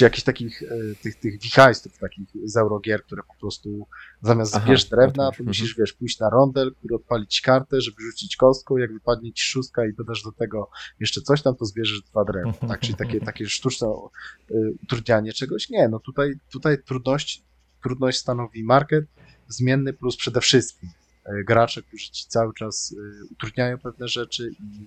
czy 0.00 0.04
jakichś 0.04 0.24
takich 0.24 0.62
e, 0.62 0.66
tych, 1.02 1.20
tych 1.20 1.40
wichajstów, 1.40 1.98
takich 1.98 2.28
z 2.44 2.56
Eurogier, 2.56 3.02
które 3.04 3.22
po 3.22 3.34
prostu 3.40 3.86
zamiast 4.22 4.56
Aha, 4.56 4.64
zbierz 4.64 4.84
drewna, 4.84 5.30
to 5.38 5.44
musisz, 5.44 5.76
wiesz, 5.78 5.92
pójść 5.92 6.18
na 6.18 6.30
rondel, 6.30 6.74
który 6.74 6.94
odpalić 6.94 7.40
kartę, 7.40 7.80
żeby 7.80 8.02
rzucić 8.02 8.36
kostką, 8.36 8.76
jak 8.76 8.92
wypadnie 8.92 9.32
ci 9.32 9.44
szóstka 9.44 9.86
i 9.86 9.94
dodasz 9.94 10.22
do 10.22 10.32
tego 10.32 10.70
jeszcze 11.00 11.20
coś 11.20 11.42
tam, 11.42 11.56
to 11.56 11.64
zbierzesz 11.64 12.02
dwa 12.02 12.24
drewna, 12.24 12.52
tak? 12.52 12.80
Czyli 12.80 12.94
takie, 12.94 13.20
takie 13.20 13.46
sztuczne 13.46 13.88
e, 13.88 14.54
utrudnianie 14.82 15.32
czegoś. 15.32 15.70
Nie, 15.70 15.88
no 15.88 15.98
tutaj, 15.98 16.32
tutaj 16.52 16.82
trudność, 16.82 17.42
trudność 17.82 18.18
stanowi 18.18 18.64
market 18.64 19.04
zmienny 19.48 19.92
plus 19.92 20.16
przede 20.16 20.40
wszystkim 20.40 20.90
e, 21.24 21.44
gracze, 21.44 21.82
którzy 21.82 22.10
ci 22.10 22.26
cały 22.28 22.54
czas 22.54 22.94
utrudniają 23.32 23.78
pewne 23.78 24.08
rzeczy 24.08 24.50
i 24.60 24.86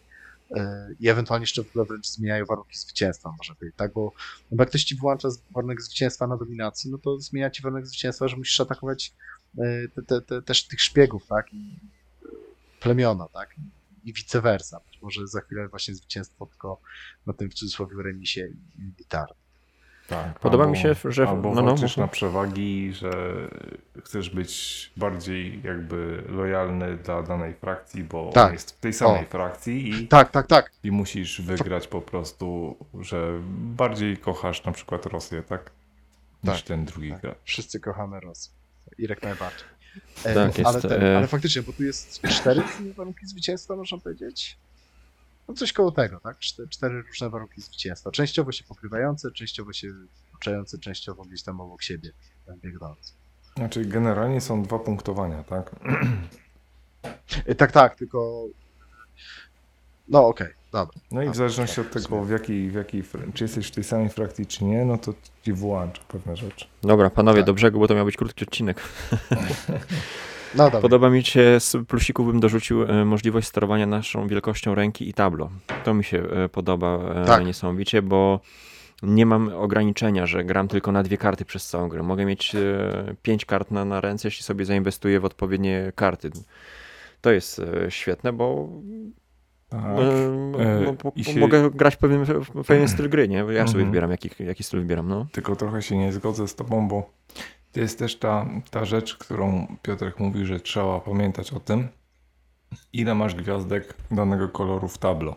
i 1.00 1.10
ewentualnie 1.10 1.44
jeszcze 1.44 1.64
w 1.64 1.70
ogóle 1.70 1.86
wręcz 1.86 2.08
zmieniają 2.08 2.46
warunki 2.46 2.78
zwycięstwa, 2.78 3.34
może 3.38 3.54
być, 3.60 3.76
tak? 3.76 3.94
Bo, 3.94 4.14
no 4.52 4.58
bo 4.58 4.62
jak 4.64 4.70
ktoś 4.70 4.84
ci 4.84 4.96
włącza 4.96 5.28
warunek 5.52 5.82
zwycięstwa 5.82 6.28
na 6.28 6.38
dominacji, 6.38 6.92
no 6.92 6.98
to 6.98 7.20
zmienia 7.20 7.50
ci 7.50 7.62
warunek 7.62 7.88
zwycięstwa, 7.88 8.28
że 8.28 8.38
musisz 8.38 8.60
atakować 8.60 9.14
e, 9.58 9.88
te, 9.88 10.02
te, 10.02 10.22
te, 10.22 10.42
też 10.42 10.68
tych 10.68 10.82
szpiegów, 10.82 11.28
tak? 11.28 11.54
I 11.54 11.80
e, 12.26 12.28
plemiona, 12.80 13.28
tak? 13.34 13.56
I, 14.04 14.14
vice 14.14 14.42
versa. 14.42 14.80
Być 14.92 15.02
może 15.02 15.28
za 15.28 15.42
chwilę 15.42 15.68
właśnie 15.68 15.96
zwycięstwo 15.96 16.46
tylko 16.46 16.82
na 17.26 17.34
tym 17.34 17.50
w 17.50 17.54
cudzysłowie 17.54 18.04
remisie 18.04 18.48
i, 18.78 18.82
i. 18.82 19.06
Tak, 20.08 20.40
Podoba 20.40 20.64
albo, 20.64 20.76
mi 20.76 20.82
się, 20.82 20.96
że- 21.06 21.28
Albo 21.28 21.54
no, 21.56 21.62
no, 21.62 21.76
na 21.98 22.08
przewagi, 22.08 22.94
że 22.94 23.12
chcesz 24.04 24.30
być 24.30 24.92
bardziej 24.98 25.62
jakby 25.64 26.24
lojalny 26.30 26.98
dla 26.98 27.24
danej 27.24 27.54
frakcji, 27.54 28.04
bo 28.04 28.32
Tak. 28.34 28.48
on 28.48 28.54
jest 28.54 28.72
w 28.72 28.80
tej 28.80 28.94
samej 28.94 29.24
O. 29.26 29.30
frakcji 29.30 29.90
i, 30.04 30.08
Tak, 30.08 30.32
tak, 30.32 30.48
tak. 30.48 30.72
i 30.84 30.92
musisz 30.92 31.42
wygrać 31.42 31.88
po 31.88 32.02
prostu, 32.02 32.76
że 33.02 33.40
bardziej 33.50 34.18
kochasz 34.18 34.64
na 34.66 34.72
przykład 34.72 35.06
Rosję, 35.06 35.44
tak? 35.44 35.72
Niż 36.44 36.54
Tak, 36.54 36.62
ten 36.62 36.86
drugi 36.86 37.12
tak. 37.12 37.22
gracz. 37.22 37.38
Wszyscy 37.44 37.80
kochamy 37.80 38.20
Rosję. 38.20 38.52
Irek 38.98 39.24
najbardziej. 39.24 39.68
E, 40.26 40.34
Tak, 40.34 40.58
jest, 40.58 40.70
ale, 40.70 40.82
ten, 40.82 41.04
e, 41.04 41.18
ale 41.18 41.28
faktycznie, 41.28 41.62
bo 41.62 41.74
tu 41.74 41.84
jest 41.84 42.22
cztery 42.22 42.62
warunki 42.96 43.26
zwycięstwa, 43.28 43.76
można 43.76 43.98
powiedzieć. 43.98 44.58
No 45.48 45.54
coś 45.54 45.74
koło 45.74 45.92
tego, 45.92 46.20
tak? 46.20 46.40
Cztery, 46.40 46.70
cztery 46.70 47.02
różne 47.02 47.30
warunki 47.30 47.62
zwycięstwa. 47.62 48.12
Częściowo 48.12 48.52
się 48.52 48.64
pokrywające, 48.64 49.32
częściowo 49.32 49.74
się 49.74 49.88
włączające, 50.32 50.78
częściowo 50.78 51.24
gdzieś 51.24 51.44
tam 51.44 51.62
obok 51.62 51.84
siebie 51.84 52.12
tak 52.46 52.58
biegnące. 52.58 53.14
Znaczy 53.58 53.86
generalnie 53.86 54.42
są 54.42 54.64
dwa 54.64 54.80
punktowania, 54.80 55.44
tak? 55.44 55.72
E, 57.46 57.56
Tak, 57.56 57.72
tak, 57.72 57.96
tylko 57.96 58.46
No 60.08 60.28
okej, 60.28 60.48
dobra. 60.72 61.00
No 61.12 61.24
i 61.24 61.30
w 61.30 61.36
zależności 61.36 61.76
tak, 61.76 61.86
od 61.86 61.92
tego, 61.92 62.04
rozumiem. 62.04 62.26
w 62.26 62.32
jakiej, 62.32 62.70
w 62.70 62.74
jakiej, 62.74 63.04
czy 63.34 63.44
jesteś 63.44 63.68
w 63.68 63.72
tej 63.72 63.84
samej 63.84 64.10
frakcji, 64.10 64.46
czy 64.46 64.66
nie, 64.66 64.86
no 64.86 64.98
to 64.98 65.14
ci 65.44 65.54
włącza 65.54 66.02
pewne 66.08 66.38
rzeczy. 66.38 66.66
Dobra, 66.82 67.10
panowie, 67.10 67.40
Tak. 67.40 67.46
do 67.46 67.54
brzegu, 67.54 67.80
bo 67.80 67.88
to 67.88 67.96
miał 67.96 68.06
być 68.06 68.18
krótki 68.18 68.46
odcinek. 68.46 68.82
No. 70.56 70.72
Podoba 70.72 71.10
mi 71.10 71.24
się, 71.24 71.60
z 71.60 71.76
plusików 71.88 72.28
bym 72.28 72.40
dorzucił 72.40 72.84
e, 72.84 73.06
możliwość 73.06 73.48
sterowania 73.48 73.86
naszą 73.86 74.28
wielkością 74.28 74.76
ręki 74.76 75.10
i 75.10 75.14
tablo. 75.14 75.50
To 75.84 75.94
mi 75.94 76.04
się 76.04 76.24
e, 76.24 76.50
podoba 76.50 77.00
e, 77.16 77.26
Tak. 77.26 77.46
niesamowicie, 77.46 78.02
bo 78.02 78.40
nie 79.04 79.26
mam 79.26 79.50
ograniczenia, 79.56 80.26
że 80.26 80.44
gram 80.44 80.68
tylko 80.68 80.92
na 80.92 81.04
dwie 81.04 81.18
karty 81.18 81.46
przez 81.46 81.68
całą 81.68 81.90
grę. 81.90 82.04
Mogę 82.04 82.26
mieć 82.26 82.52
pięć 83.22 83.46
kart 83.46 83.72
na, 83.72 83.86
na 83.86 84.02
ręce, 84.02 84.28
jeśli 84.28 84.44
sobie 84.44 84.66
zainwestuję 84.66 85.20
w 85.20 85.26
odpowiednie 85.26 85.92
karty. 85.96 86.32
To 87.22 87.32
jest 87.32 87.62
świetne, 87.90 88.34
bo 88.34 88.70
Tak. 89.70 89.82
bo- 90.86 90.94
bo- 91.04 91.12
i 91.16 91.24
bo 91.24 91.32
się- 91.32 91.40
mogę 91.40 91.72
grać 91.72 91.96
w 91.96 91.98
pewien, 91.98 92.26
w 92.26 92.66
pewien 92.68 92.88
styl 92.88 93.10
gry, 93.10 93.28
nie? 93.28 93.38
Ja 93.38 93.44
sobie 93.46 93.60
Mhm. 93.62 93.86
wybieram, 93.86 94.12
jaki, 94.12 94.30
jaki 94.40 94.64
styl 94.64 94.80
wybieram, 94.80 95.08
no. 95.08 95.26
Tylko 95.32 95.56
trochę 95.56 95.82
się 95.82 95.98
nie 95.98 96.12
zgodzę 96.14 96.48
z 96.48 96.56
tobą, 96.56 96.88
bo 96.88 97.10
to 97.74 97.80
jest 97.80 98.00
też 98.00 98.16
ta, 98.16 98.46
ta 98.72 98.86
rzecz, 98.86 99.16
którą 99.18 99.68
Piotrek 99.82 100.20
mówi, 100.20 100.46
że 100.46 100.60
trzeba 100.60 101.00
pamiętać 101.00 101.54
o 101.54 101.60
tym, 101.60 101.88
ile 102.94 103.16
masz 103.16 103.36
gwiazdek 103.36 103.94
danego 104.12 104.50
koloru 104.50 104.88
w 104.88 104.98
tablo. 104.98 105.36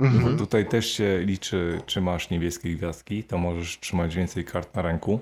Mhm. 0.00 0.38
Tutaj 0.38 0.68
też 0.68 0.92
się 0.92 1.20
liczy, 1.24 1.80
czy 1.86 2.00
masz 2.00 2.30
niebieskie 2.30 2.74
gwiazdki, 2.74 3.24
to 3.24 3.38
możesz 3.38 3.80
trzymać 3.80 4.16
więcej 4.16 4.44
kart 4.44 4.74
na 4.74 4.82
ręku. 4.82 5.20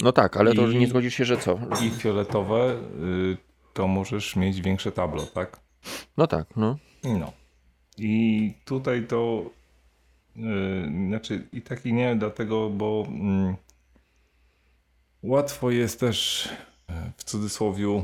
No 0.00 0.12
tak, 0.12 0.36
ale 0.36 0.54
to 0.54 0.68
I- 0.68 0.76
nie 0.76 0.86
zgodzisz 0.86 1.14
się, 1.14 1.24
że 1.24 1.36
co? 1.36 1.58
I 1.82 1.90
fioletowe, 1.90 2.72
y, 2.72 3.36
to 3.74 3.88
możesz 3.88 4.36
mieć 4.36 4.60
większe 4.60 4.92
tablo, 4.92 5.26
tak? 5.26 5.60
No 6.16 6.26
tak, 6.26 6.56
no. 6.56 6.76
No. 7.04 7.32
I 7.98 8.54
tutaj 8.64 9.06
to. 9.06 9.44
Yy, 10.36 10.92
znaczy, 11.08 11.48
i 11.52 11.62
taki 11.62 11.92
nie, 11.92 12.16
dlatego, 12.16 12.70
bo 12.70 13.04
mm, 13.08 13.56
łatwo 15.22 15.70
jest 15.70 16.00
też 16.00 16.48
e, 16.88 17.12
w 17.16 17.24
cudzysłowie 17.24 17.84
yy, 17.84 18.02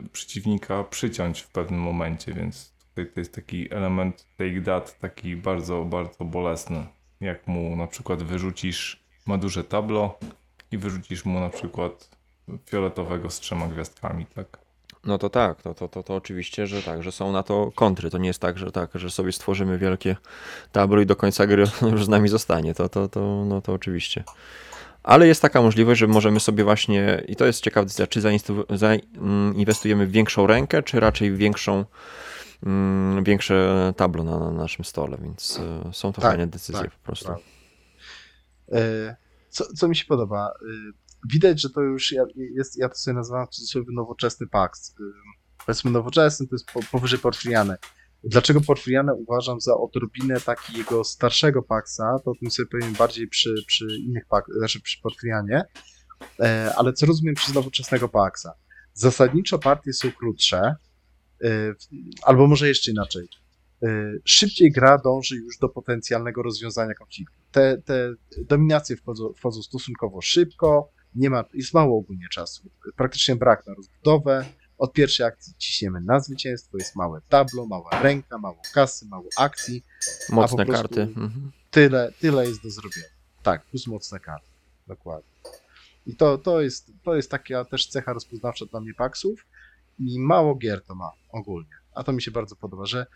yy, 0.00 0.08
przeciwnika 0.12 0.84
przyciąć 0.84 1.40
w 1.40 1.48
pewnym 1.48 1.80
momencie, 1.80 2.32
więc 2.32 2.72
tutaj 2.88 3.12
to 3.14 3.20
jest 3.20 3.34
taki 3.34 3.74
element 3.74 4.26
take 4.36 4.60
that, 4.60 4.98
taki 4.98 5.36
bardzo, 5.36 5.84
bardzo 5.84 6.24
bolesny. 6.24 6.86
Jak 7.20 7.46
mu 7.46 7.76
na 7.76 7.86
przykład 7.86 8.22
wyrzucisz, 8.22 9.02
ma 9.26 9.38
duże 9.38 9.64
tablo 9.64 10.18
i 10.72 10.78
wyrzucisz 10.78 11.24
mu 11.24 11.40
na 11.40 11.48
przykład 11.48 12.18
fioletowego 12.66 13.30
z 13.30 13.40
trzema 13.40 13.66
gwiazdkami, 13.66 14.26
tak? 14.26 14.58
No 15.04 15.18
to 15.18 15.30
tak, 15.30 15.62
to, 15.62 15.74
to, 15.74 15.88
to, 15.88 16.02
to 16.02 16.14
oczywiście, 16.14 16.66
że 16.66 16.82
tak, 16.82 17.02
że 17.02 17.12
są 17.12 17.32
na 17.32 17.42
to 17.42 17.70
kontry. 17.74 18.10
To 18.10 18.18
nie 18.18 18.26
jest 18.26 18.40
tak, 18.40 18.58
że 18.58 18.72
tak, 18.72 18.90
że 18.94 19.10
sobie 19.10 19.32
stworzymy 19.32 19.78
wielkie 19.78 20.16
tablo 20.72 21.00
i 21.00 21.06
do 21.06 21.16
końca 21.16 21.46
gry 21.46 21.64
już 21.92 22.04
z 22.04 22.08
nami 22.08 22.28
zostanie. 22.28 22.74
To, 22.74 22.88
to, 22.88 23.08
to, 23.08 23.44
no 23.44 23.62
to 23.62 23.72
oczywiście. 23.72 24.24
Ale 25.02 25.26
jest 25.26 25.42
taka 25.42 25.62
możliwość, 25.62 26.00
że 26.00 26.06
możemy 26.06 26.40
sobie 26.40 26.64
właśnie, 26.64 27.24
i 27.28 27.36
to 27.36 27.46
jest 27.46 27.60
ciekawa 27.60 27.84
decyzja, 27.84 28.06
czy 28.06 28.20
zainwestujemy 28.70 30.06
w 30.06 30.10
większą 30.10 30.46
rękę, 30.46 30.82
czy 30.82 31.00
raczej 31.00 31.32
w 31.32 31.36
większą, 31.36 31.84
mm, 32.66 33.24
większe 33.24 33.92
tablo 33.96 34.24
na, 34.24 34.38
na 34.38 34.50
naszym 34.50 34.84
stole, 34.84 35.18
więc 35.22 35.60
e, 35.86 35.92
są 35.92 36.12
to 36.12 36.20
Tak, 36.20 36.30
fajne 36.30 36.46
decyzje 36.46 36.82
tak, 36.82 36.90
po 36.90 37.06
prostu. 37.06 37.24
prawda. 37.26 37.44
E, 38.72 39.16
Co, 39.48 39.64
co 39.76 39.88
mi 39.88 39.96
się 39.96 40.04
podoba? 40.04 40.48
E, 40.48 41.08
Widać, 41.32 41.60
że 41.60 41.70
to 41.70 41.80
już 41.80 42.14
jest, 42.56 42.78
ja 42.78 42.88
to 42.88 42.94
sobie 42.94 43.14
nazywam 43.14 43.46
w 43.46 43.50
cudzysłowie 43.50 43.86
nowoczesny 43.92 44.46
pakt. 44.46 44.80
Powiedzmy 45.66 45.90
nowoczesny, 45.90 46.46
to 46.46 46.54
jest 46.54 46.66
po, 46.72 46.80
powyżej 46.92 47.18
porfiriane. 47.18 47.76
Dlaczego 48.24 48.60
porfiriane 48.60 49.14
uważam 49.14 49.60
za 49.60 49.76
odrobinę 49.76 50.40
takiego 50.40 51.04
starszego 51.04 51.62
paksa, 51.62 52.04
to 52.24 52.30
o 52.30 52.34
tym 52.40 52.50
sobie 52.50 52.68
powiem 52.68 52.92
bardziej 52.92 53.28
przy, 53.28 53.54
przy 53.66 53.86
innych 54.00 54.26
pak, 54.28 54.44
znaczy 54.58 54.80
przy 54.80 55.00
porfirianie, 55.02 55.64
E, 56.40 56.72
ale 56.76 56.92
co 56.92 57.06
rozumiem 57.06 57.34
przez 57.34 57.54
nowoczesnego 57.54 58.08
paksa? 58.08 58.52
Zasadniczo 58.94 59.58
partie 59.58 59.92
są 59.92 60.12
krótsze, 60.12 60.74
e, 61.44 61.74
albo 62.22 62.46
może 62.46 62.68
jeszcze 62.68 62.90
inaczej. 62.90 63.28
E, 63.82 64.12
Szybciej 64.24 64.72
gra 64.72 64.98
dąży 64.98 65.36
już 65.36 65.58
do 65.58 65.68
potencjalnego 65.68 66.42
rozwiązania 66.42 66.94
konfliktu. 66.94 67.36
Te, 67.50 67.82
te 67.84 68.14
dominacje 68.44 68.96
wchodzą, 68.96 69.32
wchodzą 69.36 69.62
stosunkowo 69.62 70.20
szybko, 70.20 70.90
nie 71.14 71.30
ma, 71.30 71.44
jest 71.54 71.74
mało 71.74 71.98
ogólnie 71.98 72.26
czasu. 72.32 72.70
Praktycznie 72.96 73.36
brak 73.36 73.66
na 73.66 73.74
rozbudowę. 73.74 74.44
Od 74.78 74.92
pierwszej 74.92 75.26
akcji 75.26 75.54
ciśniemy 75.58 76.00
na 76.00 76.20
zwycięstwo, 76.20 76.78
jest 76.78 76.96
małe 76.96 77.20
tablo, 77.28 77.66
mała 77.66 78.02
ręka, 78.02 78.38
mało 78.38 78.62
kasy, 78.74 79.06
mało 79.06 79.24
akcji. 79.36 79.84
Mocne 80.28 80.66
karty. 80.66 81.02
Mhm. 81.02 81.52
Tyle, 81.70 82.12
tyle 82.20 82.46
jest 82.48 82.62
do 82.62 82.70
zrobienia. 82.70 83.06
Tak, 83.42 83.64
plus 83.64 83.86
mocne 83.86 84.20
karty. 84.20 84.48
Dokładnie. 84.86 85.30
I 86.06 86.16
to, 86.16 86.38
to, 86.38 86.60
jest, 86.60 86.92
to 87.04 87.16
jest 87.16 87.30
taka 87.30 87.64
też 87.64 87.86
cecha 87.86 88.12
rozpoznawcza 88.12 88.66
dla 88.66 88.80
mnie 88.80 88.94
paksów 88.94 89.46
i 89.98 90.20
mało 90.20 90.54
gier 90.54 90.84
to 90.84 90.94
ma 90.94 91.12
ogólnie. 91.32 91.70
A 91.94 92.04
to 92.04 92.12
mi 92.12 92.22
się 92.22 92.30
bardzo 92.30 92.56
podoba, 92.56 92.86
że 92.86 93.06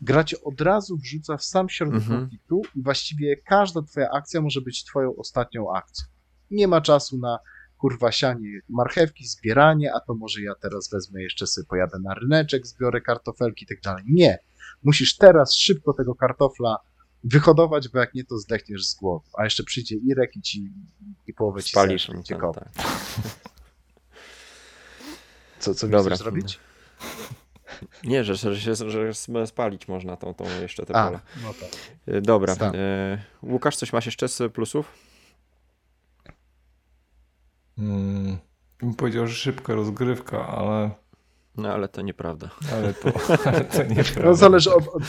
gra 0.00 0.24
cię 0.24 0.42
od 0.44 0.60
razu 0.60 0.96
wrzuca 0.96 1.36
w 1.36 1.44
sam 1.44 1.68
środek 1.68 1.94
Mhm. 1.94 2.20
konfliktu 2.20 2.62
i 2.76 2.82
właściwie 2.82 3.36
każda 3.36 3.82
twoja 3.82 4.10
akcja 4.10 4.40
może 4.40 4.60
być 4.60 4.84
twoją 4.84 5.16
ostatnią 5.16 5.74
akcją. 5.74 6.06
Nie 6.50 6.68
ma 6.68 6.80
czasu 6.80 7.18
na 7.18 7.38
kurwa 7.82 8.12
sianie 8.12 8.60
marchewki, 8.68 9.26
zbieranie, 9.26 9.94
a 9.94 10.00
to 10.00 10.14
może 10.14 10.42
ja 10.42 10.54
teraz 10.54 10.90
wezmę 10.90 11.22
jeszcze 11.22 11.46
sobie, 11.46 11.66
pojadę 11.66 11.98
na 11.98 12.14
ryneczek, 12.14 12.66
zbiorę 12.66 13.00
kartofelki 13.00 13.64
i 13.64 13.66
tak 13.66 13.80
dalej. 13.80 14.04
Nie. 14.06 14.38
Musisz 14.82 15.16
teraz 15.16 15.54
szybko 15.54 15.92
tego 15.92 16.14
kartofla 16.14 16.76
wyhodować, 17.24 17.88
bo 17.88 17.98
jak 17.98 18.14
nie, 18.14 18.24
to 18.24 18.38
zdechniesz 18.38 18.86
z 18.86 18.94
głodu. 18.94 19.24
A 19.38 19.44
jeszcze 19.44 19.64
przyjdzie 19.64 19.96
Irek 19.96 20.36
i 20.36 20.42
ci 20.42 20.72
i 21.26 21.34
połowę 21.34 21.62
ci 21.62 21.70
Spalisz. 21.70 22.08
no, 22.08 22.22
ciekawe. 22.22 22.70
tak. 22.74 22.86
Co, 25.58 25.74
co 25.74 25.86
mi 25.86 25.92
Dobra. 25.92 26.16
zrobić? 26.16 26.60
Nie, 28.04 28.24
że, 28.24 28.36
że, 28.36 28.60
się, 28.60 28.74
że 28.90 29.14
spalić 29.46 29.88
można 29.88 30.16
tą, 30.16 30.34
tą 30.34 30.44
jeszcze 30.60 30.86
te 30.86 30.96
A, 30.96 31.06
pole. 31.06 31.20
no 31.42 31.54
tak. 31.54 32.20
Dobra. 32.22 32.54
E, 32.74 33.22
Łukasz, 33.42 33.76
coś 33.76 33.92
masz 33.92 34.06
jeszcze 34.06 34.28
z 34.28 34.52
plusów? 34.52 35.11
Mm, 37.78 38.36
bym 38.80 38.94
powiedział, 38.94 39.26
że 39.26 39.34
szybka 39.34 39.74
rozgrywka, 39.74 40.46
ale, 40.48 40.90
No 41.56 41.72
ale 41.72 41.88
to 41.88 42.02
nieprawda. 42.02 42.48
ale 42.72 42.94
to, 42.94 43.08
ale 43.48 43.60
to 43.64 43.82
nie 43.82 44.04
No 44.24 44.34
zależy 44.34 44.74
od, 44.74 44.88
od, 44.88 45.02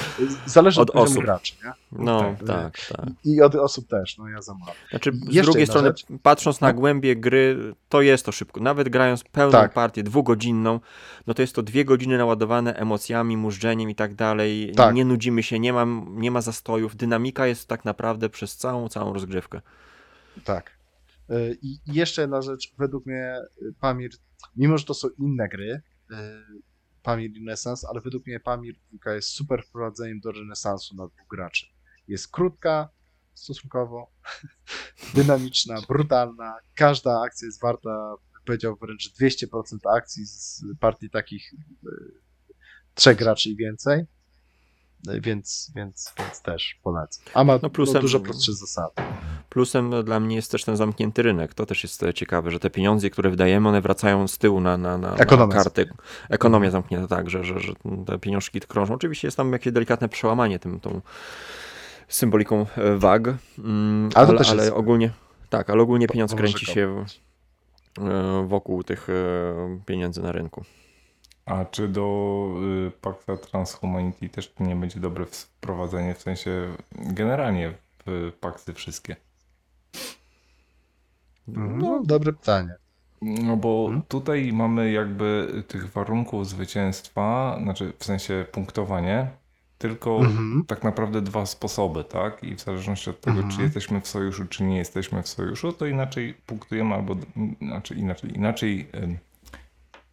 zależy 0.45 0.81
od, 0.81 0.89
Od 0.89 0.95
osób. 0.95 1.23
graczy, 1.23 1.55
nie? 1.65 1.71
No, 1.91 2.19
Tak. 2.21 2.47
tak, 2.47 2.97
tak. 2.97 3.05
I 3.25 3.41
od 3.41 3.55
osób 3.55 3.87
też, 3.87 4.17
no 4.17 4.29
ja 4.29 4.41
zamawiam. 4.41 4.75
Znaczy, 4.89 5.11
z 5.13 5.41
drugiej 5.41 5.67
strony, 5.67 5.87
rzecz. 5.87 6.05
patrząc 6.23 6.61
na 6.61 6.73
głębię 6.73 7.15
gry, 7.15 7.73
to 7.89 8.01
jest 8.01 8.25
to 8.25 8.31
szybko. 8.31 8.59
Nawet 8.61 8.89
grając 8.89 9.23
pełną 9.23 9.51
Tak. 9.51 9.73
partię, 9.73 10.03
dwugodzinną, 10.03 10.79
no 11.27 11.33
to 11.33 11.41
jest 11.41 11.55
to 11.55 11.63
dwie 11.63 11.85
godziny 11.85 12.17
naładowane 12.17 12.75
emocjami, 12.75 13.37
mużdżeniem 13.37 13.89
i 13.89 13.95
tak 13.95 14.15
dalej. 14.15 14.71
Tak. 14.75 14.95
Nie 14.95 15.05
nudzimy 15.05 15.43
się, 15.43 15.59
nie 15.59 15.73
ma, 15.73 15.85
nie 16.07 16.31
ma 16.31 16.41
zastojów. 16.41 16.95
Dynamika 16.95 17.47
jest 17.47 17.67
tak 17.67 17.85
naprawdę 17.85 18.29
przez 18.29 18.57
całą, 18.57 18.89
całą 18.89 19.13
rozgrywkę. 19.13 19.61
Tak. 20.43 20.71
Y, 21.33 21.57
I 21.61 21.79
jeszcze 21.85 22.21
jedna 22.21 22.41
rzecz, 22.41 22.73
według 22.77 23.05
mnie 23.05 23.35
Pamir, 23.79 24.11
mimo 24.55 24.77
że 24.77 24.85
to 24.85 24.93
są 24.93 25.07
inne 25.19 25.49
gry, 25.49 25.81
y, 26.11 26.15
Pamir 27.03 27.31
Renesans, 27.35 27.85
ale 27.85 28.01
według 28.01 28.27
mnie 28.27 28.39
Pamir 28.39 28.75
dwójka 28.87 29.13
jest 29.13 29.29
super 29.29 29.63
wprowadzeniem 29.63 30.19
do 30.19 30.31
renesansu 30.31 30.95
na 30.95 31.07
dwóch 31.07 31.27
graczy. 31.29 31.67
Jest 32.07 32.27
krótka, 32.31 32.89
stosunkowo, 33.33 34.11
dynamiczna, 35.15 35.75
brutalna, 35.87 36.55
każda 36.75 37.21
akcja 37.21 37.45
jest 37.45 37.61
warta, 37.61 38.15
powiedział 38.45 38.77
wręcz 38.81 39.13
200% 39.21 39.77
akcji 39.95 40.25
z 40.25 40.63
partii 40.79 41.09
takich 41.09 41.53
y, 41.53 41.87
trzech 42.93 43.17
graczy 43.17 43.49
i 43.49 43.55
więcej. 43.55 44.05
Więc, 45.21 45.71
więc, 45.75 46.13
więc 46.17 46.41
też 46.41 46.79
polecam. 46.83 47.23
A 47.33 47.43
ma 47.43 47.59
No 47.61 47.69
plusem- 47.69 48.01
dużo 48.01 48.19
prostsze 48.19 48.53
zasady. 48.53 48.93
Plusem 49.53 50.03
dla 50.03 50.19
mnie 50.19 50.35
jest 50.35 50.51
też 50.51 50.63
ten 50.63 50.77
zamknięty 50.77 51.21
rynek. 51.21 51.53
To 51.53 51.65
też 51.65 51.83
jest 51.83 52.03
e, 52.03 52.13
ciekawe, 52.13 52.51
że 52.51 52.59
te 52.59 52.69
pieniądze, 52.69 53.09
które 53.09 53.29
wydajemy, 53.29 53.69
one 53.69 53.81
wracają 53.81 54.27
z 54.27 54.37
tyłu 54.37 54.61
na, 54.61 54.77
na, 54.77 54.97
na, 54.97 55.15
na 55.15 55.47
karty. 55.47 55.89
Ekonomia 56.29 56.71
zamknięta, 56.71 57.15
tak, 57.15 57.29
że, 57.29 57.43
że, 57.43 57.59
że 57.59 57.73
te 58.05 58.19
pieniążki 58.19 58.59
krążą. 58.59 58.93
Oczywiście 58.93 59.27
jest 59.27 59.37
tam 59.37 59.53
jakieś 59.53 59.73
delikatne 59.73 60.09
przełamanie 60.09 60.59
tym, 60.59 60.79
tą 60.79 61.01
symboliką 62.07 62.65
e, 62.77 62.97
wag, 62.97 63.27
mm, 63.59 64.09
Ale 64.15 64.27
ale, 64.27 64.39
ale 64.49 64.73
ogólnie 64.73 65.09
tak, 65.49 65.69
ale 65.69 65.81
ogólnie 65.81 66.07
pieniądz 66.07 66.35
kręci 66.35 66.65
się 66.65 67.05
e, 67.97 68.47
wokół 68.47 68.83
tych 68.83 69.07
pieniędzy 69.85 70.21
na 70.21 70.31
rynku. 70.31 70.63
A 71.45 71.65
czy 71.65 71.87
do 71.87 72.47
y, 72.87 72.91
Pakta 73.01 73.37
Transhumanity 73.37 74.29
też 74.29 74.53
nie 74.59 74.75
będzie 74.75 74.99
dobre 74.99 75.25
wprowadzenie, 75.25 76.13
w 76.13 76.21
sensie 76.21 76.75
generalnie 76.91 77.73
w 78.05 78.31
pakty 78.39 78.73
wszystkie? 78.73 79.15
No, 81.47 82.01
dobre 82.05 82.33
pytanie. 82.33 82.75
No 83.21 83.57
bo 83.57 83.85
Mhm. 83.85 84.01
tutaj 84.07 84.53
mamy 84.53 84.91
jakby 84.91 85.63
tych 85.67 85.91
warunków 85.91 86.47
zwycięstwa, 86.47 87.57
znaczy 87.63 87.93
w 87.99 88.05
sensie 88.05 88.45
punktowanie, 88.51 89.27
tylko 89.77 90.17
Mhm. 90.17 90.63
tak 90.67 90.83
naprawdę 90.83 91.21
dwa 91.21 91.45
sposoby, 91.45 92.03
tak? 92.03 92.43
I 92.43 92.55
w 92.55 92.61
zależności 92.61 93.09
od 93.09 93.21
tego, 93.21 93.37
Mhm. 93.37 93.55
czy 93.55 93.61
jesteśmy 93.61 94.01
w 94.01 94.07
sojuszu, 94.07 94.45
czy 94.45 94.63
nie 94.63 94.77
jesteśmy 94.77 95.23
w 95.23 95.27
sojuszu, 95.27 95.73
to 95.73 95.85
inaczej 95.85 96.33
punktujemy, 96.45 96.95
albo 96.95 97.15
znaczy 97.61 97.95
inaczej, 97.95 98.35
inaczej 98.35 98.87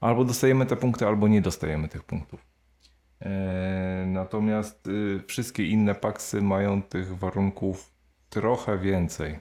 albo 0.00 0.24
dostajemy 0.24 0.66
te 0.66 0.76
punkty, 0.76 1.06
albo 1.06 1.28
nie 1.28 1.40
dostajemy 1.40 1.88
tych 1.88 2.02
punktów. 2.04 2.40
E, 3.22 4.04
natomiast 4.06 4.86
y, 4.86 5.22
wszystkie 5.26 5.66
inne 5.66 5.94
paksy 5.94 6.42
mają 6.42 6.82
tych 6.82 7.18
warunków 7.18 7.90
trochę 8.30 8.78
więcej. 8.78 9.38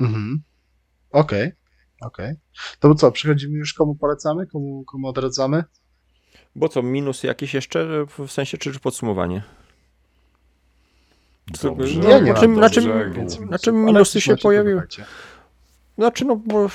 Mhm. 0.00 0.42
Okej, 1.10 1.52
okej. 2.00 2.34
To 2.80 2.94
co, 2.94 3.12
przechodzimy 3.12 3.58
już 3.58 3.74
komu 3.74 3.94
polecamy, 3.94 4.46
komu, 4.46 4.84
komu 4.84 5.08
odradzamy? 5.08 5.64
Bo 6.56 6.68
co, 6.68 6.82
minus 6.82 7.22
jakieś 7.22 7.54
jeszcze, 7.54 8.06
w 8.18 8.32
sensie, 8.32 8.58
czy, 8.58 8.72
czy 8.72 8.80
podsumowanie? 8.80 9.42
Dobrze, 11.62 11.98
no, 11.98 12.08
Ja 12.08 12.18
nie 12.18 12.32
na 12.32 12.40
czym, 12.40 12.54
na 12.60 12.70
czym, 12.70 12.84
na 13.50 13.58
czym 13.58 13.84
minusy 13.84 14.20
się 14.20 14.36
pojawiły? 14.36 14.82
Znaczy, 15.98 16.24
no 16.24 16.36
bo 16.36 16.68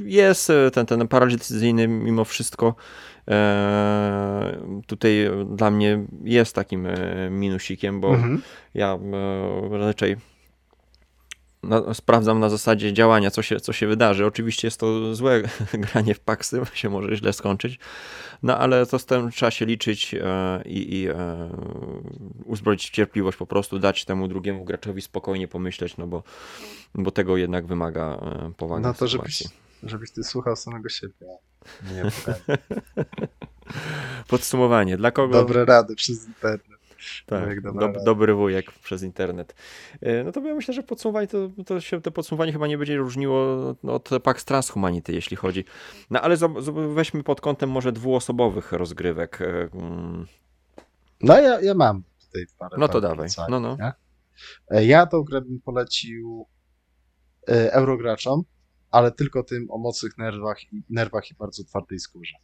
jest 0.00 0.50
e, 0.50 0.70
ten, 0.70 0.86
ten 0.86 1.08
paraliż 1.08 1.36
decyzyjny 1.36 1.88
mimo 1.88 2.24
wszystko 2.24 2.74
e, 3.28 4.60
tutaj 4.86 5.30
dla 5.50 5.70
mnie 5.70 6.06
jest 6.24 6.54
takim 6.54 6.86
e, 6.86 7.30
minusikiem, 7.30 8.00
bo 8.00 8.14
Mhm. 8.14 8.42
ja 8.74 8.98
e, 9.72 9.78
raczej 9.78 10.16
na, 11.62 11.94
sprawdzam 11.94 12.40
na 12.40 12.50
zasadzie 12.50 12.92
działania, 12.92 13.30
co 13.30 13.42
się, 13.42 13.60
co 13.60 13.72
się 13.72 13.86
wydarzy. 13.86 14.26
Oczywiście 14.26 14.66
jest 14.66 14.80
to 14.80 15.14
złe 15.14 15.42
granie 15.72 16.14
w 16.14 16.20
paksy, 16.20 16.60
się 16.74 16.88
może 16.88 17.16
źle 17.16 17.32
skończyć, 17.32 17.78
no 18.42 18.58
ale 18.58 18.86
to 18.86 18.98
z 18.98 19.06
tym 19.06 19.30
trzeba 19.30 19.50
się 19.50 19.66
liczyć 19.66 20.14
e, 20.14 20.62
i, 20.64 20.96
i 20.96 21.08
e, 21.08 21.14
uzbroić 22.44 22.90
cierpliwość, 22.90 23.38
po 23.38 23.46
prostu 23.46 23.78
dać 23.78 24.04
temu 24.04 24.28
drugiemu 24.28 24.64
graczowi 24.64 25.02
spokojnie 25.02 25.48
pomyśleć, 25.48 25.96
no 25.96 26.06
bo, 26.06 26.22
bo 26.94 27.10
tego 27.10 27.36
jednak 27.36 27.66
wymaga 27.66 28.02
e, 28.02 28.52
powaga 28.56 28.88
No 28.88 28.94
to 28.94 29.08
żebyś, 29.08 29.36
sytuacji. 29.36 29.58
żebyś 29.82 30.10
ty 30.10 30.24
słuchał 30.24 30.56
samego 30.56 30.88
siebie. 30.88 31.26
Nie. 31.94 32.04
Podsumowanie, 34.28 34.96
dla 34.96 35.10
kogo... 35.10 35.34
Dobre 35.34 35.64
rady 35.64 35.94
przez 35.94 36.26
internet. 36.26 36.77
Tak, 37.26 37.64
rada. 37.64 38.04
dobry 38.04 38.34
wujek 38.34 38.72
przez 38.72 39.02
internet. 39.02 39.54
E, 40.00 40.24
No 40.24 40.32
to 40.32 40.40
ja 40.40 40.54
myślę, 40.54 40.74
że 40.74 40.82
podsumowanie 40.82 41.26
to, 41.26 41.48
to 41.66 41.80
się 41.80 42.00
to 42.02 42.10
podsumowanie 42.10 42.52
chyba 42.52 42.66
nie 42.66 42.78
będzie 42.78 42.96
różniło 42.96 43.68
od 43.82 44.08
Pax 44.22 44.44
Transhumanity, 44.44 45.12
jeśli 45.12 45.36
chodzi. 45.36 45.64
No 46.10 46.20
ale 46.20 46.36
weźmy 46.94 47.22
pod 47.22 47.40
kątem 47.40 47.70
może 47.70 47.92
dwuosobowych 47.92 48.72
rozgrywek. 48.72 49.40
e, 49.42 49.68
mm, 49.74 50.26
No 51.22 51.40
ja, 51.40 51.60
ja 51.60 51.74
mam 51.74 52.02
tutaj 52.26 52.46
parę 52.58 52.76
No 52.80 52.88
to 52.88 53.00
dawaj. 53.00 53.16
polecań, 53.16 53.46
No, 53.50 53.60
no. 53.60 53.76
nie? 53.80 53.92
E, 54.70 54.84
Ja 54.84 55.06
tą 55.06 55.22
grę 55.22 55.40
bym 55.40 55.60
polecił 55.60 56.46
eurograczom, 57.70 58.42
ale 58.90 59.12
tylko 59.12 59.42
tym 59.42 59.66
o 59.70 59.78
mocnych 59.78 60.18
nerwach 60.18 60.58
nerwach 60.90 61.30
i 61.30 61.34
bardzo 61.34 61.64
twardej 61.64 61.98
skórze. 61.98 62.34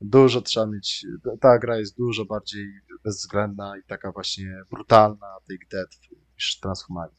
Dużo 0.00 0.42
trzeba 0.42 0.66
mieć, 0.66 1.06
ta 1.40 1.58
gra 1.58 1.78
jest 1.78 1.96
dużo 1.96 2.24
bardziej 2.24 2.72
bezwzględna 3.04 3.78
i 3.78 3.82
taka 3.82 4.12
właśnie 4.12 4.62
brutalna, 4.70 5.26
take 5.48 5.66
death 5.70 5.96
niż 6.34 6.60
Transhumanity. 6.60 7.16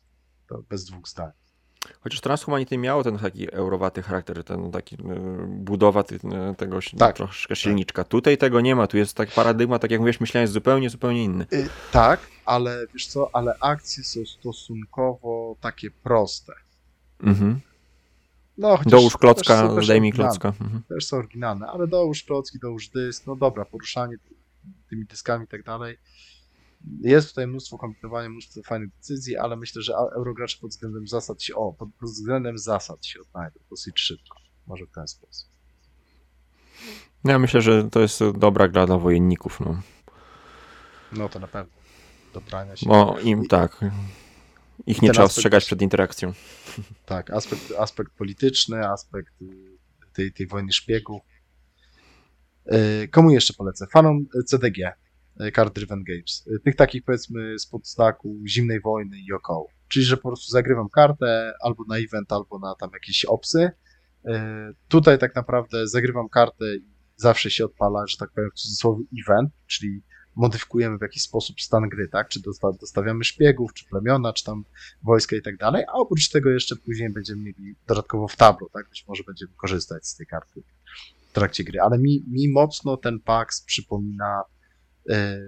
To 0.47 0.63
bez 0.69 0.85
dwóch 0.85 1.07
zdań. 1.07 1.31
Chociaż 2.01 2.21
Transhumanity 2.21 2.77
miało 2.77 3.03
ten 3.03 3.17
taki 3.17 3.53
eurowaty 3.53 4.01
charakter, 4.01 4.43
ten 4.43 4.71
taki 4.71 4.95
e, 4.95 4.97
budowa 5.47 5.99
e, 5.99 6.55
tego 6.55 6.79
Tak, 6.97 7.15
troszkę 7.15 7.55
silniczka. 7.55 8.03
Tutaj 8.03 8.37
tego 8.37 8.61
nie 8.61 8.75
ma, 8.75 8.87
tu 8.87 8.97
jest 8.97 9.17
tak 9.17 9.31
paradygmat, 9.31 9.81
tak 9.81 9.91
jak 9.91 9.99
mówisz, 9.99 10.19
myślałem, 10.19 10.43
jest 10.43 10.53
zupełnie, 10.53 10.89
zupełnie 10.89 11.23
inny. 11.23 11.45
Y, 11.53 11.69
tak, 11.91 12.19
ale 12.45 12.85
wiesz 12.93 13.07
co, 13.07 13.29
ale 13.33 13.55
akcje 13.59 14.03
są 14.03 14.25
stosunkowo 14.25 15.55
takie 15.61 15.91
proste. 15.91 16.53
Mhm. 17.23 17.59
No, 18.59 18.77
chociaż 18.77 18.91
Dołóż 18.91 19.13
też 19.13 19.19
klocka, 19.21 19.67
są 19.67 19.75
też 19.75 19.85
zdejmij 19.85 20.11
klocka. 20.11 20.47
Mhm. 20.47 20.83
też 20.89 21.05
są 21.05 21.17
oryginalne, 21.17 21.67
ale 21.67 21.87
dołóż 21.87 22.23
klocki, 22.23 22.59
dołóż 22.59 22.89
dysk, 22.89 23.27
no 23.27 23.35
dobra, 23.35 23.65
poruszanie 23.65 24.15
tymi 24.89 25.05
dyskami 25.05 25.45
i 25.45 25.47
tak 25.47 25.63
dalej. 25.63 25.97
Jest 27.01 27.29
tutaj 27.29 27.47
mnóstwo 27.47 27.77
kombinowania, 27.77 28.29
mnóstwo 28.29 28.61
fajnych 28.63 28.89
decyzji, 28.89 29.37
ale 29.37 29.55
myślę, 29.55 29.81
że 29.81 29.93
Eurogracze 29.93 30.57
pod 30.61 30.69
względem 30.69 31.07
zasad 31.07 31.43
się, 31.43 31.55
o, 31.55 31.73
pod 31.73 31.89
względem 32.01 32.57
zasad 32.57 33.05
się 33.05 33.19
odnajdą 33.21 33.59
dosyć 33.69 33.99
szybko. 33.99 34.37
Może 34.67 34.85
w 34.85 34.91
ten 34.91 35.07
sposób. 35.07 35.49
Ja 37.23 37.39
myślę, 37.39 37.61
że 37.61 37.89
to 37.89 37.99
jest 37.99 38.23
dobra 38.37 38.67
gra 38.67 38.85
dla 38.85 38.97
wojenników. 38.97 39.59
No. 39.59 39.81
No 41.11 41.29
to 41.29 41.39
na 41.39 41.47
pewno. 41.47 41.73
Do 42.33 42.41
brania 42.41 42.75
się. 42.75 42.89
Bo 42.89 43.19
im 43.19 43.47
tak. 43.47 43.79
Ich 44.85 45.01
nie 45.01 45.11
trzeba 45.11 45.25
aspekt 45.25 45.37
ostrzegać 45.37 45.65
przed 45.65 45.81
interakcją. 45.81 46.33
Tak, 47.05 47.31
aspekt, 47.31 47.73
aspekt 47.77 48.11
polityczny, 48.17 48.87
aspekt 48.87 49.33
tej, 50.13 50.33
tej 50.33 50.47
wojny 50.47 50.71
szpiegów. 50.71 51.21
Y, 52.73 53.07
Komu 53.07 53.31
jeszcze 53.31 53.53
polecę? 53.53 53.87
Fanom 53.87 54.25
CDG, 54.45 54.93
y, 55.41 55.51
Card 55.51 55.75
Driven 55.75 56.03
Games. 56.03 56.47
Y, 56.47 56.59
Tych 56.59 56.75
takich 56.75 57.03
powiedzmy 57.03 57.59
z 57.59 57.67
podstaku 57.67 58.41
zimnej 58.47 58.81
wojny 58.81 59.19
i 59.19 59.33
około. 59.33 59.67
Czyli, 59.87 60.05
że 60.05 60.17
po 60.17 60.29
prostu 60.29 60.51
zagrywam 60.51 60.89
kartę 60.89 61.53
albo 61.61 61.83
na 61.87 61.97
event, 61.97 62.31
albo 62.31 62.59
na 62.59 62.75
tam 62.75 62.89
jakieś 62.93 63.25
opsy. 63.25 63.71
Tutaj 64.87 65.19
tak 65.19 65.35
naprawdę 65.35 65.87
zagrywam 65.87 66.29
kartę 66.29 66.75
i 66.75 66.93
zawsze 67.15 67.51
się 67.51 67.65
odpala, 67.65 68.07
że 68.07 68.17
tak 68.17 68.31
powiem 68.31 68.49
w 68.55 68.59
cudzysłowie 68.59 69.03
event, 69.27 69.51
czyli 69.67 70.01
modyfikujemy 70.39 70.97
w 70.97 71.01
jakiś 71.01 71.23
sposób 71.23 71.61
stan 71.61 71.89
gry, 71.89 72.07
tak? 72.07 72.29
Czy 72.29 72.39
dosta- 72.39 72.77
dostawiamy 72.79 73.23
szpiegów, 73.23 73.73
czy 73.73 73.85
plemiona, 73.85 74.33
czy 74.33 74.43
tam 74.43 74.63
wojska 75.03 75.35
i 75.35 75.41
tak 75.41 75.57
dalej, 75.57 75.83
a 75.87 75.93
oprócz 75.93 76.29
tego 76.29 76.49
jeszcze 76.49 76.75
później 76.75 77.09
będziemy 77.09 77.41
mieli 77.41 77.75
dodatkowo 77.87 78.27
w 78.27 78.35
tablo, 78.35 78.69
tak? 78.73 78.89
Być 78.89 79.07
może 79.07 79.23
będziemy 79.23 79.51
korzystać 79.57 80.07
z 80.07 80.15
tej 80.15 80.27
karty 80.27 80.63
w 81.29 81.33
trakcie 81.33 81.63
gry, 81.63 81.79
ale 81.81 81.97
mi, 81.97 82.23
mi 82.27 82.49
mocno 82.49 82.97
ten 82.97 83.19
Pax 83.19 83.61
przypomina 83.61 84.43
e, 85.09 85.39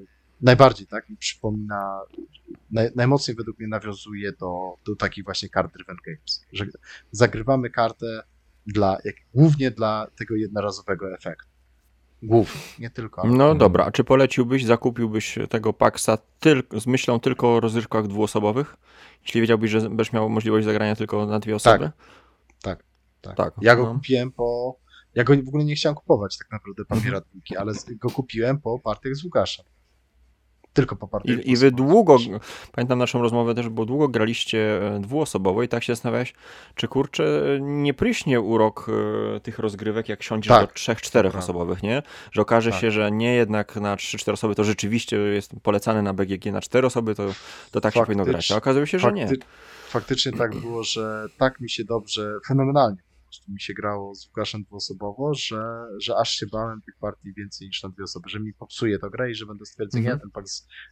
najbardziej, 0.42 0.88
tak? 0.88 1.10
Mi 1.10 1.18
przypomina 1.18 2.02
naj, 2.72 2.90
najmocniej 2.96 3.36
według 3.38 3.60
mnie 3.60 3.68
nawiązuje 3.68 4.32
do, 4.32 4.76
do 4.86 4.96
takich 4.96 5.24
właśnie 5.24 5.50
kart 5.50 5.74
driven 5.74 5.98
games, 6.06 6.46
że 6.54 6.66
zagrywamy 7.12 7.70
kartę 7.70 8.24
dla, 8.68 8.98
jak, 9.04 9.16
głównie 9.34 9.72
dla 9.72 10.08
tego 10.16 10.36
jednorazowego 10.36 11.14
efektu. 11.14 11.51
Głównie, 12.24 12.62
nie 12.80 12.90
tylko. 12.90 13.28
No 13.28 13.56
dobra, 13.56 13.86
a 13.86 13.92
czy 13.92 14.04
poleciłbyś, 14.04 14.66
zakupiłbyś 14.66 15.40
tego 15.50 15.74
Paxa 15.74 16.18
tyl- 16.40 16.80
z 16.80 16.88
myślą 16.88 17.20
tylko 17.20 17.56
o 17.56 17.60
rozrywkach 17.60 18.08
dwuosobowych? 18.08 18.78
Jeśli 19.26 19.42
wiedziałbyś, 19.42 19.72
że 19.72 19.82
będziesz 19.82 20.14
miał 20.14 20.30
możliwość 20.30 20.66
zagrania 20.66 20.96
tylko 20.96 21.26
na 21.26 21.40
dwie 21.40 21.56
osoby? 21.56 21.92
Tak, 22.62 22.84
tak. 23.22 23.36
Tak, 23.36 23.54
Ja 23.62 23.76
go 23.76 23.84
no. 23.84 23.94
kupiłem 23.94 24.32
po. 24.32 24.76
Ja 25.16 25.24
go 25.24 25.34
w 25.36 25.48
ogóle 25.48 25.64
nie 25.64 25.76
chciałem 25.76 25.96
kupować 25.96 26.38
tak 26.38 26.52
naprawdę 26.52 26.86
Pamiera 26.86 27.22
dwójki, 27.22 27.58
ale 27.58 27.74
go 27.90 28.10
kupiłem 28.10 28.62
po 28.62 28.80
partiach 28.80 29.16
z 29.16 29.24
Łukaszem. 29.24 29.66
Tylko 30.74 30.96
po 30.96 31.08
partiach. 31.08 31.38
I, 31.46 31.52
I 31.52 31.56
wy 31.58 31.72
długo, 31.72 32.18
pamiętam 32.72 33.00
naszą 33.00 33.22
rozmowę 33.22 33.56
też, 33.56 33.70
bo 33.70 33.86
długo 33.86 34.08
graliście 34.08 34.88
e, 34.96 35.00
dwuosobowo 35.00 35.64
i 35.64 35.68
tak 35.68 35.84
się 35.84 35.94
zastanawiałeś, 35.96 36.34
czy 36.76 36.88
kurczę, 36.88 37.42
nie 37.62 37.94
pryśnie 37.94 38.42
urok 38.42 38.88
e, 39.36 39.40
tych 39.40 39.60
rozgrywek, 39.60 40.10
jak 40.10 40.24
siądziesz 40.24 40.50
Tak, 40.54 40.68
do 40.70 40.74
trzech, 40.74 41.02
czterech 41.02 41.32
prawda. 41.32 41.46
osobowych, 41.46 41.84
nie? 41.84 42.04
Że 42.32 42.42
okaże 42.42 42.72
Tak. 42.72 42.80
się, 42.82 42.92
że 42.92 43.12
nie 43.12 43.34
jednak 43.36 43.76
na 43.76 43.96
trzy, 43.96 44.18
cztery 44.18 44.34
osoby 44.34 44.56
to 44.56 44.64
rzeczywiście 44.64 45.18
jest 45.18 45.52
polecane 45.64 46.02
na 46.02 46.14
BGG, 46.14 46.46
na 46.52 46.62
cztery 46.62 46.88
osoby 46.88 47.16
to, 47.16 47.24
to 47.72 47.82
tak 47.82 47.94
się 47.94 48.06
powinno 48.06 48.26
grać. 48.26 48.52
A 48.52 48.56
okazuje 48.58 48.88
się, 48.88 49.00
że 49.00 49.12
nie. 49.14 49.28
Fakty- 49.28 49.38
Faktycznie 49.90 50.32
tak 50.32 50.56
było, 50.56 50.84
że 50.84 51.26
tak 51.38 51.60
mi 51.60 51.70
się 51.70 51.84
dobrze, 51.84 52.34
fenomenalnie 52.48 52.98
prostu 53.32 53.52
mi 53.52 53.62
się 53.62 53.74
grało 53.74 54.16
z 54.16 54.28
Łukaszem 54.28 54.64
dwuosobowo, 54.64 55.34
że, 55.34 55.64
że 56.02 56.16
aż 56.18 56.32
się 56.32 56.46
bałem 56.52 56.82
tych 56.82 56.96
partii 57.00 57.34
więcej 57.34 57.68
niż 57.68 57.84
na 57.84 57.90
dwie 57.90 58.04
osoby, 58.04 58.30
że 58.30 58.40
mi 58.40 58.54
popsuje 58.54 59.00
to 59.00 59.10
grę 59.10 59.32
i 59.32 59.36
że 59.36 59.46
będę 59.46 59.66
stwierdzał, 59.66 60.00
Mhm. 60.00 60.18
nie, 60.18 60.22
ten 60.22 60.32
pak 60.32 60.46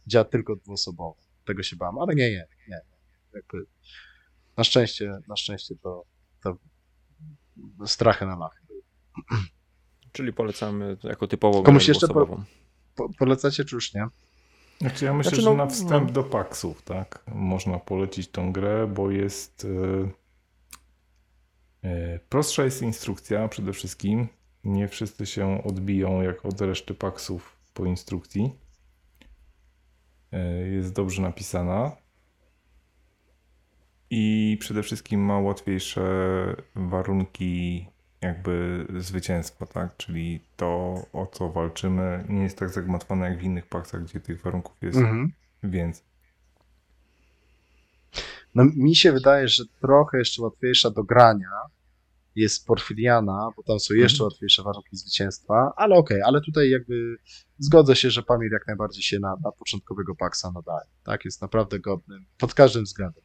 działa 0.06 0.24
tylko 0.24 0.56
dwuosobowo. 0.56 1.16
Tego 1.44 1.62
się 1.62 1.76
bałem, 1.76 1.98
ale 1.98 2.14
nie, 2.14 2.30
nie, 2.30 2.46
nie. 2.68 2.80
Jakby 3.34 3.66
na 4.56 4.64
szczęście, 4.64 5.18
na 5.28 5.36
szczęście 5.36 5.74
to, 5.82 6.04
to 6.42 6.56
strachy 7.86 8.26
na 8.26 8.36
lachy. 8.38 8.60
Czyli 10.12 10.32
polecamy 10.32 10.96
jako 11.02 11.26
typowo 11.26 11.62
Komuś 11.62 11.88
jeszcze 11.88 12.06
po- 12.08 12.12
dwuosobową. 12.12 12.44
Po, 12.96 13.08
polecacie 13.18 13.64
czy 13.64 13.74
już 13.76 13.94
nie? 13.94 14.06
Znaczy 14.80 15.04
ja 15.04 15.14
myślę, 15.14 15.30
Znaczy, 15.30 15.42
że 15.42 15.50
no, 15.50 15.56
na 15.56 15.66
wstęp 15.66 16.06
no. 16.06 16.12
do 16.12 16.22
paksów, 16.24 16.82
tak, 16.82 17.24
można 17.34 17.78
polecić 17.78 18.28
tą 18.30 18.52
grę, 18.52 18.86
bo 18.94 19.10
jest 19.10 19.64
e, 19.64 20.10
prostsza 22.28 22.64
jest 22.64 22.82
instrukcja 22.82 23.48
przede 23.48 23.72
wszystkim. 23.72 24.28
Nie 24.64 24.88
wszyscy 24.88 25.26
się 25.26 25.64
odbiją 25.64 26.22
jak 26.22 26.46
od 26.46 26.60
reszty 26.60 26.94
paksów 26.94 27.56
po 27.74 27.86
instrukcji. 27.86 28.52
E, 30.32 30.58
jest 30.68 30.92
dobrze 30.92 31.22
napisana. 31.22 31.96
I 34.10 34.56
przede 34.60 34.82
wszystkim 34.82 35.20
ma 35.20 35.38
łatwiejsze 35.38 36.02
warunki 36.74 37.86
jakby 38.20 38.86
zwycięstwo, 38.98 39.66
tak? 39.66 39.96
Czyli 39.96 40.40
to, 40.56 40.94
o 41.12 41.26
co 41.26 41.48
walczymy, 41.50 42.24
nie 42.28 42.42
jest 42.42 42.58
tak 42.58 42.68
zagmatwane 42.70 43.30
jak 43.30 43.38
w 43.38 43.42
innych 43.42 43.66
paksach, 43.66 44.04
gdzie 44.04 44.20
tych 44.20 44.42
warunków 44.42 44.76
jest 44.82 44.98
Mhm. 44.98 45.32
więcej. 45.62 46.09
No, 48.54 48.64
mi 48.76 48.94
się 48.96 49.12
wydaje, 49.12 49.48
że 49.48 49.64
trochę 49.80 50.18
jeszcze 50.18 50.42
łatwiejsza 50.42 50.90
do 50.90 51.04
grania 51.04 51.50
jest 52.36 52.66
Porfiriana, 52.66 53.48
bo 53.56 53.62
tam 53.62 53.80
są 53.80 53.94
jeszcze 53.94 54.16
Mhm. 54.16 54.24
łatwiejsze 54.26 54.62
warunki 54.62 54.96
zwycięstwa, 54.96 55.72
ale 55.76 55.94
okej, 55.96 56.22
ale 56.22 56.40
tutaj 56.40 56.70
jakby 56.70 57.16
zgodzę 57.58 57.96
się, 57.96 58.10
że 58.10 58.22
Pamir 58.22 58.52
jak 58.52 58.66
najbardziej 58.66 59.02
się 59.02 59.18
na, 59.20 59.36
na 59.44 59.52
początkowego 59.52 60.14
Paksa 60.14 60.50
nadaje. 60.54 60.86
Tak, 61.04 61.24
jest 61.24 61.42
naprawdę 61.42 61.78
godnym, 61.78 62.26
pod 62.38 62.54
każdym 62.54 62.84
względem. 62.84 63.24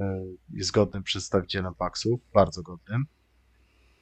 e, 0.00 0.22
Jest 0.52 0.70
godnym 0.70 1.02
przedstawicielem 1.02 1.74
Paksów, 1.74 2.20
bardzo 2.34 2.62
godnym. 2.62 3.04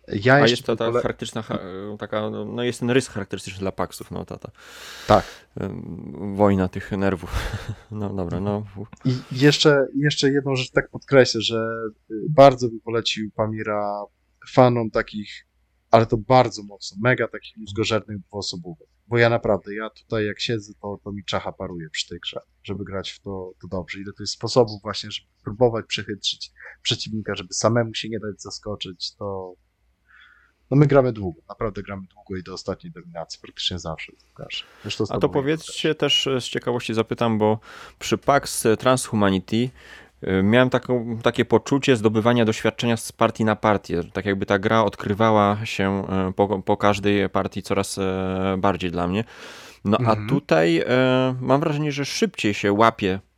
Ja 0.09 0.35
A 0.35 0.39
jeszcze 0.41 0.53
jest 0.53 0.67
to 0.67 0.77
ta 0.77 0.85
pole- 0.85 1.03
charakterystyczna, 1.03 1.43
cha- 1.43 1.59
taka, 1.99 2.31
no 2.31 2.45
no 2.45 2.63
jest 2.63 2.81
ten 2.81 2.91
rys 2.91 3.09
charakterystyczny 3.09 3.59
dla 3.61 3.73
Paxów, 3.73 4.11
no 4.11 4.25
ta, 4.25 4.39
ta 4.39 4.51
Tak. 5.07 5.25
wojna 6.35 6.69
tych 6.69 6.93
nerwów. 6.93 7.31
No 7.91 8.15
dobra, 8.15 8.41
no. 8.41 8.65
I 9.05 9.15
jeszcze, 9.33 9.87
jeszcze 9.97 10.31
jedną 10.31 10.57
rzecz 10.57 10.71
tak 10.71 10.91
podkreślę, 10.91 11.41
że 11.41 11.67
y, 12.11 12.15
bardzo 12.31 12.69
bym 12.69 12.81
polecił 12.81 13.31
Pamira 13.31 14.03
fanom 14.53 14.91
takich, 14.91 15.47
ale 15.91 16.07
to 16.07 16.17
bardzo 16.17 16.63
mocno, 16.63 16.99
mega 17.01 17.29
takich 17.29 17.57
mózgożernych 17.57 18.19
dwuosobówek. 18.21 18.89
Bo 19.07 19.19
ja 19.19 19.29
naprawdę, 19.31 19.75
ja 19.75 19.91
tutaj 19.91 20.27
jak 20.27 20.41
siedzę, 20.41 20.73
to, 20.83 20.99
to 21.05 21.13
mi 21.13 21.25
czacha 21.25 21.53
paruje 21.53 21.91
przy 21.91 22.09
tej 22.09 22.19
grze, 22.21 22.41
żeby 22.63 22.85
grać 22.85 23.11
w 23.11 23.21
to, 23.21 23.53
to 23.63 23.69
dobrze. 23.69 23.99
Ile 24.01 24.13
to 24.17 24.23
jest 24.23 24.33
sposobów 24.33 24.83
właśnie, 24.83 25.11
żeby 25.11 25.29
próbować 25.45 25.85
przechytrzyć 25.89 26.53
przeciwnika, 26.83 27.35
żeby 27.35 27.55
samemu 27.55 27.95
się 27.95 28.09
nie 28.09 28.19
dać 28.21 28.43
zaskoczyć, 28.43 29.15
to 29.15 29.55
no 30.75 30.81
my 30.81 30.87
gramy 30.87 31.13
długo, 31.13 31.41
naprawdę 31.49 31.83
gramy 31.83 32.03
długo 32.15 32.37
i 32.37 32.43
do 32.43 32.55
ostatniej 32.55 32.93
dominacji, 32.93 33.41
praktycznie 33.43 33.79
zawsze. 33.79 34.13
Zresztą 34.83 35.05
A 35.09 35.19
to 35.19 35.29
powiedzcie 35.29 35.95
też 35.95 36.27
e, 36.27 36.41
z 36.41 36.45
ciekawości 36.45 36.95
zapytam, 36.95 37.39
bo 37.39 37.59
przy 37.99 38.19
PAX 38.19 38.67
Transhumanity 38.79 39.71
e, 40.23 40.43
miałem 40.43 40.71
taką, 40.71 41.19
takie 41.23 41.45
poczucie 41.45 41.97
zdobywania 41.97 42.45
doświadczenia 42.45 42.97
z 42.97 43.13
partii 43.13 43.45
na 43.45 43.57
partię. 43.57 44.05
Tak 44.13 44.27
jakby 44.27 44.47
ta 44.47 44.59
gra 44.59 44.85
odkrywała 44.85 45.59
się 45.65 46.07
e, 46.09 46.33
po, 46.33 46.63
po 46.63 46.77
każdej 46.77 47.29
partii 47.29 47.63
coraz 47.63 47.99
e, 47.99 48.57
bardziej 48.59 48.91
dla 48.91 49.07
mnie. 49.07 49.25
No 49.85 49.99
Mhm. 49.99 50.25
a 50.27 50.29
tutaj 50.29 50.79
e, 50.79 51.35
mam 51.41 51.61
wrażenie, 51.61 51.93
że 51.93 52.05
szybciej 52.05 52.55
się 52.55 52.73
łapie 52.73 53.13
e, 53.13 53.34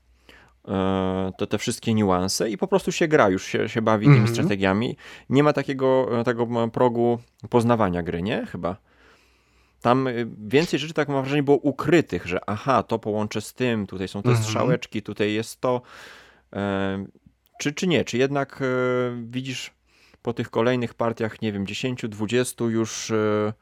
te, 1.38 1.46
te 1.46 1.58
wszystkie 1.58 1.94
niuanse 1.94 2.50
i 2.50 2.58
po 2.58 2.66
prostu 2.66 2.92
się 2.92 3.08
gra, 3.08 3.28
już 3.28 3.44
się, 3.44 3.68
się 3.68 3.82
bawi 3.82 4.06
tymi 4.06 4.18
Mhm. 4.18 4.34
strategiami. 4.34 4.96
Nie 5.30 5.42
ma 5.42 5.52
takiego 5.52 6.20
e, 6.20 6.24
tego 6.24 6.68
progu 6.70 7.18
poznawania 7.50 8.02
gry, 8.02 8.22
nie? 8.22 8.46
Chyba. 8.46 8.76
Tam 9.82 10.06
y, 10.08 10.26
więcej 10.38 10.78
rzeczy, 10.78 10.94
tak 10.94 11.08
mam 11.08 11.22
wrażenie, 11.22 11.42
było 11.42 11.56
ukrytych, 11.56 12.26
że 12.26 12.40
aha, 12.50 12.82
to 12.82 12.98
połączę 12.98 13.40
z 13.40 13.54
tym, 13.54 13.86
tutaj 13.86 14.08
są 14.08 14.22
te 14.22 14.28
Mhm. 14.28 14.44
strzałeczki, 14.46 15.02
tutaj 15.02 15.32
jest 15.32 15.60
to. 15.60 15.82
E, 16.52 17.04
czy, 17.60 17.72
czy 17.72 17.86
nie? 17.86 18.04
Czy 18.04 18.18
jednak 18.18 18.62
e, 18.62 18.66
widzisz 19.22 19.70
po 20.22 20.32
tych 20.32 20.50
kolejnych 20.50 20.94
partiach, 20.94 21.42
nie 21.42 21.52
wiem, 21.52 21.66
10, 21.66 22.04
20 22.08 22.64
już 22.64 23.10
e, 23.10 23.52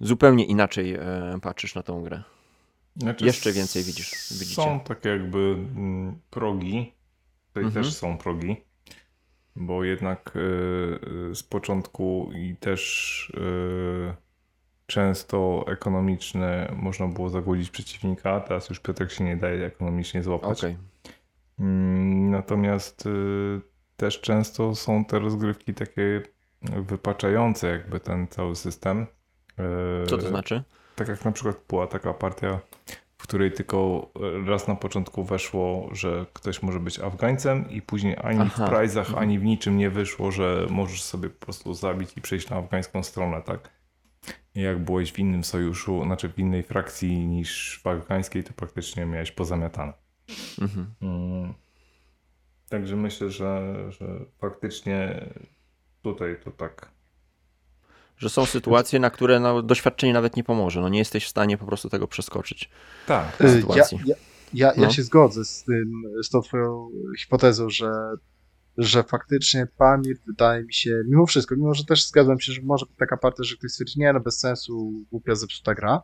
zupełnie 0.00 0.44
inaczej 0.44 0.94
e, 0.94 1.00
patrzysz 1.42 1.74
na 1.74 1.82
tą 1.82 2.02
grę? 2.02 2.22
Znaczy, 2.98 3.24
Jeszcze 3.26 3.52
więcej 3.52 3.82
widzisz- 3.84 4.32
widzicie. 4.40 4.54
Są 4.54 4.80
takie 4.80 5.08
jakby 5.08 5.38
mm, 5.76 6.18
progi. 6.30 6.92
Tutaj 7.48 7.64
Mhm. 7.64 7.84
też 7.84 7.94
są 7.94 8.18
progi. 8.18 8.56
Bo 9.56 9.84
jednak 9.84 10.32
y, 10.36 10.40
y, 11.30 11.34
z 11.34 11.42
początku 11.42 12.30
i 12.34 12.56
też 12.56 13.32
y, 14.10 14.14
często 14.86 15.64
ekonomiczne 15.68 16.72
można 16.76 17.06
było 17.08 17.28
zagłodzić 17.30 17.70
przeciwnika. 17.70 18.40
Teraz 18.40 18.68
już 18.68 18.80
Piotrek 18.80 19.12
się 19.12 19.24
nie 19.24 19.36
daje 19.36 19.66
ekonomicznie 19.66 20.22
złapać. 20.22 20.58
Okej. 20.58 20.76
Mm, 21.58 22.30
Natomiast 22.30 23.08
też 23.96 24.20
często 24.20 24.74
są 24.74 25.04
te 25.04 25.18
rozgrywki 25.18 25.74
takie 25.74 26.22
wypaczające 26.62 27.68
jakby 27.68 28.00
ten 28.00 28.28
cały 28.28 28.56
system. 28.56 29.06
Co 30.06 30.18
to 30.18 30.28
znaczy? 30.28 30.62
Tak 30.98 31.08
jak 31.08 31.24
na 31.24 31.32
przykład 31.32 31.56
była 31.68 31.86
taka 31.86 32.14
partia, 32.14 32.60
w 33.18 33.22
której 33.22 33.52
tylko 33.52 34.10
raz 34.46 34.68
na 34.68 34.74
początku 34.74 35.24
weszło, 35.24 35.88
że 35.92 36.26
ktoś 36.32 36.62
może 36.62 36.80
być 36.80 36.98
Afgańcem 37.00 37.70
i 37.70 37.82
później 37.82 38.16
ani 38.22 38.40
Aha. 38.40 38.66
w 38.66 38.70
prizach, 38.70 39.06
Mhm. 39.06 39.22
ani 39.22 39.38
w 39.38 39.44
niczym 39.44 39.78
nie 39.78 39.90
wyszło, 39.90 40.30
że 40.30 40.66
możesz 40.70 41.02
sobie 41.02 41.30
po 41.30 41.46
prostu 41.46 41.74
zabić 41.74 42.16
i 42.16 42.20
przejść 42.20 42.50
na 42.50 42.56
afgańską 42.56 43.02
stronę, 43.02 43.42
tak? 43.42 43.70
I 44.54 44.60
jak 44.60 44.78
byłeś 44.78 45.12
w 45.12 45.18
innym 45.18 45.44
sojuszu, 45.44 46.02
znaczy 46.04 46.28
w 46.28 46.38
innej 46.38 46.62
frakcji 46.62 47.26
niż 47.26 47.80
w 47.84 47.86
afgańskiej, 47.86 48.44
to 48.44 48.52
praktycznie 48.52 49.06
miałeś 49.06 49.32
pozamiatane. 49.32 49.92
Mhm. 50.60 50.94
Mm. 51.02 51.54
Także 52.68 52.96
myślę, 52.96 53.30
że, 53.30 53.74
że 53.92 54.06
faktycznie 54.38 55.26
tutaj 56.02 56.36
to 56.44 56.50
tak 56.50 56.90
Że 58.18 58.30
są 58.30 58.46
sytuacje, 58.46 58.98
na 59.00 59.10
które 59.10 59.40
no, 59.40 59.62
doświadczenie 59.62 60.12
nawet 60.12 60.36
nie 60.36 60.44
pomoże. 60.44 60.80
No 60.80 60.88
nie 60.88 60.98
jesteś 60.98 61.24
w 61.24 61.28
stanie 61.28 61.58
po 61.58 61.66
prostu 61.66 61.88
tego 61.88 62.08
przeskoczyć. 62.08 62.70
tak. 63.06 63.40
Y, 63.40 63.44
Ja, 63.44 63.50
sytuacji. 63.52 63.98
ja, 64.06 64.14
ja, 64.54 64.72
ja 64.76 64.82
No. 64.86 64.90
się 64.90 65.02
zgodzę 65.02 65.44
z 65.44 65.64
tym, 65.64 65.92
z 66.22 66.28
tą 66.30 66.40
twoją 66.42 66.90
hipotezą, 67.18 67.70
że, 67.70 67.90
że 68.78 69.02
faktycznie 69.02 69.66
Pamir 69.78 70.16
wydaje 70.26 70.64
mi 70.64 70.72
się, 70.74 71.02
mimo 71.08 71.26
wszystko, 71.26 71.56
mimo 71.56 71.74
że 71.74 71.84
też 71.84 72.06
zgadzam 72.08 72.40
się, 72.40 72.52
że 72.52 72.62
może 72.62 72.86
być 72.86 72.94
taka 72.98 73.16
partia, 73.16 73.44
że 73.44 73.56
ktoś 73.56 73.70
stwierdzi, 73.70 74.00
nie 74.00 74.12
no 74.12 74.20
bez 74.20 74.40
sensu, 74.40 74.92
głupia, 75.10 75.34
zepsuta 75.34 75.74
gra, 75.74 76.02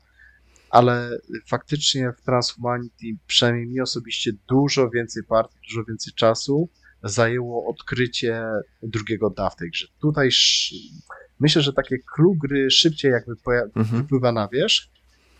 ale 0.70 1.18
faktycznie 1.46 2.12
w 2.18 2.22
Transhumanity, 2.22 3.06
przynajmniej 3.26 3.66
mi 3.66 3.80
osobiście, 3.80 4.30
dużo 4.48 4.90
więcej 4.90 5.22
partii, 5.24 5.58
dużo 5.68 5.84
więcej 5.84 6.12
czasu 6.12 6.68
zajęło 7.02 7.66
odkrycie 7.70 8.42
drugiego 8.82 9.30
dna 9.30 9.50
w 9.50 9.56
tej 9.56 9.70
grze. 9.70 9.86
Tutaj. 10.00 10.30
Myślę, 11.40 11.62
że 11.62 11.72
takie 11.72 11.96
clue 12.14 12.34
gry 12.42 12.70
szybciej 12.70 13.10
jakby 13.12 13.32
Mhm. 13.76 14.02
wypływa 14.02 14.32
na 14.32 14.48
wierzch, 14.48 14.88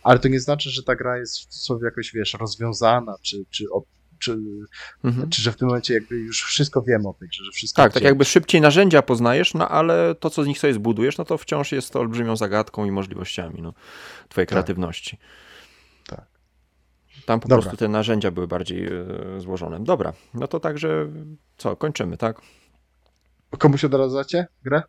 ale 0.03 0.19
to 0.19 0.27
nie 0.27 0.39
znaczy, 0.39 0.69
że 0.69 0.83
ta 0.83 0.95
gra 0.95 1.17
jest 1.17 1.39
w 1.49 1.53
sobie 1.53 1.85
jakoś, 1.85 2.11
wiesz, 2.13 2.33
rozwiązana, 2.33 3.15
czy, 3.21 3.37
czy, 3.49 3.65
czy, 4.19 4.37
Mhm. 5.03 5.29
czy 5.29 5.41
że 5.41 5.51
w 5.51 5.55
tym 5.57 5.67
momencie 5.67 5.93
jakby 5.93 6.15
już 6.15 6.41
wszystko 6.43 6.81
wiemy 6.81 7.09
o 7.09 7.13
tej 7.13 7.27
grze, 7.27 7.43
że 7.43 7.51
wszystko 7.51 7.81
Tak, 7.81 7.93
tak 7.93 8.03
jakby 8.03 8.25
szybciej 8.25 8.61
narzędzia 8.61 9.01
poznajesz, 9.01 9.53
no 9.53 9.69
ale 9.69 10.15
to, 10.15 10.29
co 10.29 10.43
z 10.43 10.47
nich 10.47 10.59
sobie 10.59 10.73
zbudujesz, 10.73 11.17
no 11.17 11.25
to 11.25 11.37
wciąż 11.37 11.71
jest 11.71 11.93
to 11.93 11.99
olbrzymią 11.99 12.35
zagadką 12.35 12.85
i 12.85 12.91
możliwościami 12.91 13.61
no, 13.61 13.73
twojej 14.29 14.47
Tak. 14.47 14.53
kreatywności. 14.53 15.17
Tak. 16.07 16.25
Tam 17.25 17.39
po 17.39 17.47
Dobra. 17.47 17.61
prostu 17.63 17.77
te 17.77 17.87
narzędzia 17.87 18.31
były 18.31 18.47
bardziej 18.47 18.85
e, 18.85 18.91
złożone. 19.37 19.83
Dobra, 19.83 20.13
no 20.33 20.47
to 20.47 20.59
także 20.59 21.07
co, 21.57 21.75
kończymy, 21.75 22.17
tak? 22.17 22.41
Komuś 23.57 23.85
odradzacie 23.85 24.47
grę? 24.63 24.83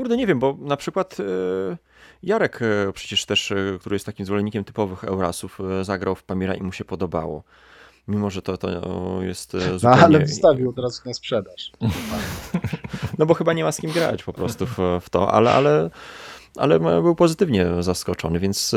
Kurde, 0.00 0.16
nie 0.16 0.26
wiem, 0.26 0.38
bo 0.38 0.56
na 0.60 0.76
przykład 0.76 1.16
e, 1.20 1.24
Jarek 2.22 2.62
e, 2.62 2.92
przecież 2.92 3.26
też, 3.26 3.52
e, 3.52 3.56
który 3.80 3.94
jest 3.94 4.06
takim 4.06 4.26
zwolennikiem 4.26 4.64
typowych 4.64 5.04
Eurasów, 5.04 5.58
zagrał 5.82 6.14
w 6.14 6.22
Pamira 6.22 6.54
i 6.54 6.62
mu 6.62 6.72
się 6.72 6.84
podobało. 6.84 7.42
Mimo, 8.08 8.30
że 8.30 8.42
to, 8.42 8.56
to 8.56 8.68
jest 9.22 9.54
e, 9.54 9.58
No 9.72 9.78
zupełnie... 9.78 10.04
ale 10.04 10.18
wystawił 10.18 10.70
od 10.70 10.78
razu 10.78 11.02
na 11.06 11.14
sprzedaż. 11.14 11.72
No 13.18 13.26
bo 13.26 13.34
chyba 13.34 13.52
nie 13.52 13.64
ma 13.64 13.72
z 13.72 13.80
kim 13.80 13.90
grać 13.90 14.22
po 14.22 14.32
prostu 14.32 14.66
w, 14.66 14.78
w 15.00 15.10
to, 15.10 15.32
ale, 15.32 15.52
ale, 15.52 15.90
ale 16.56 16.80
był 16.80 17.14
pozytywnie 17.14 17.66
zaskoczony, 17.80 18.40
więc 18.40 18.74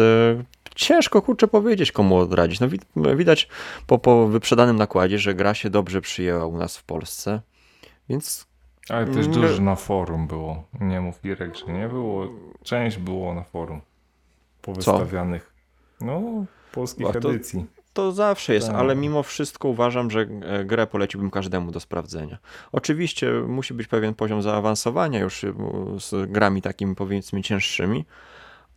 ciężko 0.75 1.21
kurczę 1.21 1.47
powiedzieć 1.47 1.91
komu 1.91 2.17
odradzić. 2.17 2.59
No 2.59 2.67
wid- 2.67 3.15
widać 3.15 3.47
po, 3.87 3.99
po 3.99 4.27
wyprzedanym 4.27 4.75
nakładzie, 4.75 5.19
że 5.19 5.33
gra 5.33 5.53
się 5.53 5.69
dobrze 5.69 6.01
przyjęła 6.01 6.45
u 6.45 6.57
nas 6.57 6.77
w 6.77 6.83
Polsce, 6.83 7.41
więc 8.09 8.47
Ale 8.89 9.05
też 9.05 9.25
Mm, 9.27 9.31
dużo 9.31 9.61
na 9.61 9.75
forum 9.75 10.27
było. 10.27 10.63
Nie 10.81 11.01
mów 11.01 11.25
Irek, 11.25 11.55
że 11.55 11.73
nie 11.73 11.87
było. 11.87 12.27
Część 12.63 12.97
było 12.97 13.33
na 13.33 13.43
forum. 13.43 13.81
Powystawianych. 14.61 15.53
No, 16.01 16.21
polskich 16.71 17.07
to- 17.07 17.17
edycji. 17.29 17.65
to 17.93 18.11
zawsze 18.11 18.53
jest, 18.53 18.67
Tak. 18.67 18.75
ale 18.75 18.95
mimo 18.95 19.23
wszystko 19.23 19.67
uważam, 19.67 20.11
że 20.11 20.19
e, 20.41 20.65
grę 20.65 20.87
poleciłbym 20.87 21.31
każdemu 21.31 21.71
do 21.71 21.79
sprawdzenia. 21.79 22.37
Oczywiście 22.71 23.31
musi 23.47 23.73
być 23.73 23.87
pewien 23.87 24.13
poziom 24.13 24.41
zaawansowania 24.41 25.19
już 25.19 25.43
e, 25.43 25.53
z 25.99 26.31
grami 26.31 26.61
takimi 26.61 26.95
powiedzmy 26.95 27.41
cięższymi, 27.41 28.05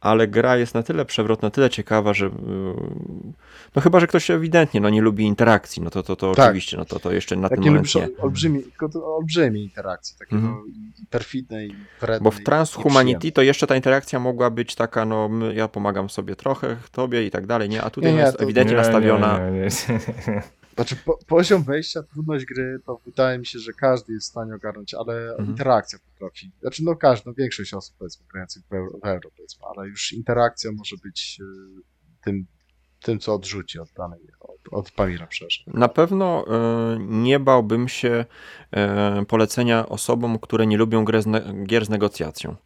ale 0.07 0.29
gra 0.29 0.57
jest 0.57 0.75
na 0.75 0.83
tyle 0.83 1.05
przewrotna, 1.05 1.47
na 1.47 1.51
tyle 1.51 1.71
ciekawa, 1.71 2.15
że 2.15 2.27
e, 2.27 2.31
no 3.77 3.83
chyba, 3.83 4.01
że 4.01 4.07
ktoś 4.07 4.31
ewidentnie 4.31 4.81
no, 4.81 4.91
nie 4.91 5.01
lubi 5.03 5.25
interakcji, 5.25 5.83
no 5.83 5.91
to, 5.91 6.03
to, 6.03 6.17
to 6.17 6.35
Tak. 6.35 6.45
oczywiście, 6.47 6.77
no 6.77 6.85
to, 6.85 6.99
to 7.01 7.13
jeszcze 7.13 7.37
na 7.37 7.49
Tak 7.49 7.57
ten 7.57 7.65
nie 7.65 7.71
moment 7.71 7.95
lubisz 7.95 8.09
nie. 8.17 8.23
olbrzymi, 8.23 8.63
tylko 8.63 8.89
to 8.89 9.17
olbrzymiej 9.17 9.63
interakcji, 9.63 10.17
takiej 10.19 10.39
Mhm. 10.39 10.55
no, 10.55 10.67
i 10.67 11.07
perfidnej, 11.11 11.69
i 11.69 11.75
wrednej. 12.01 12.25
Bo 12.25 12.31
w 12.31 12.41
Transhumanity 12.43 13.33
to 13.33 13.43
jeszcze 13.43 13.67
ta 13.67 13.77
interakcja 13.77 14.19
mogła 14.19 14.51
być 14.51 14.75
taka, 14.75 15.05
no 15.05 15.31
ja 15.55 15.69
pomagam 15.69 16.11
sobie 16.11 16.37
trochę, 16.37 16.77
tobie 16.93 17.27
i 17.27 17.31
tak 17.31 17.47
dalej, 17.47 17.69
nie? 17.69 17.83
A 17.83 17.91
tutaj 17.91 18.11
Nie, 18.11 18.17
nie, 18.17 18.23
jest 18.25 18.37
to- 18.37 18.43
ewidentnie 18.45 18.73
Nie, 18.77 18.83
nastawiona 18.83 19.41
Znaczy, 20.77 20.97
po, 20.97 21.19
poziom 21.27 21.63
wejścia, 21.63 22.03
trudność 22.03 22.45
gry, 22.45 22.79
to 22.87 23.01
wydaje 23.07 23.39
mi 23.39 23.47
się, 23.47 23.59
że 23.59 23.73
każdy 23.73 24.13
jest 24.13 24.27
w 24.27 24.31
stanie 24.31 24.55
ogarnąć, 24.55 24.95
ale 24.95 25.31
Mhm. 25.31 25.49
interakcja 25.49 25.99
potrafi. 26.13 26.51
Znaczy, 26.61 26.85
no 26.85 26.97
każdy, 26.97 27.23
no 27.27 27.35
większość 27.35 27.75
osób, 27.75 27.97
powiedzmy, 27.99 28.27
grających 28.33 28.63
w 28.71 28.73
euro, 28.73 28.99
w 29.03 29.07
euro 29.07 29.31
powiedzmy, 29.37 29.65
ale 29.77 29.89
już 29.89 30.13
interakcja 30.13 30.73
może 30.73 30.97
być 31.05 31.39
y, 31.41 31.45
tym, 32.25 32.47
tym, 33.03 33.19
co 33.19 33.35
odrzuci 33.35 33.79
od 33.79 33.93
danej, 33.93 34.21
od, 34.41 34.61
od 34.71 34.91
Pamira, 34.91 35.27
przepraszam. 35.27 35.65
Na 35.75 35.89
pewno 35.89 36.45
e, 36.49 36.99
nie 37.01 37.41
bałbym 37.41 37.89
się 37.89 38.25
e, 38.71 39.25
polecenia 39.29 39.89
osobom, 39.89 40.39
które 40.39 40.67
nie 40.67 40.79
lubią 40.79 41.05
z 41.05 41.67
gier 41.67 41.87
z 41.87 41.89
negocjacją. 41.89 42.57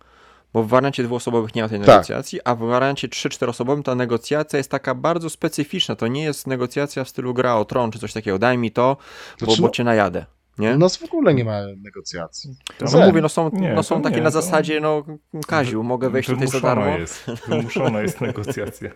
Bo 0.53 0.63
w 0.63 0.69
wariancie 0.69 1.03
dwuosobowych 1.03 1.55
nie 1.55 1.63
ma 1.63 1.69
tej 1.69 1.79
Tak. 1.79 1.89
negocjacji, 1.89 2.41
a 2.45 2.55
w 2.55 2.59
wariancie 2.59 3.09
3-4 3.09 3.49
osobowym 3.49 3.83
ta 3.83 3.95
negocjacja 3.95 4.57
jest 4.57 4.71
taka 4.71 4.95
bardzo 4.95 5.31
specyficzna. 5.31 5.97
To 5.97 6.07
nie 6.07 6.23
jest 6.25 6.47
negocjacja 6.47 7.05
w 7.05 7.09
stylu 7.09 7.35
gra 7.35 7.55
o 7.57 7.65
tron 7.65 7.91
czy 7.91 7.99
coś 7.99 8.13
takiego. 8.13 8.39
Daj 8.39 8.59
mi 8.59 8.71
to, 8.71 8.97
bo, 9.41 9.47
Znaczy, 9.47 9.63
bo 9.63 9.69
no- 9.69 9.73
cię 9.73 9.85
najadę. 9.85 10.27
Nie? 10.59 10.75
U 10.75 10.79
nas 10.79 10.97
w 10.97 11.05
ogóle 11.05 11.35
nie 11.35 11.45
ma 11.45 11.61
negocjacji. 11.77 12.57
No 12.93 13.07
mówię, 13.07 13.21
no 13.21 13.29
są, 13.29 13.51
Nie, 13.53 13.73
no 13.73 13.83
są 13.83 14.03
takie 14.03 14.17
nie, 14.17 14.23
na 14.23 14.31
zasadzie, 14.31 14.81
no 14.81 15.05
Kaziu, 15.47 15.83
mogę 15.83 16.11
wejść 16.11 16.29
tutaj 16.29 16.49
za 16.49 16.61
darmo, 16.61 16.99
Jest, 16.99 17.27
wymuszona 17.49 18.01
jest 18.01 18.21
negocjacja. 18.21 18.91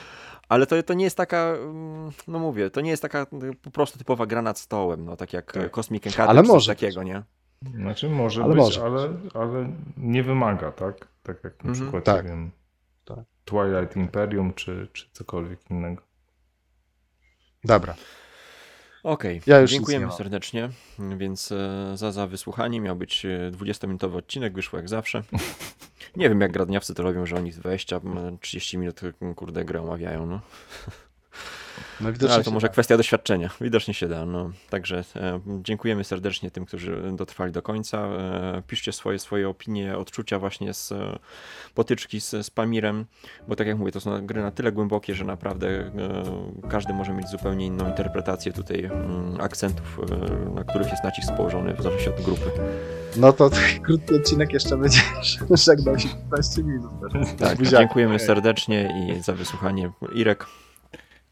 ale 0.48 0.66
to, 0.66 0.82
to 0.82 0.94
nie 0.94 1.04
jest 1.04 1.16
taka, 1.16 1.38
mm, 1.38 2.10
no 2.28 2.38
mówię, 2.38 2.70
to 2.70 2.80
nie 2.80 2.90
jest 2.90 3.02
taka 3.02 3.26
po 3.62 3.70
prostu 3.70 3.98
typowa 3.98 4.26
gra 4.26 4.42
nad 4.42 4.58
stołem, 4.58 5.04
no 5.04 5.16
tak 5.16 5.32
jak 5.32 5.52
Tak. 5.52 5.70
Cosmic 5.70 6.06
Encounter 6.06 6.30
Ale 6.30 6.40
czy 6.42 6.46
coś 6.46 6.54
może 6.54 6.72
takiego, 6.74 7.02
nie? 7.02 7.22
Znaczy 7.74 8.08
może 8.08 8.42
Ale 8.44 8.54
być, 8.54 8.62
może 8.64 8.82
ale, 8.82 9.08
ale 9.34 9.72
nie 9.96 10.22
wymaga, 10.22 10.72
tak? 10.72 11.08
Tak 11.22 11.44
jak 11.44 11.64
na 11.64 11.70
Mhm. 11.70 11.74
przykład, 11.74 12.04
Tak. 12.04 12.24
nie 12.24 12.30
wiem, 12.30 12.50
Tak. 13.04 13.18
Twilight 13.44 13.96
Imperium 13.96 14.54
czy, 14.54 14.88
czy 14.92 15.06
cokolwiek 15.12 15.70
innego. 15.70 16.02
Dobra. 17.64 17.94
Okej, 19.02 19.40
Ja 19.46 19.60
już 19.60 19.70
nic 19.70 19.78
dziękujemy 19.78 20.12
serdecznie, 20.12 20.70
więc 21.16 21.52
e, 21.52 21.92
za, 21.96 22.12
za 22.12 22.26
wysłuchanie 22.26 22.80
miał 22.80 22.96
być 22.96 23.24
e, 23.26 23.50
20-minutowy 23.52 24.16
odcinek, 24.16 24.52
wyszło 24.54 24.78
jak 24.78 24.88
zawsze. 24.88 25.22
Nie 26.16 26.28
wiem 26.28 26.40
jak 26.40 26.52
gradniawcy 26.52 26.94
to 26.94 27.02
robią, 27.02 27.26
że 27.26 27.36
oni 27.36 27.52
20-30 27.52 28.78
minut 28.78 29.00
e, 29.22 29.34
kurde 29.34 29.64
grę 29.64 29.82
omawiają, 29.82 30.26
no. 30.26 30.40
No 32.00 32.12
widocznie 32.12 32.34
Ale 32.34 32.44
to 32.44 32.50
może 32.50 32.66
da. 32.66 32.72
kwestia 32.72 32.96
doświadczenia, 32.96 33.50
widocznie 33.60 33.94
się 33.94 34.08
da, 34.08 34.26
no. 34.26 34.50
Także 34.70 35.04
e, 35.16 35.40
dziękujemy 35.62 36.04
serdecznie 36.04 36.50
tym, 36.50 36.66
którzy 36.66 37.02
dotrwali 37.12 37.52
do 37.52 37.62
końca. 37.62 37.98
E, 37.98 38.62
piszcie 38.66 38.92
swoje, 38.92 39.18
swoje 39.18 39.48
opinie, 39.48 39.98
odczucia 39.98 40.38
właśnie 40.38 40.74
z 40.74 40.92
e, 40.92 41.18
potyczki 41.74 42.20
z, 42.20 42.30
z 42.30 42.50
Pamirem, 42.50 43.04
bo 43.48 43.56
tak 43.56 43.66
jak 43.66 43.78
mówię, 43.78 43.92
to 43.92 44.00
są 44.00 44.26
gry 44.26 44.42
na 44.42 44.50
tyle 44.50 44.72
głębokie, 44.72 45.14
że 45.14 45.24
naprawdę 45.24 45.68
e, 45.68 45.90
każdy 46.70 46.92
może 46.92 47.12
mieć 47.12 47.28
zupełnie 47.28 47.66
inną 47.66 47.88
interpretację 47.88 48.52
tutaj 48.52 48.84
mm, 48.84 49.40
akcentów, 49.40 50.00
e, 50.10 50.54
na 50.54 50.64
których 50.64 50.90
jest 50.90 51.04
nacisk 51.04 51.36
położony 51.36 51.74
w 51.74 51.82
zależności 51.82 52.10
od 52.10 52.20
grupy. 52.20 52.50
No 53.16 53.32
to 53.32 53.50
krótki 53.82 54.14
odcinek 54.14 54.52
jeszcze 54.52 54.76
będzie 54.76 55.00
żegnał 55.66 55.98
się 55.98 56.08
15 56.08 56.62
minut. 56.62 56.90
Tak, 57.38 57.62
dziękujemy 57.62 58.18
serdecznie 58.18 59.08
i 59.08 59.22
za 59.22 59.32
wysłuchanie. 59.32 59.90
Irek. 60.14 60.46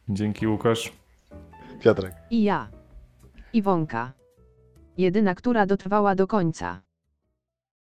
Dzięki 0.09 0.47
Łukasz. 0.47 0.93
Piotrek. 1.81 2.15
I 2.31 2.43
ja. 2.43 2.69
Iwonka. 3.53 4.13
Jedyna, 4.99 5.35
która 5.35 5.67
dotrwała 5.67 6.15
do 6.15 6.27
końca. 6.27 6.81